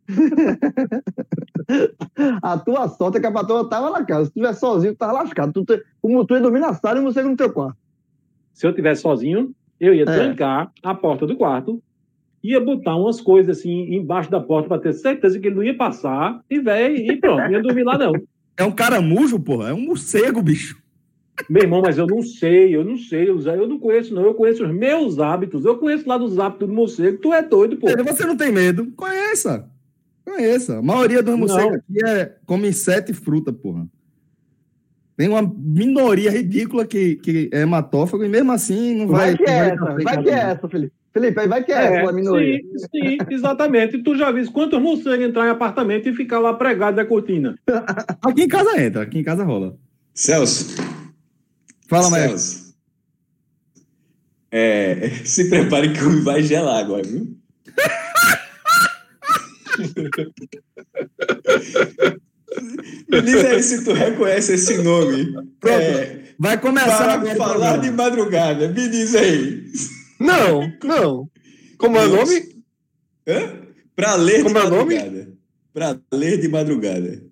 a 2.43 2.59
tua 2.59 2.89
sorte 2.89 3.19
é 3.19 3.21
que 3.21 3.27
a 3.27 3.33
patroa 3.33 3.69
tava 3.69 3.91
na 3.91 4.05
casa. 4.05 4.27
Se 4.27 4.31
tu 4.33 4.35
tivesse 4.35 4.61
sozinho, 4.61 4.95
tu 4.95 4.99
tava 4.99 5.13
lascado. 5.13 5.53
Tu, 5.53 5.65
te, 5.65 5.83
o 6.03 6.25
tu 6.25 6.35
ia 6.35 6.41
dormir 6.41 6.61
na 6.61 6.75
sala 6.75 6.99
e 6.99 7.01
o 7.01 7.05
morcego 7.05 7.29
no 7.29 7.37
teu 7.37 7.53
quarto. 7.53 7.77
se 8.53 8.67
eu 8.67 8.75
tivesse 8.75 9.03
sozinho, 9.03 9.55
eu 9.81 9.95
ia 9.95 10.03
É. 10.03 10.05
trancar 10.05 10.71
a 10.83 10.95
porta 10.95 11.27
do 11.27 11.37
quarto, 11.37 11.83
ia 12.43 12.61
botar 12.61 12.97
umas 12.97 13.21
coisas 13.21 13.59
assim 13.59 13.95
embaixo 13.95 14.31
da 14.31 14.41
porta 14.41 14.69
para 14.69 14.81
ter 14.81 14.93
certeza 14.93 15.39
que 15.39 15.47
ele 15.49 15.57
não 15.57 15.63
ia 15.63 15.77
passar 15.77 16.41
e 16.49 16.61
velho 16.61 16.97
e 16.97 17.17
pronto, 17.17 17.41
não 17.41 17.51
ia 17.51 17.63
dormir 17.63 17.85
lá 17.85 17.99
não. 17.99 18.13
É 18.57 18.63
um 18.63 18.71
caramujo, 18.71 19.41
porra. 19.41 19.71
É 19.71 19.75
um 19.75 19.81
morcego, 19.81 20.41
bicho. 20.41 20.81
Meu 21.51 21.65
irmão, 21.65 21.83
mas 21.83 21.99
eu 21.99 22.07
não 22.07 22.23
sei, 22.23 22.77
eu 22.77 22.85
não 22.85 22.97
sei, 22.97 23.29
eu 23.29 23.41
eu 23.41 23.67
não 23.67 23.81
conheço 23.81 24.15
não, 24.15 24.23
eu 24.23 24.35
conheço 24.35 24.65
os 24.65 24.73
meus 24.73 25.19
hábitos, 25.19 25.65
eu 25.65 25.77
conheço 25.77 26.09
lá 26.09 26.17
dos 26.17 26.39
hábitos 26.39 26.69
do 26.69 26.73
morcego, 26.73 27.19
tu 27.19 27.33
é 27.33 27.43
doido, 27.43 27.77
pô. 27.77 27.89
Você 28.05 28.25
não 28.25 28.37
tem 28.37 28.53
medo? 28.53 28.93
Conheça. 28.97 29.69
Conheça. 30.25 30.79
A 30.79 30.83
maioria 30.83 31.23
dos 31.23 31.37
morcegos 31.39 31.73
Não. 31.73 31.77
aqui 31.77 32.05
é, 32.07 32.37
come 32.47 32.69
inseto 32.69 33.11
e 33.11 33.15
fruta, 33.15 33.53
porra. 33.53 33.87
Tem 35.17 35.29
uma 35.29 35.43
minoria 35.43 36.31
ridícula 36.31 36.85
que, 36.87 37.17
que 37.17 37.49
é 37.53 37.61
hematófago 37.61 38.25
e 38.25 38.29
mesmo 38.29 38.51
assim 38.51 38.95
não 38.97 39.07
vai. 39.09 39.37
Vai, 39.37 39.37
que 39.37 39.45
é 39.45 39.47
vai 39.47 39.71
essa, 39.71 39.85
vai 40.03 40.23
que 40.23 40.31
é 40.31 40.33
essa, 40.33 40.69
Felipe. 40.69 40.93
Felipe, 41.13 41.41
aí 41.41 41.47
vai 41.47 41.63
que 41.63 41.71
é, 41.73 41.77
É, 41.77 41.97
essa, 42.01 42.11
a 42.11 42.13
minoria. 42.13 42.59
sim, 42.59 42.79
sim, 42.91 43.19
exatamente. 43.31 43.97
E 43.97 44.03
tu 44.03 44.17
já 44.17 44.33
viu 44.33 44.51
quantos 44.51 44.81
morcegos 44.83 45.25
entrar 45.25 45.47
em 45.47 45.51
apartamento 45.51 46.09
e 46.09 46.15
ficar 46.15 46.41
lá 46.41 46.53
pregado 46.55 46.97
na 46.97 47.05
cortina? 47.05 47.57
Aqui 48.23 48.43
em 48.43 48.49
casa 48.49 48.83
entra, 48.83 49.03
aqui 49.03 49.19
em 49.19 49.23
casa 49.23 49.45
rola. 49.45 49.77
Celso. 50.13 50.75
Fala, 51.87 52.11
Maia. 52.11 52.29
Celso. 52.31 52.75
É, 54.51 55.11
se 55.25 55.49
prepare 55.49 55.93
que 55.93 56.03
o 56.03 56.25
vai 56.25 56.43
gelar 56.43 56.81
agora, 56.81 57.03
viu? 57.05 57.37
Me 63.11 63.23
diz 63.23 63.45
aí 63.45 63.63
se 63.63 63.85
tu 63.85 63.93
reconhece 63.93 64.55
esse 64.55 64.79
nome. 64.83 65.35
É, 65.67 66.35
Vai 66.39 66.61
começar 66.61 67.21
para 67.21 67.33
o 67.33 67.37
falar 67.37 67.79
de 67.79 67.91
madrugada. 67.91 68.69
Me 68.69 68.89
diz 68.89 69.15
aí. 69.15 69.65
Não, 70.21 70.73
não. 70.83 71.29
Como 71.79 71.97
é 71.99 72.07
o 72.07 72.09
nome? 72.09 72.43
Hã? 73.27 73.61
Pra 73.97 74.15
ler 74.17 74.43
Como 74.43 74.55
de 74.55 74.61
é 74.61 74.65
o 74.65 74.71
nome? 74.71 74.95
madrugada. 74.95 75.33
Pra 75.73 75.99
ler 76.13 76.41
de 76.41 76.49
madrugada. 76.49 77.23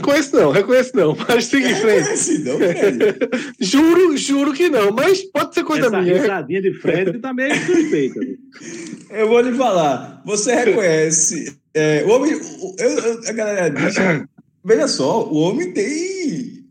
Reconheço 0.00 0.36
não, 0.36 0.50
reconheço 0.50 0.96
não. 0.96 1.16
Mas 1.28 1.44
siga 1.46 1.70
em 1.70 1.74
frente. 1.74 1.98
Reconhece, 2.00 2.38
não? 2.44 2.58
Juro, 3.60 4.16
juro 4.16 4.52
que 4.52 4.68
não. 4.68 4.90
Mas 4.92 5.22
pode 5.24 5.54
ser 5.54 5.64
coisa 5.64 5.86
Essa 5.86 6.00
minha. 6.00 6.20
risadinha 6.20 6.62
de 6.62 6.74
Fred 6.74 7.18
tá 7.18 7.32
meio 7.34 7.54
suspeita. 7.66 8.20
Eu 9.10 9.28
vou 9.28 9.40
lhe 9.40 9.56
falar. 9.56 10.22
Você 10.24 10.54
reconhece. 10.54 11.56
é, 11.74 12.04
o 12.04 12.10
homem. 12.10 12.34
o- 12.34 12.76
eu- 12.78 12.90
eu- 12.98 13.20
a 13.28 13.32
galera 13.32 13.68
diz. 13.68 13.94
Veja 14.64 14.86
só, 14.88 15.24
o 15.28 15.36
homem 15.36 15.72
tem. 15.72 16.64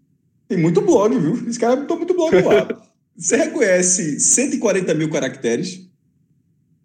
Tem 0.47 0.57
muito 0.57 0.79
blog, 0.81 1.17
viu? 1.17 1.43
Esse 1.47 1.59
cara 1.59 1.75
botou 1.75 1.97
muito 1.97 2.13
blog 2.13 2.33
lá. 2.41 2.67
Você 3.17 3.35
reconhece 3.35 4.19
140 4.19 4.93
mil 4.93 5.09
caracteres? 5.09 5.81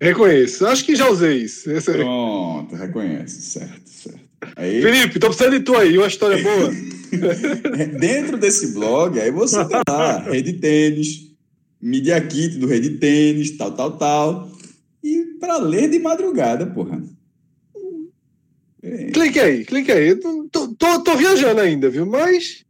Reconheço. 0.01 0.67
Acho 0.67 0.85
que 0.85 0.97
já 0.97 1.09
usei 1.09 1.43
isso. 1.43 1.71
Pronto, 1.85 2.75
reconhece. 2.75 3.41
Certo, 3.43 3.89
certo. 3.89 4.24
Aí, 4.57 4.83
Felipe, 4.83 5.19
tô 5.19 5.29
precisando 5.29 5.59
de 5.59 5.65
tu 5.65 5.75
aí. 5.77 5.97
Uma 5.99 6.07
história 6.07 6.43
boa. 6.43 6.71
dentro 7.99 8.37
desse 8.37 8.73
blog, 8.73 9.21
aí 9.21 9.31
você 9.31 9.65
tem 9.67 9.81
lá 9.89 10.19
Rede 10.19 10.55
Tênis, 10.55 11.31
Media 11.81 12.21
Kit 12.21 12.59
do 12.59 12.67
Rede 12.67 12.91
Tênis, 12.99 13.57
tal, 13.57 13.73
tal, 13.73 13.97
tal. 13.97 14.51
E 15.03 15.23
para 15.39 15.59
ler 15.59 15.89
de 15.91 15.99
madrugada, 15.99 16.67
porra. 16.67 17.03
É. 18.83 19.11
clique 19.11 19.41
aí, 19.41 19.65
clique 19.65 19.91
aí. 19.93 20.15
Tô, 20.17 20.49
tô- 20.51 21.03
tô- 21.03 21.17
viajando 21.17 21.61
ainda, 21.61 21.89
viu? 21.89 22.05
Mas, 22.05 22.65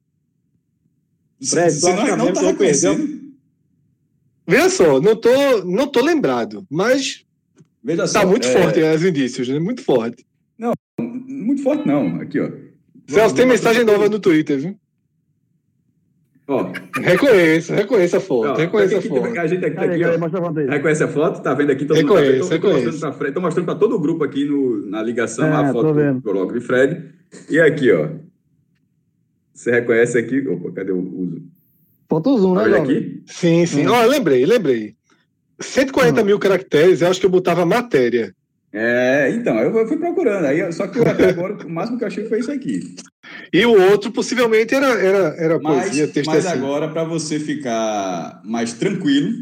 Fred, 1.42 1.72
Você 1.72 1.92
não, 1.92 2.16
não 2.16 2.32
tá 2.32 2.40
reconhecendo. 2.42 3.20
veja 4.46 4.68
só, 4.70 5.00
não 5.00 5.16
tô, 5.16 5.64
não 5.64 5.86
tô 5.88 6.00
lembrado. 6.00 6.64
Mas 6.70 7.24
Veja 7.82 8.06
só. 8.06 8.20
tá 8.20 8.26
muito 8.26 8.46
é, 8.46 8.52
forte 8.52 8.80
os 8.80 9.04
indícios, 9.04 9.48
né? 9.48 9.58
Muito 9.58 9.82
forte. 9.82 10.24
Muito 11.08 11.62
forte, 11.62 11.86
não. 11.86 12.20
Aqui, 12.20 12.40
ó. 12.40 12.50
Celso, 13.08 13.34
tem 13.34 13.46
mensagem 13.46 13.84
nova 13.84 14.08
no 14.08 14.18
Twitter, 14.18 14.58
viu? 14.58 14.76
Ó, 16.46 16.70
Reconheço, 17.00 17.72
reconheço 17.72 18.16
a 18.18 18.20
foto. 18.20 18.48
ó, 18.50 18.54
reconheço 18.54 18.98
a 18.98 19.00
foto. 19.02 19.38
a 19.38 19.46
gente 19.46 19.64
aqui, 19.64 19.78
Aí, 19.78 20.02
aqui, 20.02 20.04
ó. 20.04 20.70
Reconhece 20.70 21.02
a 21.04 21.08
foto? 21.08 21.42
Tá 21.42 21.54
vendo 21.54 21.70
aqui? 21.72 21.86
Todo 21.86 21.96
mundo 21.96 22.06
tá 22.12 22.20
Reconheço, 22.20 22.42
vendo? 22.50 22.52
Reconheço. 22.52 22.84
mostrando 22.86 23.00
pra 23.00 23.12
Fred- 23.18 23.34
Tô 23.34 23.40
mostrando 23.40 23.66
para 23.66 23.74
todo 23.76 23.96
o 23.96 23.98
grupo 24.00 24.24
aqui 24.24 24.44
no, 24.44 24.86
na 24.86 25.02
ligação 25.02 25.46
É, 25.46 25.52
a 25.52 25.72
foto 25.72 25.88
do 25.88 25.94
vendo. 25.94 26.20
blog 26.20 26.52
de 26.52 26.60
Fred. 26.60 27.02
E 27.48 27.58
aqui, 27.58 27.90
ó. 27.92 28.10
Você 29.54 29.70
reconhece 29.70 30.18
aqui? 30.18 30.46
Opa, 30.46 30.70
cadê 30.72 30.92
o 30.92 30.98
uso? 30.98 31.42
Foto 32.10 32.38
zoom, 32.38 32.54
né, 32.56 32.62
Olha 32.62 32.76
jovem? 32.78 32.96
aqui. 32.98 33.22
Sim, 33.26 33.64
sim. 33.66 33.86
Hum. 33.86 33.92
Ó, 33.92 34.04
lembrei, 34.04 34.44
lembrei. 34.44 34.94
140 35.58 36.20
Hum. 36.20 36.24
mil 36.26 36.38
caracteres, 36.38 37.00
eu 37.00 37.08
acho 37.08 37.20
que 37.20 37.24
eu 37.26 37.30
botava 37.30 37.64
matéria. 37.64 38.34
É, 38.76 39.30
então, 39.30 39.56
eu 39.60 39.86
fui 39.86 39.96
procurando. 39.96 40.46
Aí, 40.46 40.72
só 40.72 40.88
que 40.88 40.98
eu 40.98 41.08
até 41.08 41.28
agora, 41.28 41.64
o 41.64 41.70
máximo 41.70 41.96
que 41.96 42.02
eu 42.02 42.08
achei 42.08 42.24
foi 42.24 42.40
isso 42.40 42.50
aqui. 42.50 42.96
E 43.52 43.64
o 43.64 43.80
outro, 43.90 44.10
possivelmente, 44.10 44.74
era, 44.74 44.88
era, 44.88 45.18
era 45.38 45.60
Mas, 45.60 45.84
poesia, 45.84 46.08
texto 46.08 46.26
mas 46.26 46.44
assim. 46.44 46.58
agora, 46.58 46.88
para 46.88 47.04
você 47.04 47.38
ficar 47.38 48.42
mais 48.44 48.72
tranquilo, 48.72 49.32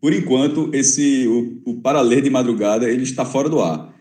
por 0.00 0.12
enquanto, 0.12 0.70
esse 0.72 1.26
o, 1.26 1.72
o 1.72 1.80
para 1.80 2.00
ler 2.00 2.22
de 2.22 2.30
madrugada 2.30 2.88
ele 2.88 3.02
está 3.02 3.24
fora 3.24 3.48
do 3.48 3.60
ar. 3.60 3.92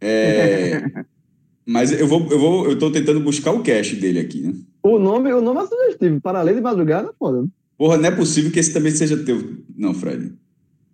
É, 0.00 0.82
mas 1.68 1.92
eu 1.92 2.08
vou, 2.08 2.26
eu 2.30 2.38
vou, 2.38 2.64
eu 2.64 2.72
estou 2.72 2.90
tentando 2.90 3.20
buscar 3.20 3.52
o 3.52 3.62
cache 3.62 3.96
dele 3.96 4.20
aqui, 4.20 4.40
né? 4.40 4.54
O 4.82 4.98
nome, 4.98 5.30
o 5.34 5.42
nome 5.42 5.60
é 5.60 5.66
sugestivo. 5.66 6.18
Paralelo 6.18 6.56
de 6.56 6.62
madrugada, 6.62 7.12
foda. 7.18 7.42
né? 7.42 7.48
Porra, 7.76 7.98
não 7.98 8.06
é 8.06 8.10
possível 8.10 8.50
que 8.50 8.58
esse 8.58 8.72
também 8.72 8.92
seja 8.92 9.22
teu. 9.22 9.58
Não, 9.76 9.92
Fred. 9.92 10.32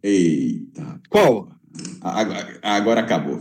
Eita. 0.03 1.01
Qual? 1.09 1.60
Agora, 2.03 2.59
agora 2.63 3.01
acabou. 3.01 3.41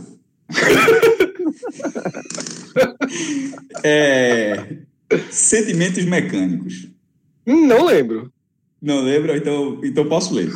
é, 3.82 4.76
Sentimentos 5.30 6.04
mecânicos. 6.04 6.88
Não 7.46 7.84
lembro. 7.84 8.32
Não 8.80 9.02
lembra? 9.02 9.36
Então, 9.36 9.80
então 9.82 10.08
posso 10.08 10.34
ler. 10.34 10.50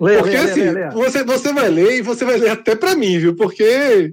Leia, 0.00 0.18
Porque 0.18 0.36
leia, 0.36 0.44
assim, 0.50 0.70
leia. 0.70 0.90
Você, 0.90 1.24
você 1.24 1.52
vai 1.52 1.68
ler 1.68 1.98
e 1.98 2.02
você 2.02 2.24
vai 2.24 2.36
ler 2.36 2.50
até 2.50 2.76
pra 2.76 2.94
mim, 2.94 3.18
viu? 3.18 3.34
Porque. 3.34 4.12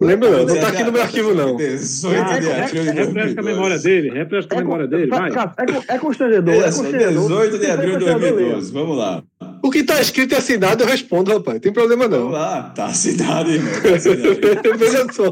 Lembra 0.00 0.28
não, 0.30 0.44
não 0.44 0.60
tá 0.60 0.68
aqui 0.68 0.82
no 0.82 0.92
meu 0.92 1.00
arquivo, 1.02 1.32
não. 1.34 1.56
18 1.56 2.20
Ah, 2.20 2.38
de 2.38 2.48
é- 2.48 2.64
abril 2.64 2.82
de 2.82 2.90
Refresca 2.90 3.40
a 3.40 3.44
memória 3.44 3.78
2012. 3.78 3.82
dele, 3.84 4.10
refresca 4.10 4.54
a 4.54 4.58
memória 4.58 4.86
dele, 4.88 5.06
vai. 5.06 5.30
É, 5.30 5.94
é 5.94 5.98
constrangedor, 5.98 6.54
Olha 6.54 6.64
é 6.66 6.72
só, 6.72 6.82
constrangedor. 6.82 7.22
18 7.28 7.58
de 7.58 7.64
for 7.66 7.72
abril 7.72 7.98
de 7.98 8.04
constrangedor, 8.04 8.36
leia. 8.38 8.52
2012. 8.52 8.72
Vamos 8.72 8.98
lá. 8.98 9.22
O 9.64 9.70
que 9.70 9.82
tá 9.82 9.98
escrito 10.00 10.32
e 10.32 10.36
assinado 10.36 10.82
eu 10.84 10.86
respondo, 10.86 11.32
rapaz. 11.32 11.58
Tem 11.58 11.72
problema 11.72 12.06
Vamos 12.06 12.26
não. 12.26 12.32
lá. 12.32 12.64
Tá 12.74 12.86
assinado, 12.86 13.50
irmão. 13.50 13.72
Tá 13.80 13.94
assinado. 13.96 14.38
Veja 14.78 15.06
só. 15.12 15.30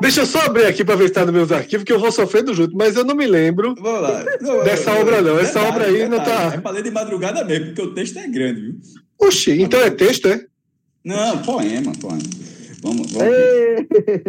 Deixa 0.00 0.22
eu 0.22 0.26
só 0.26 0.40
abrir 0.40 0.64
aqui 0.66 0.84
para 0.84 0.96
ver 0.96 1.06
se 1.08 1.12
tá 1.14 1.24
nos 1.24 1.32
meus 1.32 1.52
arquivos, 1.52 1.84
que 1.84 1.92
eu 1.92 2.00
vou 2.00 2.10
sofrendo 2.10 2.52
junto, 2.52 2.76
mas 2.76 2.96
eu 2.96 3.04
não 3.04 3.14
me 3.14 3.26
lembro. 3.26 3.74
Vamos 3.78 4.00
lá. 4.02 4.24
Não, 4.40 4.64
Dessa 4.64 4.90
eu- 4.90 4.94
eu- 4.96 5.00
obra 5.02 5.22
não, 5.22 5.38
essa 5.38 5.60
detalhe, 5.60 5.68
obra 5.68 5.84
aí 5.86 6.08
não 6.08 6.18
tá- 6.18 6.52
É 6.54 6.58
pra 6.58 6.70
ler 6.72 6.82
de 6.82 6.90
madrugada 6.90 7.44
mesmo, 7.44 7.66
porque 7.66 7.82
o 7.82 7.94
texto 7.94 8.18
é 8.18 8.26
grande, 8.26 8.60
viu? 8.62 8.74
Oxi, 9.20 9.62
então 9.62 9.80
é 9.80 9.90
texto, 9.90 10.26
é? 10.28 10.44
Não, 11.04 11.38
poema, 11.38 11.92
poema. 12.00 12.18
Vamos, 12.82 13.12
vamos. 13.12 13.32
Ei, 13.32 13.84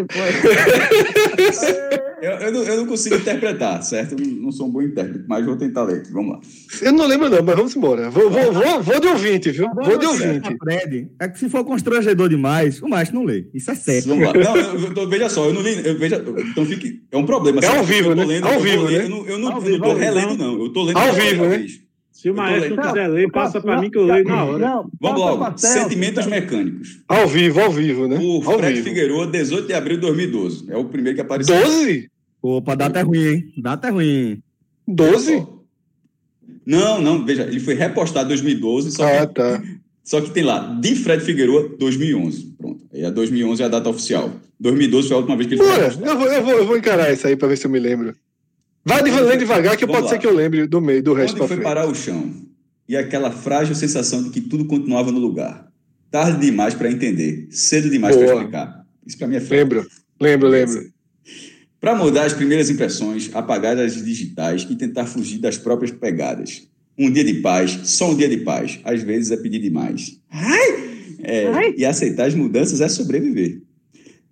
pô, 0.06 0.20
Eu, 2.22 2.32
eu 2.32 2.51
não, 2.51 2.63
eu 2.63 2.78
não 2.78 2.86
consigo 2.86 3.16
interpretar, 3.16 3.84
certo? 3.84 4.16
Eu 4.20 4.28
não, 4.28 4.51
sou 4.51 4.68
um 4.68 4.72
bom 4.72 4.82
intérprete, 4.82 5.26
mas 5.28 5.45
vou 5.45 5.55
tentar 5.55 5.84
ler 5.84 5.99
aqui. 5.99 6.11
Vamos 6.11 6.34
lá. 6.34 6.39
Eu 6.82 6.93
não 6.93 7.07
lembro 7.07 7.30
não, 7.30 7.43
mas 7.43 7.55
vamos 7.55 7.76
embora. 7.76 8.09
Vou, 8.09 8.30
vou, 8.30 8.53
vou, 8.53 8.84
vou 8.84 8.99
de 8.99 9.07
ouvinte, 9.07 9.51
viu? 9.51 9.68
Vou 9.74 9.97
de 9.97 10.05
ouvinte. 10.05 10.47
Aprende. 10.47 11.09
É 11.20 11.28
que 11.28 11.39
se 11.39 11.49
for 11.49 11.63
constrangedor 11.63 12.30
demais, 12.30 12.82
o 12.82 12.88
macho 12.88 13.13
não 13.13 13.24
lê. 13.24 13.47
Isso 13.53 13.72
é 13.72 13.76
certo. 13.76 14.09
Vamos 14.09 14.26
lá. 14.26 14.34
Não, 14.34 14.55
eu, 14.57 15.09
veja 15.09 15.30
só, 15.30 15.45
eu 15.45 15.53
não 15.53 15.61
li. 15.61 15.86
Eu, 15.86 15.97
veja, 15.97 16.24
então 16.51 16.66
fique. 16.66 17.03
É 17.11 17.18
um 17.18 17.26
problema. 17.26 17.59
É 17.61 17.68
ao 17.68 17.74
certo? 17.74 17.86
vivo, 17.86 18.09
eu 18.11 18.16
tô 18.16 18.22
né? 18.22 18.28
Lendo, 18.28 18.47
Ao 18.47 18.59
vivo, 18.59 18.84
lendo, 18.84 18.97
né? 18.97 19.05
Eu 19.05 19.09
não, 19.09 19.28
eu 19.28 19.39
não, 19.39 19.51
Ao 19.53 19.61
vivo, 19.61 19.80
tô 19.80 19.89
ao 19.89 19.95
relendo, 19.95 20.38
não. 20.38 20.59
Eu 20.59 20.70
tô 20.70 20.84
lendo 20.84 20.97
Ao 20.97 21.13
vivo, 21.13 21.43
né? 21.43 21.57
vez. 21.57 21.85
Se 22.16 22.30
o 22.30 22.34
maestro 22.34 22.78
quiser 22.78 23.07
ler, 23.09 23.30
passa 23.30 23.59
pra 23.59 23.76
não, 23.76 23.82
mim 23.84 23.91
que 23.91 23.97
eu 23.97 24.05
leio 24.05 24.24
na 24.24 24.45
hora. 24.45 24.57
Não, 24.57 24.89
Vamos 25.01 25.20
logo. 25.20 25.57
Sentimentos 25.57 26.26
mecânicos. 26.26 27.01
Ao 27.09 27.28
vivo, 27.28 27.59
ao 27.59 27.70
vivo, 27.72 28.07
né? 28.07 28.18
O 28.22 28.38
Ao 28.49 28.57
Fred 28.57 28.76
vivo. 28.76 28.88
Figueiredo, 28.88 29.28
18 29.32 29.68
de 29.68 29.74
abril 29.74 29.97
de 29.97 30.01
2012. 30.01 30.66
É 30.72 30.78
o 30.78 30.86
primeiro 30.86 31.16
que 31.18 31.22
apareceu. 31.22 31.61
12? 31.61 32.09
Opa, 32.41 32.74
data 32.74 32.99
é 32.99 33.01
ruim, 33.03 33.26
hein? 33.28 33.53
Data 33.57 33.89
é 33.89 33.91
ruim. 33.91 34.41
12? 34.88 35.45
Não, 36.66 37.01
não, 37.01 37.26
veja, 37.26 37.43
ele 37.43 37.59
foi 37.59 37.74
repostado 37.76 38.26
em 38.28 38.30
2012, 38.30 38.91
só 38.91 39.03
Ah, 39.05 39.28
que, 39.28 39.34
tá. 39.34 39.61
só 40.03 40.22
que 40.22 40.32
tem 40.32 40.43
lá, 40.43 40.59
de 40.82 40.95
Fred 40.95 41.22
Figueiredo, 41.24 41.76
2011. 41.78 42.55
Pronto. 42.57 42.82
Aí 42.93 43.03
a 43.05 43.09
2011 43.09 43.61
é 43.61 43.66
a 43.66 43.70
data 43.70 43.89
oficial. 43.89 44.32
2012 44.59 45.09
foi 45.09 45.16
a 45.16 45.20
última 45.20 45.36
vez 45.36 45.47
que 45.49 45.55
ele 45.55 45.61
foi 45.63 45.70
Bora, 45.70 45.89
repostado. 45.89 46.09
eu 46.11 46.18
vou, 46.18 46.28
eu, 46.32 46.43
vou, 46.43 46.53
eu 46.53 46.66
vou 46.66 46.78
encarar 46.78 47.11
isso 47.11 47.28
aí 47.28 47.36
pra 47.36 47.47
ver 47.49 47.57
se 47.57 47.68
eu 47.68 47.72
me 47.72 47.80
lembro. 47.80 48.16
Vai 48.86 49.04
de- 49.04 49.10
lendo 49.10 49.40
devagar, 49.40 49.76
que 49.76 49.86
Vamos 49.86 50.02
pode 50.02 50.06
lá. 50.06 50.10
ser 50.14 50.20
que 50.20 50.28
eu 50.28 50.34
lembre 50.36 50.68
do 50.68 50.80
meio, 50.80 51.02
do 51.02 51.14
resto 51.14 51.32
Onde 51.34 51.40
foi 51.40 51.48
frente. 51.58 51.64
parar 51.64 51.88
o 51.88 51.96
chão? 51.96 52.32
E 52.88 52.96
aquela 52.96 53.32
frágil 53.32 53.74
sensação 53.74 54.22
de 54.24 54.30
que 54.30 54.40
tudo 54.42 54.66
continuava 54.66 55.12
no 55.12 55.18
lugar. 55.20 55.68
Tarde 56.12 56.40
demais 56.46 56.74
para 56.76 56.92
entender, 56.92 57.48
cedo 57.50 57.90
demais 57.90 58.16
para 58.16 58.26
explicar. 58.28 58.86
Isso 59.06 59.18
para 59.18 59.28
mim 59.28 59.36
é 59.38 59.42
foda. 59.42 59.56
Lembro, 59.56 59.86
lembro, 60.22 60.48
lembro. 60.48 60.86
Para 61.82 61.96
mudar 61.96 62.26
as 62.26 62.34
primeiras 62.34 62.70
impressões, 62.70 63.30
apagar 63.34 63.78
as 63.78 63.94
digitais 64.04 64.66
e 64.70 64.76
tentar 64.76 65.06
fugir 65.06 65.40
das 65.40 65.58
próprias 65.58 65.92
pegadas. 65.92 66.68
Um 66.98 67.12
dia 67.12 67.24
de 67.24 67.36
paz, 67.42 67.78
só 67.84 68.12
um 68.12 68.16
dia 68.16 68.30
de 68.30 68.38
paz. 68.38 68.80
Às 68.84 69.02
vezes 69.04 69.32
é 69.32 69.38
pedir 69.38 69.60
demais. 69.60 70.20
É, 71.24 71.72
E 71.78 71.84
aceitar 71.86 72.26
as 72.28 72.36
mudanças 72.36 72.82
é 72.82 72.88
sobreviver. 72.88 73.62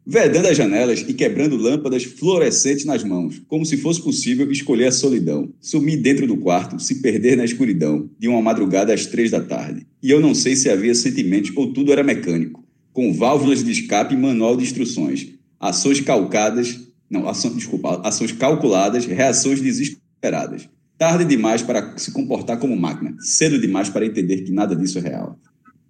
Vedando 0.06 0.48
as 0.48 0.58
janelas 0.58 1.00
e 1.08 1.14
quebrando 1.14 1.56
lâmpadas 1.56 2.04
fluorescentes 2.04 2.84
nas 2.84 3.06
mãos, 3.06 3.42
como 3.48 3.66
se 3.66 3.78
fosse 3.78 4.02
possível 4.02 4.52
escolher 4.52 4.88
a 4.88 4.92
solidão, 4.92 5.54
sumir 5.62 5.96
dentro 5.96 6.28
do 6.28 6.36
quarto, 6.36 6.78
se 6.78 7.02
perder 7.02 7.38
na 7.38 7.46
escuridão, 7.46 8.10
de 8.20 8.28
uma 8.28 8.42
madrugada 8.42 8.94
às 8.94 9.06
três 9.06 9.32
da 9.32 9.40
tarde. 9.40 9.88
E 10.02 10.12
eu 10.12 10.20
não 10.20 10.36
sei 10.36 10.58
se 10.58 10.70
havia 10.70 10.94
sentimentos 10.94 11.54
ou 11.56 11.72
tudo 11.72 11.94
era 11.94 12.04
mecânico, 12.04 12.66
com 12.92 13.14
válvulas 13.14 13.64
de 13.64 13.72
escape 13.72 14.14
e 14.14 14.18
manual 14.18 14.58
de 14.58 14.64
instruções, 14.64 15.30
ações 15.58 16.02
calcadas, 16.02 16.82
não, 17.10 17.30
ação, 17.30 17.56
desculpa, 17.56 18.02
ações 18.04 18.34
calculadas, 18.34 19.06
reações 19.06 19.62
desesperadas. 19.62 20.68
Tarde 20.98 21.24
demais 21.24 21.62
para 21.62 21.98
se 21.98 22.12
comportar 22.12 22.60
como 22.60 22.76
máquina, 22.76 23.16
cedo 23.20 23.58
demais 23.58 23.88
para 23.88 24.06
entender 24.06 24.42
que 24.42 24.52
nada 24.52 24.76
disso 24.76 25.00
é 25.00 25.02
real. 25.02 25.40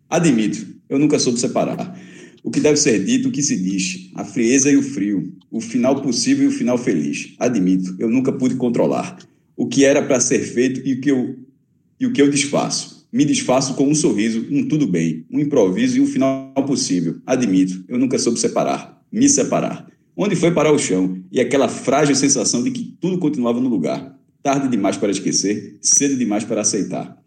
Admito, 0.07 0.67
eu 0.87 0.99
nunca 0.99 1.17
soube 1.17 1.39
separar. 1.39 1.99
O 2.43 2.51
que 2.51 2.59
deve 2.59 2.75
ser 2.75 3.03
dito, 3.03 3.29
o 3.29 3.31
que 3.31 3.41
se 3.41 3.55
diz, 3.55 4.11
a 4.15 4.25
frieza 4.25 4.69
e 4.69 4.75
o 4.75 4.83
frio, 4.83 5.33
o 5.49 5.61
final 5.61 6.01
possível 6.01 6.43
e 6.43 6.47
o 6.47 6.51
final 6.51 6.77
feliz. 6.77 7.33
Admito, 7.39 7.95
eu 7.97 8.09
nunca 8.09 8.33
pude 8.33 8.55
controlar. 8.55 9.17
O 9.55 9.67
que 9.67 9.85
era 9.85 10.01
para 10.01 10.19
ser 10.19 10.39
feito 10.39 10.85
e 10.85 10.93
o 10.93 11.01
que 11.01 11.09
eu 11.09 11.35
e 11.99 12.05
o 12.05 12.11
que 12.11 12.21
eu 12.21 12.29
desfaço. 12.29 13.07
Me 13.13 13.23
desfaço 13.23 13.75
com 13.75 13.87
um 13.87 13.95
sorriso, 13.95 14.45
um 14.51 14.67
tudo 14.67 14.85
bem, 14.85 15.25
um 15.31 15.39
improviso 15.39 15.97
e 15.97 16.01
um 16.01 16.07
final 16.07 16.51
possível. 16.67 17.15
Admito, 17.25 17.85
eu 17.87 17.97
nunca 17.97 18.19
soube 18.19 18.39
separar, 18.39 19.01
me 19.11 19.29
separar. 19.29 19.87
Onde 20.17 20.35
foi 20.35 20.51
parar 20.51 20.71
o 20.73 20.79
chão 20.79 21.23
e 21.31 21.39
aquela 21.39 21.69
frágil 21.69 22.15
sensação 22.15 22.61
de 22.61 22.71
que 22.71 22.97
tudo 22.99 23.19
continuava 23.19 23.61
no 23.61 23.69
lugar. 23.69 24.19
Tarde 24.41 24.67
demais 24.67 24.97
para 24.97 25.11
esquecer, 25.11 25.77
cedo 25.79 26.17
demais 26.17 26.43
para 26.43 26.61
aceitar. 26.61 27.17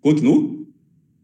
Continuo? 0.00 0.66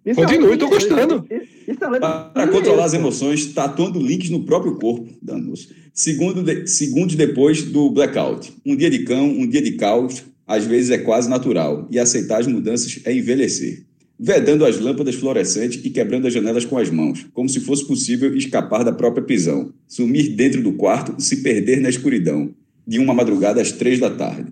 É 0.04 0.14
Continue, 0.14 0.56
de 0.56 0.64
engenheiro. 0.64 0.68
gostando. 0.68 1.26
É 1.68 1.72
de 1.74 2.00
Para 2.00 2.48
controlar 2.50 2.84
as 2.86 2.92
pô. 2.92 2.96
emoções, 2.98 3.46
tatuando 3.52 4.00
links 4.00 4.30
no 4.30 4.44
próprio 4.44 4.76
corpo, 4.76 5.06
danos. 5.20 5.68
Segundo 5.92 6.42
de- 6.42 6.66
segundos 6.66 7.14
depois 7.14 7.62
do 7.62 7.90
blackout. 7.90 8.52
Um 8.64 8.74
dia 8.74 8.88
de 8.88 9.00
cão, 9.00 9.28
um 9.28 9.46
dia 9.46 9.60
de 9.60 9.72
caos, 9.72 10.24
às 10.46 10.64
vezes 10.64 10.90
é 10.90 10.98
quase 10.98 11.28
natural. 11.28 11.86
E 11.90 11.98
aceitar 11.98 12.40
as 12.40 12.46
mudanças 12.46 13.00
é 13.04 13.14
envelhecer. 13.14 13.84
Vedando 14.18 14.64
as 14.64 14.80
lâmpadas 14.80 15.14
fluorescentes 15.14 15.80
e 15.84 15.90
quebrando 15.90 16.26
as 16.26 16.32
janelas 16.32 16.64
com 16.64 16.78
as 16.78 16.90
mãos, 16.90 17.26
como 17.34 17.48
se 17.48 17.60
fosse 17.60 17.86
possível 17.86 18.34
escapar 18.34 18.82
da 18.82 18.92
própria 18.92 19.22
prisão. 19.22 19.72
Sumir 19.86 20.34
dentro 20.34 20.62
do 20.62 20.72
quarto, 20.72 21.20
se 21.22 21.36
perder 21.42 21.80
na 21.80 21.88
escuridão. 21.90 22.50
De 22.86 22.98
uma 22.98 23.12
madrugada 23.12 23.60
às 23.60 23.70
três 23.72 23.98
da 24.00 24.08
tarde. 24.10 24.46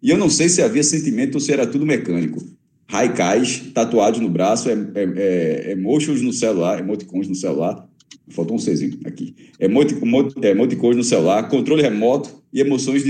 E 0.00 0.10
eu 0.10 0.16
não 0.16 0.30
sei 0.30 0.48
se 0.48 0.62
havia 0.62 0.82
sentimento 0.84 1.34
ou 1.34 1.40
se 1.40 1.52
era 1.52 1.66
tudo 1.66 1.84
mecânico. 1.84 2.40
Raikais, 2.88 3.70
tatuados 3.72 4.20
no 4.20 4.28
braço, 4.28 4.68
é, 4.68 4.72
é, 4.72 5.68
é, 5.68 5.72
emotions 5.72 6.20
no 6.20 6.32
celular, 6.32 6.78
emoticons 6.80 7.28
no 7.28 7.34
celular. 7.34 7.88
Faltou 8.28 8.56
um 8.56 8.58
Czinho 8.58 8.98
aqui. 9.04 9.34
Emoti, 9.58 9.94
emo- 9.94 10.28
é, 10.42 10.50
emoticons 10.50 10.96
no 10.96 11.04
celular, 11.04 11.48
controle 11.48 11.82
remoto 11.82 12.42
e 12.52 12.60
emoções 12.60 13.02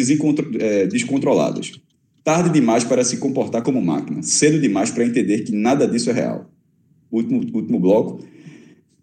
é, 0.58 0.86
descontroladas. 0.86 1.72
Tarde 2.24 2.50
demais 2.50 2.84
para 2.84 3.02
se 3.02 3.16
comportar 3.16 3.62
como 3.62 3.82
máquina, 3.82 4.22
cedo 4.22 4.60
demais 4.60 4.90
para 4.90 5.04
entender 5.04 5.40
que 5.40 5.52
nada 5.52 5.88
disso 5.88 6.10
é 6.10 6.12
real. 6.12 6.50
Último, 7.10 7.40
último 7.52 7.80
bloco. 7.80 8.24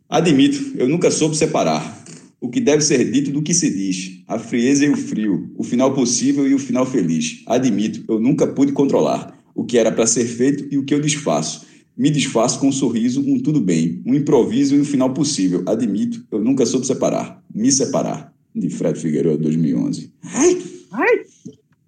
Admito, 0.07 0.73
eu 0.77 0.87
nunca 0.87 1.11
soube 1.11 1.35
separar 1.35 2.03
o 2.41 2.49
que 2.49 2.61
deve 2.61 2.81
ser 2.81 3.11
dito 3.11 3.31
do 3.31 3.41
que 3.41 3.53
se 3.53 3.69
diz, 3.69 4.23
a 4.27 4.39
frieza 4.39 4.85
e 4.85 4.89
o 4.89 4.95
frio, 4.95 5.51
o 5.57 5.63
final 5.63 5.93
possível 5.93 6.47
e 6.47 6.53
o 6.53 6.59
final 6.59 6.85
feliz. 6.85 7.43
Admito, 7.45 8.03
eu 8.07 8.19
nunca 8.19 8.47
pude 8.47 8.71
controlar 8.71 9.37
o 9.55 9.65
que 9.65 9.77
era 9.77 9.91
para 9.91 10.07
ser 10.07 10.25
feito 10.25 10.67
e 10.71 10.77
o 10.77 10.83
que 10.85 10.93
eu 10.93 10.99
desfaço. 10.99 11.67
Me 11.97 12.09
desfaço 12.09 12.59
com 12.59 12.67
um 12.69 12.71
sorriso, 12.71 13.21
um 13.21 13.39
tudo 13.41 13.59
bem, 13.59 14.01
um 14.05 14.13
improviso 14.15 14.75
e 14.75 14.79
um 14.79 14.85
final 14.85 15.13
possível. 15.13 15.63
Admito, 15.67 16.23
eu 16.31 16.39
nunca 16.39 16.65
soube 16.65 16.87
separar, 16.87 17.43
me 17.53 17.71
separar. 17.71 18.33
De 18.55 18.69
Fred 18.69 18.99
Figueiredo, 18.99 19.37
2011. 19.43 20.11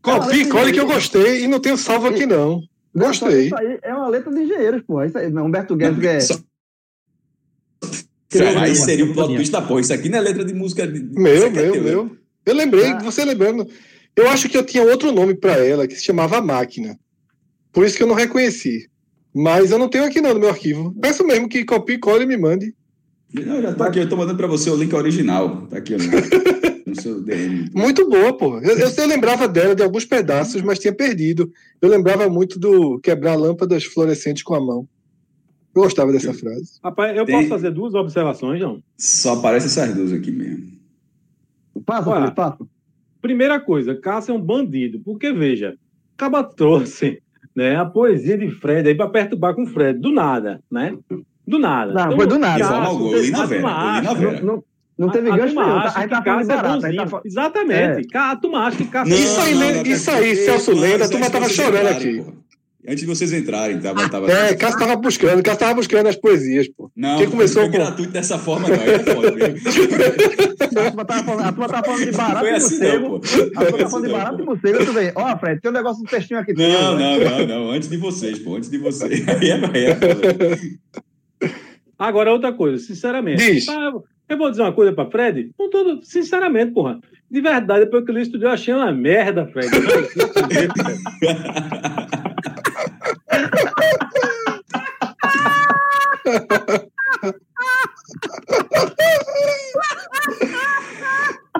Copi, 0.01 0.45
colhe 0.47 0.71
que 0.71 0.79
eu 0.79 0.85
gostei 0.85 1.43
e 1.43 1.47
não 1.47 1.59
tenho 1.59 1.77
salvo 1.77 2.07
aqui, 2.07 2.25
não. 2.25 2.61
Não, 2.93 3.07
Gostei. 3.07 3.45
Isso 3.45 3.55
aí 3.55 3.79
é 3.83 3.93
uma 3.93 4.09
letra 4.09 4.31
de 4.31 4.41
engenheiros, 4.41 4.81
pô. 4.85 5.03
Isso 5.03 5.17
aí, 5.17 5.27
Humberto 5.27 5.75
Guedes 5.75 6.03
é. 6.03 6.19
Só- 6.19 6.39
Criou 8.29 8.57
Aí 8.59 8.75
seria 8.75 9.05
o 9.05 9.13
plot 9.13 9.33
twist 9.35 9.51
da 9.51 9.61
porra. 9.61 9.81
Isso 9.81 9.93
aqui 9.93 10.07
não 10.09 10.17
é 10.19 10.21
letra 10.21 10.45
de 10.45 10.53
música. 10.53 10.87
De... 10.87 10.99
Meu, 11.01 11.47
é 11.47 11.49
meu, 11.49 11.71
teu, 11.71 11.83
né? 11.83 11.89
meu. 11.89 12.17
Eu 12.45 12.55
lembrei, 12.55 12.85
Ah. 12.85 12.99
você 12.99 13.25
lembrando. 13.25 13.67
Eu 14.15 14.29
acho 14.29 14.47
que 14.49 14.57
eu 14.57 14.65
tinha 14.65 14.83
outro 14.83 15.11
nome 15.11 15.33
pra 15.35 15.57
ela, 15.57 15.87
que 15.87 15.95
se 15.95 16.03
chamava 16.03 16.41
Máquina. 16.41 16.97
Por 17.71 17.85
isso 17.85 17.97
que 17.97 18.03
eu 18.03 18.07
não 18.07 18.15
reconheci. 18.15 18.89
Mas 19.33 19.71
eu 19.71 19.79
não 19.79 19.87
tenho 19.89 20.03
aqui 20.05 20.19
não 20.19 20.33
no 20.33 20.39
meu 20.39 20.49
arquivo. 20.49 20.93
Peço 20.99 21.25
mesmo 21.25 21.47
que 21.47 21.63
copie, 21.63 21.97
cole 21.97 22.23
e 22.23 22.27
me 22.27 22.37
mande. 22.37 22.75
Não, 23.33 23.61
já 23.61 23.73
tô 23.73 23.83
aqui, 23.83 23.99
eu 23.99 24.09
tô 24.09 24.17
mandando 24.17 24.37
pra 24.37 24.47
você 24.47 24.69
o 24.69 24.75
link 24.75 24.93
original. 24.93 25.65
Tá 25.67 25.77
aqui 25.77 25.95
ó, 25.95 25.97
no, 25.97 26.03
no 26.85 27.01
seu 27.01 27.21
DM. 27.21 27.69
Muito 27.73 28.09
boa, 28.09 28.35
pô. 28.37 28.59
Eu, 28.59 28.77
eu, 28.77 28.89
eu 28.89 29.07
lembrava 29.07 29.47
dela 29.47 29.73
de 29.73 29.81
alguns 29.81 30.03
pedaços, 30.03 30.61
mas 30.61 30.79
tinha 30.79 30.93
perdido. 30.93 31.49
Eu 31.81 31.87
lembrava 31.87 32.29
muito 32.29 32.59
do 32.59 32.99
quebrar 32.99 33.35
lâmpadas 33.35 33.85
fluorescentes 33.85 34.43
com 34.43 34.53
a 34.53 34.59
mão. 34.59 34.85
Eu 35.73 35.83
gostava 35.83 36.11
dessa 36.11 36.33
frase. 36.33 36.79
Rapaz, 36.83 37.15
eu 37.15 37.25
Tem- 37.25 37.37
posso 37.37 37.47
fazer 37.47 37.71
duas 37.71 37.93
observações, 37.93 38.59
não? 38.59 38.83
Só 38.97 39.35
aparece 39.35 39.67
essas 39.67 39.95
duas 39.95 40.11
aqui 40.11 40.29
mesmo. 40.29 40.69
Passa, 41.85 42.09
Olha. 42.09 42.31
Passa. 42.31 42.57
Primeira 43.21 43.61
coisa, 43.61 43.95
Cássio 43.95 44.33
é 44.33 44.35
um 44.37 44.41
bandido. 44.41 44.99
Porque, 44.99 45.31
veja, 45.31 45.77
acaba 46.17 46.43
trouxe 46.43 47.21
né, 47.55 47.75
a 47.75 47.85
poesia 47.85 48.37
de 48.37 48.49
Fred 48.51 48.87
aí 48.89 48.95
para 48.95 49.09
perturbar 49.09 49.53
com 49.55 49.63
o 49.63 49.67
Fred. 49.67 49.99
Do 49.99 50.11
nada, 50.11 50.61
né? 50.71 50.95
Do 51.47 51.59
nada. 51.59 51.93
Não, 51.93 52.15
foi 52.15 52.27
do 52.27 52.37
nada. 52.39 52.63
Vera, 52.63 54.13
Vera. 54.13 54.41
Não, 54.41 54.55
não, 54.55 54.63
Não 54.97 55.09
teve 55.09 55.31
a, 55.31 55.37
gancho 55.37 55.55
nenhum. 55.55 55.75
acha 55.77 55.97
A 55.97 56.01
gente 56.01 56.09
que 56.09 56.09
tá 56.09 56.21
falando 56.23 56.41
de 56.41 56.47
Cássio 56.47 56.85
é 56.91 57.05
tá 57.05 57.21
Exatamente. 57.25 58.07
Ca- 58.09 58.31
A 58.31 58.35
turma 58.35 58.59
acha 58.67 58.77
que 58.77 58.85
Cássio 58.85 59.13
Isso 59.15 59.41
aí, 59.41 59.55
né? 59.55 59.81
Isso 59.83 60.11
aí, 60.11 60.35
Celso 60.35 60.71
Lenda, 60.73 61.05
a 61.05 61.09
turma 61.09 61.29
tava 61.29 61.49
chorando 61.49 61.87
aqui. 61.87 62.23
Antes 62.87 63.01
de 63.01 63.05
vocês 63.05 63.31
entrarem, 63.31 63.79
tava. 63.79 64.09
tava 64.09 64.31
É, 64.31 64.55
Cássio 64.55 64.79
tava 64.79 64.95
buscando, 64.95 65.43
Cássio 65.43 65.59
tava 65.59 65.75
buscando 65.75 66.07
as 66.07 66.15
poesias, 66.15 66.67
pô. 66.67 66.89
Não, 66.95 67.19
Quem 67.19 67.29
começou 67.29 67.61
foi 67.63 67.71
com- 67.71 67.77
gratuito 67.77 68.11
dessa 68.11 68.39
forma, 68.39 68.67
não. 68.69 68.75
É 68.75 68.99
foda? 68.99 69.31
A 70.71 70.83
turma 70.89 71.05
tava 71.05 71.23
falando, 71.23 71.45
a 71.45 71.51
turma 71.51 71.67
tava 71.67 71.83
falando 71.85 72.05
de 72.05 72.11
barato 72.11 72.39
Foi 72.39 72.49
e 72.49 72.53
assim, 72.53 72.79
morcego. 72.79 73.09
não, 73.09 73.09
pô. 73.09 73.15
A 73.17 73.19
turma 73.19 73.29
Foi 73.29 73.51
tava 73.53 73.65
assim, 73.75 73.89
falando 73.91 74.05
de 74.05 74.11
não, 74.11 74.17
barato 74.19 74.41
e 74.41 74.45
morcego. 74.45 74.85
Tu 74.85 74.93
vem, 74.93 75.11
ó, 75.15 75.37
Fred, 75.37 75.61
tem 75.61 75.71
um 75.71 75.73
negócio 75.73 76.03
no 76.03 76.09
textinho 76.09 76.39
aqui. 76.39 76.53
teu, 76.53 76.69
Não, 76.69 76.97
né? 76.97 77.17
não, 77.19 77.39
não, 77.39 77.47
não. 77.65 77.71
Antes 77.71 77.89
de 77.89 77.97
vocês, 77.97 78.39
pô. 78.39 78.55
Antes 78.55 78.69
de 78.69 78.77
vocês. 78.77 79.25
Aí 79.27 79.49
é, 79.49 79.53
aí 79.55 79.85
é. 79.85 79.97
Agora, 81.99 82.31
outra 82.31 82.53
coisa, 82.53 82.77
sinceramente. 82.83 83.43
Diz. 83.43 83.65
Tá, 83.65 83.91
eu 84.29 84.37
vou 84.37 84.49
dizer 84.49 84.61
uma 84.63 84.71
coisa 84.73 84.93
pra 84.93 85.09
Fred, 85.11 85.51
com 85.57 85.69
todo, 85.69 85.99
sinceramente, 86.03 86.71
porra. 86.71 86.99
De 87.29 87.41
verdade, 87.41 87.85
depois 87.85 88.03
que 88.05 88.11
eu 88.11 88.15
li 88.15 88.21
estudei, 88.23 88.47
eu 88.47 88.51
achei 88.51 88.73
uma 88.73 88.91
merda, 88.91 89.45
Fred. 89.47 89.69
Fred. 96.31 97.41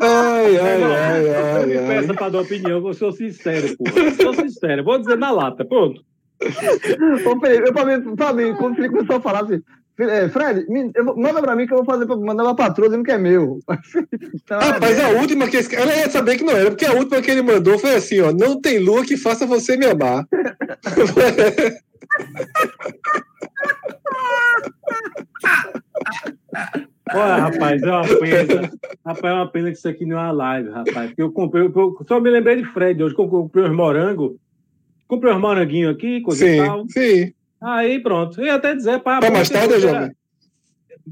Ai, 0.01 0.57
ai, 0.57 0.77
Não, 0.79 0.91
ai, 0.91 1.29
ai, 1.29 1.65
me 1.65 1.77
ai. 1.77 1.87
peça 1.87 2.13
pra 2.13 2.29
dar 2.29 2.39
opinião, 2.41 2.85
eu 2.87 2.93
sou 2.93 3.11
sincero, 3.11 3.75
porra. 3.77 4.11
Sou 4.19 4.33
sincero, 4.33 4.83
vou 4.83 4.97
dizer 4.97 5.17
na 5.17 5.31
lata, 5.31 5.63
pronto. 5.65 6.01
Ô, 6.43 7.39
Felipe, 7.39 7.67
eu, 7.67 7.73
pra 7.73 7.85
mim, 7.85 8.15
pra 8.15 8.33
mim, 8.33 8.55
quando 8.55 8.75
Felipe 8.75 8.95
começou 8.95 9.17
a 9.17 9.21
falar 9.21 9.43
assim, 9.43 9.61
é, 9.99 10.29
Fred, 10.29 10.65
me- 10.69 10.91
eu 10.95 11.05
vou- 11.05 11.17
manda 11.17 11.41
pra 11.41 11.55
mim 11.55 11.65
que 11.67 11.73
eu 11.73 11.77
vou 11.77 11.85
fazer 11.85 12.05
pra 12.05 12.15
mandar 12.15 12.43
uma 12.43 12.55
patroa 12.55 12.87
dizendo 12.89 13.03
que 13.03 13.11
é 13.11 13.17
meu. 13.17 13.59
Então, 14.33 14.59
Rapaz, 14.89 14.99
a 14.99 15.09
última 15.09 15.47
que 15.47 15.57
esse... 15.57 15.75
ela 15.75 15.93
ia 15.95 16.09
saber 16.09 16.37
que 16.37 16.43
não 16.43 16.55
era, 16.55 16.69
porque 16.71 16.85
a 16.85 16.93
última 16.93 17.21
que 17.21 17.29
ele 17.31 17.41
mandou 17.41 17.77
foi 17.77 17.95
assim, 17.95 18.19
ó, 18.21 18.31
não 18.31 18.59
tem 18.59 18.79
lua 18.79 19.05
que 19.05 19.17
faça 19.17 19.45
você 19.45 19.77
me 19.77 19.85
amar. 19.85 20.25
Olha, 27.13 27.35
rapaz, 27.35 27.81
é 27.81 27.91
uma 27.91 28.19
pena. 28.19 28.71
Rapaz, 29.05 29.33
é 29.33 29.35
uma 29.35 29.47
pena 29.51 29.71
que 29.71 29.77
isso 29.77 29.87
aqui 29.87 30.05
não 30.05 30.17
é 30.17 30.21
uma 30.23 30.31
live, 30.31 30.69
rapaz. 30.69 31.07
Porque 31.09 31.21
eu 31.21 31.31
comprei, 31.31 31.63
eu 31.63 31.97
só 32.07 32.19
me 32.19 32.29
lembrei 32.29 32.55
de 32.57 32.65
Fred 32.65 33.01
hoje, 33.03 33.15
que 33.15 33.21
eu 33.21 33.27
comprei 33.27 33.65
uns 33.65 33.75
morangos. 33.75 34.33
Comprei 35.07 35.33
uns 35.33 35.41
moranguinhos 35.41 35.93
aqui, 35.93 36.21
coisa 36.21 36.47
e 36.47 36.57
tal. 36.57 36.85
sim, 36.89 37.25
sim. 37.25 37.33
Aí 37.61 38.01
pronto. 38.01 38.41
Eu 38.41 38.47
ia 38.47 38.55
até 38.55 38.75
dizer 38.75 38.99
para. 38.99 39.19
Pra 39.19 39.31
mais 39.31 39.49
tarde, 39.49 39.79
jovem? 39.79 40.11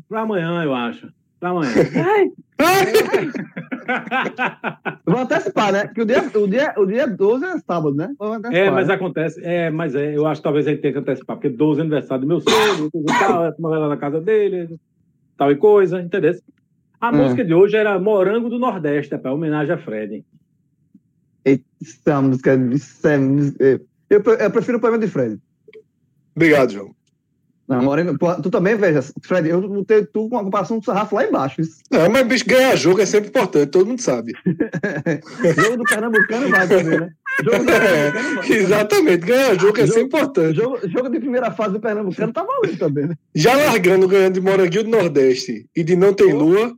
Pra 0.08 0.22
amanhã, 0.22 0.64
eu 0.64 0.74
acho. 0.74 1.12
Pra 1.40 1.50
amanhã. 1.50 1.72
Vou 5.06 5.20
antecipar, 5.20 5.72
né? 5.72 5.88
Que 5.88 6.02
o 6.02 6.06
dia, 6.06 6.22
o, 6.36 6.48
dia, 6.48 6.74
o 6.78 6.86
dia 6.86 7.08
12 7.08 7.46
é 7.46 7.58
sábado, 7.60 7.96
né? 7.96 8.10
É, 8.52 8.70
mas 8.70 8.88
né? 8.88 8.94
acontece. 8.94 9.40
É, 9.44 9.70
mas 9.70 9.96
é, 9.96 10.16
eu 10.16 10.28
acho 10.28 10.42
que 10.42 10.44
talvez 10.44 10.68
a 10.68 10.72
gente 10.72 10.82
tenha 10.82 10.94
que 10.94 11.00
antecipar, 11.00 11.38
porque 11.38 11.50
12 11.50 11.80
é 11.80 11.84
aniversário 11.84 12.22
do 12.22 12.28
meu 12.28 12.42
sogro, 12.42 12.92
tal, 13.20 13.54
uma 13.58 13.70
vai 13.70 13.80
lá 13.80 13.88
na 13.88 13.98
casa 13.98 14.20
dele, 14.20 14.78
tal 15.38 15.52
e 15.52 15.56
coisa, 15.56 16.02
entendeu? 16.02 16.34
A 17.00 17.10
É. 17.10 17.12
música 17.12 17.46
de 17.46 17.54
hoje 17.54 17.78
era 17.78 17.98
Morango 17.98 18.50
do 18.50 18.60
Nordeste, 18.60 19.14
é 19.14 19.18
para 19.18 19.34
homenagem 19.34 19.74
a 19.74 19.78
Fred. 19.78 20.26
É 21.46 21.58
uma 22.08 22.24
música. 22.24 22.52
É, 22.52 23.74
é- 23.74 23.80
eu, 24.10 24.22
eu 24.22 24.52
prefiro 24.52 24.78
o 24.78 24.82
poema 24.82 25.00
de 25.00 25.08
Fred. 25.08 25.40
Obrigado, 26.40 26.72
João. 26.72 26.96
Não, 27.68 27.84
Moreno, 27.84 28.18
tu 28.42 28.50
também 28.50 28.76
veja, 28.76 29.00
Fred, 29.22 29.48
eu 29.50 29.62
botei 29.68 30.04
tu 30.04 30.28
com 30.28 30.38
uma 30.38 30.44
comparação 30.44 30.80
do 30.80 30.86
sarrafo 30.86 31.14
lá 31.16 31.24
embaixo. 31.28 31.60
Isso. 31.62 31.78
Não, 31.92 32.10
mas 32.10 32.26
bicho, 32.26 32.46
ganhar 32.48 32.76
jogo 32.78 33.00
é 33.02 33.06
sempre 33.06 33.28
importante, 33.30 33.70
todo 33.70 33.86
mundo 33.86 34.02
sabe. 34.02 34.34
Jogo 35.56 35.78
do 35.78 35.84
Pernambucano 35.84 36.50
vai 36.50 36.68
também, 36.68 37.00
né? 37.00 37.10
Jogo 37.44 37.66
Pernambucano 37.66 38.36
vai. 38.38 38.52
Exatamente, 38.52 39.18
ganhar 39.26 39.60
jogo 39.60 39.80
é 39.82 39.86
sempre 39.86 40.02
importante. 40.04 40.56
Jogo, 40.56 40.80
jogo 40.90 41.10
de 41.10 41.20
primeira 41.20 41.52
fase 41.52 41.74
do 41.74 41.80
Pernambucano 41.80 42.34
tá 42.34 42.44
valendo 42.44 42.80
também, 42.80 43.06
né? 43.08 43.16
Já 43.36 43.56
largando 43.56 44.08
ganhando 44.08 44.34
de 44.34 44.42
Moranguinho 44.42 44.86
do 44.86 44.90
Nordeste 44.90 45.70
e 45.76 45.84
de 45.84 45.96
Não 45.96 46.12
Tem 46.14 46.34
Lua, 46.34 46.74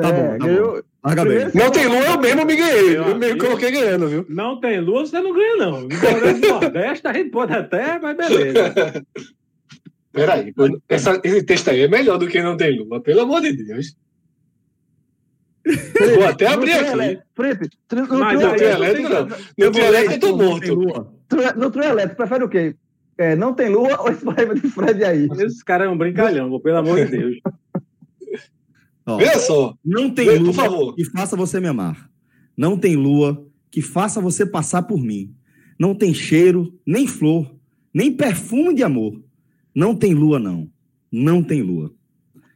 Tá 0.00 0.08
É, 0.08 0.12
bom, 0.12 0.38
tá 0.38 0.46
ganhou- 0.46 0.82
Larga 1.04 1.24
bem. 1.24 1.48
Não 1.52 1.70
Tem 1.70 1.86
Lua 1.86 2.04
eu 2.04 2.20
mesmo 2.20 2.44
me 2.46 2.56
ganhei, 2.56 2.96
Eu 2.96 3.02
eu 3.04 3.16
mesmo 3.16 3.36
acho. 3.36 3.46
coloquei 3.46 3.70
ganhando, 3.72 4.08
viu? 4.08 4.26
Não 4.28 4.60
tem 4.60 4.80
lua, 4.80 5.04
você 5.04 5.20
não 5.20 5.32
ganha, 5.34 5.56
não. 5.56 5.80
Morango 5.82 6.40
do 6.40 6.48
Nordeste, 6.48 7.06
a 7.08 7.12
gente 7.12 7.30
pode 7.30 7.52
até, 7.52 7.98
mas 7.98 8.16
beleza. 8.16 9.04
Peraí, 10.12 10.52
essa- 10.88 11.20
esse 11.24 11.42
texto 11.42 11.70
aí 11.70 11.80
é 11.82 11.88
melhor 11.88 12.18
do 12.18 12.28
que 12.28 12.40
Não 12.42 12.56
Tem 12.56 12.78
Lua, 12.78 13.00
pelo 13.00 13.22
amor 13.22 13.40
de 13.40 13.52
Deus. 13.52 13.96
Vou 16.14 16.26
até 16.26 16.48
abrir 16.48 16.74
no 16.74 16.90
trio 16.90 17.02
aqui. 17.02 17.20
Felipe, 17.36 17.64
no 17.64 18.06
trio 18.06 18.06
Não 18.18 18.30
eu 18.32 18.40
não 18.40 18.54
elétrico, 18.56 19.08
não. 19.08 19.26
não. 19.26 19.36
No 19.58 19.70
trio 19.72 19.84
elétrico 19.86 20.14
eu 20.14 20.20
tô 20.20 20.36
Não 20.36 20.38
tem 20.60 20.70
morto. 20.70 20.74
lua. 20.74 21.14
trio- 21.28 21.54
no 21.56 21.70
trio 21.70 21.84
elétrico, 21.84 22.16
prefere 22.16 22.44
o 22.44 22.48
quê? 22.48 22.76
É, 23.18 23.36
não 23.36 23.54
tem 23.54 23.68
lua 23.68 24.00
ou 24.00 24.08
esse 24.10 24.24
poema 24.24 24.54
de 24.54 24.60
Fred 24.68 25.04
aí? 25.04 25.28
Esse 25.38 25.64
cara 25.64 25.84
é 25.84 25.88
um 25.88 25.96
brincalhão, 25.96 26.58
pelo 26.60 26.76
amor 26.78 26.96
de 27.04 27.06
Deus. 27.16 27.36
Ó, 29.06 29.16
Veja 29.16 29.38
só, 29.40 29.74
não 29.84 30.10
tem 30.10 30.26
Vê, 30.26 30.38
lua 30.38 30.94
que 30.94 31.04
faça 31.04 31.36
você 31.36 31.60
me 31.60 31.68
amar. 31.68 32.08
Não 32.56 32.76
tem 32.76 32.96
lua 32.96 33.46
que 33.70 33.82
faça 33.82 34.20
você 34.20 34.46
passar 34.46 34.82
por 34.82 35.00
mim. 35.00 35.34
Não 35.78 35.94
tem 35.94 36.14
cheiro, 36.14 36.78
nem 36.86 37.06
flor, 37.06 37.52
nem 37.92 38.12
perfume 38.12 38.74
de 38.74 38.82
amor. 38.82 39.20
Não 39.74 39.94
tem 39.94 40.14
lua, 40.14 40.38
não. 40.38 40.70
Não 41.10 41.42
tem 41.42 41.62
lua. 41.62 41.92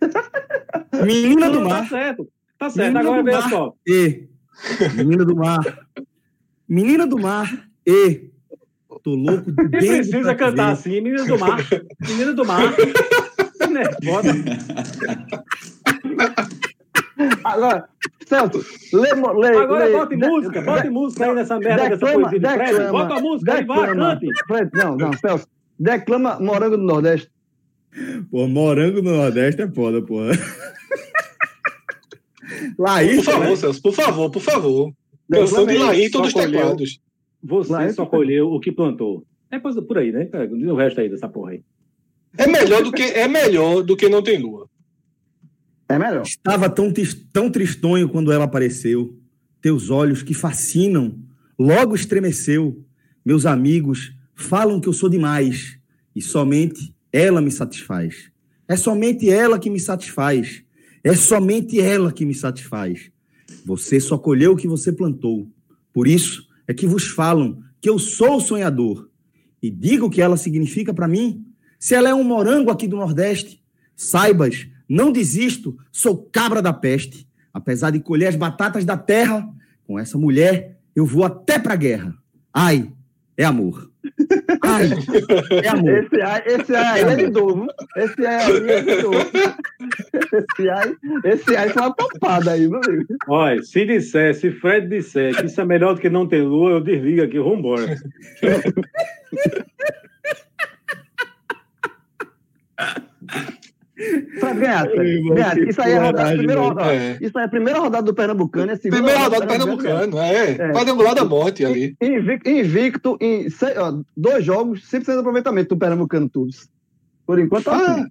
Menina 1.04 1.50
do 1.50 1.58
tá 1.58 1.64
mar. 1.64 1.88
certo. 1.88 2.28
Tá 2.58 2.70
certo. 2.70 2.94
Menina 2.94 3.00
Agora 3.00 3.22
veja 3.22 3.48
só. 3.48 3.74
E. 3.86 4.28
Menina 4.94 5.24
do 5.24 5.36
mar. 5.36 5.88
Menina 6.68 7.06
do 7.06 7.18
mar. 7.18 7.68
E. 7.86 8.30
Tô 9.02 9.14
louco 9.14 9.52
de 9.52 9.68
dentro 9.68 10.10
precisa 10.10 10.34
cantar 10.34 10.72
assim? 10.72 11.00
Menina 11.00 11.24
do 11.24 11.38
mar. 11.38 11.64
Menina 12.00 12.32
do 12.32 12.44
mar. 12.44 12.74
Né? 13.66 13.82
Bota. 16.16 16.48
Agora, 17.44 17.88
Celso, 18.26 18.64
lê, 18.92 19.08
lê, 19.14 19.56
Agora 19.56 19.84
lê, 19.86 19.92
bote 19.92 20.16
de- 20.16 20.26
música, 20.28 20.60
bote 20.62 20.82
de- 20.82 20.90
música 20.90 21.24
aí 21.26 21.34
nessa 21.34 21.58
merda 21.58 21.76
dessa 21.88 21.90
declama- 21.96 22.28
poesia 22.30 22.38
de 22.40 22.54
Fred. 22.54 22.72
declama- 22.72 22.92
Bota 22.92 23.14
a 23.14 23.20
música 23.20 23.54
aí, 23.54 23.64
vai, 23.64 23.86
declama- 23.86 24.20
cante. 24.20 24.26
Fred, 24.46 24.70
não, 24.74 24.96
não, 24.96 25.12
Celso, 25.14 25.46
declama 25.78 26.38
Morango 26.40 26.76
do 26.76 26.82
Nordeste. 26.82 27.30
Pô, 28.30 28.46
morango 28.46 29.00
no 29.00 29.16
Nordeste 29.16 29.62
é 29.62 29.68
foda, 29.70 30.02
porra. 30.02 30.32
Laís, 32.78 33.16
por 33.16 33.24
favor, 33.32 33.56
Celso, 33.56 33.82
por 33.82 33.92
favor, 33.92 34.30
por 34.30 34.42
favor. 34.42 34.92
Declama 35.28 35.48
Canção 35.50 35.66
de 35.66 35.72
aí. 35.72 35.78
Laírton 35.78 36.22
dos 36.22 36.32
Só 36.32 36.38
colheu. 36.40 36.60
teclados. 36.60 37.00
Você 37.42 37.72
Lá, 37.72 37.92
só 37.92 38.02
eu- 38.02 38.06
colheu 38.06 38.48
o 38.52 38.60
que 38.60 38.70
plantou. 38.70 39.24
É 39.50 39.58
coisa 39.58 39.80
por 39.82 39.98
aí, 39.98 40.12
né? 40.12 40.28
o 40.32 40.74
resto 40.74 41.00
aí 41.00 41.08
dessa 41.08 41.28
porra 41.28 41.52
aí. 41.52 41.62
É 42.38 42.46
melhor 42.46 42.82
do 42.82 42.92
que, 42.92 43.02
é 43.02 43.26
melhor 43.26 43.82
do 43.82 43.96
que 43.96 44.08
Não 44.08 44.22
Tem 44.22 44.38
Lua. 44.38 44.68
É 45.88 45.98
melhor. 45.98 46.22
Estava 46.22 46.68
tão, 46.68 46.92
tão 47.32 47.50
tristonho 47.50 48.08
quando 48.08 48.32
ela 48.32 48.44
apareceu. 48.44 49.16
Teus 49.60 49.90
olhos 49.90 50.22
que 50.22 50.34
fascinam, 50.34 51.18
logo 51.58 51.94
estremeceu. 51.94 52.84
Meus 53.24 53.46
amigos 53.46 54.14
falam 54.34 54.80
que 54.80 54.88
eu 54.88 54.92
sou 54.92 55.08
demais 55.08 55.78
e 56.14 56.20
somente 56.20 56.94
ela 57.12 57.40
me 57.40 57.50
satisfaz. 57.50 58.30
É 58.68 58.76
somente 58.76 59.30
ela 59.30 59.58
que 59.58 59.70
me 59.70 59.78
satisfaz. 59.78 60.62
É 61.02 61.14
somente 61.14 61.80
ela 61.80 62.12
que 62.12 62.24
me 62.24 62.34
satisfaz. 62.34 63.10
Você 63.64 64.00
só 64.00 64.18
colheu 64.18 64.52
o 64.52 64.56
que 64.56 64.66
você 64.66 64.92
plantou. 64.92 65.48
Por 65.92 66.06
isso 66.06 66.46
é 66.66 66.74
que 66.74 66.86
vos 66.86 67.06
falam 67.06 67.62
que 67.80 67.88
eu 67.88 67.98
sou 67.98 68.36
o 68.36 68.40
sonhador. 68.40 69.08
E 69.62 69.70
digo 69.70 70.06
o 70.06 70.10
que 70.10 70.20
ela 70.20 70.36
significa 70.36 70.92
para 70.92 71.08
mim. 71.08 71.44
Se 71.78 71.94
ela 71.94 72.08
é 72.08 72.14
um 72.14 72.24
morango 72.24 72.70
aqui 72.70 72.88
do 72.88 72.96
Nordeste, 72.96 73.62
saibas, 73.94 74.66
não 74.88 75.12
desisto, 75.12 75.76
sou 75.90 76.16
cabra 76.16 76.62
da 76.62 76.72
peste. 76.72 77.26
Apesar 77.52 77.90
de 77.90 78.00
colher 78.00 78.28
as 78.28 78.36
batatas 78.36 78.84
da 78.84 78.96
terra, 78.96 79.48
com 79.86 79.98
essa 79.98 80.18
mulher 80.18 80.76
eu 80.94 81.04
vou 81.04 81.24
até 81.24 81.58
pra 81.58 81.76
guerra. 81.76 82.14
Ai, 82.52 82.90
é 83.36 83.44
amor. 83.44 83.90
Ai, 84.64 84.88
é 85.62 85.68
amor. 85.68 85.90
Esse 85.90 86.22
aí, 86.22 86.42
esse 86.46 86.74
aí 86.74 87.00
é 87.02 87.16
de 87.16 87.30
novo. 87.30 87.66
Esse 87.96 88.26
aí 88.26 88.70
é 88.70 88.80
de 88.80 89.02
novo. 89.02 89.18
Esse 90.32 90.70
aí, 90.70 90.96
esse 91.24 91.56
aí 91.56 91.68
foi 91.68 91.82
uma 91.82 91.94
topada 91.94 92.52
aí, 92.52 92.66
meu 92.66 92.80
amigo. 92.82 93.04
Olha, 93.28 93.62
se 93.62 93.84
disser, 93.84 94.34
se 94.34 94.50
Fred 94.50 94.88
disser 94.88 95.36
que 95.36 95.46
isso 95.46 95.60
é 95.60 95.64
melhor 95.66 95.94
do 95.94 96.00
que 96.00 96.08
não 96.08 96.26
ter 96.26 96.42
lua, 96.42 96.70
eu 96.70 96.80
desligo 96.80 97.22
aqui, 97.22 97.38
vambora. 97.38 97.94
Isso 103.96 105.80
aí 105.82 105.92
é 105.92 105.96
a 105.96 106.00
rodada, 106.00 106.12
coragem, 106.18 106.36
primeira 106.38 106.60
rodada. 106.60 106.94
É. 106.94 107.18
Isso 107.20 107.38
aí 107.38 107.42
é 107.42 107.46
a 107.46 107.48
primeira 107.48 107.78
rodada 107.78 108.02
do 108.04 108.14
Pernambucano. 108.14 108.76
segunda 108.76 108.96
Primeira 108.96 109.20
rodada 109.20 109.44
do 109.46 109.48
Pernambucano. 109.48 109.98
Pernambucano, 110.10 110.22
é. 110.22 110.50
É. 110.50 110.72
Quadrangular 110.72 111.14
da 111.14 111.24
morte 111.24 111.64
ali. 111.64 111.96
Invicto, 112.02 112.48
invicto 112.50 113.16
em 113.20 113.48
seis- 113.48 113.76
ó, 113.78 113.98
dois 114.16 114.44
jogos, 114.44 114.82
100% 114.90 115.04
de 115.14 115.18
aproveitamento 115.20 115.74
do 115.74 115.78
Pernambucano 115.78 116.28
todos. 116.28 116.68
Por 117.26 117.38
enquanto, 117.38 117.64
tá 117.64 117.72
Ah, 117.76 117.92
assim. 117.92 118.06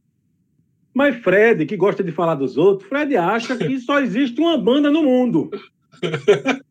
Mas 0.94 1.18
Fred, 1.18 1.66
que 1.66 1.78
gosta 1.78 2.04
de 2.04 2.12
falar 2.12 2.36
dos 2.36 2.58
outros, 2.58 2.88
Fred 2.90 3.16
acha 3.18 3.56
que 3.56 3.80
só 3.80 4.00
existe 4.00 4.40
uma 4.42 4.58
banda 4.58 4.90
no 4.90 5.04
mundo. 5.04 5.52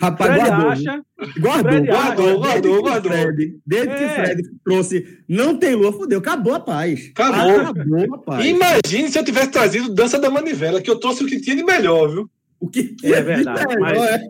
Rapaz, 0.00 0.30
Fred 0.32 0.48
guardou. 0.48 0.70
acha. 0.70 1.02
Guardou, 1.38 1.72
Fred 1.72 1.86
guardou, 1.86 1.98
acha. 1.98 2.14
guardou, 2.16 2.40
Guardou, 2.40 2.82
guardou. 2.82 3.12
Fred, 3.12 3.58
desde 3.66 3.88
que 3.88 4.04
É. 4.04 4.08
Fred 4.14 4.42
trouxe 4.64 5.18
não 5.28 5.56
tem 5.56 5.74
lua, 5.74 5.92
fudeu. 5.92 6.18
Acabou 6.20 6.54
a 6.54 6.60
paz. 6.60 7.10
Acabou. 7.10 7.60
Acabou 7.60 8.14
a 8.14 8.18
paz. 8.18 8.46
Imagine 8.46 9.10
se 9.10 9.18
eu 9.18 9.24
tivesse 9.24 9.50
trazido 9.50 9.92
Dança 9.94 10.18
da 10.18 10.30
Manivela, 10.30 10.80
que 10.80 10.90
eu 10.90 10.98
trouxe 10.98 11.22
o 11.22 11.26
que 11.26 11.40
tinha 11.40 11.56
de 11.56 11.64
melhor, 11.64 12.08
viu? 12.08 12.30
O 12.58 12.68
que 12.68 12.94
É 13.02 13.20
verdade, 13.22 13.66
melhor 13.66 13.80
mas- 13.80 13.98
é- 14.02 14.20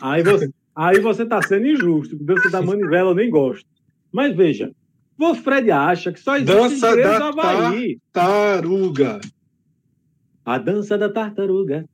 Aí 0.00 0.22
você, 0.22 0.50
aí 0.74 1.00
você 1.00 1.26
tá 1.26 1.40
sendo 1.42 1.66
injusto. 1.66 2.16
Dança 2.16 2.50
da 2.50 2.60
manivela 2.62 3.10
eu 3.10 3.14
nem 3.14 3.28
gosto. 3.30 3.66
Mas 4.12 4.34
veja, 4.36 4.70
o 5.18 5.34
Fred 5.34 5.70
acha 5.70 6.12
que 6.12 6.20
só 6.20 6.36
existe 6.36 6.54
Dança 6.54 6.96
da 6.96 7.28
Havaí. 7.28 7.98
Taruga. 8.12 9.20
A 10.44 10.58
dança 10.58 10.96
da 10.96 11.08
tartaruga. 11.08 11.84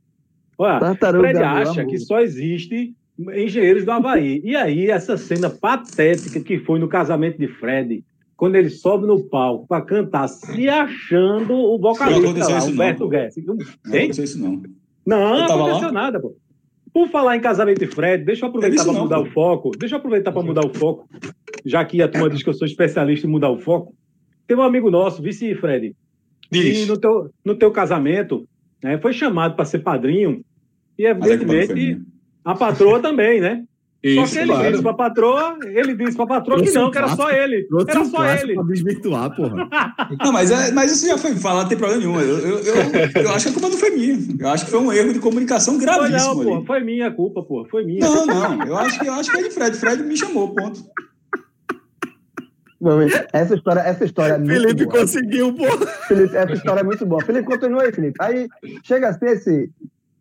Olha, 0.56 0.78
Tartaruga, 0.78 1.28
Fred 1.30 1.42
acha 1.42 1.80
amor. 1.80 1.90
que 1.90 1.98
só 1.98 2.20
existe 2.20 2.94
engenheiros 3.18 3.84
do 3.84 3.90
Havaí. 3.90 4.40
E 4.44 4.56
aí, 4.56 4.90
essa 4.90 5.16
cena 5.16 5.48
patética 5.48 6.40
que 6.40 6.58
foi 6.58 6.78
no 6.78 6.88
casamento 6.88 7.38
de 7.38 7.48
Fred, 7.48 8.04
quando 8.36 8.56
ele 8.56 8.70
sobe 8.70 9.06
no 9.06 9.22
palco 9.24 9.66
para 9.66 9.84
cantar, 9.84 10.28
se 10.28 10.68
achando 10.68 11.54
o 11.54 11.72
Não 11.72 11.78
vocalista 11.78 12.48
lá, 12.48 12.60
não, 12.60 12.68
Humberto. 12.68 13.08
Guedes. 13.08 13.44
Não 13.44 13.56
Tem? 13.56 14.02
aconteceu 14.04 14.24
isso, 14.24 14.40
não. 14.40 14.62
Não, 15.06 15.38
não 15.38 15.44
aconteceu 15.44 15.86
lá? 15.88 15.92
nada, 15.92 16.20
pô. 16.20 16.36
Por 16.92 17.08
falar 17.08 17.36
em 17.36 17.40
casamento 17.40 17.80
de 17.80 17.86
Fred, 17.86 18.24
deixa 18.24 18.44
eu 18.44 18.48
aproveitar 18.48 18.84
para 18.84 18.92
não, 18.92 19.02
mudar 19.02 19.16
pô. 19.16 19.22
o 19.22 19.30
foco. 19.30 19.70
Deixa 19.76 19.94
eu 19.94 19.98
aproveitar 19.98 20.32
para 20.32 20.42
mudar 20.42 20.64
o 20.64 20.72
foco, 20.72 21.08
já 21.64 21.84
que 21.84 22.00
a 22.00 22.08
turma 22.08 22.30
diz 22.30 22.42
que 22.42 22.48
eu 22.48 22.54
sou 22.54 22.66
especialista 22.66 23.26
em 23.26 23.30
mudar 23.30 23.50
o 23.50 23.58
foco. 23.58 23.94
Tem 24.46 24.56
um 24.56 24.62
amigo 24.62 24.90
nosso, 24.90 25.22
vice 25.22 25.54
Fred, 25.54 25.96
Diz. 26.50 26.86
no 26.86 26.98
teu, 26.98 27.30
no 27.44 27.54
teu 27.54 27.70
casamento 27.70 28.46
né, 28.82 28.98
foi 28.98 29.12
chamado 29.12 29.56
para 29.56 29.64
ser 29.64 29.78
padrinho, 29.78 30.44
e 30.98 31.12
não 31.12 31.20
foi 31.20 31.32
evidentemente. 31.32 32.02
A 32.44 32.54
patroa 32.54 33.00
também, 33.00 33.40
né? 33.40 33.64
Só 34.04 34.10
Isso, 34.24 34.32
que 34.34 34.38
ele 34.40 34.48
claro. 34.48 34.70
disse 34.70 34.82
para 34.82 34.90
a 34.90 34.94
patroa, 34.94 35.58
ele 35.64 35.94
disse 35.96 36.14
para 36.14 36.24
a 36.24 36.28
patroa 36.28 36.62
que 36.62 36.70
não, 36.72 36.88
um 36.88 36.90
que 36.90 36.98
era 36.98 37.08
só 37.16 37.30
ele. 37.30 37.66
Era 37.88 38.00
um 38.02 38.04
só 38.04 38.22
ele. 38.22 38.52
pra 38.52 38.62
desvirtuar, 38.64 39.34
porra. 39.34 39.66
Não, 40.22 40.30
mas, 40.30 40.50
é, 40.50 40.70
mas 40.72 40.92
isso 40.92 41.06
já 41.06 41.16
foi 41.16 41.34
falado, 41.36 41.62
não 41.62 41.68
tem 41.70 41.78
problema 41.78 42.02
nenhum. 42.02 42.20
Eu, 42.20 42.38
eu, 42.38 42.58
eu, 42.58 43.22
eu 43.22 43.30
acho 43.30 43.46
que 43.46 43.50
a 43.50 43.52
culpa 43.54 43.70
não 43.70 43.78
foi 43.78 43.90
minha. 43.92 44.18
Eu 44.38 44.48
acho 44.50 44.66
que 44.66 44.70
foi 44.70 44.80
um 44.80 44.92
erro 44.92 45.10
de 45.14 45.20
comunicação 45.20 45.76
Foi 45.76 45.84
gravíssimo 45.86 46.34
não, 46.34 46.40
ali. 46.42 46.60
pô, 46.60 46.66
foi 46.66 46.80
minha 46.80 47.10
culpa, 47.12 47.42
pô, 47.42 47.66
foi 47.70 47.82
minha. 47.86 48.00
Não, 48.00 48.26
não. 48.26 48.62
Eu 48.66 48.76
acho 48.76 49.00
que, 49.00 49.06
eu 49.08 49.12
acho 49.14 49.30
que 49.30 49.38
foi 49.38 49.48
de 49.48 49.54
Fred. 49.54 49.76
Fred 49.78 50.02
me 50.02 50.16
chamou, 50.18 50.54
ponto. 50.54 50.82
Essa 53.32 53.54
história, 53.54 53.80
essa 53.80 54.04
história 54.04 54.34
é 54.34 54.38
muito 54.38 54.52
Felipe 54.60 54.84
boa. 54.84 54.98
conseguiu, 55.00 55.54
porra. 55.54 55.86
Felipe, 56.06 56.36
essa 56.36 56.52
história 56.52 56.80
é 56.80 56.84
muito 56.84 57.06
boa. 57.06 57.24
Felipe, 57.24 57.46
continua 57.46 57.82
aí, 57.84 57.92
Felipe. 57.92 58.16
Aí 58.20 58.46
chega 58.82 59.08
a 59.08 59.14
ser 59.14 59.30
esse. 59.30 59.70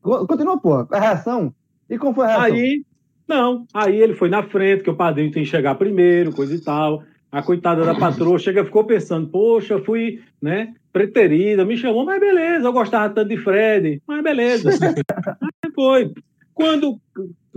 Co- 0.02 0.26
Continua, 0.26 0.58
porra. 0.58 0.88
A 0.92 1.00
reação. 1.00 1.54
E 1.94 1.98
como 1.98 2.14
foi 2.14 2.26
a 2.26 2.28
reação? 2.30 2.46
Aí, 2.46 2.84
não, 3.28 3.66
aí 3.74 4.02
ele 4.02 4.16
foi 4.16 4.30
na 4.30 4.44
frente, 4.44 4.84
que 4.84 4.90
o 4.90 4.96
padrinho 4.96 5.32
tem 5.32 5.44
que 5.44 5.50
chegar 5.50 5.76
primeiro, 5.76 6.34
coisa 6.34 6.56
e 6.56 6.60
tal. 6.60 7.04
A 7.32 7.42
coitada 7.42 7.84
da 7.84 7.96
patroa 7.96 8.38
chega, 8.38 8.66
ficou 8.66 8.84
pensando, 8.84 9.28
poxa, 9.28 9.80
fui, 9.80 10.22
né, 10.42 10.74
preterida, 10.92 11.66
me 11.66 11.76
chamou, 11.76 12.06
mas 12.06 12.20
beleza, 12.20 12.68
eu 12.68 12.74
gostava 12.74 13.14
tanto 13.14 13.30
de 13.30 13.38
Fred, 13.38 14.02
mas 14.08 14.24
beleza. 14.24 14.70
aí 15.42 15.72
foi. 15.74 16.12
Quando 16.54 17.00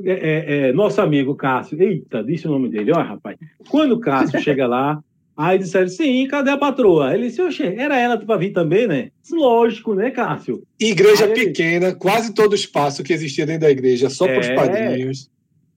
é, 0.05 0.13
é, 0.13 0.69
é, 0.69 0.73
nosso 0.73 1.01
amigo 1.01 1.35
Cássio, 1.35 1.81
eita, 1.81 2.23
disse 2.23 2.47
o 2.47 2.51
nome 2.51 2.71
dele, 2.71 2.93
ó, 2.93 3.03
rapaz. 3.03 3.37
Quando 3.69 3.93
o 3.93 4.01
Cássio 4.01 4.41
chega 4.41 4.67
lá, 4.67 4.99
aí 5.37 5.59
disseram, 5.59 5.89
sim, 5.89 6.27
cadê 6.29 6.51
a 6.51 6.57
patroa? 6.57 7.13
Ele 7.15 7.29
disse, 7.29 7.43
oxe, 7.43 7.63
era 7.65 7.99
ela 7.99 8.17
pra 8.19 8.37
vir 8.37 8.53
também, 8.53 8.87
né? 8.87 9.11
Lógico, 9.31 9.95
né, 9.95 10.11
Cássio? 10.11 10.63
Igreja 10.81 11.25
Aí 11.27 11.33
ele- 11.33 11.45
pequena, 11.47 11.95
quase 11.95 12.33
todo 12.35 12.53
o 12.53 12.57
espaço 12.57 13.03
que 13.03 13.13
existia 13.13 13.45
dentro 13.45 13.63
da 13.63 13.71
igreja, 13.71 14.09
só 14.09 14.27
para 14.27 14.41
os 14.41 14.47
É. 14.47 14.55
padrinhos. 14.55 15.31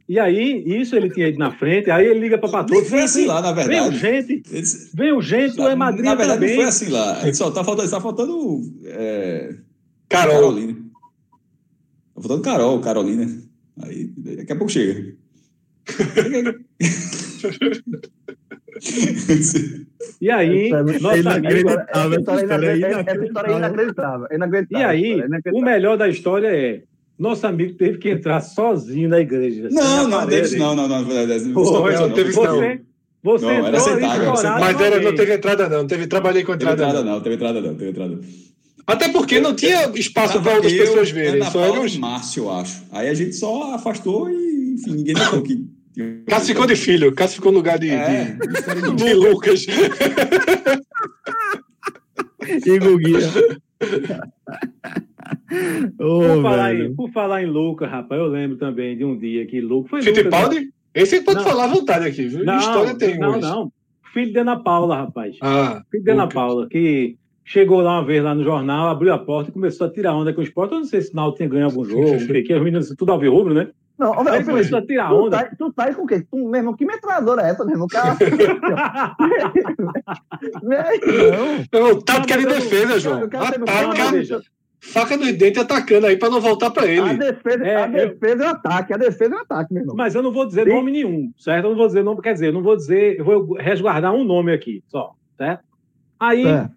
E 0.08 0.18
aí, 0.18 0.64
isso 0.66 0.96
ele 0.96 1.10
tinha 1.12 1.28
ido 1.28 1.38
na 1.38 1.52
frente, 1.52 1.92
aí 1.92 2.08
ele 2.08 2.20
liga 2.20 2.36
pra 2.38 2.50
patroa, 2.50 2.82
Nem 2.82 2.90
foi 2.90 3.02
assim 3.02 3.26
lá, 3.28 3.42
na 3.44 3.52
Vem 3.52 3.68
verdade. 3.68 3.98
gente, 4.00 4.42
Eles- 4.52 4.90
vem 4.92 5.12
o 5.14 5.22
gente, 5.22 5.56
tu 5.56 5.68
é 5.68 5.76
madrinha 5.76 6.06
na 6.12 6.16
verdade, 6.16 6.40
também. 6.40 6.56
não 6.56 6.62
foi 6.64 6.70
assim 6.70 6.90
lá. 6.90 7.20
Ele 7.22 7.34
Só 7.36 7.52
tá 7.52 7.64
faltando, 7.64 7.92
tá 7.92 8.02
faltando 8.02 8.62
é, 8.86 9.54
Carol, 10.10 10.34
Carolina. 10.34 10.74
Tá 12.16 12.22
faltando 12.22 12.42
Carol, 12.42 12.80
Carolina. 12.82 13.28
Aí, 13.84 14.12
daqui 14.18 14.52
a 14.52 14.56
pouco 14.56 14.72
chega. 14.72 15.16
E 20.22 20.30
aí, 20.30 20.70
é- 20.70 20.76
amigo... 20.76 21.08
ele- 21.08 21.70
Essa 21.70 21.88
Ah, 21.94 22.36
história 22.36 22.68
é 22.68 22.74
é 22.74 23.58
inacreditável. 23.58 24.28
É. 24.30 24.36
É. 24.36 24.66
E 24.72 24.84
aí, 24.84 25.22
É 25.22 25.52
o 25.52 25.62
melhor 25.62 25.98
da 25.98 26.08
história 26.08 26.48
é, 26.48 26.82
nosso 27.18 27.46
amigo 27.46 27.74
teve 27.76 27.98
que 27.98 28.10
entrar 28.10 28.40
sozinho 28.42 29.10
na 29.10 29.20
igreja. 29.20 29.68
Não, 29.72 30.08
não, 30.08 30.20
aparelho. 30.20 30.42
Davis, 30.44 30.58
não, 30.60 30.76
não, 30.76 30.88
não. 30.88 31.02
não, 31.02 31.10
não, 31.10 31.28
não, 31.28 31.84
não, 31.84 31.92
não, 32.08 32.10
teve 32.12 32.34
não. 32.34 32.44
Você, 32.44 32.82
você 33.22 33.46
Não, 33.46 33.52
era 33.52 33.68
era 33.68 33.80
sentado. 33.80 34.60
mas 34.62 34.80
era, 34.82 35.02
não 35.02 35.14
teve 35.16 35.34
entrada, 35.34 35.68
não. 35.70 35.86
Teve, 35.86 36.08
trabalhei 36.08 36.44
com 36.44 36.54
Teve 36.58 36.72
entrada, 36.72 36.84
entrada 36.84 37.06
não. 37.06 37.16
não, 37.16 37.22
teve 37.22 37.36
entrada 37.36 37.62
não, 37.62 37.76
teve 37.76 37.90
entrada 37.92 38.16
não. 38.16 38.22
Até 38.88 39.10
porque 39.10 39.40
não 39.40 39.54
tinha 39.54 39.92
espaço 39.94 40.42
para 40.42 40.56
outras 40.56 40.74
Eu, 40.74 40.80
pessoas 40.80 41.12
verem. 41.12 41.44
Só 41.44 41.52
Paula 41.68 41.82
os... 41.82 41.96
e 41.96 42.00
Márcio, 42.00 42.46
eu 42.46 42.52
acho. 42.52 42.82
Aí 42.92 43.10
a 43.10 43.14
gente 43.14 43.36
só 43.36 43.74
afastou 43.76 44.30
e, 44.30 44.76
enfim, 44.76 44.92
ninguém 44.96 45.14
notou 45.14 45.42
que... 45.44 45.64
Cássio 46.28 46.54
ficou 46.54 46.66
de 46.68 46.76
filho. 46.76 47.14
Cássio 47.14 47.36
ficou 47.38 47.52
no 47.52 47.58
lugar 47.60 47.78
de, 47.80 47.90
É, 47.90 48.36
de, 48.36 48.96
de 48.96 49.14
Lucas. 49.14 49.66
Igor 52.66 52.98
Guia. 52.98 53.20
Ô, 56.00 56.20
Por 56.20 56.42
falar, 56.42 56.76
em, 56.76 56.96
por 56.96 57.12
falar 57.12 57.44
em 57.44 57.46
Lucas, 57.48 57.90
rapaz, 57.90 58.20
eu 58.22 58.28
lembro 58.28 58.58
também 58.58 58.98
de 58.98 59.04
um 59.04 59.18
dia 59.18 59.46
que 59.46 59.60
Lucas... 59.62 59.90
Foi 59.90 60.00
Lucas, 60.00 60.16
Fittipaldi? 60.18 60.70
Esse 60.94 61.22
pode 61.22 61.38
Não. 61.40 61.44
falar 61.46 61.66
à 61.66 61.68
vontade 61.68 62.08
aqui, 62.08 62.28
viu? 62.28 62.44
Não, 62.44 62.58
História 62.58 62.96
tem 62.98 63.18
não, 63.18 63.30
hoje. 63.32 63.42
não. 63.42 63.72
Filho 64.14 64.32
de 64.34 64.40
Ana 64.40 64.58
Paula, 64.62 64.96
rapaz. 64.96 65.38
Ah, 65.42 65.82
Filho 65.92 66.04
de 66.04 66.12
Ana 66.12 66.24
Lucas. 66.24 66.34
Paula, 66.34 66.68
que 66.68 67.16
chegou 67.46 67.82
lá 67.82 68.00
uma 68.00 68.06
vez 68.06 68.24
lá 68.24 68.34
no 68.34 68.44
jornal, 68.44 68.90
abriu 68.90 69.14
a 69.14 69.18
porta 69.20 69.50
e 69.50 69.54
começou 69.54 69.86
a 69.88 69.90
tirar 69.90 70.16
onda 70.16 70.34
com 70.34 70.42
o 70.42 70.44
esporte. 70.44 70.72
Eu 70.74 70.80
não 70.80 70.86
sei 70.86 71.02
se 71.02 71.12
o 71.14 71.16
Náutico 71.16 71.38
tinha 71.38 71.50
ganho 71.50 71.66
algum 71.66 71.86
jogo, 71.86 72.16
o 72.16 72.28
que, 72.28 72.42
que 72.44 72.54
os 72.54 72.62
meninos 72.62 72.94
tudo 72.98 73.12
alvirrubro, 73.12 73.54
né? 73.54 73.70
Não, 74.00 74.24
velho, 74.24 74.36
ele 74.38 74.46
começou 74.46 74.78
a 74.80 74.86
tirar 74.86 75.10
tu 75.10 75.16
onda. 75.26 75.38
tá, 75.44 75.52
tu 75.58 75.74
tá 75.74 75.84
aí 75.86 75.94
com 75.94 76.04
o 76.04 76.08
quê? 76.08 76.22
Tu, 76.22 76.38
meu 76.38 76.56
irmão, 76.56 76.74
que 76.74 76.86
metralhadora 76.86 77.42
é 77.44 77.50
essa, 77.50 77.66
meu 77.66 77.74
irmão? 77.74 77.88
Cara, 77.88 78.16
meu 80.64 80.80
irmão. 80.82 81.66
Não, 81.72 82.02
mas 82.28 82.44
eu- 82.44 82.50
defesa, 82.50 83.00
João. 83.00 83.20
eu 83.20 83.26
Ataca, 83.26 84.42
faca 84.82 85.18
nos 85.18 85.34
dentes 85.34 85.62
atacando 85.62 86.08
aí 86.08 86.18
para 86.18 86.30
não 86.30 86.40
voltar 86.40 86.70
para 86.72 86.84
A 86.84 86.88
ele. 86.88 87.18
defesa, 87.18 87.64
É, 87.66 87.76
a 87.84 87.88
eu- 87.88 88.10
defesa 88.10 88.44
é 88.44 88.48
o 88.48 88.50
ataque, 88.52 88.94
a 88.94 88.98
defesa 88.98 89.36
é 89.36 89.38
o 89.38 89.42
ataque, 89.42 89.74
meu 89.74 89.84
irmão. 89.84 89.96
Mas 89.98 90.16
eu 90.16 90.24
não 90.24 90.32
vou 90.32 90.46
dizer 90.48 90.64
Sim. 90.66 90.74
nome 90.74 90.92
nenhum, 90.92 91.32
certo? 91.38 91.66
Eu 91.66 91.70
não 91.72 91.78
vou 91.78 91.88
dizer 91.88 92.04
nome, 92.04 92.22
quer 92.22 92.34
dizer, 92.34 92.48
eu 92.48 92.54
não 92.54 92.64
vou 92.64 92.76
dizer, 92.78 93.20
eu 93.20 93.26
vou 93.26 93.54
resguardar 93.58 94.14
um 94.14 94.24
nome 94.24 94.54
aqui, 94.54 94.82
só, 94.88 95.12
certo? 95.38 95.64
Aí 96.20 96.48
É. 96.48 96.70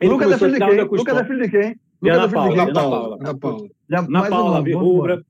ele 0.00 0.12
Lucas 0.12 0.30
é 0.32 0.34
a 0.34 0.38
filho 0.38 0.52
de 0.52 0.58
quem? 0.58 0.80
Lucas 0.84 1.16
é 1.18 1.24
filho 1.24 1.42
de 1.42 1.48
quem? 1.50 1.60
Ana 2.02 2.24
Lucas 2.24 2.24
é 2.24 2.28
filho 2.28 2.28
de 2.30 2.32
Paula, 2.32 2.48
quem? 2.48 2.60
Ana 2.60 2.62
Ana 2.62 2.72
Paula. 2.72 3.00
Paula. 3.00 3.16
Ana 3.20 3.38
Paula. 3.38 3.68
Já- 3.90 4.02
Na 4.02 4.08
mais 4.08 4.26
um 4.26 4.30
Paula, 4.30 4.56
nome, 4.56 4.72
vamos 4.72 4.88
embora. 4.94 5.22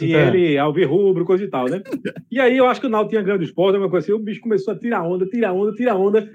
E 0.00 0.14
É. 0.14 0.28
ele, 0.28 0.58
Alvirrubro, 0.58 1.24
coisa 1.24 1.44
e 1.44 1.48
tal, 1.48 1.66
né? 1.66 1.82
E 2.30 2.40
aí 2.40 2.56
eu 2.56 2.66
acho 2.66 2.80
que 2.80 2.86
o 2.86 2.90
Náutico 2.90 3.22
tinha 3.22 3.36
do 3.38 3.44
esporte, 3.44 3.74
alguma 3.76 3.90
coisa 3.90 4.06
assim, 4.06 4.12
o 4.14 4.18
bicho 4.18 4.40
começou 4.40 4.72
a 4.74 4.78
tirar 4.78 5.02
onda, 5.02 5.26
tirar 5.26 5.52
onda, 5.52 5.72
tirar 5.72 5.96
onda. 5.96 6.30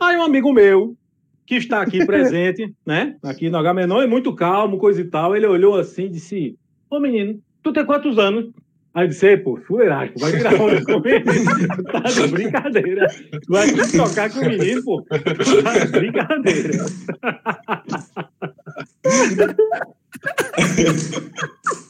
Aí 0.00 0.16
um 0.16 0.22
amigo 0.22 0.52
meu, 0.52 0.96
que 1.46 1.54
está 1.54 1.80
aqui 1.80 2.04
presente, 2.04 2.74
né? 2.84 3.16
Aqui 3.22 3.48
no 3.48 3.58
H-Menor, 3.58 4.02
é 4.02 4.06
muito 4.06 4.34
calmo, 4.34 4.78
coisa 4.78 5.00
e 5.00 5.04
tal, 5.04 5.36
ele 5.36 5.46
olhou 5.46 5.76
assim 5.76 6.06
e 6.06 6.10
disse, 6.10 6.56
ô 6.90 6.98
menino, 6.98 7.40
tu 7.62 7.72
tem 7.72 7.84
quantos 7.84 8.18
anos? 8.18 8.50
Aí 8.92 9.04
eu 9.04 9.08
disse, 9.08 9.26
"Ei, 9.26 9.36
pô, 9.36 9.58
fuleiragem, 9.58 10.14
vai 10.18 10.32
tirar 10.32 10.54
onda 10.58 10.82
comigo. 10.82 11.30
tá 11.92 12.00
de 12.00 12.28
brincadeira. 12.28 13.06
Tu 13.30 13.52
vai 13.52 13.66
tocar 13.94 14.30
com 14.32 14.38
o 14.40 14.48
menino, 14.48 14.82
pô. 14.82 15.02
Tá 15.02 15.84
de 15.84 15.92
brincadeira. 15.92 16.86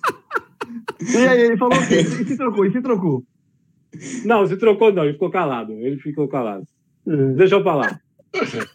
E 1.01 1.16
aí, 1.16 1.40
ele 1.43 1.56
falou 1.56 1.78
o 1.78 1.86
quê? 1.89 2.01
E 2.01 2.24
se 2.27 2.36
trocou, 2.36 2.64
e 2.66 2.73
se 2.73 2.81
trocou. 2.81 3.23
Não, 4.24 4.47
se 4.47 4.56
trocou 4.56 4.93
não, 4.93 5.05
ele 5.05 5.14
ficou 5.14 5.31
calado. 5.31 5.73
Ele 5.73 5.98
ficou 5.98 6.28
calado. 6.28 6.64
Deixa 7.36 7.56
eu 7.56 7.64
falar. 7.64 8.01
Anos. 8.35 8.66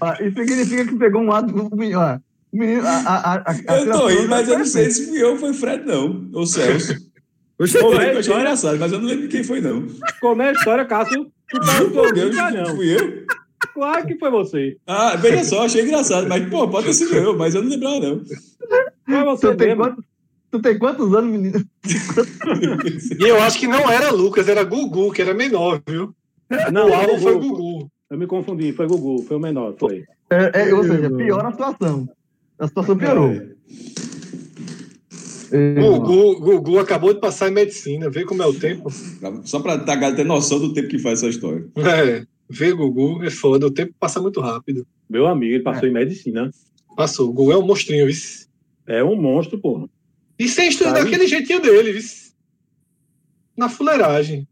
Ó, 0.00 0.12
Isso 0.14 0.36
significa 0.36 0.86
que 0.86 0.96
pegou 0.96 1.22
um 1.22 1.28
lado 1.28 1.52
do 1.52 1.76
menino. 1.76 2.00
ó. 2.00 2.16
O 2.52 2.56
menino. 2.56 2.86
A, 2.86 2.96
a, 2.96 3.34
a, 3.34 3.50
a, 3.68 3.80
Eu 3.80 3.92
tô 3.92 4.06
rindo, 4.06 4.28
mas 4.28 4.48
eu 4.48 4.58
não 4.58 4.64
sei 4.66 4.90
se 4.90 5.08
fui 5.08 5.22
eu 5.22 5.32
ou 5.32 5.36
foi 5.38 5.52
Fred, 5.52 5.84
não. 5.84 6.28
Ou 6.32 6.46
Celso. 6.46 6.94
Oxe, 7.58 7.78
Ô, 7.78 7.92
Eu 7.92 8.18
achei 8.18 8.32
olha, 8.32 8.40
engraçado, 8.40 8.78
mas 8.78 8.92
eu 8.92 9.00
não 9.00 9.06
lembro 9.08 9.28
quem 9.28 9.44
foi, 9.44 9.60
não. 9.60 9.86
como 10.20 10.42
é 10.42 10.48
a 10.48 10.52
história, 10.52 10.84
Cássio? 10.84 11.26
Tu 11.50 11.60
tá 11.60 11.80
Meu 11.80 12.12
Deus, 12.12 12.34
não. 12.36 12.76
fui 12.76 12.94
eu? 12.96 13.24
Claro 13.74 14.06
que 14.06 14.18
foi 14.18 14.30
você. 14.30 14.76
Ah, 14.86 15.16
veja 15.16 15.44
só, 15.44 15.64
achei 15.64 15.82
engraçado. 15.82 16.28
Mas, 16.28 16.48
pô, 16.48 16.68
pode 16.68 16.86
ter 16.86 16.94
sido 16.94 17.14
eu, 17.14 17.36
mas 17.36 17.54
eu 17.54 17.62
não 17.62 17.70
lembrava, 17.70 18.00
não. 18.00 18.22
Você 19.06 19.48
Tu 19.48 19.56
tem, 19.56 19.76
quantos, 19.76 20.04
tu 20.50 20.60
tem 20.60 20.78
quantos 20.78 21.14
anos, 21.14 21.30
menino? 21.30 21.64
E 23.18 23.28
eu 23.28 23.42
acho 23.42 23.58
que 23.58 23.66
não 23.66 23.90
era 23.90 24.10
Lucas, 24.10 24.48
era 24.48 24.64
Gugu, 24.64 25.12
que 25.12 25.22
era 25.22 25.34
menor, 25.34 25.82
viu? 25.86 26.14
Não, 26.72 26.88
o 26.88 26.94
alvo 26.94 27.18
foi 27.18 27.34
Gugu. 27.34 27.48
Gugu. 27.48 27.90
Eu 28.10 28.18
me 28.18 28.26
confundi, 28.26 28.72
foi 28.72 28.86
Gugu, 28.86 29.22
foi 29.22 29.36
o 29.36 29.40
menor, 29.40 29.74
foi. 29.78 30.04
É, 30.30 30.68
é, 30.68 30.74
ou 30.74 30.84
seja, 30.84 31.10
piora 31.10 31.48
a 31.48 31.52
situação. 31.52 32.08
A 32.58 32.66
situação 32.66 32.96
piorou. 32.96 33.32
É. 35.52 35.74
Gugu, 35.74 36.40
Gugu 36.40 36.78
acabou 36.78 37.14
de 37.14 37.20
passar 37.20 37.48
em 37.48 37.54
medicina, 37.54 38.10
vê 38.10 38.24
como 38.24 38.42
é 38.42 38.46
o 38.46 38.54
tempo. 38.54 38.90
Só 39.44 39.60
pra 39.60 39.74
a 39.74 39.76
galera 39.76 40.16
ter 40.16 40.24
noção 40.24 40.58
do 40.58 40.72
tempo 40.72 40.88
que 40.88 40.98
faz 40.98 41.20
essa 41.20 41.28
história. 41.28 41.64
É, 41.76 42.24
vê 42.48 42.72
Gugu, 42.72 43.22
é 43.22 43.30
foda, 43.30 43.66
o 43.66 43.70
tempo 43.70 43.94
passa 43.98 44.20
muito 44.20 44.40
rápido. 44.40 44.86
Meu 45.08 45.26
amigo, 45.26 45.54
ele 45.54 45.62
passou 45.62 45.88
em 45.88 45.92
medicina. 45.92 46.50
Passou, 46.96 47.28
o 47.28 47.32
Gugu 47.32 47.52
é 47.52 47.56
um 47.56 47.66
monstrinho, 47.66 48.06
viu? 48.06 48.14
É 48.86 49.02
um 49.02 49.16
monstro, 49.16 49.58
porra. 49.58 49.88
E 50.38 50.48
sem 50.48 50.68
estudar 50.68 50.92
Tá 50.92 50.98
aí. 50.98 51.04
daquele 51.04 51.26
jeitinho 51.26 51.60
dele? 51.60 51.98
Na 53.56 53.68
fuleiragem. 53.68 54.46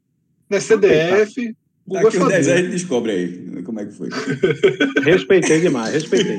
Na 0.49 0.61
CDF, 0.61 1.55
Gugu 1.87 1.99
é 1.99 2.03
Daqui 2.05 2.19
uns 2.19 2.29
10 2.29 2.49
anos 2.49 2.49
a 2.49 2.63
gente 2.63 2.71
descobre 2.73 3.11
aí 3.13 3.63
como 3.65 3.81
é 3.81 3.87
que 3.87 3.93
foi. 3.93 4.09
Respeitei 5.03 5.61
demais, 5.61 5.93
respeitei. 5.95 6.39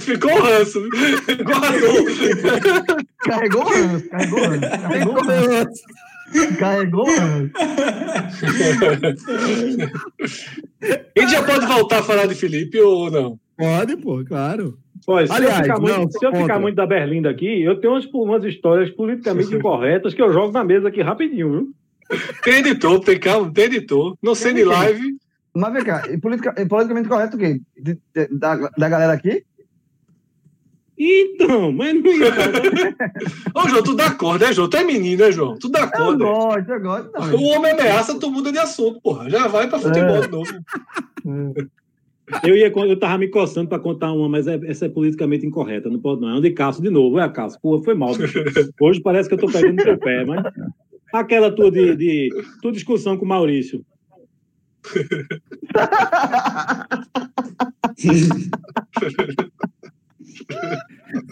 Ficou 0.00 0.38
ranço, 0.40 0.80
viu? 0.82 0.90
Guardou. 1.44 2.04
Carregou 3.24 3.62
o 3.62 3.68
ranço, 3.68 4.08
carregou 4.08 4.40
o 4.40 4.44
ranço. 4.44 4.68
Carregou 4.88 5.14
o 5.14 5.22
ranço. 5.26 5.82
Carregou 6.58 7.06
o 7.08 7.16
ranço. 7.16 7.52
A 11.16 11.20
gente 11.20 11.30
já 11.32 11.42
pode 11.42 11.66
voltar 11.66 11.98
a 12.00 12.02
falar 12.02 12.26
de 12.26 12.34
Felipe 12.34 12.78
ou 12.80 13.10
não? 13.10 13.38
Pode, 13.58 13.96
pô, 13.96 14.24
claro. 14.24 14.78
Olha, 15.06 15.26
se 15.26 15.32
Aliás, 15.32 15.56
eu 15.58 15.62
ficar, 15.64 15.80
muito, 15.80 15.96
não, 15.98 16.10
se 16.10 16.24
eu 16.26 16.32
ficar 16.34 16.58
muito 16.60 16.76
da 16.76 16.86
Berlinda 16.86 17.28
aqui, 17.30 17.62
eu 17.62 17.80
tenho 17.80 17.92
umas, 17.94 18.06
umas 18.06 18.44
histórias 18.44 18.88
politicamente 18.90 19.52
incorretas 19.54 20.14
que 20.14 20.22
eu 20.22 20.32
jogo 20.32 20.52
na 20.52 20.62
mesa 20.64 20.88
aqui 20.88 21.02
rapidinho, 21.02 21.50
viu? 21.50 21.74
Tem 22.42 22.60
editor, 22.60 23.00
tem 23.00 23.18
calma, 23.18 23.52
tem 23.52 23.64
editor. 23.64 24.16
Não 24.22 24.34
sei 24.34 24.54
de 24.54 24.64
live. 24.64 25.16
Mas 25.54 25.72
vem 25.72 25.84
cá, 25.84 26.04
e 26.08 26.18
politica- 26.18 26.54
e 26.56 26.66
politicamente 26.66 27.08
correto 27.08 27.36
o 27.36 27.38
quê? 27.40 27.60
De- 27.76 27.98
de- 28.14 28.28
da, 28.38 28.54
da 28.56 28.88
galera 28.88 29.12
aqui? 29.12 29.42
Então, 31.00 31.70
mas 31.72 31.94
não 31.94 32.02
Ô, 33.62 33.68
João, 33.68 33.82
tu 33.84 33.94
dá 33.94 34.10
corda, 34.12 34.46
né, 34.46 34.52
João? 34.52 34.68
Tu 34.68 34.76
é 34.78 34.84
menino, 34.84 35.24
né, 35.24 35.30
João? 35.32 35.56
Tu 35.58 35.68
dá 35.68 35.80
Eu 35.82 35.90
corda. 35.90 36.24
gosto, 36.24 36.70
eu 36.72 36.80
gosto. 36.80 37.10
Não. 37.12 37.34
O 37.36 37.42
homem 37.50 37.72
ameaça, 37.72 38.18
tu 38.18 38.30
muda 38.30 38.50
de 38.50 38.58
assunto, 38.58 39.00
porra. 39.00 39.30
Já 39.30 39.46
vai 39.46 39.68
pra 39.68 39.78
futebol 39.78 40.20
de 40.20 40.28
novo. 40.28 40.50
Eu, 42.42 42.56
ia, 42.56 42.68
eu 42.74 42.98
tava 42.98 43.18
me 43.18 43.28
coçando 43.28 43.68
pra 43.68 43.78
contar 43.78 44.12
uma, 44.12 44.28
mas 44.28 44.46
é- 44.46 44.60
essa 44.66 44.86
é 44.86 44.88
politicamente 44.88 45.46
incorreta, 45.46 45.88
não 45.88 45.98
pode 45.98 46.20
não. 46.20 46.28
É 46.30 46.34
um 46.34 46.40
de 46.40 46.50
Cássio 46.50 46.82
de 46.82 46.90
novo, 46.90 47.18
é 47.18 47.22
a 47.22 47.28
Cássio. 47.28 47.58
Pô, 47.62 47.82
foi 47.82 47.94
mal. 47.94 48.14
bicho. 48.14 48.38
Hoje 48.80 49.00
parece 49.00 49.28
que 49.28 49.34
eu 49.34 49.38
tô 49.38 49.46
pegando 49.50 49.82
teu 49.82 49.98
pé, 49.98 50.24
mas. 50.24 50.42
Aquela 51.12 51.50
tua 51.50 51.70
de, 51.70 51.96
de 51.96 52.28
tua 52.60 52.70
discussão 52.70 53.16
com 53.16 53.24
o 53.24 53.28
Maurício. 53.28 53.82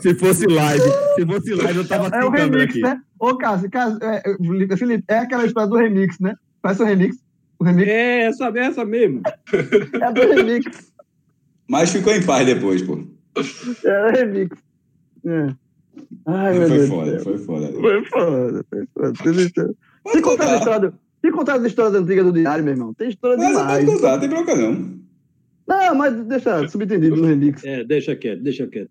Se 0.01 0.15
fosse 0.15 0.47
live, 0.47 0.83
se 1.15 1.27
fosse 1.27 1.55
live, 1.55 1.79
eu 1.79 1.87
tava 1.89 2.09
É 2.17 2.25
o 2.25 2.31
remix, 2.31 2.65
aqui. 2.65 2.81
né? 2.81 3.01
Ô, 3.19 3.37
Cássio, 3.37 3.71
Cássio 3.71 3.99
é, 4.03 4.23
é, 4.25 4.77
Felipe, 4.77 5.05
é 5.09 5.19
aquela 5.19 5.47
história 5.47 5.69
do 5.69 5.77
remix, 5.77 6.19
né? 6.19 6.35
Faz 6.63 6.81
o 6.81 6.85
remix. 6.85 7.17
O 7.59 7.65
remix 7.65 7.89
É 7.89 8.21
essa, 8.27 8.49
essa 8.57 8.85
mesmo. 8.85 9.23
é 10.03 10.13
do 10.13 10.21
remix. 10.35 10.93
Mas 11.69 11.91
ficou 11.93 12.13
em 12.13 12.25
paz 12.25 12.47
depois, 12.47 12.83
pô. 12.83 12.99
É 13.85 14.07
o 14.07 14.11
remix. 14.13 14.57
É. 15.25 15.55
Ai, 16.27 16.59
meu 16.59 16.69
Foi 16.69 16.77
Deus. 16.77 16.89
foda, 16.89 17.13
do 17.17 17.23
céu. 17.23 17.25
foi 17.25 17.39
foda. 17.45 17.73
Foi 17.73 18.05
foda, 18.05 18.65
foi 18.71 18.87
foda. 18.95 19.31
Isso. 19.43 19.77
Pode 20.05 20.17
Se 20.17 20.23
contar 20.23 20.45
as 20.45 20.51
contar. 20.51 20.59
histórias, 20.59 20.93
se 21.25 21.31
contar 21.33 21.55
as 21.57 21.65
histórias 21.65 21.95
antigas 22.03 22.25
do 22.27 22.33
diário, 22.33 22.63
meu 22.65 22.75
irmão, 22.75 22.95
tem 22.95 23.09
história 23.09 23.37
Mas 23.39 23.49
demais. 23.49 23.85
pode 23.85 23.97
contar, 23.97 24.13
não 24.13 24.21
tem 24.21 24.29
bronca 24.29 24.55
não. 24.55 24.97
Não, 25.69 25.95
mas 25.97 26.15
deixa 26.27 26.69
subentendido 26.69 27.17
no 27.17 27.27
remix. 27.27 27.65
É, 27.65 27.83
deixa 27.83 28.15
quieto, 28.15 28.41
deixa 28.43 28.67
quieto. 28.69 28.91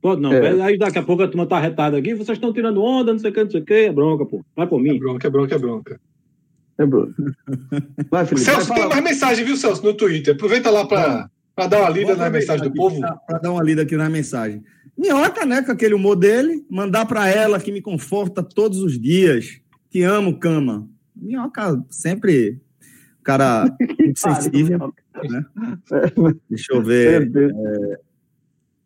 Pode 0.00 0.20
não. 0.20 0.32
É. 0.32 0.60
Aí 0.62 0.78
daqui 0.78 0.98
a 0.98 1.02
pouco 1.02 1.22
a 1.22 1.28
turma 1.28 1.46
tá 1.46 1.60
retada 1.60 1.96
aqui, 1.98 2.14
vocês 2.14 2.36
estão 2.36 2.52
tirando 2.52 2.82
onda, 2.82 3.12
não 3.12 3.18
sei 3.20 3.30
o 3.30 3.34
que, 3.34 3.44
não 3.44 3.50
sei 3.50 3.60
o 3.60 3.64
que, 3.64 3.74
é 3.74 3.92
bronca, 3.92 4.24
pô. 4.26 4.44
Vai 4.56 4.66
por 4.66 4.80
É 4.80 4.82
mim. 4.82 4.98
bronca, 4.98 5.26
é 5.26 5.30
bronca, 5.30 5.54
é 5.54 5.58
bronca. 5.58 6.00
É, 6.78 6.86
Bruno. 6.86 7.14
Vai, 8.10 8.24
Felipe. 8.24 8.44
Celso, 8.46 8.68
vai 8.68 8.78
tem 8.80 8.88
mais 8.88 9.04
mensagem, 9.04 9.44
viu, 9.44 9.56
Celso, 9.56 9.84
no 9.84 9.94
Twitter. 9.94 10.34
Aproveita 10.34 10.70
lá 10.70 10.86
pra, 10.86 11.28
pra 11.54 11.66
dar 11.66 11.80
uma 11.80 11.90
lida 11.90 12.14
na 12.14 12.30
mensagem 12.30 12.68
do 12.68 12.72
povo. 12.74 13.00
pra 13.26 13.38
dar 13.38 13.50
uma 13.50 13.62
lida 13.62 13.82
aqui 13.82 13.96
na 13.96 14.08
mensagem. 14.08 14.62
Minhoca, 14.96 15.44
né, 15.44 15.62
com 15.62 15.72
aquele 15.72 15.94
humor 15.94 16.16
dele, 16.16 16.64
mandar 16.70 17.06
pra 17.06 17.28
ela 17.28 17.60
que 17.60 17.70
me 17.72 17.80
conforta 17.80 18.42
todos 18.42 18.80
os 18.80 18.98
dias. 19.00 19.60
Te 19.90 20.02
amo, 20.02 20.38
cama. 20.38 20.88
Minhoca 21.14 21.82
sempre, 21.90 22.60
cara, 23.24 23.64
muito 23.98 24.18
sensível. 24.18 24.92
né? 25.28 25.44
Deixa 26.48 26.72
eu 26.72 26.82
ver. 26.82 27.28
Deus. 27.28 27.52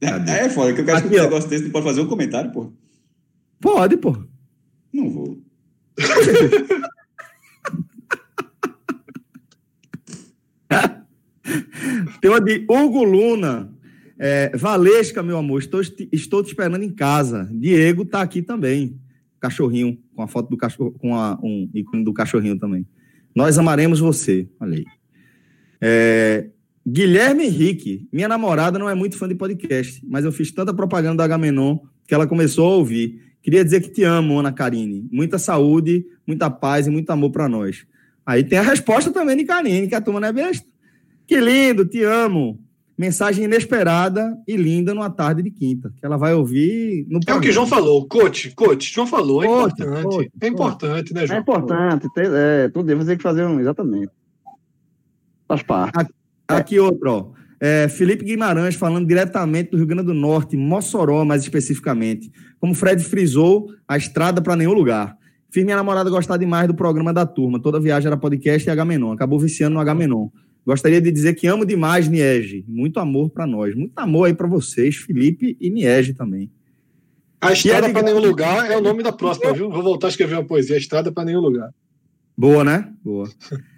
É, 0.00 0.46
é 0.46 0.48
foda, 0.48 0.72
que 0.72 0.80
eu 0.80 0.84
quero 0.84 0.98
Aqui, 0.98 1.08
que 1.10 1.18
um 1.18 1.22
negócio 1.22 1.48
desse 1.48 1.64
não 1.64 1.70
pode 1.70 1.84
fazer 1.86 2.00
um 2.00 2.08
comentário, 2.08 2.50
pô. 2.52 2.72
Pode, 3.60 3.96
pô. 3.98 4.16
Não 4.92 5.10
vou. 5.10 5.38
Tem 12.20 12.30
uma 12.30 12.40
de 12.40 12.64
Hugo 12.68 13.02
Luna. 13.04 13.72
É, 14.18 14.56
Valesca, 14.56 15.22
meu 15.22 15.36
amor, 15.38 15.58
estou, 15.60 15.80
estou 16.12 16.42
te 16.44 16.48
esperando 16.48 16.82
em 16.82 16.90
casa. 16.90 17.48
Diego 17.52 18.04
tá 18.04 18.22
aqui 18.22 18.40
também. 18.42 18.96
Cachorrinho, 19.40 19.98
com 20.14 20.22
a 20.22 20.28
foto 20.28 20.48
do 20.50 20.56
cachorro, 20.56 20.92
com 20.92 21.14
a- 21.16 21.38
um 21.42 21.68
ícone 21.74 22.04
do 22.04 22.12
cachorrinho 22.12 22.56
também. 22.58 22.86
Nós 23.34 23.58
amaremos 23.58 23.98
você. 23.98 24.48
Olha 24.60 24.76
aí. 24.78 24.84
É, 25.80 26.46
Guilherme 26.86 27.44
Henrique, 27.46 28.06
minha 28.12 28.28
namorada 28.28 28.78
não 28.78 28.88
é 28.88 28.94
muito 28.94 29.16
fã 29.18 29.26
de 29.28 29.34
podcast, 29.34 30.00
mas 30.08 30.24
eu 30.24 30.30
fiz 30.32 30.52
tanta 30.52 30.72
propaganda 30.72 31.16
da 31.16 31.24
Agamenon 31.24 31.78
que 32.06 32.14
ela 32.14 32.26
começou 32.26 32.66
a 32.72 32.76
ouvir. 32.76 33.20
Queria 33.42 33.64
dizer 33.64 33.80
que 33.80 33.88
te 33.90 34.04
amo, 34.04 34.38
Ana 34.38 34.52
Karine. 34.52 35.08
Muita 35.10 35.38
saúde, 35.38 36.04
muita 36.26 36.48
paz 36.48 36.86
e 36.86 36.90
muito 36.90 37.10
amor 37.10 37.30
para 37.30 37.48
nós. 37.48 37.84
Aí 38.24 38.44
tem 38.44 38.58
a 38.58 38.62
resposta 38.62 39.10
também 39.10 39.36
de 39.36 39.44
Karine, 39.44 39.88
que 39.88 39.94
a 39.96 40.00
turma 40.00 40.20
não 40.20 40.28
é 40.28 40.32
besta. 40.32 40.66
Que 41.26 41.40
lindo, 41.40 41.84
te 41.86 42.02
amo. 42.02 42.58
Mensagem 42.96 43.44
inesperada 43.46 44.36
e 44.46 44.56
linda 44.56 44.92
numa 44.94 45.10
tarde 45.10 45.42
de 45.42 45.50
quinta, 45.50 45.90
que 45.98 46.04
ela 46.04 46.16
vai 46.16 46.34
ouvir 46.34 47.06
no 47.08 47.18
É 47.26 47.34
o 47.34 47.40
que 47.40 47.48
o 47.48 47.52
João 47.52 47.66
falou, 47.66 48.06
coach, 48.06 48.54
coach, 48.54 48.92
João 48.92 49.06
falou, 49.06 49.42
é 49.42 49.46
Coach, 49.46 49.72
importante. 49.82 50.02
coach, 50.04 50.30
é 50.40 50.46
importante, 50.46 51.14
né, 51.14 51.24
É 51.24 51.26
João? 51.26 51.40
importante, 51.40 52.06
tem, 52.14 52.24
é, 52.28 52.68
tudo 52.68 52.90
isso, 52.92 52.98
você 53.00 53.06
tem 53.08 53.16
que 53.16 53.22
fazer 53.22 53.44
um, 53.44 53.58
exatamente. 53.58 54.12
Faz 55.48 55.62
parte. 55.62 56.12
Aqui 56.46 56.78
outro, 56.78 57.10
ó. 57.10 57.30
É, 57.58 57.88
Felipe 57.88 58.24
Guimarães 58.24 58.74
falando 58.74 59.06
diretamente 59.06 59.70
do 59.70 59.78
Rio 59.78 59.86
Grande 59.86 60.06
do 60.06 60.14
Norte, 60.14 60.56
Mossoró, 60.56 61.24
mais 61.24 61.42
especificamente. 61.42 62.30
Como 62.60 62.72
o 62.72 62.76
Fred 62.76 63.02
frisou, 63.02 63.68
a 63.86 63.96
estrada 63.96 64.42
para 64.42 64.54
nenhum 64.56 64.72
lugar. 64.74 65.16
Fiz 65.50 65.64
minha 65.64 65.76
namorada 65.76 66.10
gostar 66.10 66.36
demais 66.36 66.66
do 66.66 66.74
programa 66.74 67.12
da 67.12 67.24
turma. 67.24 67.60
Toda 67.60 67.78
viagem 67.80 68.08
era 68.08 68.16
podcast 68.16 68.68
e 68.68 68.70
Agamenon. 68.70 69.12
Acabou 69.12 69.38
viciando 69.38 69.74
no 69.74 69.80
Agamenon. 69.80 70.28
Gostaria 70.64 71.00
de 71.00 71.10
dizer 71.10 71.34
que 71.34 71.46
amo 71.46 71.64
demais 71.66 72.08
Niege. 72.08 72.64
Muito 72.68 73.00
amor 73.00 73.30
para 73.30 73.46
nós. 73.46 73.74
Muito 73.74 73.98
amor 73.98 74.26
aí 74.26 74.34
para 74.34 74.46
vocês, 74.46 74.96
Felipe 74.96 75.56
e 75.60 75.68
Niege 75.70 76.14
também. 76.14 76.50
A 77.40 77.52
estrada 77.52 77.88
é 77.88 77.92
para 77.92 78.02
de- 78.02 78.06
nenhum 78.12 78.20
lugar 78.24 78.70
é 78.70 78.76
o 78.76 78.80
nome 78.80 79.02
da 79.02 79.10
próxima, 79.12 79.52
viu? 79.52 79.68
Vou 79.70 79.82
voltar 79.82 80.06
a 80.06 80.10
escrever 80.10 80.36
uma 80.36 80.44
poesia, 80.44 80.76
a 80.76 80.78
estrada 80.78 81.10
para 81.10 81.24
nenhum 81.24 81.40
lugar. 81.40 81.70
Boa, 82.36 82.62
né? 82.62 82.92
Boa. 83.04 83.28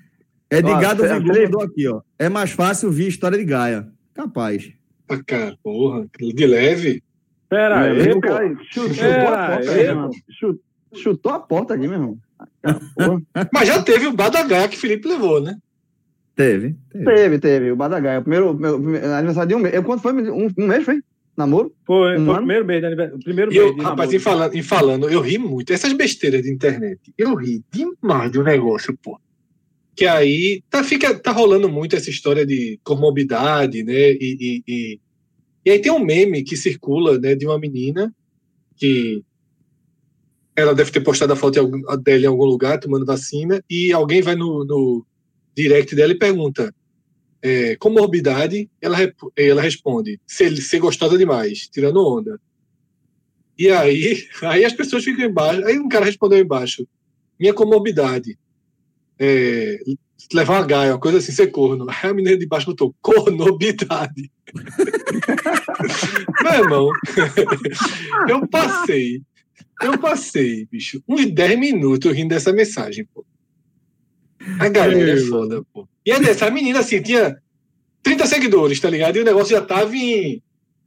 Ó, 0.53 1.19
Vigor 1.19 1.35
Felipe. 1.35 1.45
mandou 1.47 1.63
aqui, 1.63 1.89
ó. 1.89 2.01
É 2.19 2.29
mais 2.29 2.51
fácil 2.51 2.89
ouvir 2.89 3.09
história 3.09 3.37
de 3.39 3.45
Gaia. 3.45 3.89
Capaz. 4.13 4.71
Ah, 5.09 5.21
cara, 5.25 5.59
porra, 5.63 6.07
de 6.19 6.47
leve. 6.47 7.03
Pera 7.49 7.87
É, 7.87 7.91
aí, 7.91 8.13
o 8.13 8.21
cara 8.21 8.49
chutou, 8.71 8.89
chutou 8.95 8.95
Pera 8.95 9.45
a 9.47 9.57
porta 9.57 9.71
aí, 9.73 10.55
Chutou 11.01 11.33
a 11.33 11.41
porta 11.41 11.75
aqui, 11.75 11.89
meu 11.89 11.95
irmão. 11.95 12.19
Mas 13.53 13.67
já 13.69 13.83
teve 13.83 14.07
o 14.07 14.13
Badagá 14.13 14.69
que 14.69 14.77
Felipe 14.77 15.09
levou, 15.09 15.41
né? 15.41 15.57
Teve. 16.35 16.75
teve. 16.91 17.05
teve, 17.05 17.39
teve. 17.39 17.71
O 17.71 17.77
Badagaia. 17.77 18.19
O 18.19 18.23
primeiro, 18.23 18.55
meu, 18.55 18.81
primeiro 18.81 19.13
aniversário 19.13 19.49
de 19.49 19.55
um 19.55 19.59
mês. 19.59 19.75
Eu, 19.75 19.85
quanto 19.85 20.03
foi? 20.03 20.13
Um, 20.13 20.49
um 20.59 20.67
mês, 20.67 20.85
foi? 20.85 21.01
Namoro? 21.37 21.75
Foi, 21.87 22.19
Um 22.19 22.27
foi 22.27 22.35
o 22.35 22.39
primeiro 22.39 22.65
mês 22.65 22.81
de 22.81 22.87
aniversário. 22.87 23.19
o 23.19 23.25
Primeiro 23.25 23.53
E 23.53 23.57
eu, 23.57 23.65
mês 23.67 23.77
de 23.77 23.83
rapaz, 23.83 24.11
namoro. 24.11 24.17
em 24.17 24.19
falando, 24.19 24.55
em 24.57 24.63
falando, 24.63 25.09
eu 25.09 25.21
ri 25.21 25.39
muito. 25.39 25.73
Essas 25.73 25.93
besteiras 25.93 26.43
de 26.43 26.51
internet, 26.51 27.01
eu 27.17 27.35
ri 27.35 27.63
demais 27.71 28.31
de 28.33 28.39
um 28.39 28.43
negócio, 28.43 28.97
pô. 29.03 29.19
Que 29.97 30.07
aí 30.07 30.63
tá, 30.69 30.83
fica, 30.83 31.15
tá 31.15 31.31
rolando 31.31 31.69
muito 31.69 31.95
essa 31.95 32.11
história 32.11 32.45
de 32.45 32.81
comorbidade, 32.83 33.85
né? 33.85 33.93
E, 33.93 34.37
e, 34.41 34.63
e, 34.67 35.01
e 35.65 35.71
aí 35.71 35.79
tem 35.79 35.93
um 35.93 36.05
meme 36.05 36.43
que 36.43 36.57
circula, 36.57 37.19
né, 37.19 37.37
de 37.37 37.47
uma 37.47 37.59
menina 37.59 38.13
que 38.77 39.23
ela 40.57 40.75
deve 40.75 40.91
ter 40.91 41.01
postado 41.01 41.33
a 41.33 41.37
foto 41.37 41.71
dela 42.03 42.23
em 42.23 42.27
algum 42.27 42.45
lugar 42.45 42.79
tomando 42.79 43.07
vacina 43.07 43.63
e 43.69 43.93
alguém 43.93 44.21
vai 44.23 44.35
no, 44.35 44.65
no 44.65 45.05
direct 45.55 45.95
dela 45.95 46.13
e 46.13 46.19
pergunta 46.19 46.75
é, 47.45 47.77
comorbidade, 47.77 48.71
ela, 48.81 48.97
ela 49.37 49.61
responde 49.61 50.19
ser, 50.27 50.57
ser 50.57 50.79
gostosa 50.79 51.19
demais, 51.19 51.69
tirando 51.69 52.03
onda. 52.03 52.41
E 53.59 53.71
aí, 53.71 54.27
aí 54.43 54.65
as 54.65 54.73
pessoas 54.73 55.05
ficam 55.05 55.27
embaixo. 55.27 55.63
Aí 55.67 55.79
um 55.79 55.89
cara 55.89 56.07
respondeu 56.07 56.39
embaixo: 56.39 56.89
minha 57.39 57.53
comorbidade. 57.53 58.39
é, 59.19 59.79
levar 60.33 60.61
uma 60.61 60.67
gaia, 60.67 60.93
uma 60.93 60.99
coisa 60.99 61.19
assim, 61.19 61.33
ser 61.33 61.49
corno. 61.49 61.87
Aí 61.89 62.11
a 62.11 62.15
menina 62.15 62.39
de 62.39 62.47
baixo 62.47 62.67
botou 62.67 62.95
cornobidade. 63.03 64.31
Meu 66.43 66.53
irmão, 66.53 66.89
eu 68.29 68.49
passei, 68.49 69.21
eu 69.83 69.99
passei, 69.99 70.67
bicho, 70.71 71.03
uns 71.07 71.27
10 71.27 71.59
minutos 71.59 72.11
rindo 72.13 72.31
dessa 72.31 72.53
mensagem, 72.53 73.07
pô. 73.13 73.25
A 74.59 74.69
galera 74.69 75.13
é 75.13 75.17
foda, 75.17 75.63
pô. 75.73 75.89
E 76.05 76.11
é 76.11 76.21
dessa, 76.21 76.47
a 76.47 76.51
menina 76.51 76.81
assim, 76.81 77.01
tinha 77.03 77.37
30 78.03 78.27
seguidores, 78.27 78.81
tá 78.81 78.91
ligado? 78.91 79.17
E 79.17 79.21
o 79.21 79.25
negócio 79.25 79.55
já 79.57 79.63
tava 79.63 79.95
em 79.97 80.43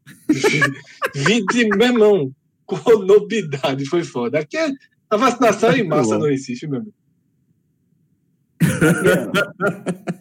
20, 1.16 1.70
meu 1.76 1.88
irmão, 1.88 2.32
cornobidade, 2.66 3.86
foi 3.86 4.04
foda. 4.04 4.40
Aqui 4.40 4.58
é 4.58 4.70
a 5.10 5.18
vacinação 5.18 5.72
é 5.72 5.80
em 5.80 5.88
massa 5.88 6.18
no 6.18 6.26
Recife, 6.26 6.68
meu 6.68 6.80
amigo. 6.82 6.94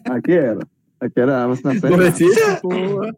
Aqui 0.05 0.31
era. 0.31 0.59
Aqui 0.99 1.19
era 1.19 1.43
a 1.43 1.47
vacinação. 1.47 1.89
No 1.89 2.01
em 2.01 2.05
Recife, 2.09 2.39
É. 2.39 2.55
porra. 2.55 3.15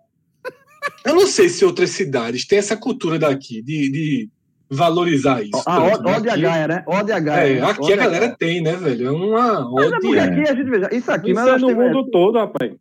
Eu 1.05 1.15
não 1.15 1.27
sei 1.27 1.49
se 1.49 1.63
outras 1.65 1.91
cidades 1.91 2.45
têm 2.47 2.57
essa 2.57 2.75
cultura 2.75 3.19
daqui 3.19 3.61
de, 3.61 3.91
de 3.91 4.29
valorizar 4.69 5.41
isso. 5.43 5.63
A 5.65 5.77
a 5.77 6.17
Aqui- 6.17 6.41
Gaia, 6.41 6.67
né? 6.67 6.83
Ódio 6.85 7.15
a 7.15 7.19
Gaia. 7.19 7.57
É, 7.57 7.61
né? 7.61 7.67
aqui 7.69 7.93
a 7.93 7.95
galera 7.95 8.25
Gaia. 8.27 8.35
tem, 8.37 8.61
né, 8.61 8.75
velho? 8.75 9.07
É 9.07 9.11
uma 9.11 9.71
Mas 9.71 9.91
é 9.91 9.95
aqui 9.95 10.47
a 10.47 10.55
gente 10.55 10.69
veja. 10.69 10.89
Isso 10.93 11.11
aqui, 11.11 11.31
Isso 11.31 11.35
mas 11.39 11.47
é 11.53 11.57
no 11.57 11.75
mundo 11.75 12.09
todo, 12.11 12.37
rapaz. 12.37 12.71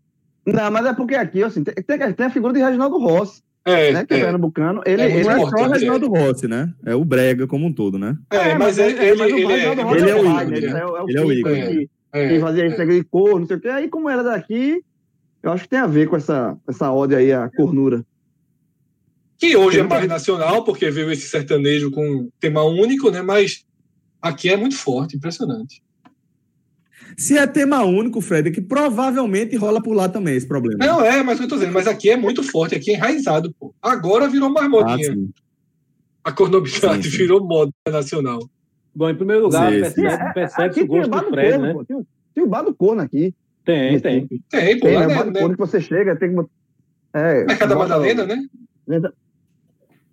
Não, 0.47 0.71
mas 0.71 0.87
é 0.87 0.93
porque 0.95 1.15
aqui, 1.15 1.43
assim, 1.43 1.63
tem, 1.63 1.75
tem, 2.15 2.27
a 2.27 2.31
figura 2.31 2.53
de 2.55 2.61
Reginaldo 2.61 2.99
Rossi, 2.99 3.43
É, 3.65 3.93
né? 3.93 4.07
Que 4.07 4.15
é, 4.15 4.19
é, 4.19 4.25
pernambucano. 4.25 4.83
Ele, 4.87 5.03
É 5.03 5.05
ele 5.07 5.15
muito 5.15 5.27
Não 5.27 5.33
é 5.33 5.37
só 5.37 5.43
o 5.45 5.49
importante, 5.49 5.73
Reginaldo 5.73 6.09
Rossi, 6.09 6.49
né? 6.49 6.73
É 6.87 6.95
o 6.95 7.05
Brega 7.05 7.47
como 7.47 7.67
um 7.67 7.73
todo, 7.73 7.99
né? 7.99 8.17
é, 8.31 8.55
mas 8.57 8.79
é, 8.79 8.89
ele, 8.91 9.05
ele, 9.05 9.19
mas 9.19 9.33
o 9.33 9.37
ele 9.37 9.45
é, 9.45 9.57
Reginaldo 9.57 9.83
Rossi 9.83 9.99
ele 9.99 10.11
é 10.11 10.15
o 10.15 10.25
pai, 10.25 10.45
ícone? 10.45 10.57
É, 10.57 10.69
é 10.69 11.05
Ele 11.07 11.19
é 11.19 11.23
o 11.23 11.33
ícone. 11.33 11.91
é, 12.13 12.29
que 12.29 12.41
fazia 12.41 12.67
esse 12.67 12.79
negócio 12.79 13.01
de 13.03 13.09
cor, 13.09 13.41
não 13.41 13.47
sei 13.47 13.57
o 13.57 13.61
quê. 13.61 13.69
Aí, 13.69 13.89
como 13.89 14.09
era 14.09 14.23
daqui, 14.23 14.83
eu 15.43 15.53
acho 15.53 15.65
que 15.65 15.69
tem 15.71 15.79
a 15.79 15.87
ver 15.87 16.09
com 16.09 16.17
essa, 16.17 16.57
essa 16.67 16.91
ódio 16.91 17.19
aí, 17.19 17.33
a 17.33 17.51
cornura. 17.55 18.03
Que 19.39 19.57
hoje 19.57 19.81
é 19.81 19.83
mais 19.83 20.07
nacional, 20.09 20.65
porque 20.65 20.91
veio 20.91 21.11
esse 21.13 21.29
sertanejo 21.29 21.91
com 21.91 22.29
tema 22.41 22.63
único, 22.65 23.11
né? 23.11 23.23
Mas 23.23 23.65
aqui 24.21 24.51
é 24.51 24.57
muito 24.57 24.77
forte, 24.77 25.17
impressionante. 25.17 25.83
Se 27.17 27.39
é 27.39 27.47
tema 27.47 27.83
único, 27.85 28.21
Fred, 28.21 28.49
é 28.49 28.53
que 28.53 28.61
provavelmente 28.61 29.57
rola 29.57 29.81
por 29.83 29.95
lá 29.95 30.09
também 30.09 30.37
esse 30.37 30.47
problema. 30.47 30.85
Não, 30.85 31.01
é, 31.05 31.23
mas 31.23 31.37
o 31.37 31.39
que 31.39 31.45
eu 31.45 31.49
tô 31.49 31.55
dizendo, 31.57 31.73
mas 31.73 31.87
aqui 31.87 32.11
é 32.11 32.17
muito 32.17 32.43
forte, 32.43 32.75
aqui 32.75 32.91
é 32.91 32.95
enraizado, 32.95 33.55
pô. 33.59 33.75
Agora 33.81 34.29
virou 34.29 34.51
mais 34.51 34.67
Ah, 34.67 34.69
modinha. 34.69 35.13
sim. 35.15 35.31
a 36.25 36.33
cornobidade 36.33 37.05
Sim, 37.05 37.11
sim. 37.11 37.17
virou 37.17 37.43
moda 37.43 37.73
nacional. 37.89 38.41
Bom, 38.95 39.09
em 39.09 39.15
primeiro 39.15 39.45
lugar, 39.45 39.73
Sim, 39.73 39.81
percebe- 39.81 40.07
É, 40.09 40.33
percebe-se 40.33 40.63
aqui 40.63 40.83
o 40.83 40.89
tem 40.89 40.97
o 40.97 40.99
gosto 40.99 41.11
bar 41.11 41.21
do 41.25 41.31
Fred, 41.31 41.51
corno, 41.53 41.67
né? 41.67 41.73
pô. 41.73 41.85
Tem, 41.85 41.97
o- 41.97 42.07
tem 42.35 42.45
o 42.45 42.47
bar 42.49 42.63
do 42.63 42.75
corno 42.75 43.01
aqui. 43.03 43.35
Tem, 43.65 44.01
tem. 44.01 44.27
Tem, 44.51 44.79
pô, 44.81 44.87
Tem, 44.87 44.95
lá, 44.97 45.07
né? 45.07 45.15
O 45.15 45.17
bar 45.17 45.25
do 45.25 45.31
né? 45.31 45.41
corno 45.41 45.55
que 45.55 45.61
você 45.61 45.81
chega, 45.81 46.17
tem 46.17 46.35
que... 46.35 46.43
É, 47.15 47.45
Mercado 47.47 47.69
da 47.71 47.75
bota- 47.77 47.89
Madalena, 47.89 48.27
né? 48.27 48.43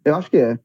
Eu 0.05 0.15
acho 0.15 0.29
que 0.29 0.37
é. 0.37 0.57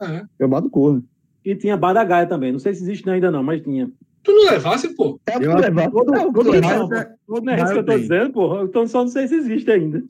É. 0.00 0.22
É 0.38 0.44
o 0.44 0.48
bar 0.48 0.60
do 0.60 0.70
corno. 0.70 1.02
E 1.44 1.54
tinha 1.56 1.76
Bar 1.76 1.92
da 1.92 2.04
Gaia 2.04 2.26
também. 2.26 2.52
Não 2.52 2.58
sei 2.58 2.74
se 2.74 2.82
existe 2.82 3.08
ainda 3.10 3.30
não, 3.30 3.42
mas 3.42 3.60
tinha. 3.62 3.90
Tu 4.22 4.32
não 4.32 4.50
levasse, 4.50 4.94
pô. 4.94 5.20
É 5.26 5.36
Eu 5.36 5.56
levar. 5.56 5.90
todo, 5.90 6.10
Não, 6.12 6.32
todo 6.32 6.50
bairro 6.60 6.88
não, 6.88 6.96
é- 6.96 7.14
todo 7.26 7.44
Não 7.44 7.52
é 7.52 7.56
isso 7.62 7.72
que 7.72 7.78
eu 7.78 7.84
tô 7.84 7.92
tem. 7.92 8.00
dizendo, 8.00 8.32
porra. 8.32 8.62
Então 8.64 8.86
só 8.86 9.00
não 9.02 9.08
sei 9.08 9.28
se 9.28 9.34
existe 9.34 9.70
ainda. 9.70 10.02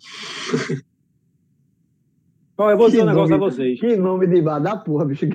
Eu 2.56 2.76
vou 2.78 2.88
dizer 2.88 3.02
um 3.02 3.06
negócio 3.06 3.34
a 3.34 3.38
nome- 3.38 3.50
vocês. 3.52 3.80
Que 3.80 3.96
nome 3.96 4.26
de 4.28 4.40
bar 4.40 4.60
da 4.60 4.76
porra, 4.76 5.04
bicho. 5.04 5.26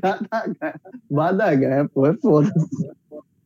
Bar 1.12 1.34
da 1.34 1.54
Gaia, 1.54 1.90
pô, 1.90 2.06
é 2.06 2.14
foda. 2.18 2.50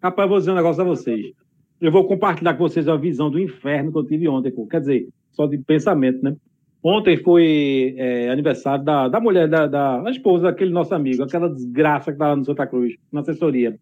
Rapaz, 0.02 0.26
eu 0.26 0.30
vou 0.30 0.40
dizer 0.40 0.52
um 0.52 0.56
negócio 0.56 0.82
a 0.82 0.86
vocês. 0.86 1.34
Eu 1.82 1.92
vou 1.92 2.08
compartilhar 2.08 2.54
com 2.54 2.68
vocês 2.68 2.88
a 2.88 2.96
visão 2.96 3.32
do 3.32 3.40
inferno 3.40 3.92
que 3.92 3.98
eu 3.98 4.06
tive 4.06 4.28
ontem, 4.28 4.52
pô. 4.52 4.68
Quer 4.68 4.82
dizer, 4.82 5.10
só 5.32 5.48
de 5.48 5.58
pensamento, 5.58 6.22
né? 6.24 6.36
Ontem 6.84 7.16
foi 7.18 7.96
é, 7.98 8.30
aniversário 8.30 8.84
da, 8.84 9.08
da 9.08 9.20
mulher, 9.20 9.48
da, 9.48 9.68
da, 9.68 10.00
da 10.02 10.12
esposa 10.12 10.44
daquele 10.44 10.72
nosso 10.72 10.94
amigo, 10.94 11.24
aquela 11.24 11.50
desgraça 11.50 12.12
que 12.12 12.18
tava 12.18 12.36
no 12.36 12.44
Santa 12.44 12.68
Cruz, 12.68 12.96
na 13.12 13.22
assessoria. 13.22 13.80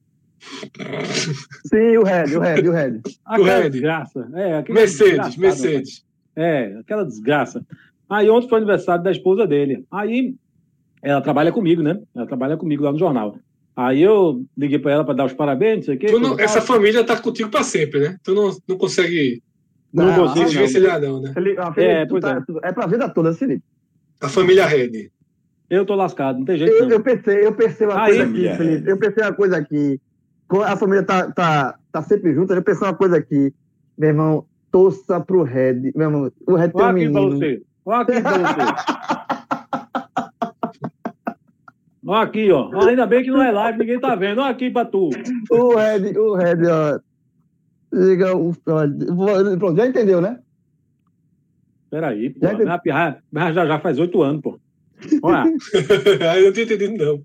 Sim, 1.66 1.98
o 1.98 2.04
Red, 2.04 2.36
o 2.36 2.40
Red, 2.40 2.68
o 2.68 2.72
Red. 2.72 3.02
Aquela 3.26 3.60
Red. 3.60 3.70
desgraça. 3.70 4.30
É, 4.36 4.58
aquele 4.58 4.78
Mercedes, 4.80 5.12
desgraçado, 5.12 5.42
Mercedes. 5.42 6.06
É, 6.36 6.78
aquela 6.80 7.04
desgraça. 7.06 7.66
Aí 8.10 8.30
ontem 8.30 8.50
foi 8.50 8.58
aniversário 8.60 9.04
da 9.04 9.12
esposa 9.12 9.48
dele. 9.48 9.84
Aí 9.92 10.36
ela 11.02 11.22
trabalha 11.22 11.52
comigo, 11.52 11.82
né? 11.82 12.00
Ela 12.16 12.28
trabalha 12.28 12.58
comigo 12.58 12.84
lá 12.84 12.92
no 12.92 13.00
jornal. 13.00 13.36
Aí 13.76 14.02
eu 14.02 14.44
liguei 14.58 14.78
para 14.78 14.92
ela 14.92 15.04
para 15.04 15.14
dar 15.16 15.26
os 15.26 15.34
parabéns, 15.34 15.78
não 15.78 15.84
sei 15.84 15.96
o 15.96 15.98
quê. 16.00 16.12
Não- 16.12 16.40
essa 16.40 16.62
família 16.62 17.04
tá 17.04 17.20
contigo 17.20 17.50
pra 17.50 17.64
sempre, 17.64 18.00
né? 18.00 18.18
Tu 18.24 18.34
não, 18.34 18.56
não 18.68 18.78
consegue 18.78 19.42
Não 19.94 20.06
Não, 20.06 20.16
consigo, 20.16 20.40
não, 20.40 20.46
desvencilhar, 20.46 21.02
não, 21.02 21.22
né? 21.22 21.34
Felipe, 21.34 21.60
ah, 21.60 21.74
É, 21.76 22.06
pois 22.06 22.22
tá- 22.22 22.44
é 22.64 22.72
pra 22.72 22.86
vida 22.88 23.10
toda, 23.10 23.34
Felipe. 23.34 23.64
A 24.22 24.30
família 24.30 24.66
Red. 24.66 25.10
Eu 25.70 25.86
tô 25.86 25.96
lascado, 25.96 26.38
não 26.40 26.46
tem 26.46 26.58
jeito 26.58 26.72
Eu, 26.74 26.84
não. 26.86 26.92
eu 26.92 27.00
pensei, 27.02 27.46
eu 27.46 27.54
pensei 27.54 27.88
uma 27.88 28.02
Aí, 28.04 28.16
coisa 28.18 28.24
aqui. 28.30 28.58
Felipe. 28.58 28.90
Eu 28.90 28.98
pensei 28.98 29.24
uma 29.24 29.34
coisa 29.34 29.58
aqui. 29.58 30.02
A 30.66 30.76
família 30.78 31.04
tá, 31.04 31.32
tá, 31.32 31.76
tá 31.92 32.02
sempre 32.02 32.34
junta. 32.34 32.54
Eu 32.54 32.62
pensei 32.62 32.86
uma 32.88 32.94
coisa 32.94 33.18
aqui. 33.18 33.54
Meu 33.98 34.10
irmão, 34.10 34.46
torça 34.72 35.20
pro 35.22 35.44
Red. 35.44 35.92
Meu 35.96 36.08
irmão, 36.08 36.32
o 36.48 36.56
Red 36.56 36.70
tem 36.70 36.82
Olha 36.82 36.86
um 36.94 36.96
aqui 36.98 37.10
pra 37.10 37.22
menino. 37.22 37.38
você. 37.38 37.62
Olha 37.86 38.02
aqui 38.02 38.22
pra 38.22 38.32
você. 38.38 39.82
Olha 42.06 42.22
aqui, 42.24 42.52
ó. 42.52 42.70
Ó, 42.74 42.86
Ainda 42.88 43.06
bem 43.06 43.24
que 43.24 43.32
não 43.32 43.42
é 43.44 43.52
live, 43.52 43.80
ninguém 43.80 44.00
tá 44.00 44.16
vendo. 44.16 44.42
Olha 44.42 44.50
aqui 44.52 44.70
pra 44.72 44.84
tu. 44.86 45.10
O 45.52 45.76
Red, 45.76 46.18
o 46.18 46.34
Red, 46.36 46.68
ó. 46.68 47.00
Liga 47.94 48.36
o. 48.36 48.54
Pronto, 48.56 49.76
já 49.76 49.88
entendeu, 49.88 50.22
né? 50.22 50.40
Peraí, 51.90 52.30
pô. 52.30 52.40
Já. 52.48 52.58
Minha 52.58 52.80
pirra, 52.80 53.18
minha 53.32 53.52
já, 53.52 53.66
já 53.66 53.80
faz 53.80 54.00
oito 54.00 54.22
anos, 54.22 54.42
pô. 54.42 54.60
Olha, 55.24 55.44
Aí 56.32 56.40
eu 56.42 56.46
não 56.48 56.54
tinha 56.54 56.66
entendido, 56.66 57.04
não. 57.04 57.22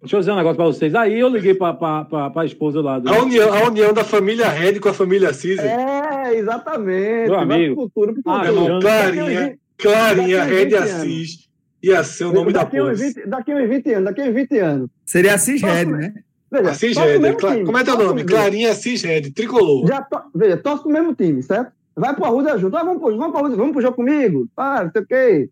deixa 0.00 0.16
eu 0.16 0.20
dizer 0.20 0.32
um 0.32 0.36
negócio 0.36 0.56
pra 0.56 0.64
vocês. 0.64 0.94
Aí 0.94 1.20
eu 1.20 1.28
liguei 1.28 1.54
pra, 1.54 1.72
pra, 1.74 2.04
pra, 2.06 2.30
pra 2.30 2.44
esposa 2.44 2.80
lá 2.80 2.98
do. 2.98 3.08
A 3.08 3.22
união, 3.22 3.52
a 3.52 3.68
união 3.68 3.92
da 3.92 4.02
família 4.02 4.48
Red 4.48 4.80
com 4.80 4.88
a 4.88 4.94
família 4.94 5.28
Caesar. 5.28 5.64
É, 5.66 6.34
exatamente. 6.36 7.28
Meu 7.28 7.34
pro 7.34 7.38
amigo. 7.40 7.74
futuro, 7.76 8.14
pro 8.22 8.32
Ah, 8.32 8.44
futuro. 8.44 8.64
Irmão. 8.64 8.80
Clarinha, 8.80 9.58
Clarinha, 9.78 10.44
Red 10.44 10.64
20 10.64 10.74
anos. 10.74 10.90
Assis. 10.92 11.48
Ia 11.84 12.04
ser 12.04 12.24
o 12.26 12.32
nome 12.32 12.52
da 12.52 12.62
daqui, 12.62 12.78
a 12.78 12.84
uns 12.84 12.98
porra. 13.00 13.12
20, 13.12 13.26
daqui 13.28 13.52
a 13.52 13.56
uns 13.56 13.68
20 13.68 13.92
anos, 13.92 14.04
daqui 14.04 14.20
a 14.20 14.24
uns 14.24 14.34
20 14.34 14.58
anos. 14.58 14.90
Seria 15.04 15.34
a 15.34 15.38
Cisred, 15.38 15.90
né? 15.90 16.14
Veja, 16.52 16.70
Assis 16.70 16.96
Red. 16.98 17.34
Cla- 17.36 17.64
Como 17.64 17.78
é 17.78 17.82
teu 17.84 17.96
nome? 17.98 18.24
Clarinha 18.24 18.70
Assis 18.72 19.02
Red, 19.02 19.30
tricolor. 19.30 19.86
Já 19.86 20.02
to... 20.02 20.20
Veja, 20.34 20.56
torce 20.58 20.82
pro 20.82 20.92
mesmo 20.92 21.14
time, 21.14 21.42
certo? 21.42 21.72
Vai 21.96 22.14
pro 22.14 22.24
Arruda 22.26 22.58
junto. 22.58 22.76
Ah, 22.76 22.84
vamos 22.84 23.00
pro, 23.02 23.16
vamos 23.16 23.30
pro 23.32 23.38
Arruda, 23.40 23.56
vamos 23.56 23.72
pro 23.72 23.80
jogo 23.82 23.96
comigo. 23.96 24.46
Ah, 24.56 24.84
não 24.84 24.90
sei 24.92 25.02
o 25.02 25.06
quê. 25.06 25.50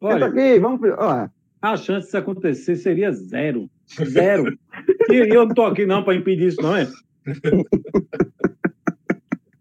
Olha, 0.00 0.26
aqui, 0.26 0.58
vamos 0.58 0.80
pro. 0.80 0.94
Ó, 0.98 1.28
a 1.62 1.76
chance 1.78 2.06
disso 2.06 2.16
acontecer 2.18 2.76
seria 2.76 3.10
zero. 3.12 3.68
Zero. 4.04 4.56
E 5.10 5.16
eu 5.16 5.46
não 5.46 5.54
tô 5.54 5.64
aqui 5.64 5.84
não 5.86 6.02
pra 6.02 6.14
impedir 6.14 6.48
isso, 6.48 6.60
não 6.62 6.74
é? 6.76 6.88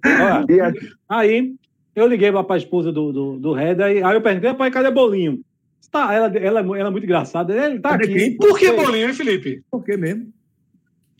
Olha, 0.05 0.67
a- 1.09 1.19
Aí 1.19 1.53
eu 1.95 2.07
liguei 2.07 2.31
pra, 2.31 2.43
pra 2.43 2.57
esposa 2.57 2.91
do, 2.91 3.11
do, 3.11 3.37
do 3.39 3.53
Red, 3.53 3.81
aí, 3.83 4.01
aí 4.01 4.15
eu 4.15 4.21
perguntei, 4.21 4.53
pai, 4.53 4.71
cadê 4.71 4.89
bolinho? 4.89 5.41
Tá, 5.91 6.11
ela, 6.13 6.25
ela, 6.37 6.59
ela 6.61 6.87
é 6.87 6.89
muito 6.89 7.03
engraçada. 7.03 7.53
Ele 7.53 7.79
tá 7.79 7.93
aqui. 7.93 8.31
Por 8.31 8.57
que 8.57 8.71
bolinho, 8.71 9.09
hein, 9.09 9.13
Felipe? 9.13 9.61
Por 9.69 9.83
que 9.83 9.95
mesmo? 9.95 10.33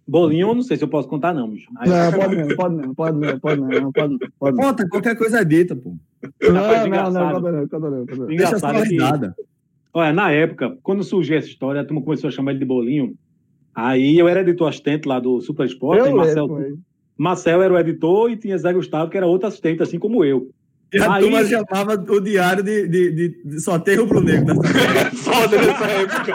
Bolinho, 0.05 0.49
eu 0.49 0.55
não 0.55 0.61
sei 0.61 0.75
se 0.75 0.84
eu 0.84 0.88
posso 0.88 1.07
contar, 1.07 1.34
não, 1.34 1.49
bicho. 1.49 1.69
Aí- 1.77 1.89
Não, 1.89 2.11
pode 2.11 2.35
não, 2.35 2.55
pode 2.55 2.75
não, 2.75 2.93
pode 2.95 3.17
não, 3.17 3.39
pode 3.39 3.61
não, 3.61 3.91
pode 3.91 4.11
não. 4.11 4.19
Pode 4.38 4.57
não. 4.57 4.63
Conta, 4.63 4.89
qualquer 4.89 5.17
coisa 5.17 5.39
é 5.39 5.45
dita, 5.45 5.75
pô. 5.75 5.95
Não, 6.41 6.53
não, 6.53 7.11
não, 7.11 7.11
não, 7.11 7.41
não, 7.41 7.67
pode 7.69 7.81
não. 7.81 8.05
Deixa 8.05 8.34
Engraçado 8.34 8.59
só 8.59 8.84
é 8.84 8.88
que, 8.88 8.97
olha, 9.93 10.13
na 10.13 10.31
época, 10.31 10.77
quando 10.84 11.03
surgiu 11.03 11.38
essa 11.38 11.47
história, 11.47 11.81
a 11.81 11.85
turma 11.85 12.01
começou 12.01 12.27
a 12.27 12.31
chamar 12.31 12.51
ele 12.51 12.59
de 12.59 12.65
Bolinho. 12.65 13.15
Aí 13.73 14.19
eu 14.19 14.27
era 14.27 14.41
editor 14.41 14.67
assistente 14.67 15.07
lá 15.07 15.19
do 15.19 15.39
Super 15.41 15.65
Sport, 15.67 15.99
Eu 15.99 16.07
e 16.07 16.13
Marcel. 16.13 16.47
Marcel 17.17 17.61
era 17.61 17.73
o 17.73 17.80
editor 17.80 18.30
e 18.30 18.38
tinha 18.38 18.57
Zé 18.57 18.73
Gustavo, 18.73 19.09
que 19.09 19.17
era 19.17 19.25
outro 19.25 19.47
assistente, 19.47 19.81
assim 19.81 19.97
como 19.97 20.23
eu. 20.25 20.49
E 20.94 20.99
a 21.02 21.14
Aí- 21.15 21.24
turma 21.24 21.44
chamava 21.45 21.94
o 21.95 22.20
diário 22.22 22.64
de, 22.64 22.88
de, 22.88 23.11
de, 23.11 23.41
de 23.44 23.60
só 23.61 23.80
ter 23.80 23.95
rubro-negro. 23.99 24.53
Né? 24.56 24.61
Foda 25.15 25.57
nessa 25.57 25.86
época. 25.86 26.34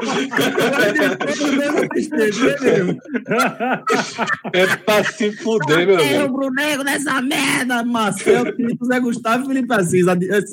É 4.53 4.77
pra 4.79 5.05
se 5.05 5.33
fuder, 5.33 5.87
meu 5.87 5.97
Tem 5.99 6.17
amigo. 6.17 6.33
rubro-negro 6.33 6.85
nessa 6.85 7.21
merda, 7.23 7.85
Marcelo, 7.85 8.53
Tito, 8.55 8.85
Zé 8.85 9.01
Gustavo 9.01 9.45
e 9.45 9.47
Felipe 9.47 9.73
Assis, 9.75 10.07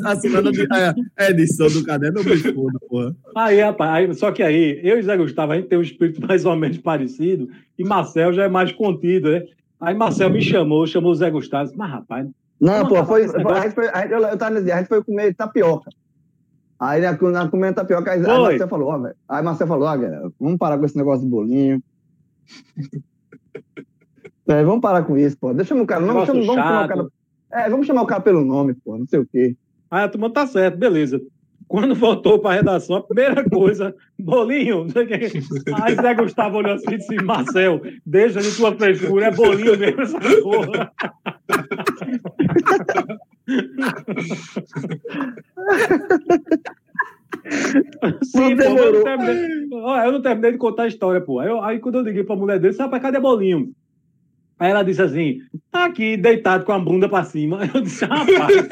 assinando 0.06 0.52
a, 0.72 0.94
a 1.18 1.30
edição 1.32 1.68
do 1.68 1.84
caderno 1.84 2.24
do 2.24 2.54
porra. 2.88 3.16
Aí, 3.36 3.60
rapaz, 3.62 3.92
aí- 4.10 4.14
só 4.16 4.32
que 4.32 4.44
aí, 4.44 4.80
eu 4.84 5.00
e 5.00 5.04
Zé 5.04 5.18
Gustavo, 5.18 5.54
a 5.54 5.56
gente 5.56 5.68
tem 5.68 5.78
um 5.78 5.82
espírito 5.82 6.26
mais 6.26 6.46
ou 6.46 6.56
menos 6.56 6.78
parecido, 6.78 7.50
e 7.78 7.84
Marcel 7.84 8.34
já 8.34 8.44
é 8.44 8.50
mais 8.50 8.72
contido, 8.72 9.32
né? 9.32 9.44
Aí 9.80 9.94
Marcel 9.96 10.30
me 10.30 10.42
chamou, 10.42 10.86
chamou 10.88 11.12
o 11.12 11.16
Zé 11.16 11.30
Gustavo, 11.30 11.72
mas 11.76 11.90
rapaz, 11.92 12.28
Não, 12.66 12.88
pô, 12.88 13.06
foi, 13.06 13.26
a 13.26 13.62
gente 13.62 13.76
foi, 13.76 13.88
a 13.90 14.02
gente, 14.02 14.12
eu, 14.12 14.22
eu 14.22 14.38
tava 14.38 14.52
nesse 14.52 14.66
dia, 14.66 14.76
a 14.76 14.78
gente 14.80 14.88
foi 14.88 15.04
comer 15.04 15.36
tapioca. 15.36 15.90
Aí 16.80 17.00
na, 17.02 17.12
na 17.12 17.50
comendo 17.50 17.76
tapioca, 17.76 18.12
aí, 18.12 18.20
aí. 18.20 18.42
Marcel 18.42 18.68
falou, 18.68 18.90
ó, 18.90 18.98
velho. 18.98 19.16
Aí 19.30 19.44
Marcel 19.44 19.68
falou, 19.68 19.88
ó, 19.88 19.98
galera, 19.98 20.32
vamos 20.40 20.58
parar 20.58 20.78
com 20.78 20.86
esse 20.86 20.98
negócio 20.98 21.24
de 21.24 21.30
bolinho. 21.30 21.82
É, 24.48 24.64
vamos 24.64 24.80
parar 24.80 25.02
com 25.04 25.18
isso, 25.18 25.36
pô. 25.40 25.52
Deixa 25.56 25.74
o 25.74 25.88
cara. 25.88 26.02
Não, 26.02 26.24
chama, 26.24 26.42
vamos 26.42 26.46
chamar 26.46 26.86
o 26.86 26.88
cara. 26.88 27.08
É, 27.52 27.68
vamos 27.68 27.88
chamar 27.88 28.02
o 28.04 28.06
cara 28.06 28.22
pelo 28.22 28.46
nome, 28.46 28.76
pô. 28.76 28.96
Não 28.96 29.08
sei 29.08 29.18
o 29.18 29.26
quê. 29.26 29.58
Aí 29.90 30.04
a 30.04 30.08
turma 30.08 30.32
tá 30.32 30.46
certo, 30.46 30.78
beleza. 30.78 31.20
Quando 31.76 31.94
voltou 31.94 32.40
pra 32.40 32.54
redação, 32.54 32.96
a 32.96 33.04
primeira 33.04 33.44
coisa, 33.50 33.94
bolinho, 34.18 34.86
não 34.86 34.90
sei 34.92 35.04
o 35.04 35.08
que. 35.08 35.14
Aí 35.74 35.94
Zé 35.94 36.14
Gustavo 36.14 36.60
olhou 36.60 36.76
assim 36.76 36.94
e 36.94 36.98
disse: 36.98 37.22
Marcel, 37.22 37.82
deixa 38.06 38.40
de 38.40 38.56
tua 38.56 38.74
frescura, 38.78 39.26
é 39.26 39.32
bolinho 39.32 39.78
mesmo 39.78 40.02
essa 40.02 40.18
porra. 40.42 40.90
Sim, 48.24 48.56
pô, 48.56 48.64
eu 48.64 48.94
não, 48.94 49.04
terminei, 49.04 49.68
eu 50.06 50.12
não 50.14 50.22
terminei 50.22 50.54
de 50.54 50.58
contar 50.58 50.84
a 50.84 50.88
história, 50.88 51.20
pô. 51.20 51.42
Aí, 51.42 51.50
aí 51.62 51.80
quando 51.80 51.96
eu 51.96 52.04
liguei 52.04 52.24
pra 52.24 52.38
mulher 52.38 52.58
dele, 52.58 52.74
sabe, 52.74 52.98
cadê 53.02 53.20
bolinho? 53.20 53.74
Aí 54.58 54.72
ela 54.72 54.84
disse 54.84 55.02
assim, 55.02 55.40
tá 55.70 55.86
aqui, 55.86 56.16
deitado 56.16 56.64
com 56.64 56.72
a 56.72 56.80
bunda 56.80 57.10
pra 57.10 57.24
cima. 57.26 57.60
Eu 57.74 57.82
disse, 57.82 58.06
rapaz, 58.06 58.66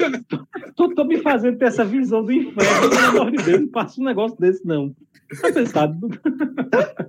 tu 0.74 0.94
tô 0.94 1.04
me 1.04 1.18
fazendo 1.18 1.58
ter 1.58 1.66
essa 1.66 1.84
visão 1.84 2.24
do 2.24 2.32
inferno, 2.32 2.90
pelo 2.90 3.06
amor 3.20 3.30
de 3.30 3.42
Deus, 3.42 3.60
não 3.60 3.68
passa 3.68 4.00
um 4.00 4.04
negócio 4.04 4.36
desse, 4.38 4.66
não. 4.66 4.94
Tá 5.40 5.52
pensado. 5.52 5.96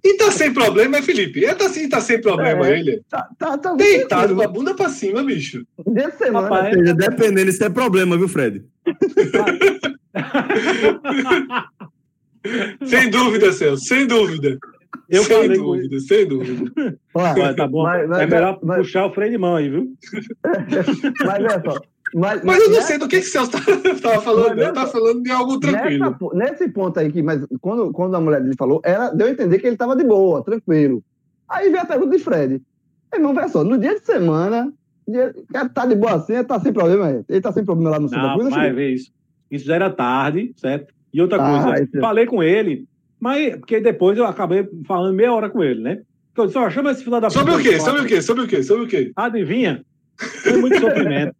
E 0.03 0.17
tá 0.17 0.31
sem 0.31 0.53
problema, 0.53 0.97
é 0.97 1.01
Felipe? 1.01 1.45
É 1.45 1.53
tá, 1.53 1.65
assim, 1.67 1.87
tá 1.87 2.01
sem 2.01 2.19
problema 2.19 2.67
É. 2.67 2.79
ele. 2.79 3.01
Tá, 3.09 3.27
tá, 3.37 3.57
tá 3.57 3.73
Deitado 3.75 4.35
com 4.35 4.41
a 4.41 4.47
bunda 4.47 4.73
pra 4.73 4.89
cima, 4.89 5.23
bicho. 5.23 5.65
Semana. 6.17 6.47
Rapaz, 6.47 6.73
seja, 6.73 6.93
dependendo, 6.93 7.49
isso 7.49 7.63
é 7.63 7.69
problema, 7.69 8.17
viu, 8.17 8.27
Fred? 8.27 8.63
Sem 12.85 13.09
dúvida, 13.09 13.51
Celso, 13.51 13.85
sem 13.85 14.05
dúvida. 14.07 14.57
Eu 15.09 15.23
sem 15.23 15.35
falei 15.43 15.57
com 15.57 15.63
dúvida, 15.65 15.99
sem 15.99 16.27
dúvida. 16.27 16.97
Mas 17.13 17.55
tá 17.55 17.67
bom. 17.67 17.83
Vai- 17.83 18.07
vai- 18.07 18.23
é 18.23 18.27
melhor 18.27 18.59
vai- 18.61 18.77
puxar 18.79 19.05
o 19.07 19.13
freio 19.13 19.31
de 19.31 19.37
mão 19.37 19.55
aí, 19.55 19.69
viu? 19.69 19.93
Mas 21.25 21.43
olha 21.43 21.61
só. 21.63 21.79
Mas, 22.13 22.43
Mas 22.43 22.59
eu 22.59 22.65
não 22.69 22.75
nessa- 22.75 22.87
sei 22.87 22.97
do 22.97 23.07
que, 23.07 23.19
que 23.19 23.27
o 23.27 23.29
Celso 23.29 23.51
tá- 23.51 23.59
tava 24.01 24.21
falando, 24.21 24.49
Mas 24.55 24.57
ele 24.59 24.71
tá 24.73 24.85
falando 24.87 25.23
de 25.23 25.31
algo 25.31 25.53
nessa 25.59 25.77
tranquilo. 25.77 26.15
po- 26.17 26.35
nesse 26.35 26.69
ponto 26.69 26.99
aí, 26.99 27.11
que, 27.11 27.21
mas 27.21 27.45
quando, 27.59 27.91
quando 27.91 28.15
a 28.15 28.21
mulher 28.21 28.41
dele 28.41 28.55
falou, 28.57 28.79
ela 28.85 29.09
deu 29.09 29.27
a 29.27 29.31
entender 29.31 29.59
que 29.59 29.67
ele 29.67 29.75
tava 29.75 29.95
de 29.95 30.03
boa, 30.03 30.43
tranquilo. 30.43 31.03
Aí 31.49 31.69
veio 31.69 31.81
a 31.83 31.85
pergunta 31.85 32.15
de 32.15 32.23
Fred. 32.23 32.61
Irmão, 33.13 33.33
olha 33.35 33.47
só, 33.49 33.63
no 33.63 33.77
dia 33.77 33.95
de 33.99 34.05
semana, 34.05 34.71
dia, 35.07 35.33
o 35.35 35.53
cara 35.53 35.67
tá 35.69 35.85
de 35.85 35.95
boa 35.95 36.13
assim, 36.15 36.41
tá 36.43 36.59
sem 36.59 36.71
problema, 36.71 37.09
é? 37.09 37.23
ele 37.27 37.41
tá 37.41 37.51
sem 37.51 37.65
problema 37.65 37.89
lá 37.91 37.99
no 37.99 38.07
Santa 38.07 38.21
Não, 38.21 38.37
Cruz, 38.37 38.49
vai 38.53 38.71
ver 38.71 38.91
isso. 38.93 39.11
Isso 39.49 39.65
já 39.65 39.75
era 39.75 39.89
tarde, 39.89 40.53
certo? 40.57 40.93
E 41.13 41.21
outra 41.21 41.37
Ah, 41.41 41.63
coisa, 41.63 41.89
é- 41.93 41.99
falei 41.99 42.25
com 42.25 42.41
ele, 42.43 42.85
mas 43.25 43.55
porque 43.55 43.79
depois 43.79 44.15
eu 44.19 44.25
acabei 44.27 44.69
falando 44.85 45.15
meia 45.15 45.33
hora 45.33 45.49
com 45.49 45.63
ele, 45.63 45.81
né? 45.81 45.95
Porque 46.27 46.41
eu 46.41 46.45
disse, 46.45 46.59
ó, 46.59 46.69
chama 46.69 46.91
esse 46.91 47.03
filho 47.03 47.19
da 47.19 47.27
Sobre 47.27 47.55
o 47.55 47.59
quê? 47.59 47.79
Sobre 47.79 48.01
o 48.01 48.05
quê? 48.05 48.21
Sobre 48.21 48.43
o 48.43 48.47
quê? 48.47 48.61
Sobre 48.61 48.83
o 48.83 48.87
quê? 48.87 49.11
Adivinha? 49.15 49.83
Foi 50.43 50.57
muito 50.57 50.79
sofrimento. 50.79 51.35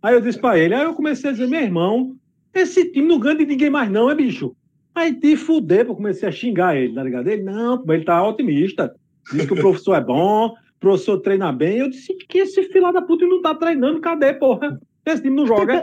Aí 0.00 0.14
eu 0.14 0.20
disse 0.20 0.38
pra 0.38 0.56
ele, 0.56 0.74
aí 0.74 0.84
eu 0.84 0.94
comecei 0.94 1.30
a 1.30 1.32
dizer, 1.32 1.48
meu 1.48 1.60
irmão, 1.60 2.14
esse 2.54 2.92
time 2.92 3.08
não 3.08 3.18
ganha 3.18 3.34
de 3.34 3.46
ninguém 3.46 3.68
mais 3.68 3.90
não, 3.90 4.08
é 4.08 4.14
bicho? 4.14 4.54
Aí 4.94 5.12
te 5.12 5.36
fuder, 5.36 5.86
eu 5.88 5.96
comecei 5.96 6.28
a 6.28 6.30
xingar 6.30 6.76
ele, 6.76 6.94
tá 6.94 7.02
ligado? 7.02 7.26
Ele, 7.26 7.42
não, 7.42 7.84
ele 7.88 8.04
tá 8.04 8.24
otimista. 8.24 8.94
Diz 9.32 9.44
que 9.44 9.54
o 9.54 9.60
professor 9.60 9.96
é 9.96 10.00
bom, 10.00 10.46
o 10.46 10.54
professor 10.78 11.18
treina 11.18 11.50
bem. 11.50 11.78
Eu 11.78 11.90
disse 11.90 12.14
que 12.14 12.38
esse 12.38 12.62
filho 12.62 12.92
da 12.92 13.02
puta 13.02 13.26
não 13.26 13.42
tá 13.42 13.56
treinando, 13.56 14.00
cadê, 14.00 14.34
porra? 14.34 14.80
Esse 15.04 15.22
time 15.22 15.34
não 15.34 15.48
joga. 15.48 15.82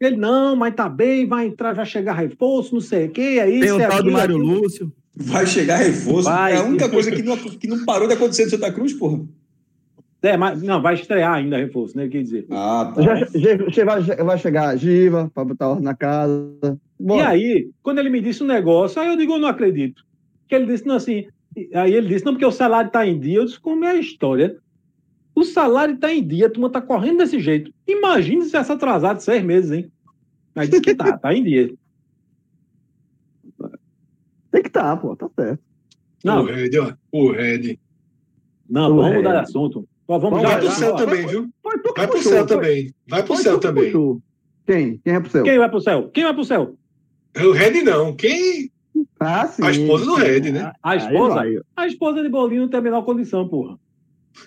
Ele, 0.00 0.16
não, 0.16 0.56
mas 0.56 0.74
tá 0.74 0.88
bem, 0.88 1.26
vai 1.26 1.46
entrar, 1.46 1.72
vai 1.74 1.86
chegar 1.86 2.14
reforço, 2.14 2.74
não 2.74 2.80
sei 2.80 3.06
o 3.06 3.10
quê, 3.10 3.38
é 3.40 3.48
isso, 3.50 3.60
Tem 3.60 3.72
o 3.72 3.80
é 3.80 3.88
tal 3.88 4.02
do 4.02 4.10
Mário. 4.10 4.36
Lúcio. 4.36 4.92
Vai 5.14 5.46
chegar 5.46 5.76
reforço. 5.76 6.24
Vai. 6.24 6.54
É 6.54 6.56
a 6.56 6.62
única 6.64 6.88
coisa 6.88 7.10
que 7.10 7.22
não, 7.22 7.36
que 7.36 7.66
não 7.68 7.84
parou 7.84 8.08
de 8.08 8.14
acontecer 8.14 8.44
no 8.44 8.50
Santa 8.50 8.72
Cruz, 8.72 8.92
porra. 8.94 9.20
É, 10.22 10.36
mas 10.36 10.62
não, 10.62 10.80
vai 10.80 10.94
estrear 10.94 11.34
ainda 11.34 11.56
reforço, 11.56 11.96
né? 11.96 12.06
Quer 12.08 12.22
dizer. 12.22 12.46
Ah, 12.50 12.92
tá. 12.94 13.02
Já, 13.02 13.16
já- 13.16 13.68
já 13.68 13.84
vai, 13.84 14.02
já 14.02 14.14
vai 14.22 14.38
chegar 14.38 14.68
a 14.68 14.76
Giva 14.76 15.30
pra 15.34 15.44
botar 15.44 15.68
ordem 15.68 15.84
na 15.84 15.94
casa. 15.94 16.78
E 17.00 17.04
Bora. 17.04 17.28
aí, 17.28 17.70
quando 17.82 17.98
ele 17.98 18.08
me 18.08 18.20
disse 18.20 18.42
um 18.42 18.46
negócio, 18.46 19.02
aí 19.02 19.08
eu 19.08 19.16
digo, 19.16 19.32
eu 19.34 19.38
não 19.40 19.48
acredito. 19.48 20.04
Que 20.48 20.54
ele 20.54 20.66
disse, 20.66 20.86
não, 20.86 20.94
assim. 20.94 21.26
Aí 21.74 21.92
ele 21.92 22.06
disse, 22.08 22.24
não, 22.24 22.32
porque 22.34 22.46
o 22.46 22.52
salário 22.52 22.86
está 22.86 23.04
em 23.06 23.18
dia. 23.18 23.38
Eu 23.38 23.44
disse, 23.44 23.58
como 23.60 23.84
é 23.84 23.90
a 23.90 23.96
história? 23.96 24.56
O 25.34 25.44
salário 25.44 25.94
está 25.94 26.12
em 26.12 26.26
dia, 26.26 26.46
a 26.46 26.50
turma 26.50 26.66
está 26.68 26.80
correndo 26.80 27.18
desse 27.18 27.40
jeito. 27.40 27.72
Imagine 27.86 28.44
se 28.44 28.56
essa 28.56 28.74
atrasado 28.74 29.20
seis 29.20 29.42
meses, 29.42 29.70
hein? 29.70 29.90
Aí 30.54 30.68
disse 30.68 30.82
que 30.82 30.94
tá, 30.94 31.16
tá 31.16 31.32
em 31.34 31.42
dia. 31.42 31.72
Tem 34.50 34.62
que 34.62 34.68
tá, 34.70 34.96
pô, 34.96 35.16
tá 35.16 35.28
certo. 35.34 35.62
Não, 36.24 36.42
O 36.42 36.46
Red, 36.46 36.70
ó. 36.78 36.92
O 37.10 37.32
Red. 37.32 37.78
não, 38.68 38.94
vamos 38.96 39.16
mudar 39.16 39.32
de 39.32 39.38
assunto. 39.38 39.88
Ó, 40.06 40.18
vamos 40.18 40.42
Vamos 40.42 40.42
já, 40.42 40.48
Vai 40.48 40.58
pro 40.60 40.68
já, 40.68 40.74
céu 40.74 40.90
já. 40.90 40.96
também, 41.06 41.26
viu? 41.26 41.50
Tu 41.62 41.70
que 41.94 42.00
Vai 42.00 42.06
pro 42.06 42.16
puxou, 42.16 42.32
céu 42.32 42.46
foi- 42.48 42.56
também. 42.56 42.94
Vai 43.08 43.22
pro 43.22 43.34
foi 43.34 43.42
céu 43.42 43.58
também. 43.60 43.84
puxou. 43.86 44.22
Quem? 44.66 44.98
Quem 44.98 45.14
é 45.14 45.20
pro 45.20 45.30
céu? 45.30 45.44
Quem 45.44 45.58
vai 45.58 45.70
pro 45.70 45.80
céu? 45.80 46.10
Quem 46.10 46.24
vai 46.24 46.34
pro 46.34 46.44
céu? 46.44 46.76
O 47.36 47.52
Red 47.52 47.82
não. 47.82 48.14
Quem? 48.14 48.70
Ah, 49.18 49.46
sim. 49.46 49.64
A 49.64 49.70
esposa 49.70 50.04
do 50.04 50.14
Red, 50.16 50.52
né? 50.52 50.72
A 50.82 50.90
Aí 50.90 50.98
esposa? 50.98 51.34
vai. 51.34 51.56
A 51.76 51.86
esposa 51.86 52.22
de 52.22 52.28
Bolinho 52.28 52.62
não 52.62 52.68
tem 52.68 52.78
a 52.78 52.82
menor 52.82 53.02
condição, 53.02 53.48
porra. 53.48 53.78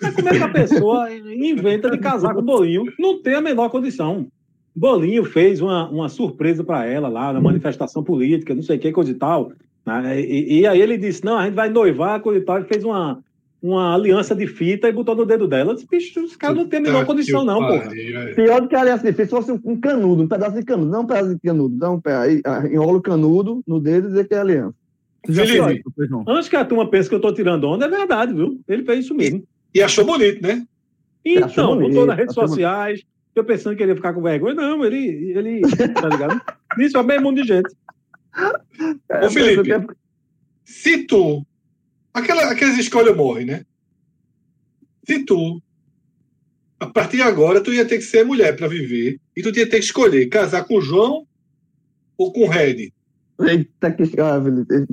Mas 0.02 0.14
como 0.14 0.28
é 0.28 0.32
que 0.36 0.42
a 0.42 0.48
pessoa 0.48 1.08
inventa 1.12 1.90
de 1.90 1.98
casar 1.98 2.34
com 2.34 2.42
Bolinho? 2.42 2.84
Não 2.98 3.22
tem 3.22 3.34
a 3.34 3.40
menor 3.40 3.68
condição. 3.70 4.26
Bolinho 4.74 5.24
fez 5.24 5.60
uma, 5.60 5.88
uma 5.88 6.08
surpresa 6.08 6.62
para 6.62 6.84
ela 6.86 7.08
lá 7.08 7.32
na 7.32 7.40
manifestação 7.40 8.02
política, 8.02 8.54
não 8.54 8.62
sei 8.62 8.76
o 8.76 8.80
que, 8.80 8.92
coisa 8.92 9.10
e 9.10 9.14
tal. 9.14 9.52
né? 9.86 10.20
E, 10.20 10.60
e 10.60 10.66
aí 10.66 10.80
ele 10.80 10.98
disse: 10.98 11.24
não, 11.24 11.38
a 11.38 11.44
gente 11.46 11.54
vai 11.54 11.68
noivar, 11.70 12.20
coisa 12.20 12.40
e 12.40 12.42
tal. 12.44 12.58
Ele 12.58 12.66
fez 12.66 12.84
uma, 12.84 13.18
uma 13.62 13.94
aliança 13.94 14.34
de 14.34 14.46
fita 14.46 14.86
e 14.88 14.92
botou 14.92 15.14
no 15.16 15.24
dedo 15.24 15.48
dela. 15.48 15.70
Eu 15.70 15.74
disse, 15.76 15.86
bicho, 15.90 16.22
os 16.22 16.36
caras 16.36 16.58
não 16.58 16.66
têm 16.68 16.80
a 16.80 16.82
menor 16.82 17.00
Tá 17.00 17.06
condição, 17.06 17.44
não, 17.44 17.60
é. 17.72 18.34
Pior 18.34 18.60
do 18.60 18.68
que 18.68 18.76
a 18.76 18.80
aliança 18.82 19.06
difícil 19.10 19.36
fosse 19.36 19.50
um- 19.52 19.60
um 19.64 19.80
canudo, 19.80 20.22
um 20.24 20.28
pedaço 20.28 20.56
de 20.56 20.62
canudo. 20.64 20.90
Não 20.90 21.02
um 21.02 21.06
pedaço 21.06 21.34
de 21.34 21.40
canudo. 21.40 21.74
Não, 21.76 21.94
um 21.94 22.00
pé- 22.00 22.16
aí, 22.16 22.42
ah, 22.44 22.62
enrola 22.70 22.98
o 22.98 23.02
canudo 23.02 23.62
no 23.66 23.80
dedo 23.80 24.08
e 24.08 24.10
dizer 24.10 24.28
que 24.28 24.34
é 24.34 24.38
aliança. 24.40 24.74
Felipe. 25.46 25.82
Antes 26.28 26.48
que 26.50 26.56
a 26.56 26.64
turma 26.66 26.88
pense 26.90 27.08
que 27.08 27.14
eu 27.14 27.20
tô 27.20 27.32
tirando 27.32 27.64
onda, 27.64 27.86
é 27.86 27.88
verdade, 27.88 28.34
viu? 28.34 28.60
Ele 28.68 28.84
fez 28.84 29.06
isso 29.06 29.14
mesmo. 29.14 29.42
E 29.74 29.82
achou 29.82 30.04
bonito, 30.04 30.42
né? 30.42 30.66
Então, 31.24 31.74
bonito, 31.74 31.88
botou 31.88 32.06
nas 32.06 32.16
redes 32.16 32.34
sociais, 32.34 33.02
eu 33.34 33.44
pensando 33.44 33.76
que 33.76 33.82
ele 33.82 33.92
ia 33.92 33.96
ficar 33.96 34.14
com 34.14 34.22
vergonha. 34.22 34.54
Não, 34.54 34.84
ele, 34.84 35.32
ele 35.36 35.60
tá 35.60 36.08
ligado? 36.08 36.40
Isso 36.78 36.96
é 36.96 37.02
meio 37.02 37.22
mundo 37.22 37.42
de 37.42 37.48
gente. 37.48 37.74
É, 39.10 39.26
Ô, 39.26 39.30
Felipe. 39.30 39.68
eu 39.68 39.86
Se 40.64 41.04
tu. 41.04 41.46
Aquela, 42.14 42.50
aquelas 42.50 42.78
escolhas 42.78 43.14
morrem, 43.14 43.46
né? 43.46 43.66
Se 45.04 45.24
tu. 45.24 45.62
A 46.80 46.86
partir 46.86 47.16
de 47.16 47.22
agora, 47.22 47.60
tu 47.60 47.72
ia 47.72 47.84
ter 47.84 47.98
que 47.98 48.04
ser 48.04 48.24
mulher 48.24 48.56
para 48.56 48.68
viver. 48.68 49.18
E 49.36 49.42
tu 49.42 49.48
ia 49.48 49.68
ter 49.68 49.78
que 49.78 49.84
escolher 49.84 50.26
casar 50.28 50.64
com 50.64 50.76
o 50.76 50.80
João 50.80 51.26
ou 52.16 52.32
com 52.32 52.40
o 52.44 52.48
Red. 52.48 52.92
Eita, 53.40 53.90
que. 53.90 54.04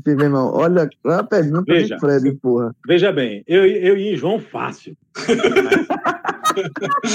Meu 0.06 0.20
irmão, 0.20 0.52
olha 0.54 0.90
a 1.06 1.24
pergunta 1.24 1.74
Veja. 1.74 1.96
de 1.96 2.00
Fred, 2.00 2.34
porra. 2.36 2.76
Veja 2.86 3.12
bem, 3.12 3.44
eu, 3.48 3.66
eu 3.66 3.98
ia 3.98 4.14
em 4.14 4.18
João 4.18 4.40
fácil. 4.40 4.98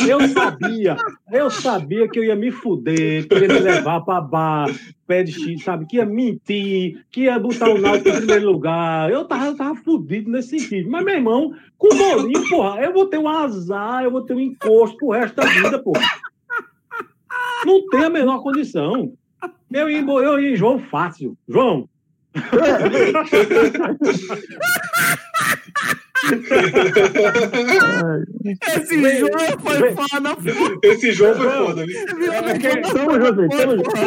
Eu 0.07 0.29
sabia, 0.29 0.97
eu 1.33 1.51
sabia 1.51 2.09
que 2.09 2.19
eu 2.19 2.25
ia 2.25 2.35
me 2.35 2.51
fuder, 2.51 3.29
que 3.29 3.35
ia 3.35 3.49
me 3.49 3.61
levar 3.61 4.01
pra 4.01 4.21
bar, 4.21 4.69
pé 5.07 5.23
de 5.23 5.33
X, 5.33 5.63
sabe? 5.63 5.87
Que 5.87 5.99
ia 5.99 6.07
mentir, 6.07 7.05
que 7.11 7.23
ia 7.23 7.39
botar 7.39 7.71
o 7.71 7.79
Náutico 7.79 8.09
em 8.09 8.17
primeiro 8.17 8.51
lugar. 8.51 9.11
Eu 9.11 9.25
tava, 9.27 9.47
eu 9.47 9.57
tava 9.57 9.75
fudido 9.77 10.31
nesse 10.31 10.59
sentido. 10.59 10.91
Mas, 10.91 11.05
meu 11.05 11.15
irmão, 11.15 11.55
com 11.77 11.95
o 11.95 11.97
bolinho, 11.97 12.49
porra, 12.49 12.81
eu 12.81 12.93
vou 12.93 13.07
ter 13.07 13.19
um 13.19 13.29
azar, 13.29 14.03
eu 14.03 14.11
vou 14.11 14.23
ter 14.23 14.35
um 14.35 14.41
encosto 14.41 14.97
pro 14.97 15.11
resto 15.11 15.37
da 15.37 15.47
vida, 15.47 15.79
porra. 15.79 16.03
Não 17.65 17.87
tem 17.89 18.05
a 18.05 18.11
menor 18.11 18.43
condição. 18.43 19.13
Eu 19.73 19.89
ia, 19.91 19.99
em 19.99 20.05
Bo- 20.05 20.21
eu 20.23 20.41
ia 20.41 20.51
em 20.53 20.57
João 20.57 20.79
fácil. 20.79 21.37
João, 21.49 21.89
Esse 28.45 29.13
jogo 29.13 29.39
foi 29.61 29.79
vem- 29.79 29.95
foda, 29.95 30.37
Esse 30.83 31.13
João 31.13 31.35
foi 31.35 31.45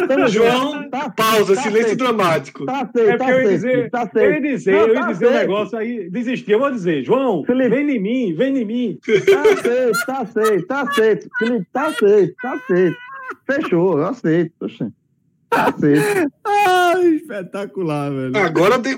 foda, 0.07 0.27
João. 0.27 0.89
Tá- 0.89 1.09
Pausa, 1.09 1.55
tá 1.55 1.61
silêncio 1.61 1.87
feito. 1.89 1.97
dramático. 2.03 2.65
Tá 2.65 2.89
É 2.93 2.97
feito, 2.97 3.17
tá 3.17 3.25
porque 3.25 3.31
eu 3.31 3.37
ia 3.41 3.47
feito, 3.47 3.51
dizer, 3.51 3.89
tá 3.89 4.09
eu 4.13 4.21
ia 4.21 4.29
feito. 4.31 4.41
dizer, 4.43 4.71
Não, 4.71 4.79
eu 4.81 4.87
ia 4.93 4.99
tá 5.01 5.07
dizer 5.11 5.25
um 5.25 5.29
feito. 5.29 5.41
negócio 5.41 5.77
aí, 5.77 6.09
desistir, 6.09 6.51
eu 6.51 6.59
vou 6.59 6.71
dizer, 6.71 7.03
João, 7.03 7.43
Felipe. 7.45 7.69
vem 7.69 7.89
em 7.91 7.99
mim, 7.99 8.33
vem 8.35 8.57
em 8.57 8.65
mim. 8.65 8.99
Tá 9.05 9.41
aceito, 9.51 10.05
tá 10.05 10.19
aceito, 10.21 10.67
tá 10.67 10.81
aceito. 10.81 11.29
Felipe, 11.39 11.67
tá 11.71 11.87
aceito, 11.87 12.35
tá 12.41 12.53
aceito. 12.53 12.97
Fechou, 13.45 13.97
eu 13.99 14.05
aceito. 14.07 14.53
Oxe. 14.61 14.87
Ai, 15.53 17.05
espetacular, 17.15 18.09
velho. 18.11 18.37
Agora 18.37 18.79
tem. 18.79 18.97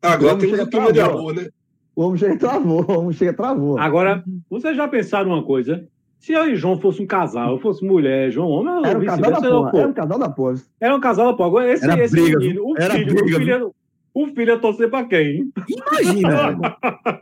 Agora 0.00 0.34
Vamos 0.34 0.40
temos 0.44 0.50
chegar 0.50 0.62
um 0.64 0.70
clima 0.70 0.92
de 0.92 1.00
amor, 1.00 1.34
né? 1.34 1.48
O 1.94 2.02
homem 2.04 2.18
chega 2.18 2.34
e 2.34 2.38
travou, 2.38 2.84
o 2.88 2.98
homem 3.00 3.12
chega 3.12 3.32
travou. 3.34 3.78
Agora, 3.78 4.24
vocês 4.48 4.74
já 4.76 4.88
pensaram 4.88 5.30
uma 5.30 5.42
coisa? 5.44 5.86
Se 6.18 6.32
eu 6.32 6.48
e 6.48 6.56
João 6.56 6.80
fosse 6.80 7.02
um 7.02 7.06
casal, 7.06 7.52
eu 7.52 7.60
fosse 7.60 7.84
mulher, 7.84 8.30
João 8.30 8.48
homem, 8.48 8.88
Era 8.88 8.98
um 8.98 9.04
casal 9.04 9.30
da 9.40 9.48
eu, 9.48 9.62
porra, 9.64 9.78
era 9.80 9.88
um 9.88 9.92
casal 9.92 10.18
da 10.18 10.28
porra. 10.30 10.54
Era 10.80 10.96
um 10.96 11.00
casal, 11.00 11.36
pô. 11.36 11.44
Agora, 11.44 11.70
esse, 11.72 11.84
Era 11.84 12.02
esse 12.02 12.14
briga, 12.14 12.38
menino, 12.38 12.62
o 12.64 12.74
Era 12.78 12.94
filho, 12.94 13.14
briga, 13.14 13.36
o 13.36 13.40
filho, 13.40 13.74
o 14.14 14.26
filho 14.28 14.50
ia 14.52 14.58
torcer 14.58 14.88
pra 14.88 15.04
quem? 15.04 15.52
Imagina, 15.68 16.58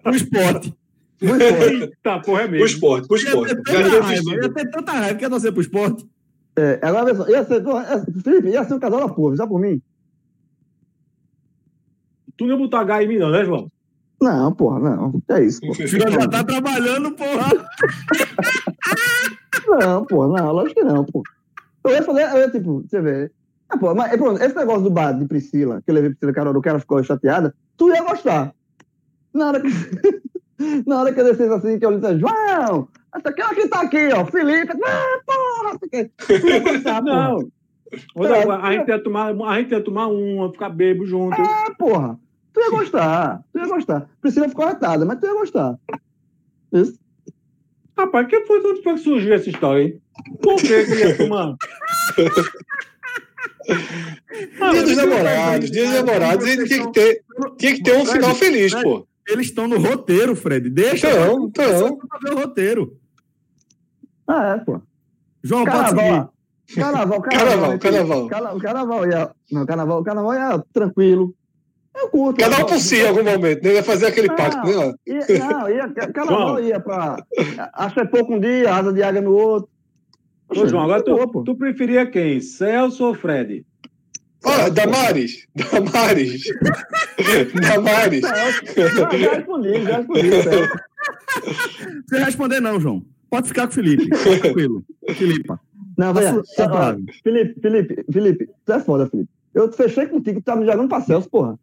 o 0.07 0.11
esporte. 0.11 0.75
O 1.23 1.27
esporte. 1.37 1.71
Eita, 1.75 2.19
porra, 2.21 2.43
é 2.43 2.47
O 2.47 2.51
mesmo. 2.51 2.65
esporte, 2.67 3.07
o 3.11 3.15
esporte. 3.15 3.55
raiva, 3.67 3.99
assistido. 4.07 4.43
ia 4.43 4.53
ter 4.55 4.71
tanta 4.71 4.93
raiva 4.93 5.15
que 5.17 5.23
ia 5.25 5.29
torcer 5.29 5.53
pro 5.53 5.61
esporte. 5.61 6.07
É, 6.57 6.79
agora, 6.83 7.15
só, 7.15 7.29
ia 7.29 7.45
ser, 7.45 7.63
ia- 7.65 8.05
Felipe, 8.23 8.49
ia 8.49 8.65
ser 8.65 8.75
um 8.75 8.81
casal 8.81 9.01
da 9.01 9.09
porra, 9.15 9.37
já 9.37 9.47
por 9.47 9.61
mim? 9.61 9.81
Tu 12.37 12.47
não 12.47 12.59
botou 12.59 12.81
H 12.81 13.03
em 13.05 13.09
mim, 13.09 13.19
não, 13.19 13.31
né, 13.31 13.45
João? 13.45 13.71
Não, 14.21 14.53
porra, 14.53 14.79
não. 14.81 15.23
É 15.29 15.43
isso, 15.43 15.61
porra. 15.61 15.87
Já 15.87 16.29
tá 16.29 16.45
trabalhando, 16.45 17.13
porra. 17.13 17.49
Não, 19.81 20.05
pô, 20.05 20.29
não, 20.29 20.53
lógico 20.53 20.81
que 20.81 20.85
não, 20.87 21.05
pô. 21.05 21.23
Eu 21.85 21.91
ia 21.93 22.03
fazer, 22.03 22.23
eu 22.33 22.39
ia, 22.39 22.51
tipo, 22.51 22.83
você 22.83 23.01
vê. 23.01 23.31
Ah, 23.69 23.79
pô, 23.79 23.95
mas 23.95 24.15
pronto, 24.17 24.43
esse 24.43 24.55
negócio 24.55 24.83
do 24.83 24.91
bar 24.91 25.13
de 25.13 25.27
Priscila, 25.27 25.81
que 25.83 25.91
eu 25.91 25.95
levei 25.95 26.11
Priscila 26.11 26.33
Carol, 26.33 26.57
o 26.57 26.61
cara 26.63 26.79
ficou 26.81 27.03
chateada, 27.03 27.55
tu 27.77 27.89
ia 27.95 28.03
gostar. 28.03 28.53
Na 29.33 29.49
hora 29.49 29.61
que. 29.61 29.69
Na 30.87 31.01
hora 31.01 31.11
que 31.15 31.19
eu 31.21 31.25
descesse 31.25 31.53
assim, 31.55 31.79
que 31.79 31.87
eu 31.87 31.99
disse, 31.99 32.19
João, 32.19 32.87
até 33.13 33.33
que 33.33 33.43
aqui 33.43 33.69
tá 33.69 33.81
aqui, 33.81 34.09
ó, 34.13 34.25
Felipe, 34.25 34.73
ah, 34.85 35.21
porra, 35.27 35.79
ia 35.93 36.61
gostar, 36.61 37.03
porra. 37.03 37.29
Não. 37.35 37.51
A, 38.53 38.73
gente 38.73 38.89
ia 38.89 39.03
tomar, 39.03 39.35
a 39.35 39.61
gente 39.61 39.73
ia 39.73 39.83
tomar 39.83 40.07
uma, 40.07 40.53
ficar 40.53 40.69
bebo 40.69 41.05
junto. 41.05 41.41
Ah, 41.41 41.75
porra, 41.77 42.19
tu 42.53 42.61
ia 42.61 42.71
gostar, 42.71 43.43
tu 43.53 43.59
ia 43.59 43.67
gostar. 43.67 44.09
Priscila 44.21 44.49
ficou 44.49 44.67
retada, 44.67 45.05
mas 45.05 45.19
tu 45.19 45.27
ia 45.27 45.35
gostar. 45.35 45.77
Isso. 46.73 46.99
Rapaz, 47.99 48.29
que 48.29 48.41
foi, 48.47 48.61
onde 48.65 48.83
foi 48.83 48.95
que 48.95 49.01
surgiu 49.01 49.35
essa 49.35 49.51
história, 49.51 49.83
hein? 49.83 50.01
Por 50.41 50.57
que 50.57 50.85
que 50.85 50.95
ia 50.95 51.17
tomar? 51.17 51.57
Dia 54.71 54.83
dos 54.83 54.97
namorados, 54.97 55.71
dia 55.71 55.85
dos 55.85 55.95
namorados, 55.95 56.45
tinha 56.47 56.87
que 56.87 56.93
ter, 56.93 57.23
tinha 57.59 57.75
que 57.75 57.83
ter 57.83 57.97
um 57.97 58.07
final 58.07 58.35
feliz, 58.35 58.75
pô. 58.75 59.07
Eles 59.29 59.47
estão 59.47 59.69
no 59.69 59.79
roteiro, 59.79 60.35
Fred. 60.35 60.69
Deixa 60.71 61.09
Então, 61.11 61.47
então. 61.47 61.97
pra 61.99 62.19
ver 62.19 62.33
o 62.33 62.39
roteiro. 62.39 62.97
Ah, 64.27 64.57
é, 64.57 64.65
pô. 64.65 64.81
João, 65.43 65.65
pode 65.65 65.77
Carnaval. 65.77 66.33
Carnaval, 66.75 67.21
Carnaval, 67.23 67.79
carnaval. 67.81 68.29
Cala- 68.29 68.55
O 68.55 68.61
carnaval 68.61 69.07
ia. 69.09 69.31
Não, 69.51 69.67
carnaval, 69.67 70.01
o 70.01 70.05
carnaval 70.05 70.35
ia 70.35 70.65
tranquilo. 70.73 71.35
Eu 71.97 72.09
curto. 72.09 72.39
Cada 72.39 72.51
um 72.51 72.59
carnaval. 72.59 72.67
por 72.77 72.81
si 72.81 72.97
em 72.99 73.09
algum 73.09 73.25
momento, 73.25 73.65
né? 73.65 73.75
Ia 73.75 73.83
fazer 73.83 74.07
aquele 74.07 74.29
Não. 74.29 74.37
pacto, 74.37 74.67
né? 74.69 74.95
Ia, 75.07 75.39
não, 75.49 75.69
ia, 75.69 75.89
carnaval 76.13 76.49
João. 76.57 76.61
ia 76.61 76.79
pra. 76.81 77.17
Acha 77.75 78.07
pouco 78.07 78.35
um 78.35 78.41
dia, 78.41 78.73
asa 78.73 78.93
de 78.93 79.03
águia 79.03 79.21
no 79.21 79.33
outro. 79.33 79.69
Ô, 80.49 80.67
João, 80.67 80.85
agora 80.85 81.03
tu, 81.03 81.43
tu 81.45 81.57
preferia 81.57 82.07
quem? 82.07 82.41
Celso 82.41 83.05
ou 83.05 83.15
Fred? 83.15 83.65
Ó, 84.45 84.71
Damares, 84.71 85.47
Damares, 85.55 86.43
Damares. 87.61 88.21
Já, 88.23 89.19
já 89.19 89.35
respondi, 89.35 89.83
já 89.83 89.97
respondi. 89.99 90.31
Você 92.09 92.19
responder 92.25 92.61
não, 92.61 92.81
João. 92.81 93.05
Pode 93.29 93.49
ficar 93.49 93.67
com 93.67 93.73
o 93.73 93.75
Felipe. 93.75 94.09
Tranquilo. 94.09 94.85
Felipe. 95.15 95.49
Não, 95.97 96.15
vai. 96.15 96.25
tá. 96.57 96.97
Felipe, 97.23 97.61
Felipe, 97.61 98.05
Felipe, 98.11 98.51
tu 98.65 98.73
é 98.73 98.81
foda, 98.81 99.09
Felipe. 99.09 99.29
Eu 99.55 99.71
fechei 99.73 100.07
contigo, 100.07 100.41
tu 100.41 100.45
tá 100.45 100.57
me 100.57 100.65
jogando 100.65 100.89
pra 100.89 101.01
Celso, 101.01 101.29
porra. 101.29 101.59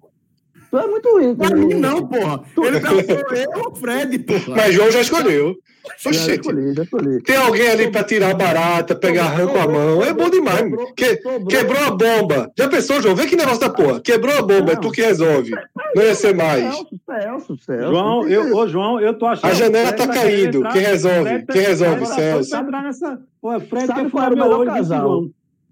Tu 0.69 0.77
é 0.77 0.88
muito 0.88 1.10
ruim. 1.11 1.35
Pra 1.35 1.49
tu- 1.49 1.56
mim 1.57 1.73
não, 1.76 2.06
porra. 2.07 2.41
Ele 2.57 2.80
perguntou 2.80 3.35
eu 3.38 3.49
ou 3.65 3.72
o 3.72 3.76
Fred, 3.76 4.19
porra. 4.19 4.56
Mas 4.56 4.73
João 4.73 4.91
já 4.91 5.02
escolheu. 5.02 5.56
Já 6.03 6.10
Oxente, 6.10 6.41
escolhi, 6.41 6.73
já 6.73 6.84
escolhi. 6.84 7.23
tem 7.23 7.35
alguém 7.38 7.69
ali 7.69 7.89
pra 7.89 8.03
tirar 8.03 8.31
a 8.31 8.34
barata, 8.34 8.94
pegar 8.94 9.23
rã 9.30 9.48
com 9.48 9.57
a 9.57 9.65
mão. 9.69 10.03
É 10.03 10.11
bom 10.14 10.30
demais. 10.30 10.60
Sobrou- 10.60 10.94
Que- 10.94 11.22
sobrou- 11.22 11.48
quebrou 11.48 11.81
a 11.81 11.91
bomba. 11.91 12.52
Já 12.57 12.68
pensou, 12.68 13.02
João? 13.02 13.15
Vê 13.15 13.26
que 13.26 13.38
negócio 13.38 13.61
da 13.61 13.69
porra. 13.69 14.02
Quebrou 14.02 14.38
a 14.38 14.41
bomba, 14.41 14.73
é 14.73 14.76
tu 14.76 14.91
que 14.91 15.02
resolve. 15.02 15.52
Não 15.95 16.03
ia 16.03 16.14
ser 16.14 16.35
mais. 16.35 16.61
Celso, 16.76 16.88
Celso, 17.06 17.57
Celso. 17.65 17.89
João, 17.89 18.27
eu, 18.27 18.53
ô, 18.57 18.68
João, 18.68 18.99
eu 18.99 19.18
tô 19.18 19.26
achando. 19.27 19.49
A 19.49 19.53
janela 19.53 19.94
tá 19.94 20.07
caindo. 20.10 20.61
Quem 20.73 20.81
resolve? 20.81 21.41
Tá- 21.44 21.53
Quem 21.53 21.61
resolve, 21.61 21.99
tá- 22.02 22.06
Celso? 22.07 22.49
Fred 22.49 22.49
tá 22.49 22.60
entrar 22.68 22.84
nessa. 22.84 23.19
Pô, 23.41 23.60
Fred 23.61 23.85
Sabe 23.88 23.99
qual 24.02 24.10
furar 24.10 24.26
era 24.26 24.35
o 24.35 24.38
melhor 24.60 24.65
casal? 24.65 25.23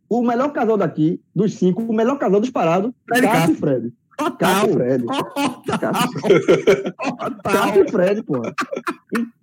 O 0.08 0.22
melhor 0.22 0.50
casal 0.54 0.78
daqui, 0.78 1.20
dos 1.36 1.56
cinco, 1.56 1.82
o 1.82 1.94
melhor 1.94 2.18
casal 2.18 2.40
disparado, 2.40 2.94
Fred 3.06 3.28
Cássio 3.28 3.54
e. 3.54 3.58
Fred. 3.58 3.94
Total. 4.18 4.38
Cássio 4.38 4.74
Fred. 4.74 5.06
Total. 5.06 5.94
Cássio 7.44 7.84
e 7.86 7.92
Fred, 7.92 8.24
porra. 8.24 8.54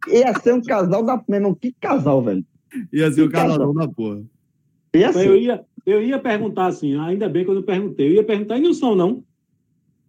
E- 0.09 0.19
Ia 0.19 0.39
ser 0.41 0.55
um 0.55 0.63
casal 0.63 1.05
da. 1.05 1.23
Meu 1.29 1.39
irmão, 1.39 1.55
que 1.55 1.75
casal, 1.81 2.23
velho. 2.23 2.45
Ia 2.93 3.13
ser 3.13 3.23
o 3.23 3.31
casalão 3.31 3.75
da 3.75 3.87
porra. 3.89 4.23
Ia 4.95 5.07
Mas 5.09 5.17
ser. 5.17 5.29
Eu 5.29 5.37
ia, 5.37 5.65
eu 5.87 6.03
ia 6.03 6.19
perguntar 6.19 6.67
assim, 6.67 6.99
ainda 6.99 7.29
bem 7.29 7.45
que 7.45 7.51
eu 7.51 7.55
não 7.55 7.63
perguntei. 7.63 8.09
Eu 8.09 8.13
ia 8.15 8.25
perguntar, 8.25 8.57
e 8.59 8.63
não 8.63 8.73
são, 8.75 8.95
não? 8.95 9.23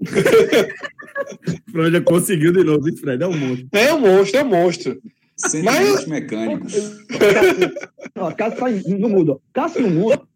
O 0.01 1.71
Fred 1.71 1.91
já 1.91 2.01
conseguiu 2.01 2.51
de 2.53 2.63
novo, 2.63 2.87
hein, 2.87 2.95
Fred? 2.97 3.23
É 3.23 3.27
um 3.27 3.37
monstro. 3.37 3.67
É 3.71 3.93
um 3.93 3.99
monstro, 3.99 4.39
é 4.39 4.43
um 4.43 4.47
monstro. 4.49 5.01
Sentimentos 5.35 6.05
mecânicos. 6.07 6.73
Ó, 8.17 8.31
Cássio 8.31 8.97
no 8.99 9.09
mudo. 9.09 9.41
Cássio 9.51 9.81
no 9.81 9.89
mudo. 9.89 10.27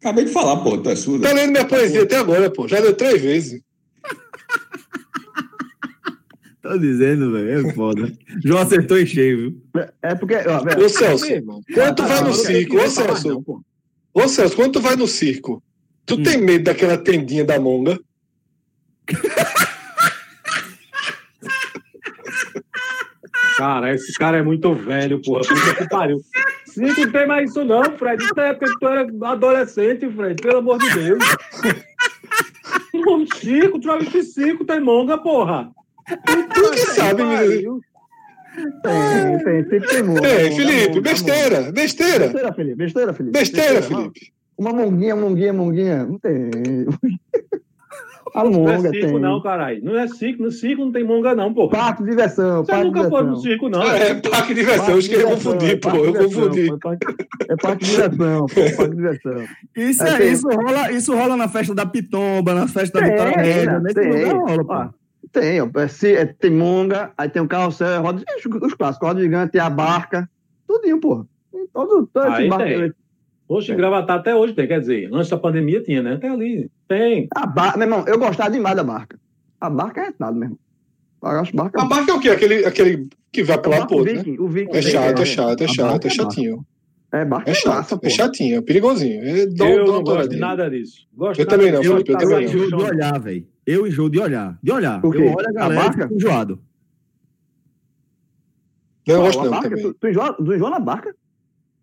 Acabei 0.00 0.24
de 0.24 0.32
falar, 0.32 0.56
pô, 0.58 0.78
tu 0.78 0.88
é 0.90 0.96
surdo. 0.96 1.22
Tá 1.22 1.32
lendo 1.32 1.50
minha 1.52 1.66
poesia 1.66 2.02
até 2.02 2.16
agora, 2.16 2.50
pô. 2.50 2.66
Já 2.66 2.80
deu 2.80 2.94
três 2.96 3.20
vezes. 3.20 3.60
Tô 6.62 6.78
dizendo, 6.78 7.32
velho. 7.32 7.68
É 7.68 7.72
foda. 7.74 8.10
João 8.42 8.62
acertou 8.62 8.98
em 8.98 9.06
cheio, 9.06 9.36
viu? 9.72 9.88
É 10.02 10.14
porque. 10.14 10.34
Ó, 10.36 10.84
Ô, 10.84 10.88
Celso, 10.88 11.26
quando 11.74 11.94
tu 11.96 12.02
vai 12.04 12.20
no 12.20 12.26
não, 12.28 12.34
circo, 12.34 12.76
ô, 12.78 12.88
Celso, 12.88 13.28
não, 13.28 13.42
pô. 13.42 13.60
ô, 14.14 14.28
Celso, 14.28 14.56
quando 14.56 14.72
tu 14.72 14.80
vai 14.80 14.96
no 14.96 15.06
circo, 15.06 15.62
tu 16.06 16.14
Hum. 16.16 16.22
tem 16.22 16.38
medo 16.38 16.64
daquela 16.64 16.96
tendinha 16.96 17.44
da 17.44 17.60
monga? 17.60 17.98
Cara, 23.56 23.94
esse 23.94 24.12
cara 24.14 24.38
é 24.38 24.42
muito 24.42 24.72
velho, 24.74 25.20
porra. 25.20 25.42
Puta 25.46 25.74
que 25.74 25.88
pariu. 25.88 26.20
Cinco 26.70 27.00
não 27.00 27.12
tem 27.12 27.26
mais 27.28 27.50
isso, 27.50 27.64
não, 27.64 27.84
Fred. 27.96 28.22
Isso 28.22 28.40
é 28.40 28.48
época 28.50 28.66
que 28.66 28.78
tu 28.78 28.88
era 28.88 29.08
adolescente, 29.32 30.10
Fred. 30.10 30.40
Pelo 30.40 30.58
amor 30.58 30.78
de 30.78 30.94
Deus. 30.94 31.24
Um 32.94 33.26
cinco, 33.26 33.80
travesti 33.80 34.22
cinco, 34.22 34.64
tem 34.64 34.80
monga, 34.80 35.18
porra. 35.18 35.70
Tu 36.06 36.70
que 36.70 36.78
sabe, 36.78 37.22
menino. 37.22 37.80
Tem, 38.82 39.44
tem, 39.44 39.64
sempre 39.68 39.88
tem 39.88 40.02
mundo. 40.02 40.24
É, 40.24 40.50
Felipe, 40.50 41.00
besteira, 41.00 41.72
besteira. 41.72 42.24
Besteira, 42.26 42.52
Felipe. 42.52 42.76
Besteira, 42.76 43.14
Felipe. 43.14 43.38
Besteira, 43.38 43.82
Felipe. 43.82 44.32
Uma 44.58 44.72
monguinha, 44.72 45.16
monguinha, 45.16 45.52
monguinha. 45.52 46.04
Não 46.04 46.18
tem. 46.18 46.50
A 48.34 48.44
Não 48.44 48.68
é 48.68 48.78
cinco, 48.78 48.90
tem. 48.92 49.18
não, 49.20 49.42
caralho. 49.42 49.84
Não 49.84 49.98
é 49.98 50.06
cinco, 50.08 50.42
no 50.42 50.50
cinco 50.50 50.84
não 50.84 50.92
tem 50.92 51.02
monga, 51.04 51.34
não, 51.34 51.52
porra. 51.52 51.70
Parque 51.70 52.02
de 52.04 52.10
diversão. 52.10 52.64
Você 52.64 52.76
nunca 52.84 53.08
foi 53.08 53.22
no 53.22 53.34
diversão. 53.34 53.36
circo, 53.42 53.68
não. 53.68 53.82
É, 53.82 54.14
parque 54.14 54.54
de 54.54 54.60
diversão, 54.60 54.90
eu 54.90 54.98
acho 54.98 55.08
que 55.08 55.14
eu 55.16 55.28
confundi, 55.30 55.76
pô, 55.76 55.88
eu 55.90 56.14
confundi. 56.14 56.68
É 57.48 57.56
parque, 57.56 57.84
é 57.84 57.86
de 57.86 57.90
diversão, 57.90 58.46
pô, 58.46 58.54
parque 58.76 58.88
de 58.90 58.96
diversão. 58.96 59.44
Isso, 59.76 60.02
É, 60.04 60.08
é, 60.10 60.16
tem- 60.18 60.32
isso, 60.32 60.48
rola, 60.48 60.92
isso 60.92 61.14
rola 61.16 61.36
na 61.36 61.48
festa 61.48 61.74
da 61.74 61.86
Pitomba, 61.86 62.54
na 62.54 62.68
festa 62.68 63.00
da 63.00 63.06
Vitória 63.06 63.36
Média. 63.36 63.80
Nesse 63.80 63.94
tem. 63.94 64.12
lugar 64.12 64.34
rola, 64.36 64.64
pô. 64.64 64.72
Ó, 64.72 64.88
Tem, 65.32 65.60
ó, 65.60 65.68
é, 65.76 65.88
se- 65.88 66.14
é, 66.14 66.24
tem 66.26 66.50
monga, 66.50 67.12
aí 67.16 67.28
tem 67.28 67.40
o 67.42 67.46
carrossel, 67.48 67.88
é 67.88 67.98
roda, 67.98 68.22
os, 68.36 68.62
os 68.66 68.74
clássicos, 68.74 69.06
roda 69.08 69.20
gigante, 69.20 69.52
tem 69.52 69.60
a 69.60 69.70
barca, 69.70 70.28
tudinho, 70.66 70.98
porra. 71.00 71.24
Tem 71.52 71.66
todo, 71.72 72.08
todo 72.12 72.32
esse 72.34 72.48
barco. 72.48 72.94
Tem. 73.50 73.56
Hoje, 73.56 73.74
gravatar 73.74 74.18
até 74.18 74.34
hoje 74.34 74.54
tem, 74.54 74.66
quer 74.68 74.80
dizer, 74.80 75.10
antes 75.12 75.28
da 75.28 75.36
pandemia 75.38 75.82
tinha, 75.82 76.02
né? 76.02 76.14
Até 76.14 76.28
ali. 76.28 76.70
Tem. 76.88 77.28
A 77.34 77.46
barca, 77.46 77.78
meu 77.78 77.86
irmão, 77.86 78.04
eu 78.06 78.18
gostava 78.18 78.50
demais 78.50 78.76
da 78.76 78.84
barca. 78.84 79.18
A 79.60 79.68
barca 79.68 80.00
é 80.02 80.12
nada, 80.18 80.32
meu 80.32 80.44
irmão. 80.44 80.58
Eu 81.22 81.28
acho 81.40 81.54
barca 81.54 81.82
A 81.82 81.84
barca 81.84 82.10
é 82.10 82.14
o 82.14 82.20
quê? 82.20 82.30
Aquele, 82.30 82.64
aquele 82.64 83.08
que 83.30 83.42
vai 83.42 83.58
pra 83.60 83.70
lá 83.80 83.86
pro 83.86 83.98
outro, 83.98 84.14
né? 84.14 84.22
O 84.38 84.48
Viking. 84.48 84.74
É 84.76 84.80
chato, 84.82 85.18
é 85.18 85.22
é, 85.22 85.26
chato, 85.26 85.60
é 85.60 85.64
A 85.64 85.68
chato, 85.68 85.90
barca 85.90 86.06
é 86.06 86.10
é 86.10 86.14
chatinho. 86.14 86.66
É, 87.12 87.24
barca 87.24 87.50
É 87.50 87.52
é, 87.52 87.54
chato, 87.54 87.74
massa, 87.74 87.96
pô. 87.98 88.06
é 88.06 88.10
chatinho, 88.10 88.58
é 88.58 88.62
perigosinho. 88.62 89.20
É, 89.22 89.42
eu 89.42 89.84
não 89.86 90.02
gosto 90.02 90.30
de 90.30 90.36
nada 90.36 90.70
disso. 90.70 91.06
Gosto 91.12 91.40
Eu 91.40 91.44
nada 91.44 91.56
também 91.58 91.72
não, 91.72 91.80
disso. 91.80 91.92
Felipe, 91.92 92.10
eu 92.12 92.14
Eu 92.14 92.20
também 92.20 92.46
não. 92.46 92.54
enjoo 92.54 92.68
de 92.68 92.84
olhar, 92.84 93.20
velho. 93.20 93.46
Eu 93.66 93.86
enjoo 93.86 94.08
de 94.08 94.18
olhar. 94.20 94.58
De 94.62 94.72
olhar. 94.72 95.00
Eu 95.04 95.10
olho 95.10 95.46
a 95.46 95.50
A 95.50 95.52
galera 95.52 95.80
barca? 95.82 95.98
e 95.98 96.02
fico 96.04 96.14
enjoado. 96.14 96.60
Não, 99.06 99.14
eu 99.16 99.22
gosto 99.22 99.40
a 99.40 99.44
não 99.44 99.50
barca, 99.50 99.68
também. 99.68 99.82
Tu, 99.84 99.94
tu, 99.94 100.08
enjoa, 100.08 100.32
tu 100.34 100.54
enjoa 100.54 100.70
na 100.70 100.78
barca? 100.78 101.14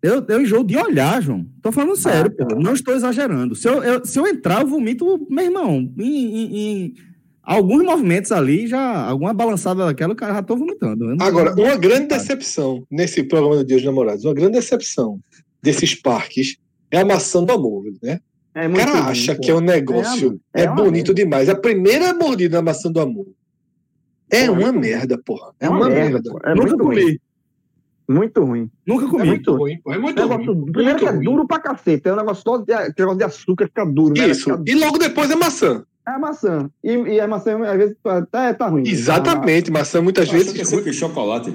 Eu, 0.02 0.24
eu 0.28 0.40
enjoo 0.42 0.62
de 0.64 0.76
olhar, 0.76 1.20
João. 1.22 1.44
Tô 1.60 1.72
falando 1.72 1.96
sério, 1.96 2.30
tá. 2.34 2.46
pô. 2.46 2.54
Não 2.56 2.72
estou 2.72 2.94
exagerando. 2.94 3.54
Se 3.56 3.68
eu, 3.68 3.82
eu- 3.82 4.04
se 4.04 4.18
eu 4.18 4.26
entrar, 4.26 4.60
eu 4.62 4.66
vomito, 4.68 5.26
meu 5.28 5.44
irmão, 5.44 5.92
em, 5.98 6.04
em- 6.04 6.56
em 6.56 6.94
alguns 7.42 7.82
movimentos 7.84 8.30
ali, 8.30 8.66
já, 8.68 8.80
alguma 9.06 9.34
balançada 9.34 9.84
daquela, 9.86 10.12
o 10.12 10.16
cara 10.16 10.34
já 10.34 10.42
tô 10.42 10.56
vomitando. 10.56 11.16
Agora, 11.20 11.52
uma 11.60 11.76
grande 11.76 12.06
decepção 12.08 12.86
nesse 12.90 13.24
programa 13.24 13.56
do 13.56 13.64
Dia 13.64 13.76
dos 13.76 13.84
Namorados, 13.86 14.24
uma 14.24 14.34
grande 14.34 14.52
decepção 14.52 15.18
desses 15.60 15.94
parques 15.96 16.56
é 16.90 17.00
a 17.00 17.04
maçã 17.04 17.42
do 17.42 17.52
amor, 17.52 17.84
né? 18.02 18.20
É 18.54 18.66
O 18.68 18.72
cara 18.74 19.04
acha 19.06 19.34
pô. 19.34 19.40
que 19.40 19.50
é 19.50 19.54
um 19.54 19.60
negócio, 19.60 20.40
É, 20.54 20.62
é, 20.62 20.64
é 20.66 20.70
uma 20.70 20.82
bonito 20.84 21.12
demais. 21.12 21.48
A 21.48 21.54
primeira 21.54 22.14
mordida 22.14 22.56
da 22.58 22.62
maçã 22.62 22.90
do 22.90 23.00
amor 23.00 23.26
é 24.30 24.46
Pô, 24.46 24.52
uma 24.52 24.72
muito- 24.72 24.78
merda, 24.80 25.18
porra. 25.24 25.52
É 25.60 25.66
É 25.66 25.68
uma, 25.68 25.88
merda. 25.88 26.22
pô. 26.30 26.38
É 26.44 26.54
Nunca 26.54 26.76
comi. 26.76 27.20
Muito 28.08 28.42
ruim. 28.42 28.70
Nunca 28.86 29.04
É 29.04 29.08
comi. 29.08 29.26
muito 29.26 29.54
ruim. 29.54 29.78
É 29.86 29.98
muito 29.98 30.20
Negócio, 30.20 30.52
ruim. 30.54 30.72
primeiro 30.72 30.98
que 30.98 31.04
é 31.04 31.10
ruim. 31.10 31.24
duro 31.24 31.46
pra 31.46 31.58
cacete. 31.58 32.08
É 32.08 32.12
um 32.12 32.16
negócio 32.16 32.42
só 32.42 32.56
de, 32.56 32.72
aquele 32.72 32.94
negócio 32.98 33.18
de 33.18 33.24
açúcar, 33.24 33.66
fica 33.66 33.84
duro, 33.84 34.14
né? 34.16 34.28
Isso. 34.28 34.44
Fica- 34.50 34.62
E 34.66 34.74
logo 34.74 34.96
depois 34.98 35.30
é 35.30 35.36
maçã. 35.36 35.84
é 36.06 36.10
a 36.12 36.18
maçã. 36.18 36.70
E, 36.82 36.90
e 36.92 37.20
a 37.20 37.28
maçã, 37.28 37.60
às 37.64 37.76
vezes, 37.76 37.96
até 38.04 38.54
tá 38.54 38.66
ruim. 38.68 38.82
Exatamente, 38.86 39.70
maçã 39.70 40.00
muitas 40.00 40.30
vezes. 40.30 40.66
ser 40.68 40.76
o 40.76 40.82
quê? 40.82 40.92
Chocolate. 40.92 41.52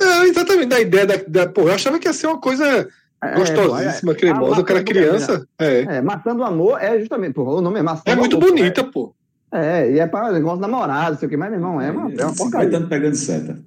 É, 0.00 0.22
exatamente, 0.24 0.66
da 0.66 0.80
ideia 0.80 1.06
da, 1.06 1.16
da- 1.28 1.46
Pô, 1.48 1.62
eu 1.62 1.72
achava 1.72 2.00
que 2.00 2.08
ia 2.08 2.12
ser 2.12 2.26
uma 2.26 2.40
coisa 2.40 2.88
É, 3.22 3.34
gostosíssima, 3.36 4.10
é, 4.12 4.14
cremosa. 4.16 4.56
a 4.56 4.60
O 4.60 4.64
cara 4.64 4.80
maçã 4.80 4.84
do 4.84 4.84
criança. 4.84 5.48
É. 5.60 5.80
É, 5.98 6.02
maçã 6.02 6.34
do 6.34 6.42
amor 6.42 6.82
é 6.82 6.98
justamente, 6.98 7.34
pô, 7.34 7.44
o 7.44 7.60
nome 7.60 7.78
é 7.78 7.82
maçã 7.82 8.02
É 8.06 8.16
do 8.16 8.18
muito 8.20 8.36
amor, 8.36 8.48
bonita, 8.48 8.82
pô. 8.82 9.14
É, 9.52 9.92
e 9.92 10.00
é 10.00 10.06
para 10.08 10.32
negócio 10.32 10.60
namorado, 10.60 11.12
não 11.12 11.18
sei 11.20 11.26
o 11.28 11.30
que, 11.30 11.36
mas, 11.36 11.48
meu 11.50 11.60
irmão, 11.60 11.80
é 11.80 11.92
uma, 11.92 12.10
é 12.10 12.24
uma 12.24 12.32
50 12.32 12.36
porcaria. 12.36 12.76
anos 12.76 12.88
pegando 12.88 13.14
seta. 13.14 13.58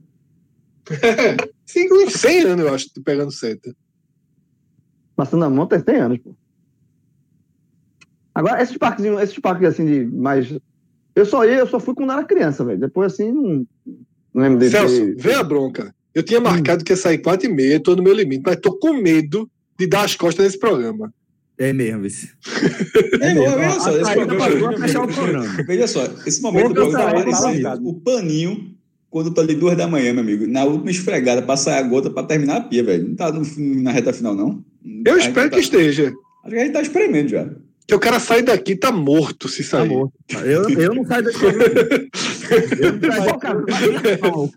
Cinco, 1.68 1.96
uns 1.96 2.14
100 2.14 2.40
anos, 2.44 2.66
eu 2.66 2.74
acho, 2.74 2.90
pegando 3.04 3.32
seta. 3.32 3.76
Maçã 5.18 5.38
do 5.38 5.44
amor 5.46 5.68
tem 5.68 5.80
100 5.84 5.96
anos, 5.98 6.18
pô. 6.20 6.36
Agora, 8.34 8.62
esses 8.62 8.78
parques, 8.78 9.04
esses 9.06 9.40
parques 9.40 9.68
assim 9.68 9.86
de 9.86 10.06
mais. 10.06 10.48
Eu 11.16 11.26
só 11.26 11.44
ia, 11.44 11.56
eu 11.58 11.68
só 11.68 11.80
fui 11.80 11.96
quando 11.96 12.12
era 12.12 12.24
criança, 12.24 12.64
velho. 12.64 12.80
Depois, 12.80 13.14
assim, 13.14 13.32
não, 13.32 13.66
não 14.34 14.44
lembro 14.44 14.60
de 14.60 14.70
Celso, 14.70 14.96
ter- 14.96 15.16
vem 15.18 15.36
a 15.36 15.44
bronca. 15.44 15.94
Eu 16.14 16.24
tinha 16.24 16.40
marcado 16.40 16.84
que 16.84 16.92
ia 16.92 16.98
sair 16.98 17.18
4 17.18 17.48
e 17.50 17.54
meia, 17.54 17.80
tô 17.80 17.96
no 17.96 18.04
meu 18.04 18.14
limite, 18.14 18.44
mas 18.46 18.58
tô 18.58 18.74
com 18.78 18.94
medo 18.94 19.50
de 19.78 19.88
dar 19.88 20.06
as 20.06 20.16
costas 20.16 20.46
nesse 20.46 20.60
programa. 20.60 21.12
É 21.58 21.74
mesmo, 21.74 22.04
vice. 22.04 22.32
É, 23.20 23.34
mesmo. 23.34 23.56
veja 23.58 23.80
só, 23.80 23.90
A 23.90 23.94
esse 23.94 24.04
saída 24.06 24.26
programa. 24.36 24.70
pra 24.70 24.78
fechar 24.80 25.04
o 25.04 25.08
programa. 25.08 25.64
Veja 25.66 25.88
só, 25.88 26.04
esse 26.26 26.42
momento 26.42 26.68
do 26.70 26.74
programa 26.76 27.06
tá 27.06 27.12
parecendo 27.14 27.90
o 27.90 28.00
paninho 28.00 28.76
quando 29.10 29.34
tá 29.34 29.42
ali 29.42 29.56
duas 29.56 29.76
da 29.78 29.88
manhã, 29.88 30.12
meu 30.14 30.22
amigo. 30.24 30.46
Na 30.48 30.64
última 30.66 30.92
esfregada 30.92 31.42
pra 31.42 31.56
sair 31.58 31.80
a 31.80 31.82
gota 31.84 32.10
pra 32.10 32.24
terminar 32.24 32.58
a 32.58 32.62
pia, 32.62 32.84
velho. 32.84 33.08
Não 33.08 33.16
tá 33.16 33.32
no- 33.32 33.44
na 33.82 33.92
reta 33.92 34.12
final, 34.14 34.36
não? 34.36 34.64
Eu 35.06 35.16
A 35.16 35.18
espero 35.18 35.42
gente 35.42 35.50
que 35.50 35.50
tá- 35.50 35.60
esteja. 35.60 36.14
Acho 36.44 36.50
que 36.54 36.56
a 36.56 36.64
gente 36.64 36.74
tá 36.74 36.82
espremendo 36.82 37.30
já. 37.30 37.50
Que 37.88 37.96
o 37.96 38.00
cara 38.00 38.20
sai 38.20 38.42
daqui 38.42 38.76
tá 38.76 38.92
morto 38.92 39.48
se 39.48 39.64
Tá 39.64 39.70
sair. 39.80 39.88
morto. 39.90 40.14
Eu, 40.46 40.70
eu 40.70 40.94
não 40.94 41.06
saio. 41.06 41.26
Eu 42.80 42.94
não 42.94 43.40
cara? 43.40 43.64
Não. 44.22 44.52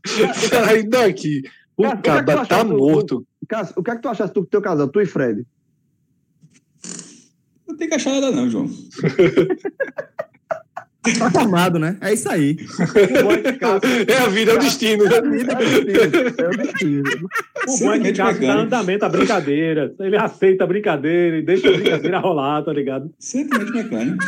sai 0.49 0.83
daqui. 0.83 1.43
O 1.77 1.83
Cara, 1.83 1.97
o 1.99 2.03
que 2.03 2.11
é 2.11 2.37
que 2.43 2.49
tá 2.49 2.65
morto. 2.65 3.27
Cássio, 3.49 3.75
o 3.79 3.83
que 3.83 3.91
é 3.91 3.97
que 3.97 4.03
tu 4.03 4.09
achaste 4.09 4.35
do 4.35 4.45
teu 4.47 4.61
casal, 4.61 4.89
tu 4.89 5.01
e 5.01 5.07
Fred? 5.07 5.47
Não 7.67 7.77
tem 7.77 7.89
que 7.89 7.95
achar 7.95 8.13
nada, 8.13 8.31
não, 8.33 8.51
João. 8.51 8.69
Tá 11.19 11.31
formado, 11.31 11.79
né? 11.79 11.97
É 12.01 12.13
isso 12.13 12.29
aí. 12.29 12.59
É 14.07 14.19
a 14.19 14.29
vida, 14.29 14.53
é 14.53 14.55
o 14.55 14.59
destino. 14.59 15.05
né? 15.05 15.17
É 15.17 15.19
o 15.19 15.31
destino. 15.31 16.35
É 16.37 16.49
o 16.49 16.51
destino. 16.51 17.03
O 17.67 17.93
é 17.93 18.13
Cássio 18.13 18.15
dá 18.15 18.33
mecânico. 18.33 18.51
andamento 18.51 19.05
à 19.07 19.09
brincadeira. 19.09 19.95
Ele 19.99 20.17
aceita 20.17 20.65
a 20.65 20.67
brincadeira 20.67 21.39
e 21.39 21.43
deixa 21.43 21.69
a 21.69 21.73
brincadeira 21.73 22.19
rolar, 22.19 22.63
tá 22.63 22.73
ligado? 22.73 23.11
Simplesmente 23.19 23.73
mecânico. 23.73 24.25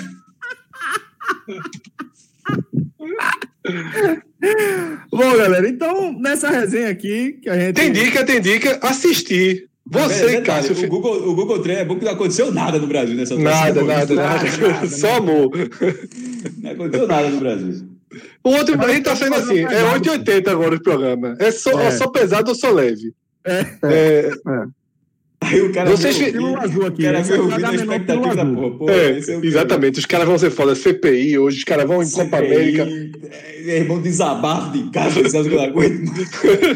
Bom, 5.11 5.37
galera, 5.37 5.69
então, 5.69 6.13
nessa 6.19 6.51
resenha 6.51 6.91
aqui, 6.91 7.39
que 7.43 7.49
a 7.49 7.59
gente. 7.59 7.77
Tem 7.77 7.93
dica, 7.93 8.25
tem 8.25 8.41
dica. 8.41 8.79
Assistir. 8.83 9.69
Você, 9.85 10.27
Detalhe, 10.27 10.43
Cássio. 10.69 10.87
O 10.87 10.89
Google, 10.89 11.29
o 11.29 11.35
Google 11.35 11.59
Trem 11.61 11.77
é 11.79 11.85
bom 11.85 11.99
que 11.99 12.05
não 12.05 12.13
aconteceu 12.13 12.53
nada 12.53 12.79
no 12.79 12.87
Brasil 12.87 13.17
nessa 13.17 13.37
Nada, 13.37 13.81
atuação. 13.81 14.15
nada, 14.17 14.45
nada. 14.69 14.89
Só 14.89 15.17
amor. 15.17 15.51
Não 16.59 16.71
aconteceu 16.71 17.07
nada 17.09 17.29
no 17.29 17.41
Brasil. 17.41 17.89
O 18.45 18.51
outro, 18.51 18.81
a 18.81 18.93
gente 18.93 19.05
tá 19.05 19.17
saindo 19.17 19.37
assim, 19.37 19.59
é 19.61 19.83
8,80 19.99 20.49
agora 20.49 20.75
o 20.77 20.83
programa. 20.83 21.35
É 21.39 21.51
só, 21.51 21.79
É. 21.81 21.87
é 21.87 21.91
só 21.91 22.07
pesado 22.09 22.51
ou 22.51 22.55
só 22.55 22.71
leve. 22.71 23.13
É. 23.45 23.67
É, 23.83 24.31
Aí 25.43 25.61
o 25.61 25.73
cara 25.73 25.91
Vocês 25.91 26.17
viu, 26.17 26.33
Pílula 26.33 26.59
azul 26.61 26.87
aqui. 26.87 27.03
o 27.03 27.05
cara 27.05 27.21
esse 27.21 27.33
viu 27.33 27.37
é 27.37 27.41
o 27.41 27.45
o 27.45 27.49
vídeo 27.49 27.61
da 27.63 27.69
Agamenon 27.69 27.93
expectativa 27.93 28.35
da 28.37 28.47
porra. 28.47 28.79
Pô, 28.79 28.91
é, 28.91 29.11
é 29.11 29.21
quê? 29.21 29.39
exatamente. 29.43 29.99
Os 29.99 30.07
caras 30.07 30.27
vão 30.27 30.39
ser 30.39 30.51
foda. 30.51 30.75
CPI 30.75 31.39
hoje, 31.39 31.59
os 31.59 31.65
caras 31.65 31.87
vão 31.87 32.03
em 32.03 32.11
Copa 32.11 32.39
América. 32.39 32.85
CPI, 32.85 33.13
é, 33.67 33.77
irmão 33.79 34.01
desabafo 34.01 34.73
de 34.73 34.91
casa, 34.91 35.29
Celso 35.29 35.49
que 35.49 35.55
eu 35.55 35.59
não 35.59 35.67
aguento. 35.67 36.13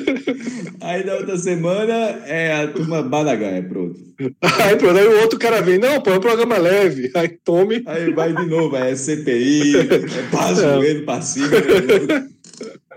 Aí 0.80 1.04
na 1.04 1.14
outra 1.14 1.38
semana 1.38 1.92
é 2.26 2.52
a 2.62 2.68
turma 2.68 3.02
Badagaia, 3.02 3.62
pronto. 3.62 4.06
Aí, 4.40 4.76
pronto, 4.76 4.98
aí 4.98 5.06
o 5.06 5.20
outro 5.20 5.38
cara 5.38 5.60
vem, 5.60 5.78
não, 5.78 6.00
pô, 6.00 6.10
é 6.10 6.16
um 6.16 6.20
programa 6.20 6.56
leve. 6.56 7.10
Aí 7.14 7.28
tome. 7.44 7.82
Aí 7.86 8.10
vai 8.12 8.32
de 8.32 8.46
novo, 8.46 8.74
é 8.74 8.96
CPI, 8.96 9.76
é 9.76 9.82
passa 10.30 10.64
É. 10.64 10.76
o 10.78 10.82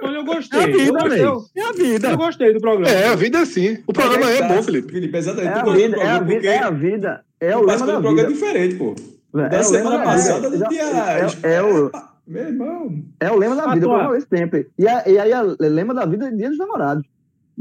Olha, 0.01 0.15
eu 0.15 0.21
É 0.21 0.23
gostei. 0.25 0.59
a 0.59 0.67
eu, 0.69 0.77
vida, 0.77 1.09
velho. 1.09 1.37
É 1.55 1.61
a 1.61 1.71
vida. 1.71 2.09
eu 2.11 2.17
gostei 2.17 2.53
do 2.53 2.59
programa. 2.59 2.89
É, 2.95 3.07
a 3.07 3.15
vida 3.15 3.37
é 3.37 3.41
assim. 3.41 3.77
O 3.87 3.93
programa 3.93 4.29
é 4.29 4.37
Tá, 4.39 4.47
bom, 4.47 4.63
Felipe. 4.63 4.91
Felipe, 4.93 5.17
exatamente. 5.17 5.47
É 5.57 5.59
a 5.59 5.63
do 5.63 5.71
vida, 5.73 5.97
é 5.97 6.07
a 6.09 6.19
vida, 6.19 6.47
é 6.47 6.57
a 6.59 6.69
vida. 6.69 7.21
É 7.41 7.55
o 7.57 7.61
lema 7.65 7.85
da 7.85 7.97
um 7.97 8.01
programa 8.01 8.15
vida. 8.15 8.27
diferente, 8.33 8.75
pô. 8.75 8.95
É 9.39 9.49
Da 9.49 9.59
o 9.59 9.63
semana 9.63 9.89
lema 9.89 9.97
da 9.99 10.03
passada 10.11 10.49
vida. 10.49 10.63
não 10.63 10.69
tinha. 10.69 10.83
É, 10.83 11.53
é 11.55 11.61
o, 11.63 11.91
Meu 12.27 12.43
irmão. 12.43 13.03
é 13.19 13.31
o 13.31 13.35
lema 13.37 13.55
da 13.55 13.63
Ah, 13.63 13.73
vida, 13.73 13.85
falo 13.87 14.15
isso 14.15 14.27
sempre. 14.33 14.67
E, 14.77 14.87
a- 14.87 15.03
e 15.07 15.17
aí, 15.19 15.31
o 15.33 15.55
lema 15.59 15.93
da 15.93 16.05
vida 16.05 16.27
é 16.27 16.31
dia 16.31 16.49
dos 16.49 16.57
namorados. 16.57 17.03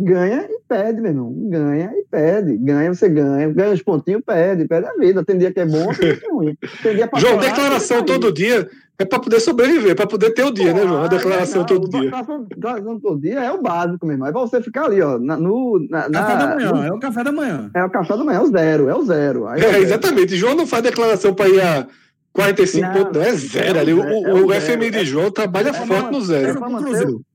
Ganha 0.01 0.47
e 0.49 0.61
pede, 0.69 1.01
meu 1.01 1.11
irmão. 1.11 1.35
Ganha 1.51 1.91
e 1.93 2.05
pede. 2.09 2.57
Ganha, 2.59 2.95
você 2.95 3.09
ganha. 3.09 3.49
Ganha 3.53 3.73
os 3.75 3.83
pontinhos, 3.83 4.23
pede. 4.25 4.67
Pede 4.69 4.87
a 4.87 4.93
vida. 4.95 5.25
Tem 5.25 5.37
dia 5.37 5.53
que 5.53 5.59
é 5.59 5.67
bom, 5.67 5.87
tem 5.93 6.09
dia 6.11 6.17
que 6.17 6.27
é 6.27 6.31
ruim. 6.31 6.57
Tem 6.83 6.95
dia 6.95 7.09
pra 7.09 7.19
João, 7.19 7.33
chorar, 7.35 7.47
declaração 7.49 7.97
pra 8.05 8.07
todo 8.15 8.33
dia 8.33 8.69
é 9.01 9.05
pra 9.05 9.21
poder 9.21 9.39
sobreviver, 9.41 9.95
pra 9.95 10.07
poder 10.09 10.31
ter 10.31 10.43
o 10.45 10.51
dia, 10.53 10.73
né, 10.75 10.83
João? 10.83 11.03
A 11.05 11.07
declaração 11.09 11.61
não, 11.61 11.67
todo 11.67 11.89
dia. 11.89 12.01
Declaração 12.03 12.45
declaração 12.45 13.01
todo 13.01 13.21
dia 13.21 13.41
é 13.41 13.53
o 13.53 13.61
básico, 13.63 14.05
meu 14.07 14.15
irmão. 14.15 14.29
É 14.29 14.33
pra 14.33 14.41
você 14.41 14.61
ficar 14.63 14.85
ali, 14.87 15.01
ó. 15.03 15.19
Na, 15.19 15.37
no, 15.37 15.85
na, 15.91 16.09
na- 16.09 16.21
Café 16.21 16.37
da 16.37 16.55
manhã, 16.55 16.73
no- 16.73 16.83
é 16.85 16.93
o 16.93 16.99
café 17.01 17.25
da 17.25 17.33
manhã. 17.33 17.71
é 17.75 17.85
o 17.85 17.91
café 17.91 18.17
da 18.17 18.25
manhã, 18.25 18.39
é 18.39 18.43
o 18.43 18.47
zero, 18.51 18.89
é 18.89 18.95
o 18.95 19.05
zero. 19.05 19.47
Aí 19.49 19.61
É, 19.63 19.79
exatamente. 19.81 20.37
João 20.37 20.55
não 20.57 20.67
faz 20.67 20.83
declaração 20.83 21.33
pra 21.35 21.49
ir 21.49 21.61
a 21.61 21.87
45 22.33 22.87
Não, 22.87 22.93
pontos, 22.95 23.17
não. 23.17 23.23
É 23.23 23.33
zero 23.35 23.79
ali. 23.79 23.95
O, 23.95 24.03
é 24.03 24.33
o, 24.35 24.47
o 24.47 24.49
zero. 24.53 24.61
FMI 24.79 24.91
de 24.91 25.05
João 25.05 25.31
trabalha 25.31 25.71
É 25.71 25.73
forte 25.73 26.11
no 26.13 26.21
zero. 26.21 26.61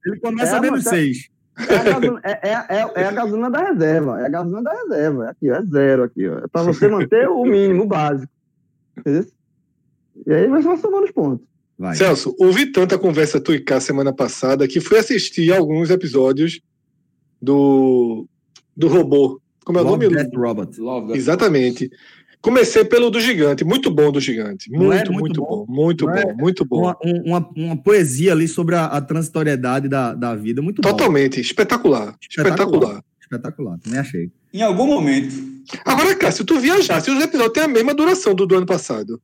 é. 0.05 0.09
Ele 0.09 0.19
começa 0.19 0.55
É, 0.55 0.57
a 0.57 0.61
menos 0.61 0.83
mas 0.83 0.87
é- 0.93 0.97
6. 0.97 1.32
É 1.57 1.75
a, 1.75 1.83
gasolina, 1.83 2.21
é, 2.23 2.31
é, 2.31 2.51
é, 2.51 2.91
é 2.95 3.05
a 3.05 3.11
gasolina 3.11 3.49
da 3.49 3.71
reserva. 3.71 4.19
É 4.21 4.25
a 4.25 4.29
gasolina 4.29 4.63
da 4.63 4.73
reserva. 4.73 5.25
É 5.25 5.29
aqui, 5.29 5.51
ó, 5.51 5.55
é 5.55 5.61
zero 5.63 6.03
aqui, 6.03 6.27
ó. 6.27 6.39
É 6.39 6.47
pra 6.47 6.63
você 6.63 6.87
manter 6.87 7.27
o 7.29 7.43
mínimo, 7.43 7.83
o 7.83 7.87
básico. 7.87 8.31
Entendeu? 8.97 9.25
E 10.25 10.33
aí 10.33 10.47
você 10.47 10.67
vai 10.67 10.77
somando 10.77 11.05
os 11.05 11.11
pontos. 11.11 11.45
Vai. 11.77 11.95
Celso, 11.95 12.35
ouvi 12.39 12.71
tanta 12.71 12.97
conversa 12.97 13.39
tu 13.41 13.53
e 13.53 13.59
cá 13.59 13.79
semana 13.79 14.13
passada 14.13 14.67
que 14.67 14.79
fui 14.79 14.97
assistir 14.97 15.51
alguns 15.51 15.89
episódios 15.89 16.61
do, 17.41 18.27
do 18.75 18.87
robô. 18.87 19.41
Como 19.65 19.79
é 19.79 19.81
o 19.81 19.85
Love 19.85 20.07
nome? 20.07 20.15
Death 20.15 20.35
Robot. 20.35 20.79
Love 20.79 21.07
that. 21.07 21.89
Comecei 22.43 22.83
pelo 22.83 23.09
do 23.09 23.21
gigante, 23.21 23.63
muito 23.63 23.89
bom 23.89 24.11
do 24.11 24.19
gigante. 24.19 24.69
É 24.69 24.77
Muito, 24.77 25.11
muito 25.13 25.13
muito 25.13 25.41
bom? 25.41 25.65
bom, 25.65 25.73
muito 25.73 26.05
Não 26.05 26.13
bom, 26.13 26.19
é 26.19 26.33
muito 26.33 26.65
bom. 26.65 26.79
Uma, 26.81 26.97
um- 27.03 27.21
uma, 27.25 27.49
uma 27.55 27.77
poesia 27.77 28.33
ali 28.33 28.49
sobre 28.49 28.75
a, 28.75 28.85
a 28.85 28.99
transitoriedade 28.99 29.87
da, 29.87 30.13
da 30.13 30.35
vida. 30.35 30.61
Muito 30.61 30.81
bom. 30.81 30.89
Totalmente, 30.89 31.39
espetacular. 31.39 32.15
Espetacular. 32.21 32.59
Espetacular. 32.59 33.03
Espetacular. 33.21 33.79
Também 33.79 33.97
achei. 33.99 34.29
Em 34.53 34.61
algum 34.61 34.85
momento. 34.85 35.33
Agora, 35.85 36.13
cara, 36.15 36.33
se 36.33 36.43
tu 36.43 36.59
viajasse, 36.59 37.09
os 37.09 37.23
episódios 37.23 37.53
têm 37.53 37.63
a 37.63 37.67
mesma 37.69 37.93
duração 37.93 38.35
do 38.35 38.45
do 38.45 38.57
ano 38.57 38.65
passado. 38.65 39.21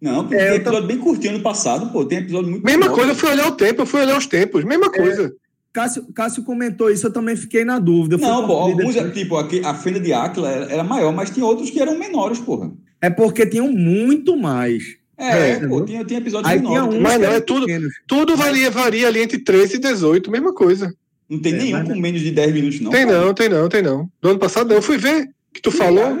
Não, 0.00 0.22
porque 0.22 0.34
É, 0.34 0.48
tem 0.52 0.56
episódio 0.56 0.88
bem 0.88 0.98
curtinho 0.98 1.34
ano 1.34 1.42
passado, 1.42 1.92
pô. 1.92 2.04
Tem 2.06 2.18
episódio 2.18 2.50
muito. 2.50 2.64
Mesma 2.64 2.88
bom. 2.88 2.94
coisa, 2.94 3.10
eu 3.12 3.14
fui 3.14 3.28
olhar 3.30 3.46
o 3.48 3.52
tempo, 3.52 3.82
eu 3.82 3.86
fui 3.86 4.00
olhar 4.00 4.16
os 4.16 4.26
tempos, 4.26 4.64
mesma 4.64 4.90
coisa. 4.90 5.32
Cássio, 5.72 6.06
Cássio 6.14 6.42
comentou 6.44 6.90
isso, 6.90 7.06
eu 7.06 7.12
também 7.12 7.34
fiquei 7.36 7.64
na 7.64 7.78
dúvida. 7.78 8.18
Não, 8.18 8.46
pô, 8.46 8.52
alguns, 8.54 8.94
depois. 8.94 9.14
tipo, 9.14 9.36
aqui, 9.36 9.60
a 9.64 9.74
fenda 9.74 9.98
de 9.98 10.12
Áquila 10.12 10.50
era, 10.50 10.72
era 10.72 10.84
maior, 10.84 11.12
mas 11.14 11.30
tinha 11.30 11.46
outros 11.46 11.70
que 11.70 11.80
eram 11.80 11.98
menores, 11.98 12.38
porra. 12.38 12.70
É 13.00 13.08
porque 13.08 13.46
tinham 13.46 13.70
muito 13.72 14.36
mais. 14.36 14.82
É, 15.16 15.50
É, 15.52 15.66
pô, 15.68 15.82
tinha, 15.84 16.04
tinha 16.04 16.18
episódios 16.20 16.50
Aí 16.52 16.58
tinha 16.60 16.70
menores. 16.72 16.94
uns 16.96 17.02
Mas 17.02 17.20
não, 17.20 17.28
é 17.32 17.40
tudo- 17.40 17.66
pequenos. 17.66 17.92
Tudo 18.06 18.36
varia, 18.36 18.70
varia 18.70 19.08
ali 19.08 19.20
entre 19.22 19.38
13 19.38 19.76
e 19.76 19.78
18, 19.78 20.30
mesma 20.30 20.52
coisa. 20.54 20.92
Não 21.28 21.38
tem 21.40 21.54
É, 21.54 21.56
nenhum 21.56 21.78
mas- 21.78 21.88
com 21.88 21.94
menos 21.94 22.20
de 22.20 22.30
10 22.30 22.52
minutos, 22.52 22.80
não. 22.80 22.90
tem 22.90 23.06
pô. 23.06 23.12
não, 23.12 23.32
tem 23.34 23.48
não, 23.48 23.68
tem 23.68 23.82
não. 23.82 24.10
Do 24.20 24.28
ano 24.30 24.38
passado 24.38 24.68
não, 24.68 24.76
eu 24.76 24.82
fui 24.82 24.98
ver 24.98 25.28
que 25.54 25.60
tu 25.62 25.70
falou, 25.70 26.16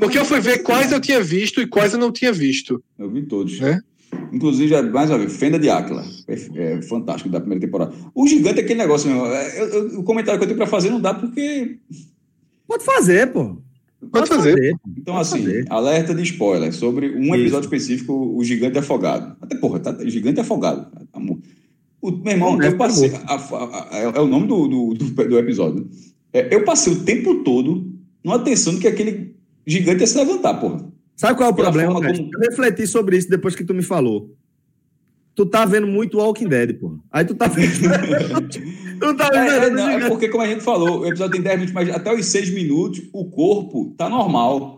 porque 0.00 0.18
eu 0.18 0.24
fui 0.24 0.40
ver 0.40 0.58
quais 0.64 0.90
eu 0.90 1.00
tinha 1.00 1.22
visto 1.22 1.60
e 1.60 1.66
quais 1.66 1.92
eu 1.92 1.98
não 1.98 2.10
tinha 2.10 2.32
visto. 2.32 2.82
Eu 2.98 3.08
vi 3.10 3.22
todos. 3.22 3.60
Né? 3.60 3.80
Inclusive, 4.32 4.68
já- 4.68 4.82
mais 4.82 5.10
uma 5.10 5.18
vez, 5.18 5.36
Fenda 5.36 5.58
de 5.58 5.68
Áquila. 5.70 6.04
É, 6.26 6.34
é 6.74 6.82
fantástico 6.82 7.28
da 7.30 7.40
primeira 7.40 7.60
temporada. 7.64 7.92
O 8.14 8.26
gigante 8.26 8.60
é 8.60 8.62
aquele 8.62 8.78
negócio, 8.78 9.10
meu. 9.10 9.26
é, 9.26 9.60
eu- 9.60 9.66
eu- 9.68 10.00
o 10.00 10.02
comentário 10.02 10.38
que 10.38 10.44
eu 10.44 10.48
tenho 10.48 10.58
pra 10.58 10.66
fazer 10.66 10.90
não 10.90 11.00
dá 11.00 11.14
porque. 11.14 11.78
Pode 12.66 12.84
fazer, 12.84 13.32
pô. 13.32 13.56
Pode 14.12 14.28
fazer. 14.28 14.76
Então, 14.96 15.14
Pode 15.14 15.26
assim, 15.28 15.42
fazer. 15.42 15.66
alerta 15.70 16.14
de 16.14 16.22
spoiler 16.22 16.72
sobre 16.72 17.08
um 17.16 17.22
Isso. 17.24 17.34
episódio 17.34 17.66
específico, 17.66 18.12
o 18.14 18.44
gigante 18.44 18.78
afogado. 18.78 19.36
Até, 19.40 19.56
porra, 19.56 19.80
tá, 19.80 19.96
gigante 20.04 20.38
afogado. 20.40 20.86
Amor. 21.12 21.38
O, 22.00 22.10
meu 22.12 22.32
irmão, 22.32 22.62
eu 22.62 22.70
tá 22.72 22.76
passei. 22.78 23.10
a- 23.26 23.34
a- 23.34 23.34
a- 23.36 23.98
é, 23.98 24.02
é 24.04 24.20
o 24.20 24.26
nome 24.28 24.46
do, 24.46 24.68
do, 24.68 24.94
do, 24.94 25.04
do 25.28 25.38
episódio. 25.38 25.88
É, 26.32 26.54
eu 26.54 26.64
passei 26.64 26.92
o 26.92 27.00
tempo 27.04 27.42
todo 27.42 27.92
numa 28.22 28.38
tensão 28.38 28.72
de 28.74 28.80
que 28.80 28.86
aquele 28.86 29.34
gigante 29.66 30.00
ia 30.02 30.06
se 30.06 30.16
levantar, 30.16 30.54
porra. 30.54 30.87
Sabe 31.18 31.36
qual 31.36 31.48
é 31.48 31.52
o 31.52 31.54
problema, 31.54 31.92
como- 31.94 32.08
Eu 32.08 32.40
refleti 32.48 32.86
sobre 32.86 33.18
isso 33.18 33.28
depois 33.28 33.54
que 33.54 33.64
tu 33.64 33.74
me 33.74 33.82
falou. 33.82 34.34
Tu 35.34 35.44
tá 35.46 35.64
vendo 35.64 35.86
muito 35.86 36.18
Walking 36.18 36.48
Dead, 36.48 36.78
pô. 36.78 36.98
Aí 37.12 37.24
tu 37.24 37.34
tá 37.34 37.46
vendo. 37.48 37.68
tu 39.00 39.16
tá 39.16 39.30
É, 39.34 39.36
é, 39.48 39.60
vendo. 39.60 39.76
não, 39.76 39.88
é 39.90 40.08
porque, 40.08 40.28
como 40.28 40.42
a 40.42 40.46
gente 40.46 40.62
falou, 40.62 41.00
o 41.00 41.06
episódio 41.06 41.32
tem 41.32 41.42
10 41.42 41.56
minutos, 41.60 41.74
mas 41.74 41.90
até 41.90 42.12
os 42.14 42.24
6 42.26 42.50
minutos 42.50 43.02
o 43.12 43.24
corpo 43.26 43.94
tá 43.96 44.08
normal. 44.08 44.77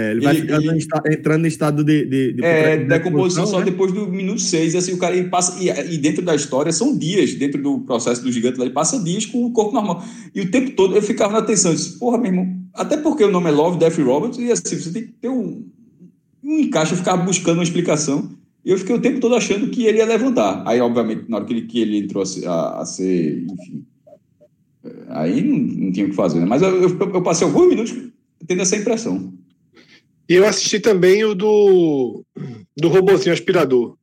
É, 0.00 0.10
ele 0.12 0.20
vai 0.20 0.34
Ele- 0.34 0.42
ficando 0.42 0.70
ele- 0.70 0.86
entrando 1.14 1.44
em 1.44 1.48
estado 1.48 1.82
de, 1.82 2.04
de, 2.04 2.32
de 2.34 2.44
É, 2.44 2.76
de 2.76 2.84
decomposição 2.84 3.46
só 3.46 3.58
né? 3.58 3.64
depois 3.64 3.90
do 3.92 4.06
minuto 4.06 4.40
6. 4.40 4.74
Assim, 4.76 4.92
o 4.92 4.98
cara 4.98 5.16
ele 5.16 5.28
passa. 5.28 5.58
E, 5.62 5.68
e 5.94 5.98
dentro 5.98 6.22
da 6.22 6.34
história 6.34 6.70
são 6.70 6.96
dias, 6.96 7.34
dentro 7.34 7.60
do 7.62 7.80
processo 7.80 8.22
do 8.22 8.30
gigante, 8.30 8.58
lá, 8.58 8.64
ele 8.64 8.74
passa 8.74 9.02
dias 9.02 9.26
com 9.26 9.44
o 9.44 9.50
corpo 9.50 9.72
normal. 9.74 10.04
E 10.34 10.40
o 10.42 10.50
tempo 10.50 10.70
todo 10.72 10.94
eu 10.94 11.02
ficava 11.02 11.32
na 11.32 11.38
atenção. 11.40 11.72
Eu 11.72 11.76
disse, 11.76 11.98
porra, 11.98 12.18
meu 12.18 12.30
irmão. 12.30 12.54
Até 12.74 12.96
porque 12.96 13.24
o 13.24 13.30
nome 13.30 13.48
é 13.48 13.52
Love, 13.52 13.78
Death 13.78 13.98
Roberts, 13.98 14.38
e 14.38 14.52
assim, 14.52 14.76
você 14.76 14.92
tem 14.92 15.02
que 15.06 15.12
ter 15.12 15.28
um, 15.28 15.66
um 16.44 16.58
encaixe, 16.60 16.92
eu 16.92 16.98
ficava 16.98 17.22
buscando 17.24 17.56
uma 17.56 17.64
explicação. 17.64 18.30
E 18.64 18.70
eu 18.70 18.78
fiquei 18.78 18.94
o 18.94 19.00
tempo 19.00 19.18
todo 19.20 19.34
achando 19.34 19.68
que 19.70 19.84
ele 19.84 19.98
ia 19.98 20.06
levantar. 20.06 20.62
Aí, 20.66 20.80
obviamente, 20.80 21.24
na 21.28 21.38
hora 21.38 21.44
que 21.46 21.52
ele, 21.54 21.62
que 21.62 21.80
ele 21.80 21.96
entrou 21.98 22.22
a 22.22 22.26
ser, 22.26 22.46
a- 22.46 22.80
a 22.80 22.84
ser, 22.84 23.44
enfim. 23.50 23.84
é, 24.84 24.90
Aí 25.08 25.42
não, 25.42 25.58
não 25.58 25.92
tinha 25.92 26.06
o 26.06 26.10
que 26.10 26.14
fazer, 26.14 26.38
né? 26.40 26.46
Mas 26.46 26.62
eu, 26.62 26.68
eu, 26.82 26.98
eu 26.98 27.22
passei 27.22 27.46
alguns 27.46 27.68
minutos 27.68 27.94
tendo 28.46 28.62
essa 28.62 28.76
impressão. 28.76 29.32
E 30.28 30.34
eu 30.34 30.46
assisti 30.46 30.78
também 30.78 31.24
o 31.24 31.34
do, 31.34 32.24
do 32.76 32.88
robozinho 32.88 33.32
aspirador. 33.32 33.96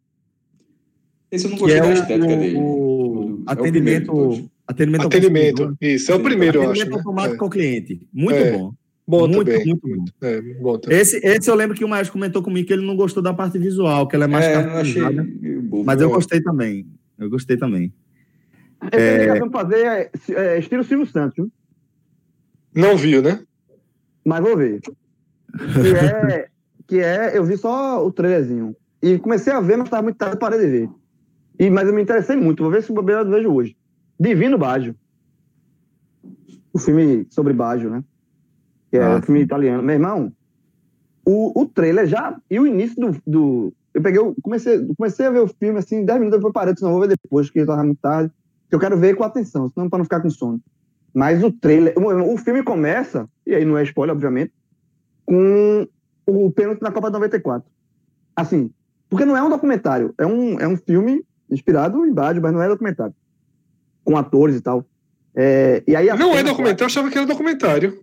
Esse 1.32 1.46
eu 1.46 1.52
não 1.52 1.58
gostei 1.58 1.78
é 1.78 1.82
da 1.82 1.88
o, 1.90 1.94
estética 1.94 2.28
dele. 2.38 2.58
o, 2.58 3.44
É 3.48 3.54
o 3.54 3.58
primeiro 3.58 4.12
atendimento, 4.12 4.50
atendimento, 4.68 5.02
ao 5.02 5.08
Atendimento. 5.08 5.52
consumidor. 5.58 5.78
Isso, 5.82 6.12
é 6.12 6.16
o 6.16 6.20
primeiro, 6.20 6.58
eu 6.58 6.62
acho. 6.64 6.72
Atendimento 6.72 6.92
Né? 6.92 6.98
automático 6.98 7.44
ao 7.44 7.50
cliente. 7.50 8.08
Muito 8.12 8.36
É. 8.38 8.52
bom. 8.52 8.74
Bom 9.08 9.28
muito, 9.28 9.46
também. 9.52 9.66
muito 9.68 9.88
bom. 9.88 10.06
É, 10.22 10.42
bom 10.42 10.78
também. 10.80 10.98
Esse, 11.00 11.18
esse 11.24 11.48
eu 11.48 11.54
lembro 11.54 11.78
que 11.78 11.86
o 11.86 11.88
Maestro 11.88 12.14
comentou 12.14 12.42
comigo 12.42 12.68
que 12.68 12.74
ele 12.74 12.86
não 12.86 12.96
gostou 12.96 13.22
da 13.22 13.36
parte 13.36 13.60
visual, 13.60 14.08
que 14.08 14.16
ela 14.16 14.26
é 14.26 14.28
mais 14.28 14.46
É, 14.46 14.56
achei 14.56 15.02
bobo. 15.62 15.84
Mas 15.86 16.02
eu 16.02 16.10
É. 16.10 16.14
gostei 16.14 16.42
também. 16.42 16.88
Eu 17.20 17.30
gostei 17.30 17.56
também. 17.56 17.94
Tenho 18.92 19.16
indicação 19.18 19.50
pra 19.50 19.62
fazer 19.62 19.86
é, 19.86 20.12
é, 20.32 20.58
estilo 20.60 20.84
Silvio 20.84 21.06
Santos, 21.06 21.36
viu? 21.36 21.52
Não 22.74 22.98
viu, 22.98 23.22
né? 23.22 23.42
mas 24.26 24.42
vou 24.44 24.58
ver. 24.58 24.80
Que 25.82 25.96
é, 25.96 26.48
que 26.88 27.00
é, 27.00 27.38
eu 27.38 27.44
vi 27.44 27.58
só 27.58 28.06
o 28.06 28.12
trailerzinho. 28.12 28.76
E 29.02 29.18
comecei 29.20 29.54
a 29.54 29.60
ver, 29.62 29.78
mas 29.78 29.88
estava 29.88 30.04
muito 30.04 30.18
tarde, 30.18 30.38
parei 30.38 30.60
de 30.60 30.68
ver. 30.68 30.90
E, 31.60 31.70
mas 31.70 31.88
eu 31.88 31.94
me 31.94 32.02
interessei 32.02 32.36
muito, 32.36 32.62
vou 32.64 32.72
ver 32.72 32.84
se 32.84 32.92
o 32.92 32.96
bobeira 32.96 33.22
eu 33.22 33.30
vejo 33.30 33.52
hoje. 33.54 33.76
Divino 34.20 34.58
Baggio. 34.58 34.96
O 36.74 36.80
filme 36.80 37.26
sobre 37.30 37.54
Baggio, 37.54 37.90
né? 37.90 38.04
Que 38.92 38.98
é 38.98 39.04
Ah, 39.04 39.18
um 39.18 39.22
filme 39.22 39.42
italiano. 39.42 39.82
Meu 39.82 39.94
irmão, 39.96 40.32
o, 41.26 41.62
o 41.62 41.66
trailer 41.66 42.06
já. 42.08 42.38
E 42.50 42.60
o 42.60 42.68
início 42.68 42.96
do. 43.00 43.18
do 43.26 43.74
eu 43.94 44.02
peguei, 44.02 44.20
o- 44.20 44.36
comecei, 44.42 44.86
comecei 44.98 45.26
a 45.26 45.30
ver 45.32 45.40
o 45.40 45.48
filme 45.48 45.80
assim, 45.80 46.04
10 46.04 46.20
minutos 46.20 46.40
depois 46.40 46.54
parei, 46.54 46.74
não 46.82 46.92
vou 46.92 47.00
ver 47.02 47.08
depois, 47.10 47.48
porque 47.48 47.60
estava 47.62 47.84
muito 47.84 48.00
tarde. 48.02 48.32
Que 48.70 48.76
eu 48.76 48.80
quero 48.80 48.98
ver 48.98 49.16
com 49.16 49.24
atenção, 49.24 49.70
senão 49.74 49.90
para 49.90 50.00
não 50.00 50.04
ficar 50.06 50.20
com 50.20 50.30
sono. 50.30 50.60
Mas 51.14 51.42
o 51.44 51.52
trailer. 51.52 51.94
O, 51.98 52.34
o 52.34 52.38
filme 52.38 52.62
começa, 52.64 53.30
e 53.48 53.56
aí 53.56 53.64
não 53.64 53.78
é 53.78 53.84
spoiler, 53.84 54.14
obviamente, 54.14 54.52
com 55.26 55.88
o 56.26 56.52
pênalti 56.52 56.82
na 56.82 56.92
Copa 56.92 57.08
de 57.08 57.14
94. 57.14 57.68
Assim, 58.36 58.70
porque 59.10 59.26
não 59.26 59.36
é 59.38 59.42
um 59.44 59.50
documentário, 59.50 60.14
é 60.18 60.26
um, 60.26 60.60
é 60.60 60.68
um 60.68 60.78
filme 60.78 61.24
inspirado 61.50 62.06
em 62.06 62.14
Baggio, 62.14 62.42
mas 62.42 62.54
não 62.54 62.62
é 62.62 62.68
documentário. 62.68 63.14
Com 64.04 64.18
atores 64.18 64.56
e 64.58 64.62
tal. 64.62 64.86
É, 65.36 65.84
e 65.88 65.96
aí 65.96 66.10
a 66.10 66.16
Não 66.16 66.36
é 66.36 66.44
documentário, 66.44 66.84
eu 66.84 66.88
achava 66.88 67.10
que 67.10 67.18
era 67.18 67.28
documentário. 67.28 68.00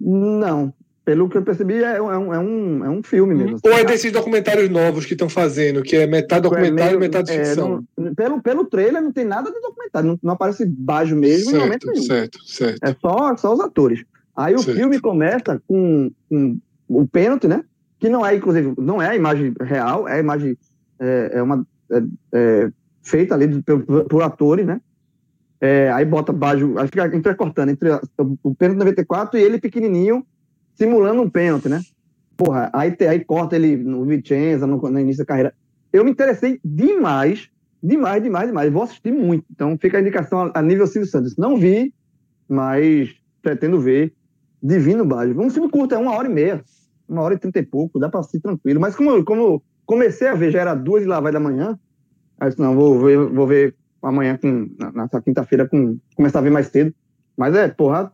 Não. 0.00 0.72
Pelo 1.04 1.28
que 1.28 1.36
eu 1.36 1.42
percebi, 1.42 1.82
é, 1.82 2.00
um- 2.00 2.10
é 2.10 2.18
um, 2.18 2.34
é, 2.34 2.38
um, 2.38 2.84
é 2.86 2.88
um 2.88 3.02
filme 3.02 3.34
mesmo. 3.34 3.58
Ou 3.62 3.72
é 3.72 3.84
desses 3.84 4.10
documentários 4.10 4.70
novos 4.70 5.04
que 5.04 5.12
estão 5.12 5.28
fazendo, 5.28 5.82
que 5.82 5.94
é 5.96 6.06
metade 6.06 6.42
documentário 6.42 6.78
e 6.78 6.80
É 6.80 6.86
meio- 6.86 7.00
metade 7.00 7.30
é, 7.30 7.44
ficção. 7.44 7.84
não- 7.96 8.14
pelo, 8.14 8.40
pelo 8.42 8.64
trailer, 8.64 9.02
não 9.02 9.12
tem 9.12 9.24
nada 9.24 9.50
de 9.52 9.60
documentário. 9.60 10.08
Não, 10.08 10.18
não 10.22 10.32
aparece 10.32 10.64
Baggio 10.64 11.14
mesmo 11.16 11.50
em 11.50 11.58
momento 11.58 11.82
certo, 11.84 11.92
nenhum. 11.94 12.06
certo, 12.06 12.38
certo. 12.46 12.78
É 12.82 12.96
só, 13.00 13.36
só 13.36 13.52
os 13.52 13.60
atores. 13.60 14.02
Aí 14.34 14.54
o 14.54 14.58
Certo. 14.60 14.78
filme 14.78 14.98
começa 14.98 15.62
com, 15.68 16.10
com 16.28 16.58
o 16.88 17.06
pênalti, 17.06 17.46
né? 17.48 17.64
Que 17.98 18.08
não 18.08 18.24
é, 18.24 18.34
inclusive, 18.34 18.74
não 18.78 19.00
é 19.00 19.10
a 19.10 19.16
imagem 19.16 19.54
real, 19.60 20.06
é 20.08 20.14
a 20.14 20.18
imagem 20.20 20.56
é, 20.98 21.30
é 21.34 21.42
uma 21.42 21.66
é, 21.90 22.02
é, 22.32 22.70
feita 23.02 23.34
ali 23.34 23.62
por, 23.62 24.06
por- 24.06 24.22
atores, 24.22 24.66
né? 24.66 24.80
É, 25.60 25.90
aí 25.92 26.04
bota 26.04 26.32
Baggio, 26.32 26.78
aí 26.78 26.86
fica 26.88 27.06
entrecortando 27.16 27.70
entre 27.72 27.88
o 28.42 28.54
pênalti 28.54 28.78
94 28.78 29.38
e 29.38 29.42
ele 29.42 29.58
pequenininho 29.58 30.26
simulando 30.74 31.22
um 31.22 31.30
pênalti, 31.30 31.68
né? 31.68 31.80
Porra, 32.36 32.70
aí, 32.72 32.94
aí 33.08 33.24
corta 33.24 33.56
ele 33.56 33.76
no 33.76 34.04
Vicenza, 34.04 34.66
no, 34.66 34.76
no 34.76 35.00
início 35.00 35.20
da 35.20 35.26
carreira. 35.26 35.54
Eu 35.92 36.04
me 36.04 36.10
interessei 36.10 36.58
demais, 36.64 37.48
demais, 37.82 38.22
demais, 38.22 38.48
demais. 38.48 38.72
Vou 38.72 38.82
assistir 38.82 39.12
muito. 39.12 39.44
Então 39.50 39.78
fica 39.80 39.98
a 39.98 40.00
indicação 40.00 40.40
a, 40.40 40.58
a 40.58 40.62
nível 40.62 40.86
Silvio 40.86 41.08
Santos. 41.08 41.36
Não 41.36 41.56
vi, 41.56 41.94
mas 42.48 43.14
pretendo 43.40 43.80
ver. 43.80 44.12
Divino 44.64 45.04
Baggio. 45.04 45.38
Um 45.40 45.50
filme 45.50 45.68
curto, 45.70 45.94
é 45.94 45.98
uma 45.98 46.12
hora 46.16 46.28
e 46.28 46.32
meia. 46.32 46.64
Uma 47.08 47.22
hora 47.22 47.34
e 47.34 47.38
trinta 47.38 47.58
e 47.58 47.62
pouco, 47.66 47.98
dá 47.98 48.08
pra 48.08 48.20
assistir 48.20 48.40
tranquilo. 48.40 48.80
Mas 48.80 48.96
como, 48.96 49.10
eu- 49.10 49.24
como 49.24 49.62
comecei 49.84 50.26
a 50.28 50.34
ver, 50.34 50.50
já 50.50 50.60
era 50.62 50.74
duas 50.74 51.02
e 51.02 51.06
lá 51.06 51.20
vai 51.20 51.30
da 51.32 51.38
manhã, 51.40 51.78
aí 52.40 52.48
disse, 52.48 52.60
não, 52.60 52.74
vou 52.74 52.98
ver, 53.00 53.18
vou 53.18 53.46
ver 53.46 53.76
amanhã, 54.02 54.38
com, 54.38 54.70
nessa 54.94 55.20
quinta-feira, 55.20 55.68
com, 55.68 55.98
começar 56.16 56.38
a 56.38 56.42
ver 56.42 56.50
mais 56.50 56.68
cedo. 56.68 56.94
Mas 57.36 57.54
é, 57.54 57.68
porra, 57.68 58.10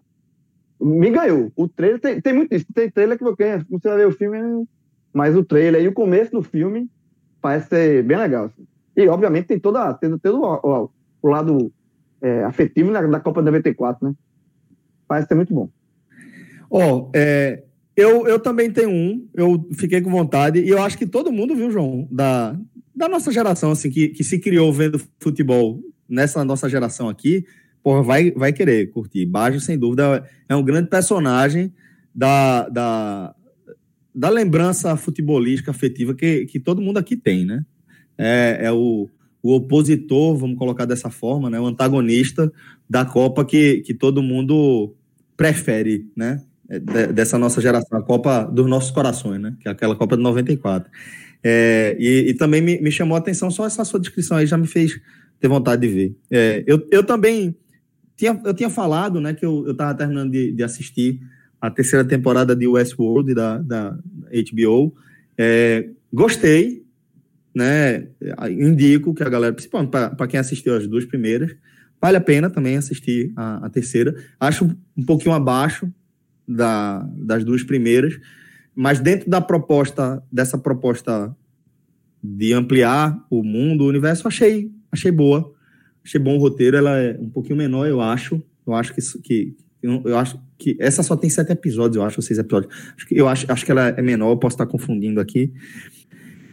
me 0.80 1.10
ganhou. 1.10 1.52
O 1.56 1.68
trailer 1.68 2.00
tem, 2.00 2.20
tem 2.20 2.32
muito 2.32 2.54
isso. 2.54 2.66
Tem 2.74 2.90
trailer 2.90 3.16
que 3.18 3.24
você 3.24 3.58
você 3.70 3.88
vai 3.88 3.98
ver 3.98 4.06
o 4.08 4.12
filme, 4.12 4.66
mas 5.12 5.36
o 5.36 5.44
trailer 5.44 5.82
e 5.82 5.88
o 5.88 5.92
começo 5.92 6.32
do 6.32 6.42
filme 6.42 6.88
parece 7.40 7.68
ser 7.68 8.02
bem 8.04 8.16
legal. 8.18 8.46
assim. 8.46 8.66
E, 8.96 9.06
obviamente, 9.08 9.46
tem 9.46 9.60
toda, 9.60 9.94
tem 9.94 10.16
todo 10.18 10.40
o, 10.42 10.84
o- 10.84 10.90
o 11.22 11.28
lado 11.28 11.72
é, 12.22 12.44
afetivo 12.44 12.92
da, 12.92 13.02
da 13.06 13.20
Copa 13.20 13.42
94, 13.42 14.08
né? 14.08 14.14
Parece 15.06 15.28
ser 15.28 15.34
muito 15.34 15.54
bom. 15.54 15.68
Ó, 16.70 17.10
é, 17.12 17.64
eu, 17.96 18.26
eu 18.28 18.38
também 18.38 18.70
tenho 18.70 18.90
um, 18.90 19.28
eu 19.34 19.68
fiquei 19.74 20.00
com 20.00 20.10
vontade, 20.10 20.60
e 20.60 20.68
eu 20.68 20.80
acho 20.80 20.96
que 20.96 21.06
todo 21.06 21.32
mundo, 21.32 21.54
viu, 21.54 21.70
João, 21.70 22.08
da, 22.10 22.56
da 22.94 23.08
nossa 23.08 23.32
geração, 23.32 23.72
assim, 23.72 23.90
que, 23.90 24.08
que 24.08 24.22
se 24.22 24.38
criou 24.38 24.72
vendo 24.72 25.00
futebol 25.18 25.82
nessa 26.08 26.44
nossa 26.44 26.68
geração 26.68 27.08
aqui, 27.08 27.44
porra, 27.82 28.02
vai, 28.02 28.30
vai 28.30 28.52
querer 28.52 28.90
curtir. 28.90 29.26
Baggio, 29.26 29.60
sem 29.60 29.78
dúvida, 29.78 30.24
é 30.48 30.54
um 30.54 30.62
grande 30.62 30.88
personagem 30.88 31.72
da, 32.14 32.68
da, 32.68 33.34
da 34.14 34.28
lembrança 34.28 34.96
futebolística 34.96 35.70
afetiva 35.70 36.14
que, 36.14 36.46
que 36.46 36.60
todo 36.60 36.82
mundo 36.82 36.98
aqui 36.98 37.16
tem, 37.16 37.44
né? 37.44 37.64
É, 38.18 38.58
é 38.62 38.72
o, 38.72 39.08
o 39.42 39.54
opositor, 39.54 40.36
vamos 40.36 40.58
colocar 40.58 40.84
dessa 40.84 41.10
forma, 41.10 41.48
né? 41.48 41.58
O 41.58 41.66
antagonista 41.66 42.52
da 42.88 43.04
Copa 43.04 43.44
que, 43.44 43.80
que 43.80 43.94
todo 43.94 44.22
mundo 44.22 44.94
prefere, 45.36 46.06
né? 46.14 46.42
É, 46.70 46.78
de- 46.78 47.12
dessa 47.12 47.36
nossa 47.36 47.60
geração, 47.60 47.98
a 47.98 48.02
Copa 48.02 48.44
dos 48.44 48.66
nossos 48.68 48.92
corações, 48.92 49.40
né? 49.40 49.56
Que 49.60 49.68
é 49.68 49.72
aquela 49.72 49.96
Copa 49.96 50.16
de 50.16 50.22
94. 50.22 50.88
É, 51.42 51.96
e, 51.98 52.30
e 52.30 52.34
também 52.34 52.62
me, 52.62 52.80
me 52.80 52.92
chamou 52.92 53.16
a 53.16 53.18
atenção, 53.18 53.50
só 53.50 53.66
essa 53.66 53.84
sua 53.84 53.98
descrição 53.98 54.36
aí 54.36 54.46
já 54.46 54.56
me 54.56 54.68
fez 54.68 55.00
ter 55.40 55.48
vontade 55.48 55.82
de 55.82 55.92
ver. 55.92 56.16
É, 56.30 56.62
eu, 56.66 56.86
eu 56.92 57.02
também 57.02 57.56
tinha, 58.16 58.40
eu 58.44 58.54
tinha 58.54 58.70
falado, 58.70 59.20
né, 59.20 59.34
que 59.34 59.44
eu 59.44 59.72
estava 59.72 59.94
terminando 59.94 60.30
de, 60.30 60.52
de 60.52 60.62
assistir 60.62 61.20
a 61.60 61.70
terceira 61.70 62.04
temporada 62.04 62.54
de 62.54 62.68
Westworld 62.68 63.34
da, 63.34 63.58
da 63.58 63.98
HBO. 64.52 64.94
É, 65.36 65.88
gostei, 66.12 66.84
né? 67.54 68.06
Indico 68.48 69.12
que 69.12 69.24
a 69.24 69.28
galera, 69.28 69.52
principalmente 69.52 69.90
para 69.90 70.26
quem 70.28 70.38
assistiu 70.38 70.76
as 70.76 70.86
duas 70.86 71.04
primeiras, 71.04 71.54
vale 72.00 72.16
a 72.16 72.20
pena 72.20 72.48
também 72.48 72.76
assistir 72.76 73.32
a, 73.34 73.66
a 73.66 73.70
terceira. 73.70 74.14
Acho 74.38 74.70
um 74.96 75.04
pouquinho 75.04 75.34
abaixo 75.34 75.92
da, 76.50 77.06
das 77.16 77.44
duas 77.44 77.62
primeiras, 77.62 78.18
mas 78.74 79.00
dentro 79.00 79.28
da 79.28 79.40
proposta, 79.40 80.22
dessa 80.30 80.58
proposta 80.58 81.34
de 82.22 82.52
ampliar 82.52 83.18
o 83.30 83.42
mundo, 83.42 83.84
o 83.84 83.88
universo, 83.88 84.28
achei, 84.28 84.70
achei 84.92 85.10
boa. 85.10 85.52
Achei 86.04 86.20
bom 86.20 86.36
o 86.36 86.40
roteiro, 86.40 86.76
ela 86.76 86.98
é 86.98 87.16
um 87.18 87.28
pouquinho 87.28 87.56
menor, 87.56 87.86
eu 87.86 88.00
acho. 88.00 88.42
Eu 88.66 88.74
acho 88.74 88.94
que, 88.94 89.00
que 89.22 89.56
eu, 89.82 90.16
acho 90.18 90.40
que 90.58 90.76
essa 90.78 91.02
só 91.02 91.16
tem 91.16 91.28
sete 91.30 91.52
episódios, 91.52 91.96
eu 91.96 92.02
acho, 92.02 92.18
ou 92.18 92.22
seis 92.22 92.38
episódios. 92.38 92.72
Acho 92.96 93.06
que, 93.06 93.16
eu 93.16 93.28
acho, 93.28 93.50
acho 93.50 93.64
que 93.64 93.70
ela 93.70 93.88
é 93.88 94.02
menor, 94.02 94.30
eu 94.30 94.36
posso 94.36 94.54
estar 94.54 94.66
confundindo 94.66 95.20
aqui. 95.20 95.52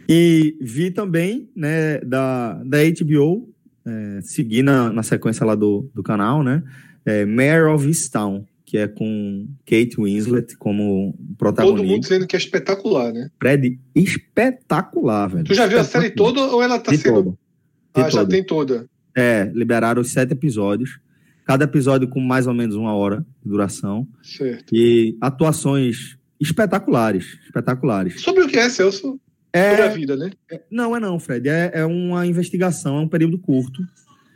E 0.08 0.56
vi 0.60 0.90
também, 0.90 1.50
né, 1.54 1.98
da, 2.00 2.62
da 2.64 2.78
HBO, 2.78 3.48
é, 3.86 4.20
seguir 4.22 4.62
na, 4.62 4.90
na 4.92 5.02
sequência 5.02 5.44
lá 5.44 5.54
do, 5.54 5.90
do 5.94 6.02
canal, 6.02 6.42
né, 6.42 6.62
é, 7.04 7.26
Mayor 7.26 7.74
of 7.74 7.86
Easttown, 7.86 8.46
que 8.68 8.76
é 8.76 8.86
com 8.86 9.48
Kate 9.64 9.96
Winslet 9.98 10.54
como 10.58 11.14
Todo 11.16 11.36
protagonista. 11.38 11.86
mundo 11.86 12.00
dizendo 12.02 12.26
que 12.26 12.36
é 12.36 12.38
espetacular, 12.38 13.12
né? 13.14 13.30
Fred, 13.40 13.80
espetacular, 13.94 15.26
velho. 15.28 15.44
Tu 15.44 15.54
já 15.54 15.66
viu 15.66 15.78
a 15.80 15.84
série 15.84 16.10
toda 16.10 16.40
ou 16.42 16.62
ela 16.62 16.78
tá 16.78 16.90
De 16.90 16.98
sendo. 16.98 17.14
toda. 17.14 17.30
De 17.30 18.02
Ah, 18.02 18.10
já 18.10 18.26
tem 18.26 18.44
toda. 18.44 18.86
É, 19.16 19.50
liberaram 19.54 20.02
os 20.02 20.10
sete 20.10 20.32
episódios. 20.32 21.00
Cada 21.46 21.64
episódio 21.64 22.06
com 22.08 22.20
mais 22.20 22.46
ou 22.46 22.52
menos 22.52 22.76
uma 22.76 22.94
hora 22.94 23.24
de 23.42 23.48
duração. 23.50 24.06
Certo. 24.22 24.66
E 24.74 25.16
atuações 25.18 26.18
espetaculares. 26.38 27.38
Espetaculares. 27.46 28.20
Sobre 28.20 28.44
o 28.44 28.48
que 28.48 28.58
é, 28.58 28.68
Celso? 28.68 29.00
Sobre 29.00 29.82
a 29.82 29.86
É, 29.86 29.88
vida, 29.88 30.14
né? 30.14 30.30
não, 30.70 30.94
é 30.94 31.00
não, 31.00 31.18
Fred. 31.18 31.48
É, 31.48 31.70
é 31.72 31.86
uma 31.86 32.26
investigação, 32.26 32.98
é 32.98 33.00
um 33.00 33.08
período 33.08 33.38
curto. 33.38 33.82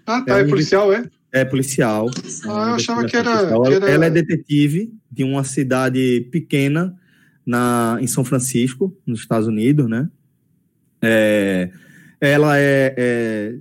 Ah, 0.07 0.23
tá. 0.23 0.39
É 0.39 0.41
É 0.41 0.45
policial, 0.49 0.91
é? 0.91 1.05
É 1.33 1.45
policial. 1.47 2.11
Ah, 2.45 2.69
eu 2.69 2.75
achava 2.75 3.05
que 3.07 3.17
era- 3.17 3.47
que 3.63 3.75
era- 3.75 3.91
Ela 3.91 4.07
é 4.07 4.11
detetive 4.11 4.93
de 5.11 5.25
uma 5.25 5.43
cidade 5.45 6.29
pequena 6.31 6.95
na, 7.45 7.97
em 8.01 8.07
São 8.07 8.23
Francisco, 8.23 8.95
nos 9.07 9.21
Estados 9.21 9.49
Unidos, 9.49 9.89
né? 9.89 10.11
É, 11.01 11.71
ela 12.21 12.59
é, 12.59 12.95
é 12.97 13.55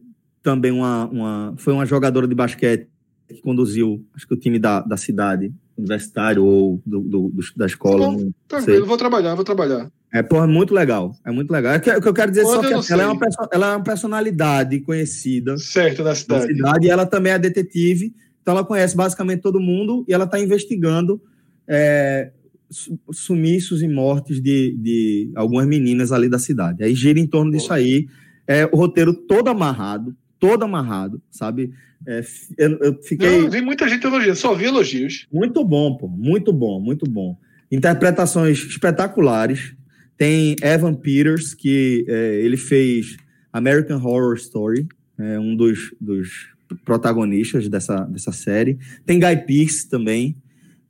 também 0.44 0.72
uma, 0.72 1.08
uma, 1.08 1.54
foi 1.58 1.74
uma 1.74 1.86
jogadora 1.86 2.28
de 2.28 2.36
basquete 2.36 2.88
que 3.28 3.42
conduziu, 3.42 4.06
acho 4.14 4.28
que 4.28 4.34
o 4.34 4.38
time 4.38 4.60
da, 4.60 4.82
da 4.82 4.98
cidade, 4.98 5.52
universitário 5.78 6.44
ou 6.44 6.82
do, 6.86 7.00
do, 7.00 7.30
do 7.30 7.42
da 7.56 7.66
escola. 7.66 8.08
Bom, 8.08 8.18
não 8.20 8.34
Tranquilo, 8.48 8.86
vou 8.86 8.98
trabalhar, 8.98 9.34
vou 9.34 9.46
trabalhar. 9.46 9.90
É, 10.14 10.22
porra, 10.22 10.46
muito 10.46 10.74
legal. 10.74 11.16
É 11.26 11.32
muito 11.32 11.50
legal. 11.52 11.74
É 11.74 11.80
que- 11.80 11.90
o 11.90 12.02
que 12.02 12.08
eu 12.08 12.14
quero 12.14 12.32
dizer 12.32 12.44
Quando 12.44 12.56
só 12.70 12.82
que 12.82 12.92
ela 12.94 13.04
é, 13.04 13.08
uma, 13.08 13.20
ela 13.54 13.68
é 13.68 13.76
uma 13.78 13.84
personalidade 13.84 14.80
conhecida 14.82 15.58
Certo, 15.58 16.04
da 16.04 16.14
cidade. 16.14 16.48
cidade 16.54 16.86
e 16.88 16.90
ela 16.90 17.06
também 17.06 17.32
é 17.32 17.40
detetive, 17.40 18.14
então 18.42 18.54
ela 18.54 18.66
conhece 18.66 18.96
basicamente 18.96 19.40
todo 19.42 19.60
mundo 19.60 20.04
e 20.08 20.14
ela 20.14 20.26
está 20.26 20.38
investigando 20.40 21.22
é, 21.68 22.32
su- 22.70 23.00
sumiços 23.12 23.82
e 23.82 23.88
mortes 23.88 24.42
de, 24.42 24.76
de 24.78 25.32
algumas 25.36 25.66
meninas 25.66 26.12
ali 26.12 26.28
da 26.28 26.40
cidade. 26.40 26.84
Aí 26.84 26.94
gira 26.94 27.18
em 27.20 27.28
torno 27.28 27.52
disso 27.52 27.72
aí. 27.72 28.08
É, 28.48 28.66
o 28.66 28.76
roteiro 28.76 29.14
todo 29.14 29.48
amarrado, 29.50 30.14
todo 30.38 30.64
amarrado, 30.64 31.22
sabe? 31.30 31.72
É, 32.06 32.22
eu, 32.58 32.78
eu 32.80 33.02
fiquei. 33.04 33.44
Não, 33.44 33.50
vi 33.50 33.62
muita 33.62 33.88
gente 33.88 34.06
elogiando, 34.06 34.36
só 34.36 34.54
vi 34.54 34.66
elogios. 34.66 35.28
Muito 35.32 35.64
bom, 35.64 35.96
pô. 35.96 36.08
Muito 36.10 36.52
bom, 36.52 36.82
muito 36.82 37.10
bom. 37.10 37.38
Interpretações 37.72 38.58
espetaculares. 38.66 39.74
Tem 40.22 40.56
Evan 40.62 40.94
Peters, 40.94 41.56
que 41.56 42.06
é, 42.08 42.42
ele 42.42 42.56
fez 42.56 43.18
American 43.52 43.98
Horror 43.98 44.36
Story, 44.36 44.88
é 45.18 45.40
um 45.40 45.56
dos, 45.56 45.96
dos 46.00 46.48
protagonistas 46.86 47.68
dessa, 47.68 48.02
dessa 48.02 48.32
série. 48.32 48.78
Tem 49.04 49.20
Guy 49.20 49.36
Pearce 49.48 49.90
também, 49.90 50.36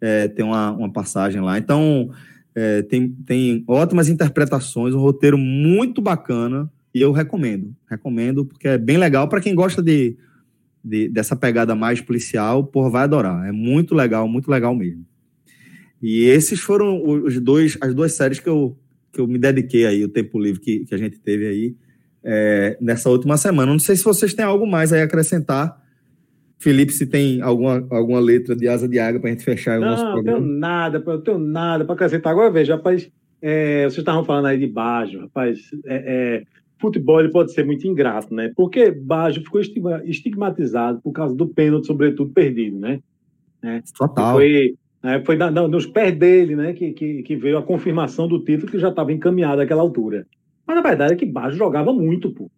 é, 0.02 0.28
tem 0.28 0.44
uma, 0.44 0.72
uma 0.72 0.92
passagem 0.92 1.40
lá. 1.40 1.58
Então, 1.58 2.12
é, 2.54 2.82
tem, 2.82 3.08
tem 3.26 3.64
ótimas 3.66 4.10
interpretações, 4.10 4.94
um 4.94 5.00
roteiro 5.00 5.38
muito 5.38 6.02
bacana, 6.02 6.70
e 6.94 7.00
eu 7.00 7.14
recomendo. 7.14 7.74
Recomendo, 7.90 8.44
porque 8.44 8.68
é 8.68 8.78
bem 8.78 8.98
legal 8.98 9.30
para 9.30 9.40
quem 9.40 9.56
gosta 9.56 9.82
de, 9.82 10.18
de- 10.84 11.08
dessa 11.08 11.38
pegada 11.38 11.74
mais 11.74 12.02
policial, 12.02 12.66
porra, 12.66 12.90
vai 12.90 13.04
adorar. 13.04 13.48
É 13.48 13.52
muito 13.54 13.96
legal, 13.96 14.28
muito 14.28 14.52
legal 14.52 14.76
mesmo. 14.76 15.06
E 16.02 16.26
esses 16.26 16.60
foram 16.60 17.02
os 17.02 17.40
dois, 17.40 17.78
as 17.80 17.96
duas 17.96 18.12
séries 18.12 18.38
que 18.38 18.50
eu, 18.50 18.78
que 19.12 19.20
eu 19.20 19.28
me 19.28 19.38
dediquei 19.38 19.86
aí, 19.86 20.04
o 20.04 20.10
tempo 20.10 20.40
livre 20.40 20.62
que, 20.62 20.86
que 20.86 20.96
a 20.96 20.98
gente 20.98 21.20
teve 21.20 21.48
aí 21.48 21.76
é, 22.24 22.78
nessa 22.80 23.10
última 23.10 23.38
semana. 23.38 23.72
Não 23.72 23.80
sei 23.80 23.96
se 23.96 24.04
vocês 24.04 24.34
têm 24.34 24.46
algo 24.46 24.66
mais 24.66 24.94
aí 24.94 25.02
a 25.02 25.06
acrescentar. 25.06 25.80
Felipe, 26.60 26.94
se 26.94 27.08
tem 27.08 27.42
alguma, 27.42 27.86
alguma 27.90 28.20
letra 28.20 28.56
de 28.56 28.68
asa 28.68 28.88
de 28.88 29.00
água 29.00 29.20
para 29.20 29.30
a 29.30 29.34
gente 29.34 29.44
fechar 29.44 29.80
o 29.80 29.82
nosso 29.82 30.04
Não, 30.04 30.16
não 30.18 30.24
tenho 30.24 30.36
programa. 30.38 30.60
nada, 30.60 31.04
eu 31.08 31.22
tenho 31.22 31.40
nada 31.40 31.84
para 31.84 31.96
acrescentar. 31.96 32.32
Agora, 32.32 32.52
veja, 32.52 32.76
rapaz, 32.76 33.10
é, 33.42 33.84
vocês 33.86 33.98
estavam 33.98 34.24
falando 34.24 34.46
aí 34.46 34.60
de 34.60 34.68
Bajo, 34.68 35.22
rapaz, 35.22 35.60
é, 35.86 35.96
é, 36.38 36.44
futebol 36.80 37.28
pode 37.32 37.52
ser 37.52 37.66
muito 37.66 37.88
ingrato, 37.88 38.34
né? 38.34 38.52
Porque 38.56 38.92
Bajo 38.92 39.42
ficou 39.42 39.60
estigma- 39.60 40.04
estigmatizado 40.06 41.02
por 41.02 41.12
causa 41.12 41.36
do 41.36 41.48
pênalti, 41.48 41.88
sobretudo, 41.88 42.32
perdido, 42.32 42.78
né? 42.80 43.00
Total. 43.98 44.34
Foi, 44.36 44.76
né, 45.04 45.22
foi 45.26 45.36
na- 45.36 45.52
na- 45.52 45.68
nos 45.68 45.86
pés 45.86 46.16
dele, 46.18 46.56
né, 46.56 46.74
que, 46.74 46.92
que, 46.92 47.24
que 47.24 47.36
veio 47.36 47.58
a 47.58 47.64
confirmação 47.64 48.28
do 48.28 48.40
título 48.40 48.72
que 48.72 48.80
já 48.80 48.90
estava 48.90 49.12
encaminhado 49.12 49.62
àquela 49.62 49.82
altura. 49.82 50.26
Mas 50.66 50.78
a 50.78 50.82
verdade 50.82 51.14
é 51.14 51.16
que 51.16 51.26
Bajo 51.26 51.58
jogava 51.58 51.92
muito, 51.92 52.32
pô. 52.32 52.50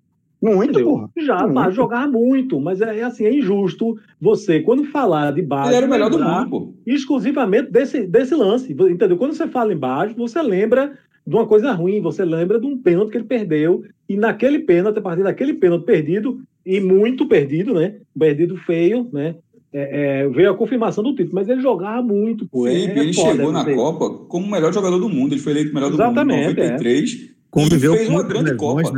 Muito, 0.42 0.72
Entendeu? 0.72 0.86
porra. 0.90 1.10
Já, 1.22 1.40
Muito. 1.40 1.54
Bajo 1.54 1.76
jogava 1.76 2.08
muito, 2.08 2.60
mas 2.60 2.82
é, 2.82 3.00
é 3.00 3.04
assim, 3.04 3.24
é 3.26 3.34
injusto 3.34 3.98
você, 4.20 4.60
quando 4.60 4.84
falar 4.84 5.32
de 5.32 5.42
Bajo... 5.42 5.70
Ele 5.70 5.78
era 5.78 5.86
o 5.86 5.90
melhor 5.90 6.10
do 6.10 6.20
mundo, 6.20 6.50
pô. 6.50 6.74
exclusivamente 6.86 7.72
desse, 7.72 8.06
desse 8.06 8.36
lance. 8.36 8.74
Entendeu? 8.74 9.16
Quando 9.16 9.34
você 9.34 9.48
fala 9.48 9.72
embaixo, 9.74 10.16
você 10.18 10.42
lembra 10.42 10.98
de 11.26 11.34
uma 11.34 11.48
coisa 11.48 11.72
ruim, 11.72 12.02
você 12.02 12.26
lembra 12.26 12.60
de 12.60 12.68
um 12.68 12.78
pênalti 12.78 13.12
que 13.12 13.18
ele 13.18 13.24
perdeu, 13.24 13.86
e 14.10 14.18
naquele 14.18 14.60
pênalti, 14.60 14.98
a 15.00 15.02
partir 15.02 15.24
daquele 15.24 15.54
pênalti 15.54 15.86
perdido, 15.86 16.42
e 16.66 16.82
muito 16.82 17.26
perdido, 17.26 17.74
né? 17.74 17.96
Perdido 18.18 18.58
feio, 18.58 19.08
né? 19.14 19.36
É, 19.74 20.22
é, 20.26 20.30
veio 20.30 20.52
a 20.52 20.56
confirmação 20.56 21.04
do 21.04 21.16
título, 21.16 21.34
mas 21.34 21.50
ele 21.50 21.60
jogava 21.62 22.02
muito, 22.04 22.48
pô. 22.48 22.68
É- 22.68 22.72
Felipe, 22.72 23.00
é 23.00 23.04
ele 23.04 23.14
foda, 23.14 23.32
chegou 23.32 23.52
na 23.52 23.64
você- 23.64 23.74
Copa 23.74 24.10
como 24.28 24.46
o 24.46 24.52
melhor 24.52 24.72
jogador 24.72 25.00
do 25.00 25.10
mundo. 25.10 25.34
Ele 25.34 25.42
foi 25.42 25.52
eleito 25.54 25.72
o 25.72 25.74
melhor 25.74 25.90
do 25.90 25.96
Exatamente, 25.96 26.48
mundo 26.50 26.60
em 26.60 26.64
93 26.64 27.30
Conviveu 27.50 27.94
e 27.94 27.98
fez 27.98 28.08
com 28.10 28.14
uma 28.16 28.24
grande 28.24 28.52
lesões, 28.52 28.90
Copa. 28.90 28.98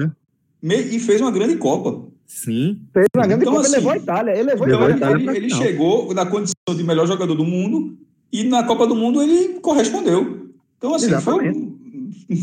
né? 0.61 0.75
E 0.81 0.99
fez 0.99 1.21
uma 1.21 1.31
grande 1.31 1.55
Copa. 1.57 2.07
Sim. 2.25 2.81
Fez 2.93 3.05
uma 3.15 3.25
grande 3.27 3.43
Então, 3.43 3.53
Copa, 3.53 3.65
assim, 3.65 3.75
ele 3.75 3.77
levou 3.77 3.91
a 3.93 3.97
Itália. 3.97 4.31
Ele 4.31 4.43
levou 4.43 4.65
a 4.65 4.69
Então, 4.69 4.79
Levou 4.79 4.85
a 4.85 4.89
ele, 4.89 4.97
Itália. 4.97 5.37
Ele- 5.37 5.45
ele 5.45 5.49
chegou 5.55 6.13
na 6.13 6.25
condição 6.25 6.75
de 6.75 6.83
melhor 6.83 7.07
jogador 7.07 7.35
do 7.35 7.45
mundo 7.45 7.97
e 8.33 8.43
na 8.43 8.63
Copa 8.63 8.85
do 8.87 8.95
Mundo 8.95 9.21
ele 9.21 9.59
correspondeu. 9.61 10.49
Então, 10.77 10.93
assim, 10.95 11.09
foi, 11.21 11.53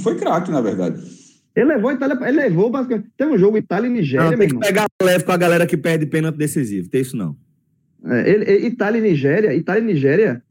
foi 0.02 0.14
craque, 0.16 0.50
na 0.50 0.60
verdade. 0.60 1.02
Ele 1.54 1.66
levou 1.66 1.90
a 1.90 1.94
Itália. 1.94 2.18
Ele 2.22 2.36
levou 2.38 2.70
basicamente. 2.70 3.08
Teve 3.16 3.32
um 3.32 3.38
jogo 3.38 3.58
Itália 3.58 3.88
e 3.88 3.92
Nigéria, 3.92 4.30
Não, 4.30 4.38
tem 4.38 4.48
que 4.48 4.54
irmão. 4.54 4.60
pegar 4.60 4.86
leve 5.02 5.24
com 5.24 5.32
a 5.32 5.36
galera 5.36 5.66
que 5.66 5.76
perde 5.76 6.06
pênalti 6.06 6.36
decisivo. 6.36 6.88
Tem 6.88 7.02
isso 7.02 7.14
não. 7.16 7.36
É, 8.04 8.30
ele- 8.30 8.66
Itália 8.66 8.98
e 8.98 9.02
Nigéria, 9.02 9.54
Itália 9.54 9.82
e 9.82 9.86
Nigéria, 9.86 10.42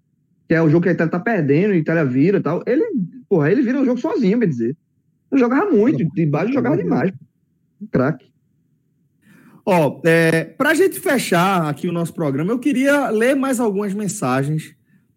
que 0.47 0.53
é 0.55 0.61
o 0.61 0.69
jogo 0.69 0.83
que 0.83 0.89
a 0.89 0.93
Itália 0.93 1.11
tá 1.11 1.19
perdendo, 1.19 1.73
a 1.73 1.77
Itália 1.77 2.05
vira 2.05 2.37
e 2.37 2.41
tal. 2.41 2.63
Ele, 2.65 2.83
porra, 3.27 3.51
ele 3.51 3.61
vira 3.61 3.81
o 3.81 3.85
jogo 3.85 3.99
sozinho, 3.99 4.39
bem 4.39 4.49
dizer. 4.49 4.75
Ele 5.31 5.39
jogava 5.41 5.71
muito, 5.71 6.03
de 6.13 6.25
baixo 6.25 6.53
jogava 6.53 6.77
demais. 6.77 7.11
Craque. 7.91 8.31
Ó, 9.65 10.01
é, 10.05 10.43
para 10.43 10.71
a 10.71 10.73
gente 10.73 10.99
fechar 10.99 11.69
aqui 11.69 11.87
o 11.87 11.91
nosso 11.91 12.13
programa, 12.13 12.51
eu 12.51 12.59
queria 12.59 13.09
ler 13.09 13.35
mais 13.35 13.59
algumas 13.59 13.93
mensagens 13.93 14.75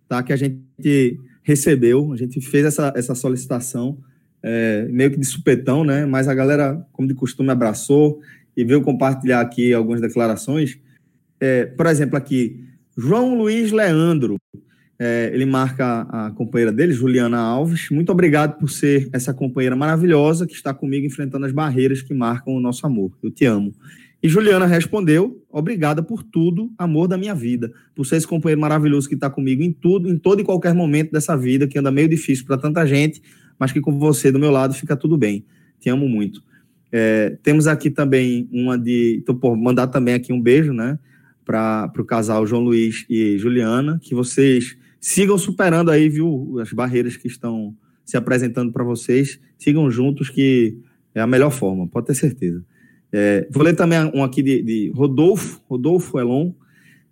tá, 0.09 0.23
que 0.23 0.32
a 0.32 0.36
gente 0.36 1.19
recebeu. 1.43 2.12
A 2.12 2.16
gente 2.16 2.40
fez 2.40 2.65
essa, 2.65 2.93
essa 2.94 3.15
solicitação 3.15 3.98
é, 4.43 4.86
meio 4.90 5.11
que 5.11 5.19
de 5.19 5.24
supetão, 5.27 5.82
né? 5.82 6.05
Mas 6.05 6.28
a 6.28 6.35
galera, 6.35 6.86
como 6.93 7.09
de 7.09 7.15
costume, 7.15 7.51
abraçou 7.51 8.20
e 8.56 8.65
veio 8.65 8.82
compartilhar 8.82 9.40
aqui 9.40 9.73
algumas 9.73 10.01
declarações. 10.01 10.78
É, 11.45 11.66
por 11.66 11.85
exemplo, 11.85 12.16
aqui, 12.16 12.65
João 12.97 13.37
Luiz 13.37 13.71
Leandro. 13.71 14.39
é, 14.99 15.31
ele 15.35 15.45
marca 15.45 16.07
a 16.09 16.31
companheira 16.31 16.73
dele, 16.73 16.95
Juliana 16.95 17.37
Alves. 17.39 17.91
Muito 17.91 18.11
obrigado 18.11 18.59
por 18.59 18.71
ser 18.71 19.11
essa 19.12 19.35
companheira 19.35 19.77
maravilhosa 19.77 20.47
que 20.47 20.55
está 20.55 20.73
comigo 20.73 21.05
enfrentando 21.05 21.45
as 21.45 21.53
barreiras 21.53 22.01
que 22.01 22.15
marcam 22.15 22.55
o 22.55 22.61
nosso 22.61 22.87
amor. 22.87 23.12
Eu 23.23 23.31
te 23.31 23.45
amo. 23.45 23.75
E 24.23 24.29
Juliana 24.29 24.65
respondeu: 24.65 25.45
Obrigada 25.51 26.03
por 26.03 26.23
tudo, 26.23 26.73
amor 26.79 27.09
da 27.09 27.19
minha 27.19 27.35
vida, 27.35 27.71
por 27.95 28.07
ser 28.07 28.16
esse 28.16 28.27
companheiro 28.27 28.62
maravilhoso 28.62 29.07
que 29.07 29.15
está 29.15 29.29
comigo 29.29 29.62
em 29.62 29.71
tudo, 29.71 30.09
em 30.09 30.16
todo 30.16 30.41
e 30.41 30.45
qualquer 30.45 30.73
momento 30.73 31.12
dessa 31.12 31.37
vida, 31.37 31.66
que 31.66 31.79
anda 31.79 31.91
meio 31.91 32.09
difícil 32.09 32.47
para 32.47 32.57
tanta 32.57 32.87
gente, 32.87 33.21
mas 33.59 33.71
que 33.71 33.83
com 33.83 33.99
você 33.99 34.33
do 34.33 34.39
meu 34.39 34.51
lado 34.51 34.73
fica 34.73 34.97
tudo 34.97 35.19
bem. 35.19 35.45
Te 35.79 35.91
amo 35.91 36.09
muito. 36.09 36.43
É, 36.97 37.37
temos 37.43 37.66
aqui 37.66 37.91
também 37.91 38.49
uma 38.53 38.79
de. 38.79 39.19
Então, 39.21 39.35
por 39.35 39.57
mandar 39.57 39.89
também 39.89 40.15
aqui 40.15 40.33
um 40.33 40.41
beijo, 40.41 40.73
né, 40.73 40.97
para 41.45 41.93
o 41.99 42.05
casal 42.05 42.47
João 42.47 42.62
Luiz 42.62 43.05
e 43.09 43.37
Juliana, 43.39 43.99
que 44.03 44.15
vocês 44.15 44.77
sigam 45.01 45.37
superando 45.37 45.91
aí, 45.91 46.09
viu, 46.09 46.59
as 46.61 46.73
barreiras 46.73 47.16
que 47.16 47.29
estão 47.29 47.75
se 48.05 48.16
apresentando 48.16 48.73
para 48.73 48.85
vocês. 48.85 49.39
Sigam 49.59 49.91
juntos, 49.91 50.31
que 50.31 50.79
é 51.15 51.21
a 51.21 51.27
melhor 51.27 51.51
forma, 51.51 51.87
pode 51.87 52.07
ter 52.07 52.15
certeza. 52.15 52.65
É, 53.12 53.47
vou 53.51 53.62
ler 53.62 53.77
também 53.77 53.99
um 54.15 54.25
aqui 54.25 54.43
de, 54.43 54.62
de 54.62 54.93
Rodolfo, 54.95 55.61
Rodolfo 55.69 56.19
Elon. 56.19 56.53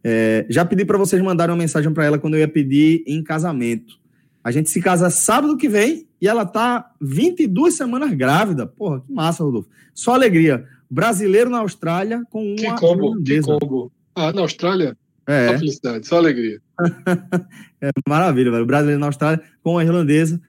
É, 0.03 0.45
já 0.51 0.65
pedi 0.65 0.85
para 0.85 0.99
vocês 0.99 1.23
mandarem 1.23 1.55
uma 1.55 1.61
mensagem 1.61 1.93
para 1.93 2.05
ela 2.05 2.19
quando 2.19 2.35
eu 2.35 2.41
ia 2.41 2.49
pedir 2.49 3.05
em 3.07 3.23
casamento. 3.23 4.01
A 4.43 4.51
gente 4.51 4.69
se 4.69 4.81
casa 4.81 5.09
sábado 5.09 5.57
que 5.57 5.69
vem 5.69 6.09
e 6.21 6.27
ela 6.27 6.45
tá 6.45 6.91
22 7.01 7.75
semanas 7.75 8.13
grávida. 8.13 8.67
Porra, 8.67 9.01
que 9.01 9.13
massa, 9.13 9.45
Rodolfo. 9.45 9.69
Só 9.95 10.15
alegria. 10.15 10.67
Brasileiro 10.91 11.49
na 11.49 11.59
Austrália 11.59 12.23
com 12.29 12.55
Que 12.57 12.67
uma 12.67 12.77
combo, 12.77 13.23
que 13.23 13.35
irlandesa. 13.35 13.59
combo. 13.61 13.93
Ah, 14.15 14.33
na 14.33 14.43
Austrália, 14.43 14.97
É, 15.27 15.49
só 15.53 15.59
felicidade, 15.59 16.07
só 16.07 16.17
alegria. 16.19 16.61
é 17.81 17.91
maravilha, 18.09 18.51
velho. 18.51 18.67
Brasileiro 18.67 19.01
na 19.01 19.07
Austrália 19.07 19.41
com 19.63 19.73
uma 19.73 19.85
irlandesa. 19.85 20.41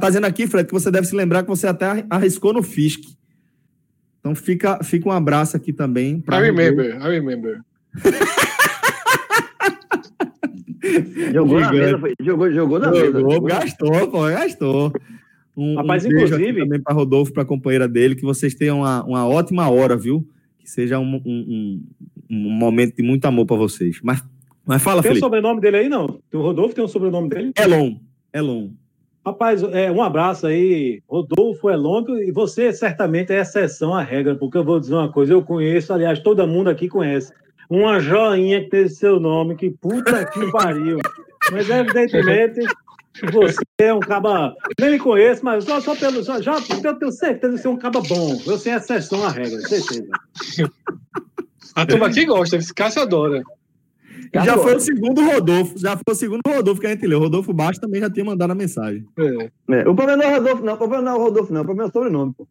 Tá 0.00 0.08
dizendo 0.08 0.26
aqui, 0.26 0.46
Fred, 0.46 0.66
que 0.66 0.72
você 0.74 0.90
deve 0.90 1.06
se 1.06 1.14
lembrar 1.14 1.42
que 1.42 1.48
você 1.48 1.66
até 1.66 2.04
arriscou 2.10 2.52
no 2.52 2.62
Fisk. 2.62 3.00
Então 4.20 4.34
fica, 4.34 4.82
fica 4.82 5.08
um 5.08 5.12
abraço 5.12 5.56
aqui 5.56 5.72
também. 5.72 6.20
pra 6.20 6.38
I 6.40 6.44
remember, 6.50 6.96
I 6.96 7.08
remember. 7.08 7.60
Jogou 11.32 11.58
na 11.60 11.66
Gigante. 11.72 11.84
mesa, 11.86 11.98
foi- 11.98 12.14
jogou, 12.20 12.52
jogou 12.52 12.78
na 12.78 12.90
mesa. 12.90 13.06
Jogou, 13.20 13.40
na- 13.48 13.48
gastou, 13.60 14.10
pô, 14.10 14.22
gastou. 14.26 14.92
Um, 15.56 15.76
Rapaz, 15.76 16.04
um 16.04 16.08
beijo 16.08 16.24
inclusive- 16.34 16.50
aqui 16.50 16.60
também 16.60 16.80
para 16.80 16.94
Rodolfo, 16.94 17.32
para 17.32 17.42
a 17.42 17.46
companheira 17.46 17.88
dele, 17.88 18.14
que 18.14 18.22
vocês 18.22 18.54
tenham 18.54 18.78
uma, 18.80 19.04
uma 19.04 19.26
ótima 19.28 19.68
hora, 19.68 19.96
viu? 19.96 20.26
Que 20.58 20.68
seja 20.68 20.98
um, 20.98 21.14
um, 21.16 21.20
um- 21.24 21.82
um 22.30 22.50
momento 22.50 22.96
de 22.96 23.02
muito 23.02 23.24
amor 23.26 23.46
para 23.46 23.56
vocês. 23.56 24.00
Mas, 24.02 24.22
mas 24.66 24.82
fala, 24.82 25.02
Tem 25.02 25.10
o 25.10 25.14
Felipe. 25.14 25.24
sobrenome 25.24 25.60
dele 25.60 25.76
aí, 25.78 25.88
não? 25.88 26.20
O 26.32 26.38
Rodolfo 26.38 26.74
tem 26.74 26.84
o 26.84 26.88
sobrenome 26.88 27.28
dele? 27.28 27.52
Elon. 27.58 27.96
Elon. 28.32 28.70
Rapaz, 29.24 29.62
é, 29.62 29.90
um 29.90 30.02
abraço 30.02 30.46
aí, 30.46 31.02
Rodolfo 31.08 31.70
Elonto, 31.70 32.14
e 32.18 32.30
você 32.30 32.72
certamente 32.74 33.32
é 33.32 33.40
exceção 33.40 33.94
à 33.94 34.02
regra, 34.02 34.34
porque 34.34 34.58
eu 34.58 34.64
vou 34.64 34.78
dizer 34.78 34.94
uma 34.94 35.10
coisa, 35.10 35.32
eu 35.32 35.42
conheço, 35.42 35.94
aliás, 35.94 36.18
todo 36.20 36.46
mundo 36.46 36.68
aqui 36.68 36.88
conhece, 36.88 37.32
uma 37.70 37.98
joinha 38.00 38.62
que 38.62 38.68
teve 38.68 38.90
seu 38.90 39.18
nome, 39.18 39.56
que 39.56 39.70
puta 39.70 40.26
que 40.26 40.40
pariu. 40.52 40.98
Mas 41.50 41.70
evidentemente 41.70 42.60
Você 43.32 43.62
é 43.78 43.94
um 43.94 44.00
caba. 44.00 44.54
Nem 44.80 44.90
me 44.90 44.98
conheço, 44.98 45.44
mas 45.44 45.64
só, 45.64 45.80
só 45.80 45.94
pelo. 45.94 46.22
Só, 46.24 46.42
já, 46.42 46.54
eu 46.82 46.94
tenho 46.98 47.12
certeza 47.12 47.54
que 47.54 47.62
você 47.62 47.68
é 47.68 47.70
um 47.70 47.76
caba 47.76 48.00
bom. 48.00 48.36
Eu 48.46 48.58
sei 48.58 48.72
a 48.72 48.76
exceção 48.76 49.24
à 49.24 49.30
regra, 49.30 49.60
certeza. 49.60 50.04
A 51.74 51.86
turma 51.86 52.06
aqui 52.06 52.24
gosta, 52.24 52.56
esse 52.56 52.72
Cássio 52.72 53.02
adora. 53.02 53.42
Já 54.32 54.58
foi 54.58 54.74
o 54.76 54.80
segundo 54.80 55.24
Rodolfo, 55.24 55.78
já 55.78 55.96
foi 55.96 56.12
o 56.12 56.14
segundo 56.14 56.40
Rodolfo 56.46 56.80
que 56.80 56.86
a 56.86 56.90
gente 56.90 57.06
leu. 57.06 57.20
Rodolfo 57.20 57.52
Baixo 57.52 57.80
também 57.80 58.00
já 58.00 58.10
tinha 58.10 58.24
mandado 58.24 58.50
a 58.50 58.54
mensagem. 58.54 59.04
É. 59.16 59.50
É, 59.68 59.88
o 59.88 59.94
problema 59.94 60.16
não 60.16 60.24
é 60.24 60.28
o 60.28 60.38
Rodolfo, 60.38 60.64
não. 60.64 60.74
O 60.74 60.78
problema 60.78 61.02
não 61.02 61.12
é 61.12 61.14
o 61.14 61.22
Rodolfo, 61.22 61.52
não. 61.52 61.60
O 61.60 61.64
problema 61.64 61.88
é 61.88 61.90
o 61.90 61.92
sobrenome, 61.92 62.34
pô. 62.36 62.48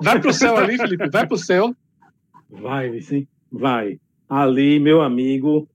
Vai 0.00 0.20
pro 0.20 0.32
céu 0.32 0.56
ali, 0.56 0.76
Felipe, 0.76 1.08
vai 1.08 1.26
pro 1.26 1.38
céu. 1.38 1.74
Vai, 2.50 3.00
sim, 3.00 3.26
vai. 3.50 3.98
Ali, 4.28 4.78
meu 4.78 5.00
amigo, 5.02 5.68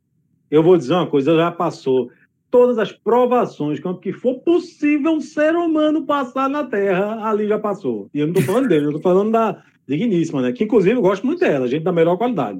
eu 0.49 0.61
vou 0.61 0.77
dizer 0.77 0.93
uma 0.93 1.07
coisa, 1.07 1.35
já 1.35 1.51
passou. 1.51 2.11
Todas 2.49 2.77
as 2.77 2.91
provações 2.91 3.79
que 4.01 4.11
for 4.11 4.39
possível 4.39 5.13
um 5.13 5.21
ser 5.21 5.55
humano 5.55 6.05
passar 6.05 6.49
na 6.49 6.65
Terra, 6.65 7.25
ali 7.25 7.47
já 7.47 7.57
passou. 7.57 8.09
E 8.13 8.19
eu 8.19 8.27
não 8.27 8.33
tô 8.33 8.41
falando 8.41 8.67
dele, 8.67 8.87
eu 8.87 8.91
tô 8.91 8.99
falando 8.99 9.31
da 9.31 9.63
digníssima, 9.97 10.41
né? 10.41 10.51
Que 10.51 10.63
inclusive 10.63 10.95
eu 10.95 11.01
gosto 11.01 11.25
muito 11.25 11.39
dela, 11.39 11.67
gente 11.67 11.83
da 11.83 11.91
melhor 11.91 12.17
qualidade. 12.17 12.59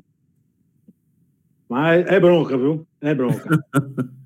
Mas 1.70 2.06
é 2.08 2.20
bronca, 2.20 2.58
viu? 2.58 2.86
É 3.00 3.14
bronca. 3.16 3.64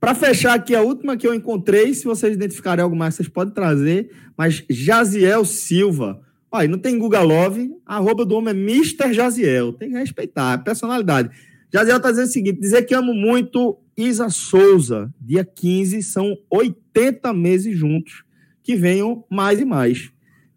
Para 0.00 0.16
fechar 0.16 0.54
aqui, 0.54 0.74
a 0.74 0.82
última 0.82 1.16
que 1.16 1.24
eu 1.24 1.32
encontrei, 1.32 1.94
se 1.94 2.04
vocês 2.04 2.34
identificarem 2.34 2.82
algo 2.82 2.96
mais, 2.96 3.14
vocês 3.14 3.28
podem 3.28 3.54
trazer. 3.54 4.10
Mas 4.36 4.64
Jaziel 4.68 5.44
Silva. 5.44 6.20
Olha, 6.50 6.66
não 6.66 6.78
tem 6.78 6.98
Google 6.98 7.24
Love, 7.24 7.70
arroba 7.86 8.24
do 8.24 8.34
homem 8.34 8.52
é 8.52 8.56
Mr. 8.56 9.12
Jaziel. 9.12 9.72
Tem 9.72 9.90
que 9.90 9.96
respeitar, 9.96 10.54
é 10.54 10.58
personalidade. 10.58 11.30
Jaziel 11.72 11.98
está 11.98 12.10
dizendo 12.10 12.26
o 12.26 12.32
seguinte: 12.32 12.60
dizer 12.60 12.82
que 12.82 12.94
amo 12.94 13.14
muito 13.14 13.78
Isa 13.96 14.28
Souza. 14.28 15.08
Dia 15.20 15.44
15, 15.44 16.02
são 16.02 16.36
80 16.50 17.32
meses 17.32 17.78
juntos. 17.78 18.24
Que 18.62 18.74
venham 18.74 19.24
mais 19.30 19.60
e 19.60 19.64
mais. 19.64 20.10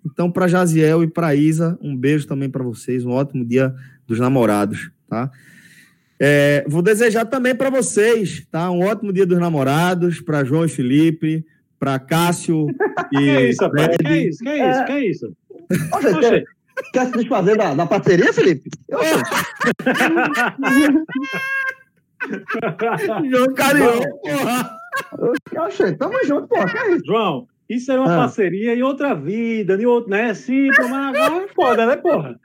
Então, 0.05 0.31
para 0.31 0.47
Jaziel 0.47 1.03
e 1.03 1.07
para 1.07 1.35
Isa, 1.35 1.77
um 1.81 1.95
beijo 1.95 2.27
também 2.27 2.49
para 2.49 2.63
vocês. 2.63 3.05
Um 3.05 3.11
ótimo 3.11 3.43
dia 3.43 3.73
dos 4.05 4.19
namorados, 4.19 4.91
tá? 5.09 5.31
É, 6.19 6.63
vou 6.67 6.81
desejar 6.81 7.25
também 7.25 7.55
para 7.55 7.69
vocês, 7.69 8.45
tá? 8.51 8.69
Um 8.71 8.85
ótimo 8.85 9.11
dia 9.11 9.25
dos 9.25 9.39
namorados, 9.39 10.21
para 10.21 10.43
João 10.43 10.63
e 10.63 10.69
Felipe, 10.69 11.45
para 11.79 11.99
Cássio 11.99 12.67
e 13.11 13.17
Que 13.17 13.29
é 13.29 13.49
isso? 13.49 13.69
Fred. 13.69 13.97
Que 13.97 14.07
é 14.07 14.27
isso? 14.27 14.43
Que 14.43 14.49
é 14.49 14.69
isso? 14.69 14.85
Que 14.85 14.91
é 14.91 15.09
isso? 15.09 15.33
Oxe, 15.93 16.07
Oxe. 16.07 16.19
quer, 16.19 16.43
quer 16.93 17.05
se 17.07 17.11
desfazer 17.13 17.57
da, 17.57 17.73
da 17.73 17.85
parceria, 17.85 18.31
Felipe? 18.31 18.69
Eu, 18.87 18.99
João 23.29 23.53
Carioca, 23.53 24.09
porra. 24.23 24.77
Oxe, 25.65 25.91
tamo 25.93 26.17
junto, 26.25 26.47
pô. 26.47 26.65
Que 26.65 26.77
é 26.77 26.91
isso? 26.93 27.05
João, 27.05 27.47
isso 27.69 27.91
era 27.91 28.01
uma 28.01 28.13
Ah. 28.13 28.17
parceria 28.17 28.75
em 28.75 28.83
outra 28.83 29.13
vida, 29.15 29.75
em 29.75 29.85
outro, 29.85 30.09
né? 30.09 30.33
Sim, 30.33 30.67
mas 30.67 30.91
agora 31.17 31.43
é 31.43 31.47
foda, 31.49 31.85
né, 31.85 31.95
porra? 31.97 32.39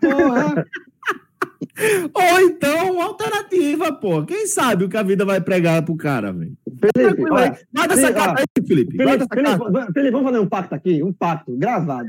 Porra. 0.00 0.66
Ou 2.14 2.40
então, 2.40 2.92
uma 2.94 3.04
alternativa, 3.04 3.92
pô. 3.92 4.24
Quem 4.24 4.46
sabe 4.46 4.84
o 4.84 4.88
que 4.88 4.96
a 4.96 5.02
vida 5.02 5.24
vai 5.24 5.40
pregar 5.40 5.82
pro 5.84 5.96
cara, 5.96 6.32
velho. 6.32 6.52
Felipe, 6.96 7.22
olha, 7.30 7.58
Vai 7.72 7.88
dessa 7.88 8.00
Felipe, 8.02 8.18
carta 8.18 8.40
aí, 8.42 8.66
Felipe. 8.66 8.96
Felipe, 8.96 9.26
Felipe, 9.32 9.92
Felipe, 9.92 10.10
vamos 10.10 10.26
fazer 10.26 10.38
um 10.40 10.48
pacto 10.48 10.74
aqui, 10.74 11.02
um 11.02 11.12
pacto 11.12 11.56
gravado. 11.56 12.08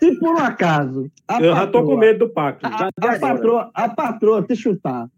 Se 0.00 0.18
por 0.18 0.34
um 0.34 0.38
acaso 0.38 1.08
a 1.28 1.40
Eu 1.40 1.54
já 1.54 1.66
tô 1.68 1.72
com 1.84 1.94
patroa- 1.96 2.00
medo 2.00 2.18
do 2.20 2.28
pacto. 2.28 2.66
a, 2.66 2.70
a 2.70 2.90
agora. 3.00 3.18
patroa, 3.20 3.70
a 3.72 3.88
patroa 3.88 4.42
te 4.42 4.56
chutar 4.56 5.08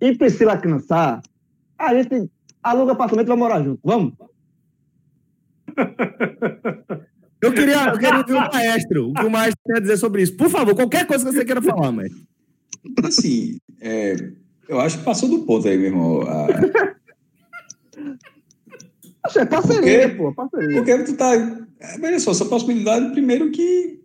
e 0.00 0.14
Priscila 0.14 0.58
cansar, 0.58 1.22
a 1.78 1.94
gente 1.94 2.30
aluga 2.62 2.92
apartamento 2.92 3.26
e 3.26 3.30
vai 3.30 3.36
morar 3.38 3.62
junto. 3.62 3.80
Vamos? 3.82 4.12
Eu 7.40 7.52
queria, 7.52 7.86
eu 7.88 7.98
queria 7.98 8.18
ouvir 8.18 8.32
o 8.34 8.38
maestro, 8.52 9.08
o 9.10 9.14
que 9.14 9.24
o 9.24 9.30
maestro 9.30 9.76
a 9.76 9.80
dizer 9.80 9.96
sobre 9.96 10.22
isso. 10.22 10.36
Por 10.36 10.48
favor, 10.48 10.74
qualquer 10.76 11.06
coisa 11.06 11.24
que 11.24 11.32
você 11.32 11.44
queira 11.44 11.60
falar, 11.60 11.90
maestro. 11.90 12.20
Assim, 13.04 13.58
é, 13.80 14.14
eu 14.68 14.78
acho 14.80 14.98
que 14.98 15.04
passou 15.04 15.28
do 15.28 15.40
ponto 15.40 15.66
aí, 15.66 15.76
meu 15.76 15.86
irmão. 15.86 16.22
A- 16.22 16.46
é 19.36 19.44
parceria, 19.46 20.08
quê? 20.08 20.14
pô, 20.16 20.32
parceria. 20.34 20.76
Porque 20.76 20.98
tu 21.04 21.16
tá. 21.16 21.34
é, 21.34 21.98
Veja 21.98 22.18
só, 22.20 22.30
essa 22.32 22.44
possibilidade, 22.44 23.10
primeiro 23.12 23.50
que 23.50 24.00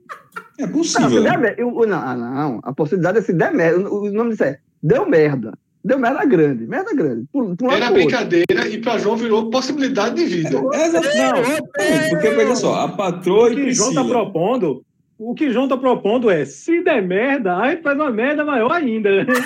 é 0.59 0.65
Não, 0.65 0.71
possível. 0.73 1.09
se 1.09 1.19
né? 1.19 1.29
der 1.31 1.37
merda, 1.39 1.61
eu- 1.61 1.87
não, 1.87 1.97
ah, 1.99 2.15
não, 2.15 2.59
a 2.63 2.73
possibilidade 2.73 3.19
é 3.19 3.21
se 3.21 3.33
der 3.33 3.53
merda. 3.53 3.89
O 3.89 4.05
o 4.07 4.11
nome 4.11 4.31
disso 4.31 4.43
é 4.43 4.59
deu 4.81 5.07
merda. 5.09 5.53
Deu 5.87 5.97
merda 5.97 6.25
grande, 6.25 6.67
merda 6.67 6.93
grande. 6.93 7.25
Por, 7.31 7.55
por 7.55 7.69
lado 7.69 7.77
Era 7.77 7.89
e 7.89 7.93
brincadeira 7.93 8.67
e 8.67 8.77
para 8.81 8.97
João 8.97 9.15
virou 9.15 9.49
possibilidade 9.49 10.15
de 10.15 10.25
vida. 10.25 10.61
É, 10.73 10.85
exatamente. 10.85 11.17
Não, 11.17 12.09
Porque, 12.09 12.29
veja 12.31 12.55
só, 12.55 12.81
a 12.81 12.89
patroa 12.89 13.47
o 13.47 13.53
e 13.53 13.55
que 13.55 13.71
João 13.71 13.93
tá 13.93 14.03
propondo, 14.03 14.83
o 15.17 15.33
que 15.33 15.49
João 15.49 15.65
tá 15.69 15.77
propondo 15.77 16.29
é, 16.29 16.43
se 16.43 16.83
der 16.83 17.01
merda, 17.01 17.57
aí 17.57 17.77
faz 17.81 17.97
uma 17.97 18.11
merda 18.11 18.43
maior 18.43 18.73
ainda. 18.73 19.23
né? 19.23 19.25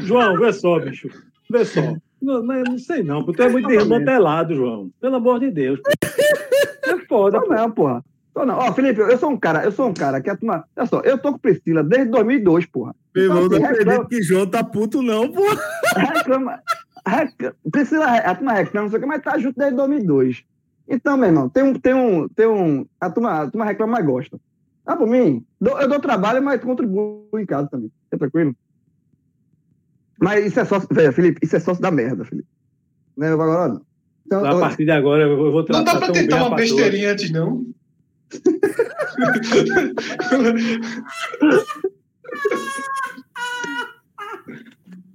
João, 0.00 0.38
vê 0.38 0.50
só, 0.54 0.78
bicho. 0.78 1.10
Vê 1.50 1.62
só. 1.66 1.94
Não, 2.22 2.42
não, 2.42 2.62
não 2.62 2.78
sei 2.78 3.02
não, 3.02 3.22
porque 3.22 3.42
tu 3.42 3.48
é 3.48 3.50
muito 3.50 3.68
desmantelado, 3.68 4.54
João. 4.54 4.90
Pelo 4.98 5.16
amor 5.16 5.40
de 5.40 5.50
Deus. 5.50 5.78
pô. 5.78 5.90
É 6.90 6.98
foda, 7.06 7.38
Tô 7.38 7.46
pô. 7.48 7.54
não, 7.54 7.70
porra. 7.70 8.04
Tô 8.34 8.46
não. 8.46 8.56
Ó, 8.58 8.72
Felipe, 8.72 9.00
eu 9.00 9.18
sou 9.18 9.30
um 9.30 9.36
cara, 9.36 9.62
eu 9.64 9.72
sou 9.72 9.88
um 9.88 9.92
cara 9.94 10.20
que 10.20 10.30
a 10.30 10.36
turma. 10.36 10.64
Olha 10.76 10.86
só, 10.86 11.00
eu 11.00 11.18
tô 11.18 11.32
com 11.32 11.38
Priscila 11.38 11.82
desde 11.82 12.10
2002, 12.10 12.66
porra. 12.66 12.94
Meu 13.14 13.24
irmão, 13.24 13.44
Então, 13.46 13.58
não 13.60 13.66
acredito 13.68 14.08
que 14.08 14.22
João 14.22 14.46
tá 14.46 14.64
puto, 14.64 15.02
não, 15.02 15.30
pô. 15.30 15.42
reclama. 15.96 16.60
reclama 17.06 17.56
Priscila, 17.70 18.06
a 18.16 18.34
turma 18.34 18.52
reclama, 18.54 18.84
não 18.84 18.90
sei 18.90 18.98
o 18.98 19.02
que, 19.02 19.06
mas 19.08 19.22
tá 19.22 19.38
junto 19.38 19.58
desde 19.58 19.76
2002. 19.76 20.44
Então, 20.88 21.16
meu 21.16 21.26
irmão, 21.28 21.48
tem 21.48 21.62
um. 21.62 21.74
Tem 21.74 21.94
um, 21.94 22.28
tem 22.28 22.46
um 22.46 22.86
a, 23.00 23.10
turma, 23.10 23.42
a 23.42 23.50
turma 23.50 23.64
reclama, 23.66 23.92
mas 23.98 24.06
gosta. 24.06 24.40
Ah, 24.86 24.96
por 24.96 25.06
mim, 25.06 25.44
dou- 25.60 25.78
eu 25.80 25.88
dou 25.88 26.00
trabalho, 26.00 26.42
mas 26.42 26.60
contribuo 26.60 27.28
em 27.38 27.46
casa 27.46 27.68
também. 27.68 27.90
É 28.10 28.16
tranquilo? 28.16 28.54
Mas 30.20 30.46
isso 30.46 30.58
é 30.60 30.64
sócio. 30.64 30.88
Velho, 30.90 31.12
Felipe, 31.12 31.38
isso 31.42 31.54
é 31.56 31.60
sócio 31.60 31.82
da 31.82 31.90
merda, 31.90 32.24
Felipe. 32.24 32.48
Não 33.16 33.26
é 33.26 33.30
agora, 33.32 33.68
não. 33.74 33.82
Então, 34.26 34.44
A 34.44 34.58
partir 34.60 34.84
de 34.84 34.90
agora 34.90 35.22
eu 35.24 35.36
vou 35.36 35.52
Não 35.52 35.64
tratar 35.64 35.98
dá 35.98 36.00
bem 36.00 36.12
tentar 36.12 36.46
uma 36.46 36.56
besteirinha 36.56 37.12
antes, 37.12 37.30
não? 37.30 37.66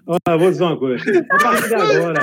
Olha, 0.08 0.20
eu 0.30 0.40
vou 0.40 0.50
dizer 0.50 0.64
uma 0.64 0.78
coisa. 0.78 1.04
A 1.30 1.38
partir 1.38 1.68
de 1.68 1.76
agora. 1.76 2.22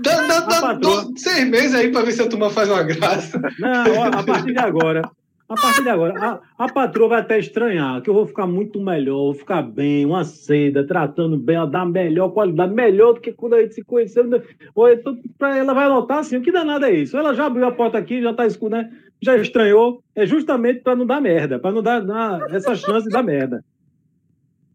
Dá, 0.00 0.26
dá, 0.26 0.40
dá 0.40 0.60
patroa. 0.60 1.06
seis 1.16 1.48
meses 1.48 1.74
aí 1.74 1.90
para 1.90 2.04
ver 2.04 2.12
se 2.12 2.22
a 2.22 2.28
turma 2.28 2.50
faz 2.50 2.68
uma 2.68 2.82
graça. 2.82 3.40
Não, 3.58 3.96
ó, 3.96 4.04
a 4.06 4.22
partir 4.22 4.52
de 4.52 4.58
agora. 4.58 5.02
A 5.48 5.54
partir 5.54 5.82
de 5.82 5.88
agora, 5.88 6.42
a, 6.58 6.64
a 6.66 6.68
patroa 6.70 7.08
vai 7.08 7.20
até 7.20 7.38
estranhar, 7.38 8.02
que 8.02 8.10
eu 8.10 8.12
vou 8.12 8.26
ficar 8.26 8.46
muito 8.46 8.78
melhor, 8.78 9.16
vou 9.16 9.32
ficar 9.34 9.62
bem, 9.62 10.04
uma 10.04 10.22
seda, 10.22 10.86
tratando 10.86 11.38
bem, 11.38 11.56
dá 11.70 11.86
melhor 11.86 12.28
qualidade, 12.28 12.74
melhor 12.74 13.14
do 13.14 13.20
que 13.22 13.32
quando 13.32 13.54
a 13.54 13.62
gente 13.62 13.74
se 13.74 13.82
conheceu. 13.82 14.24
né? 14.24 14.42
Ou 14.74 14.90
então, 14.90 15.18
ela 15.40 15.72
vai 15.72 15.88
notar 15.88 16.18
assim, 16.18 16.36
o 16.36 16.42
que 16.42 16.52
danado 16.52 16.84
é 16.84 16.92
isso? 16.92 17.16
Ela 17.16 17.32
já 17.32 17.46
abriu 17.46 17.64
a 17.66 17.72
porta 17.72 17.96
aqui, 17.96 18.20
já 18.20 18.34
tá 18.34 18.46
escuro, 18.46 18.72
né? 18.72 18.90
Já 19.20 19.36
estranhou, 19.36 20.02
é 20.14 20.24
justamente 20.26 20.80
para 20.80 20.94
não 20.96 21.04
dar 21.06 21.20
merda, 21.20 21.58
para 21.58 21.72
não 21.72 21.82
dar, 21.82 22.00
dar 22.00 22.40
essa 22.54 22.74
chance 22.76 23.04
de 23.06 23.10
dar 23.12 23.22
merda. 23.22 23.64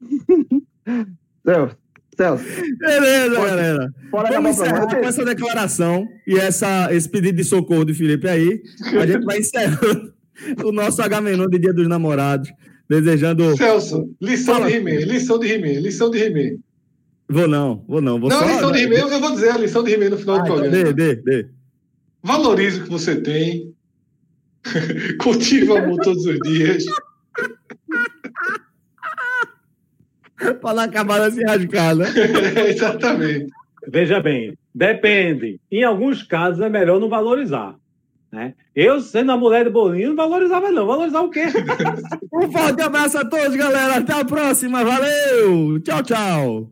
Celso, 1.46 1.76
Celso, 2.16 2.46
Beleza, 2.80 3.36
Pode- 3.36 3.48
galera. 3.50 3.94
Vamos 4.12 4.52
encerrar 4.52 4.88
com 4.88 4.96
essa 5.06 5.26
declaração 5.26 6.08
e 6.28 6.36
essa, 6.38 6.94
esse 6.94 7.10
pedido 7.10 7.38
de 7.38 7.44
socorro 7.44 7.86
do 7.86 7.96
Felipe 7.96 8.28
aí. 8.28 8.62
A 9.00 9.06
gente 9.06 9.24
vai 9.26 9.40
encerrando 9.40 10.14
o 10.64 10.72
nosso 10.72 11.02
H-Menon 11.02 11.48
de 11.48 11.60
Dia 11.60 11.74
dos 11.74 11.88
Namorados. 11.88 12.52
Desejando. 12.90 13.56
Celso, 13.56 14.14
lição 14.22 14.56
Fala. 14.56 14.68
de 14.70 14.76
He-Man, 14.76 15.06
lição 15.06 15.40
de 15.40 15.48
He-Man, 15.48 15.80
lição 15.80 16.12
de 16.12 16.20
He-Man. 16.20 16.58
Vou 17.30 17.48
não, 17.48 17.84
vou 17.88 18.02
não. 18.02 18.20
Vou 18.20 18.30
Não, 18.30 18.40
só... 18.40 18.46
lição 18.46 18.72
de 18.74 18.80
He-Man, 18.80 18.96
eu 18.96 19.08
eu 19.10 19.20
vou 19.22 19.32
dizer 19.32 19.50
a 19.52 19.58
lição 19.58 19.84
de 19.84 19.94
He-Man 19.94 20.10
no 20.10 20.18
final 20.18 20.36
Ah, 20.36 20.40
do 20.40 20.44
então 20.46 20.58
programa. 20.60 20.94
dê, 20.94 21.16
dê, 21.16 21.16
dê. 21.16 21.48
Valorize 22.22 22.82
o 22.82 22.84
que 22.84 22.90
você 22.90 23.16
tem. 23.16 23.73
Cultiva 25.22 25.80
amor 25.80 26.00
todos 26.02 26.26
os 26.26 26.40
dias. 26.40 26.86
Pra 30.62 30.74
não 30.74 30.84
acabar 30.84 31.20
nessa 31.20 31.42
rascada. 31.46 32.06
Exatamente. 32.68 33.52
Veja 33.88 34.20
bem, 34.20 34.58
depende. 34.74 35.60
Em 35.72 35.84
alguns 35.84 36.24
casos 36.24 36.62
é 36.62 36.70
melhor 36.70 37.00
não 37.00 37.10
valorizar. 37.10 37.76
Né? 38.32 38.56
Eu, 38.76 39.00
sendo 39.00 39.32
a 39.32 39.38
mulher 39.38 39.66
do 39.66 39.72
bolinho, 39.72 40.10
não 40.10 40.16
valorizava, 40.16 40.72
não. 40.72 40.88
Valorizar 40.88 41.22
o 41.22 41.30
quê? 41.30 41.44
Um 42.34 42.52
forte 42.52 42.82
abraço 42.82 43.20
a 43.20 43.26
todos, 43.26 43.56
galera. 43.56 43.98
Até 43.98 44.14
a 44.14 44.26
próxima. 44.26 44.84
Valeu. 44.84 45.80
Tchau, 45.82 46.02
tchau. 46.02 46.70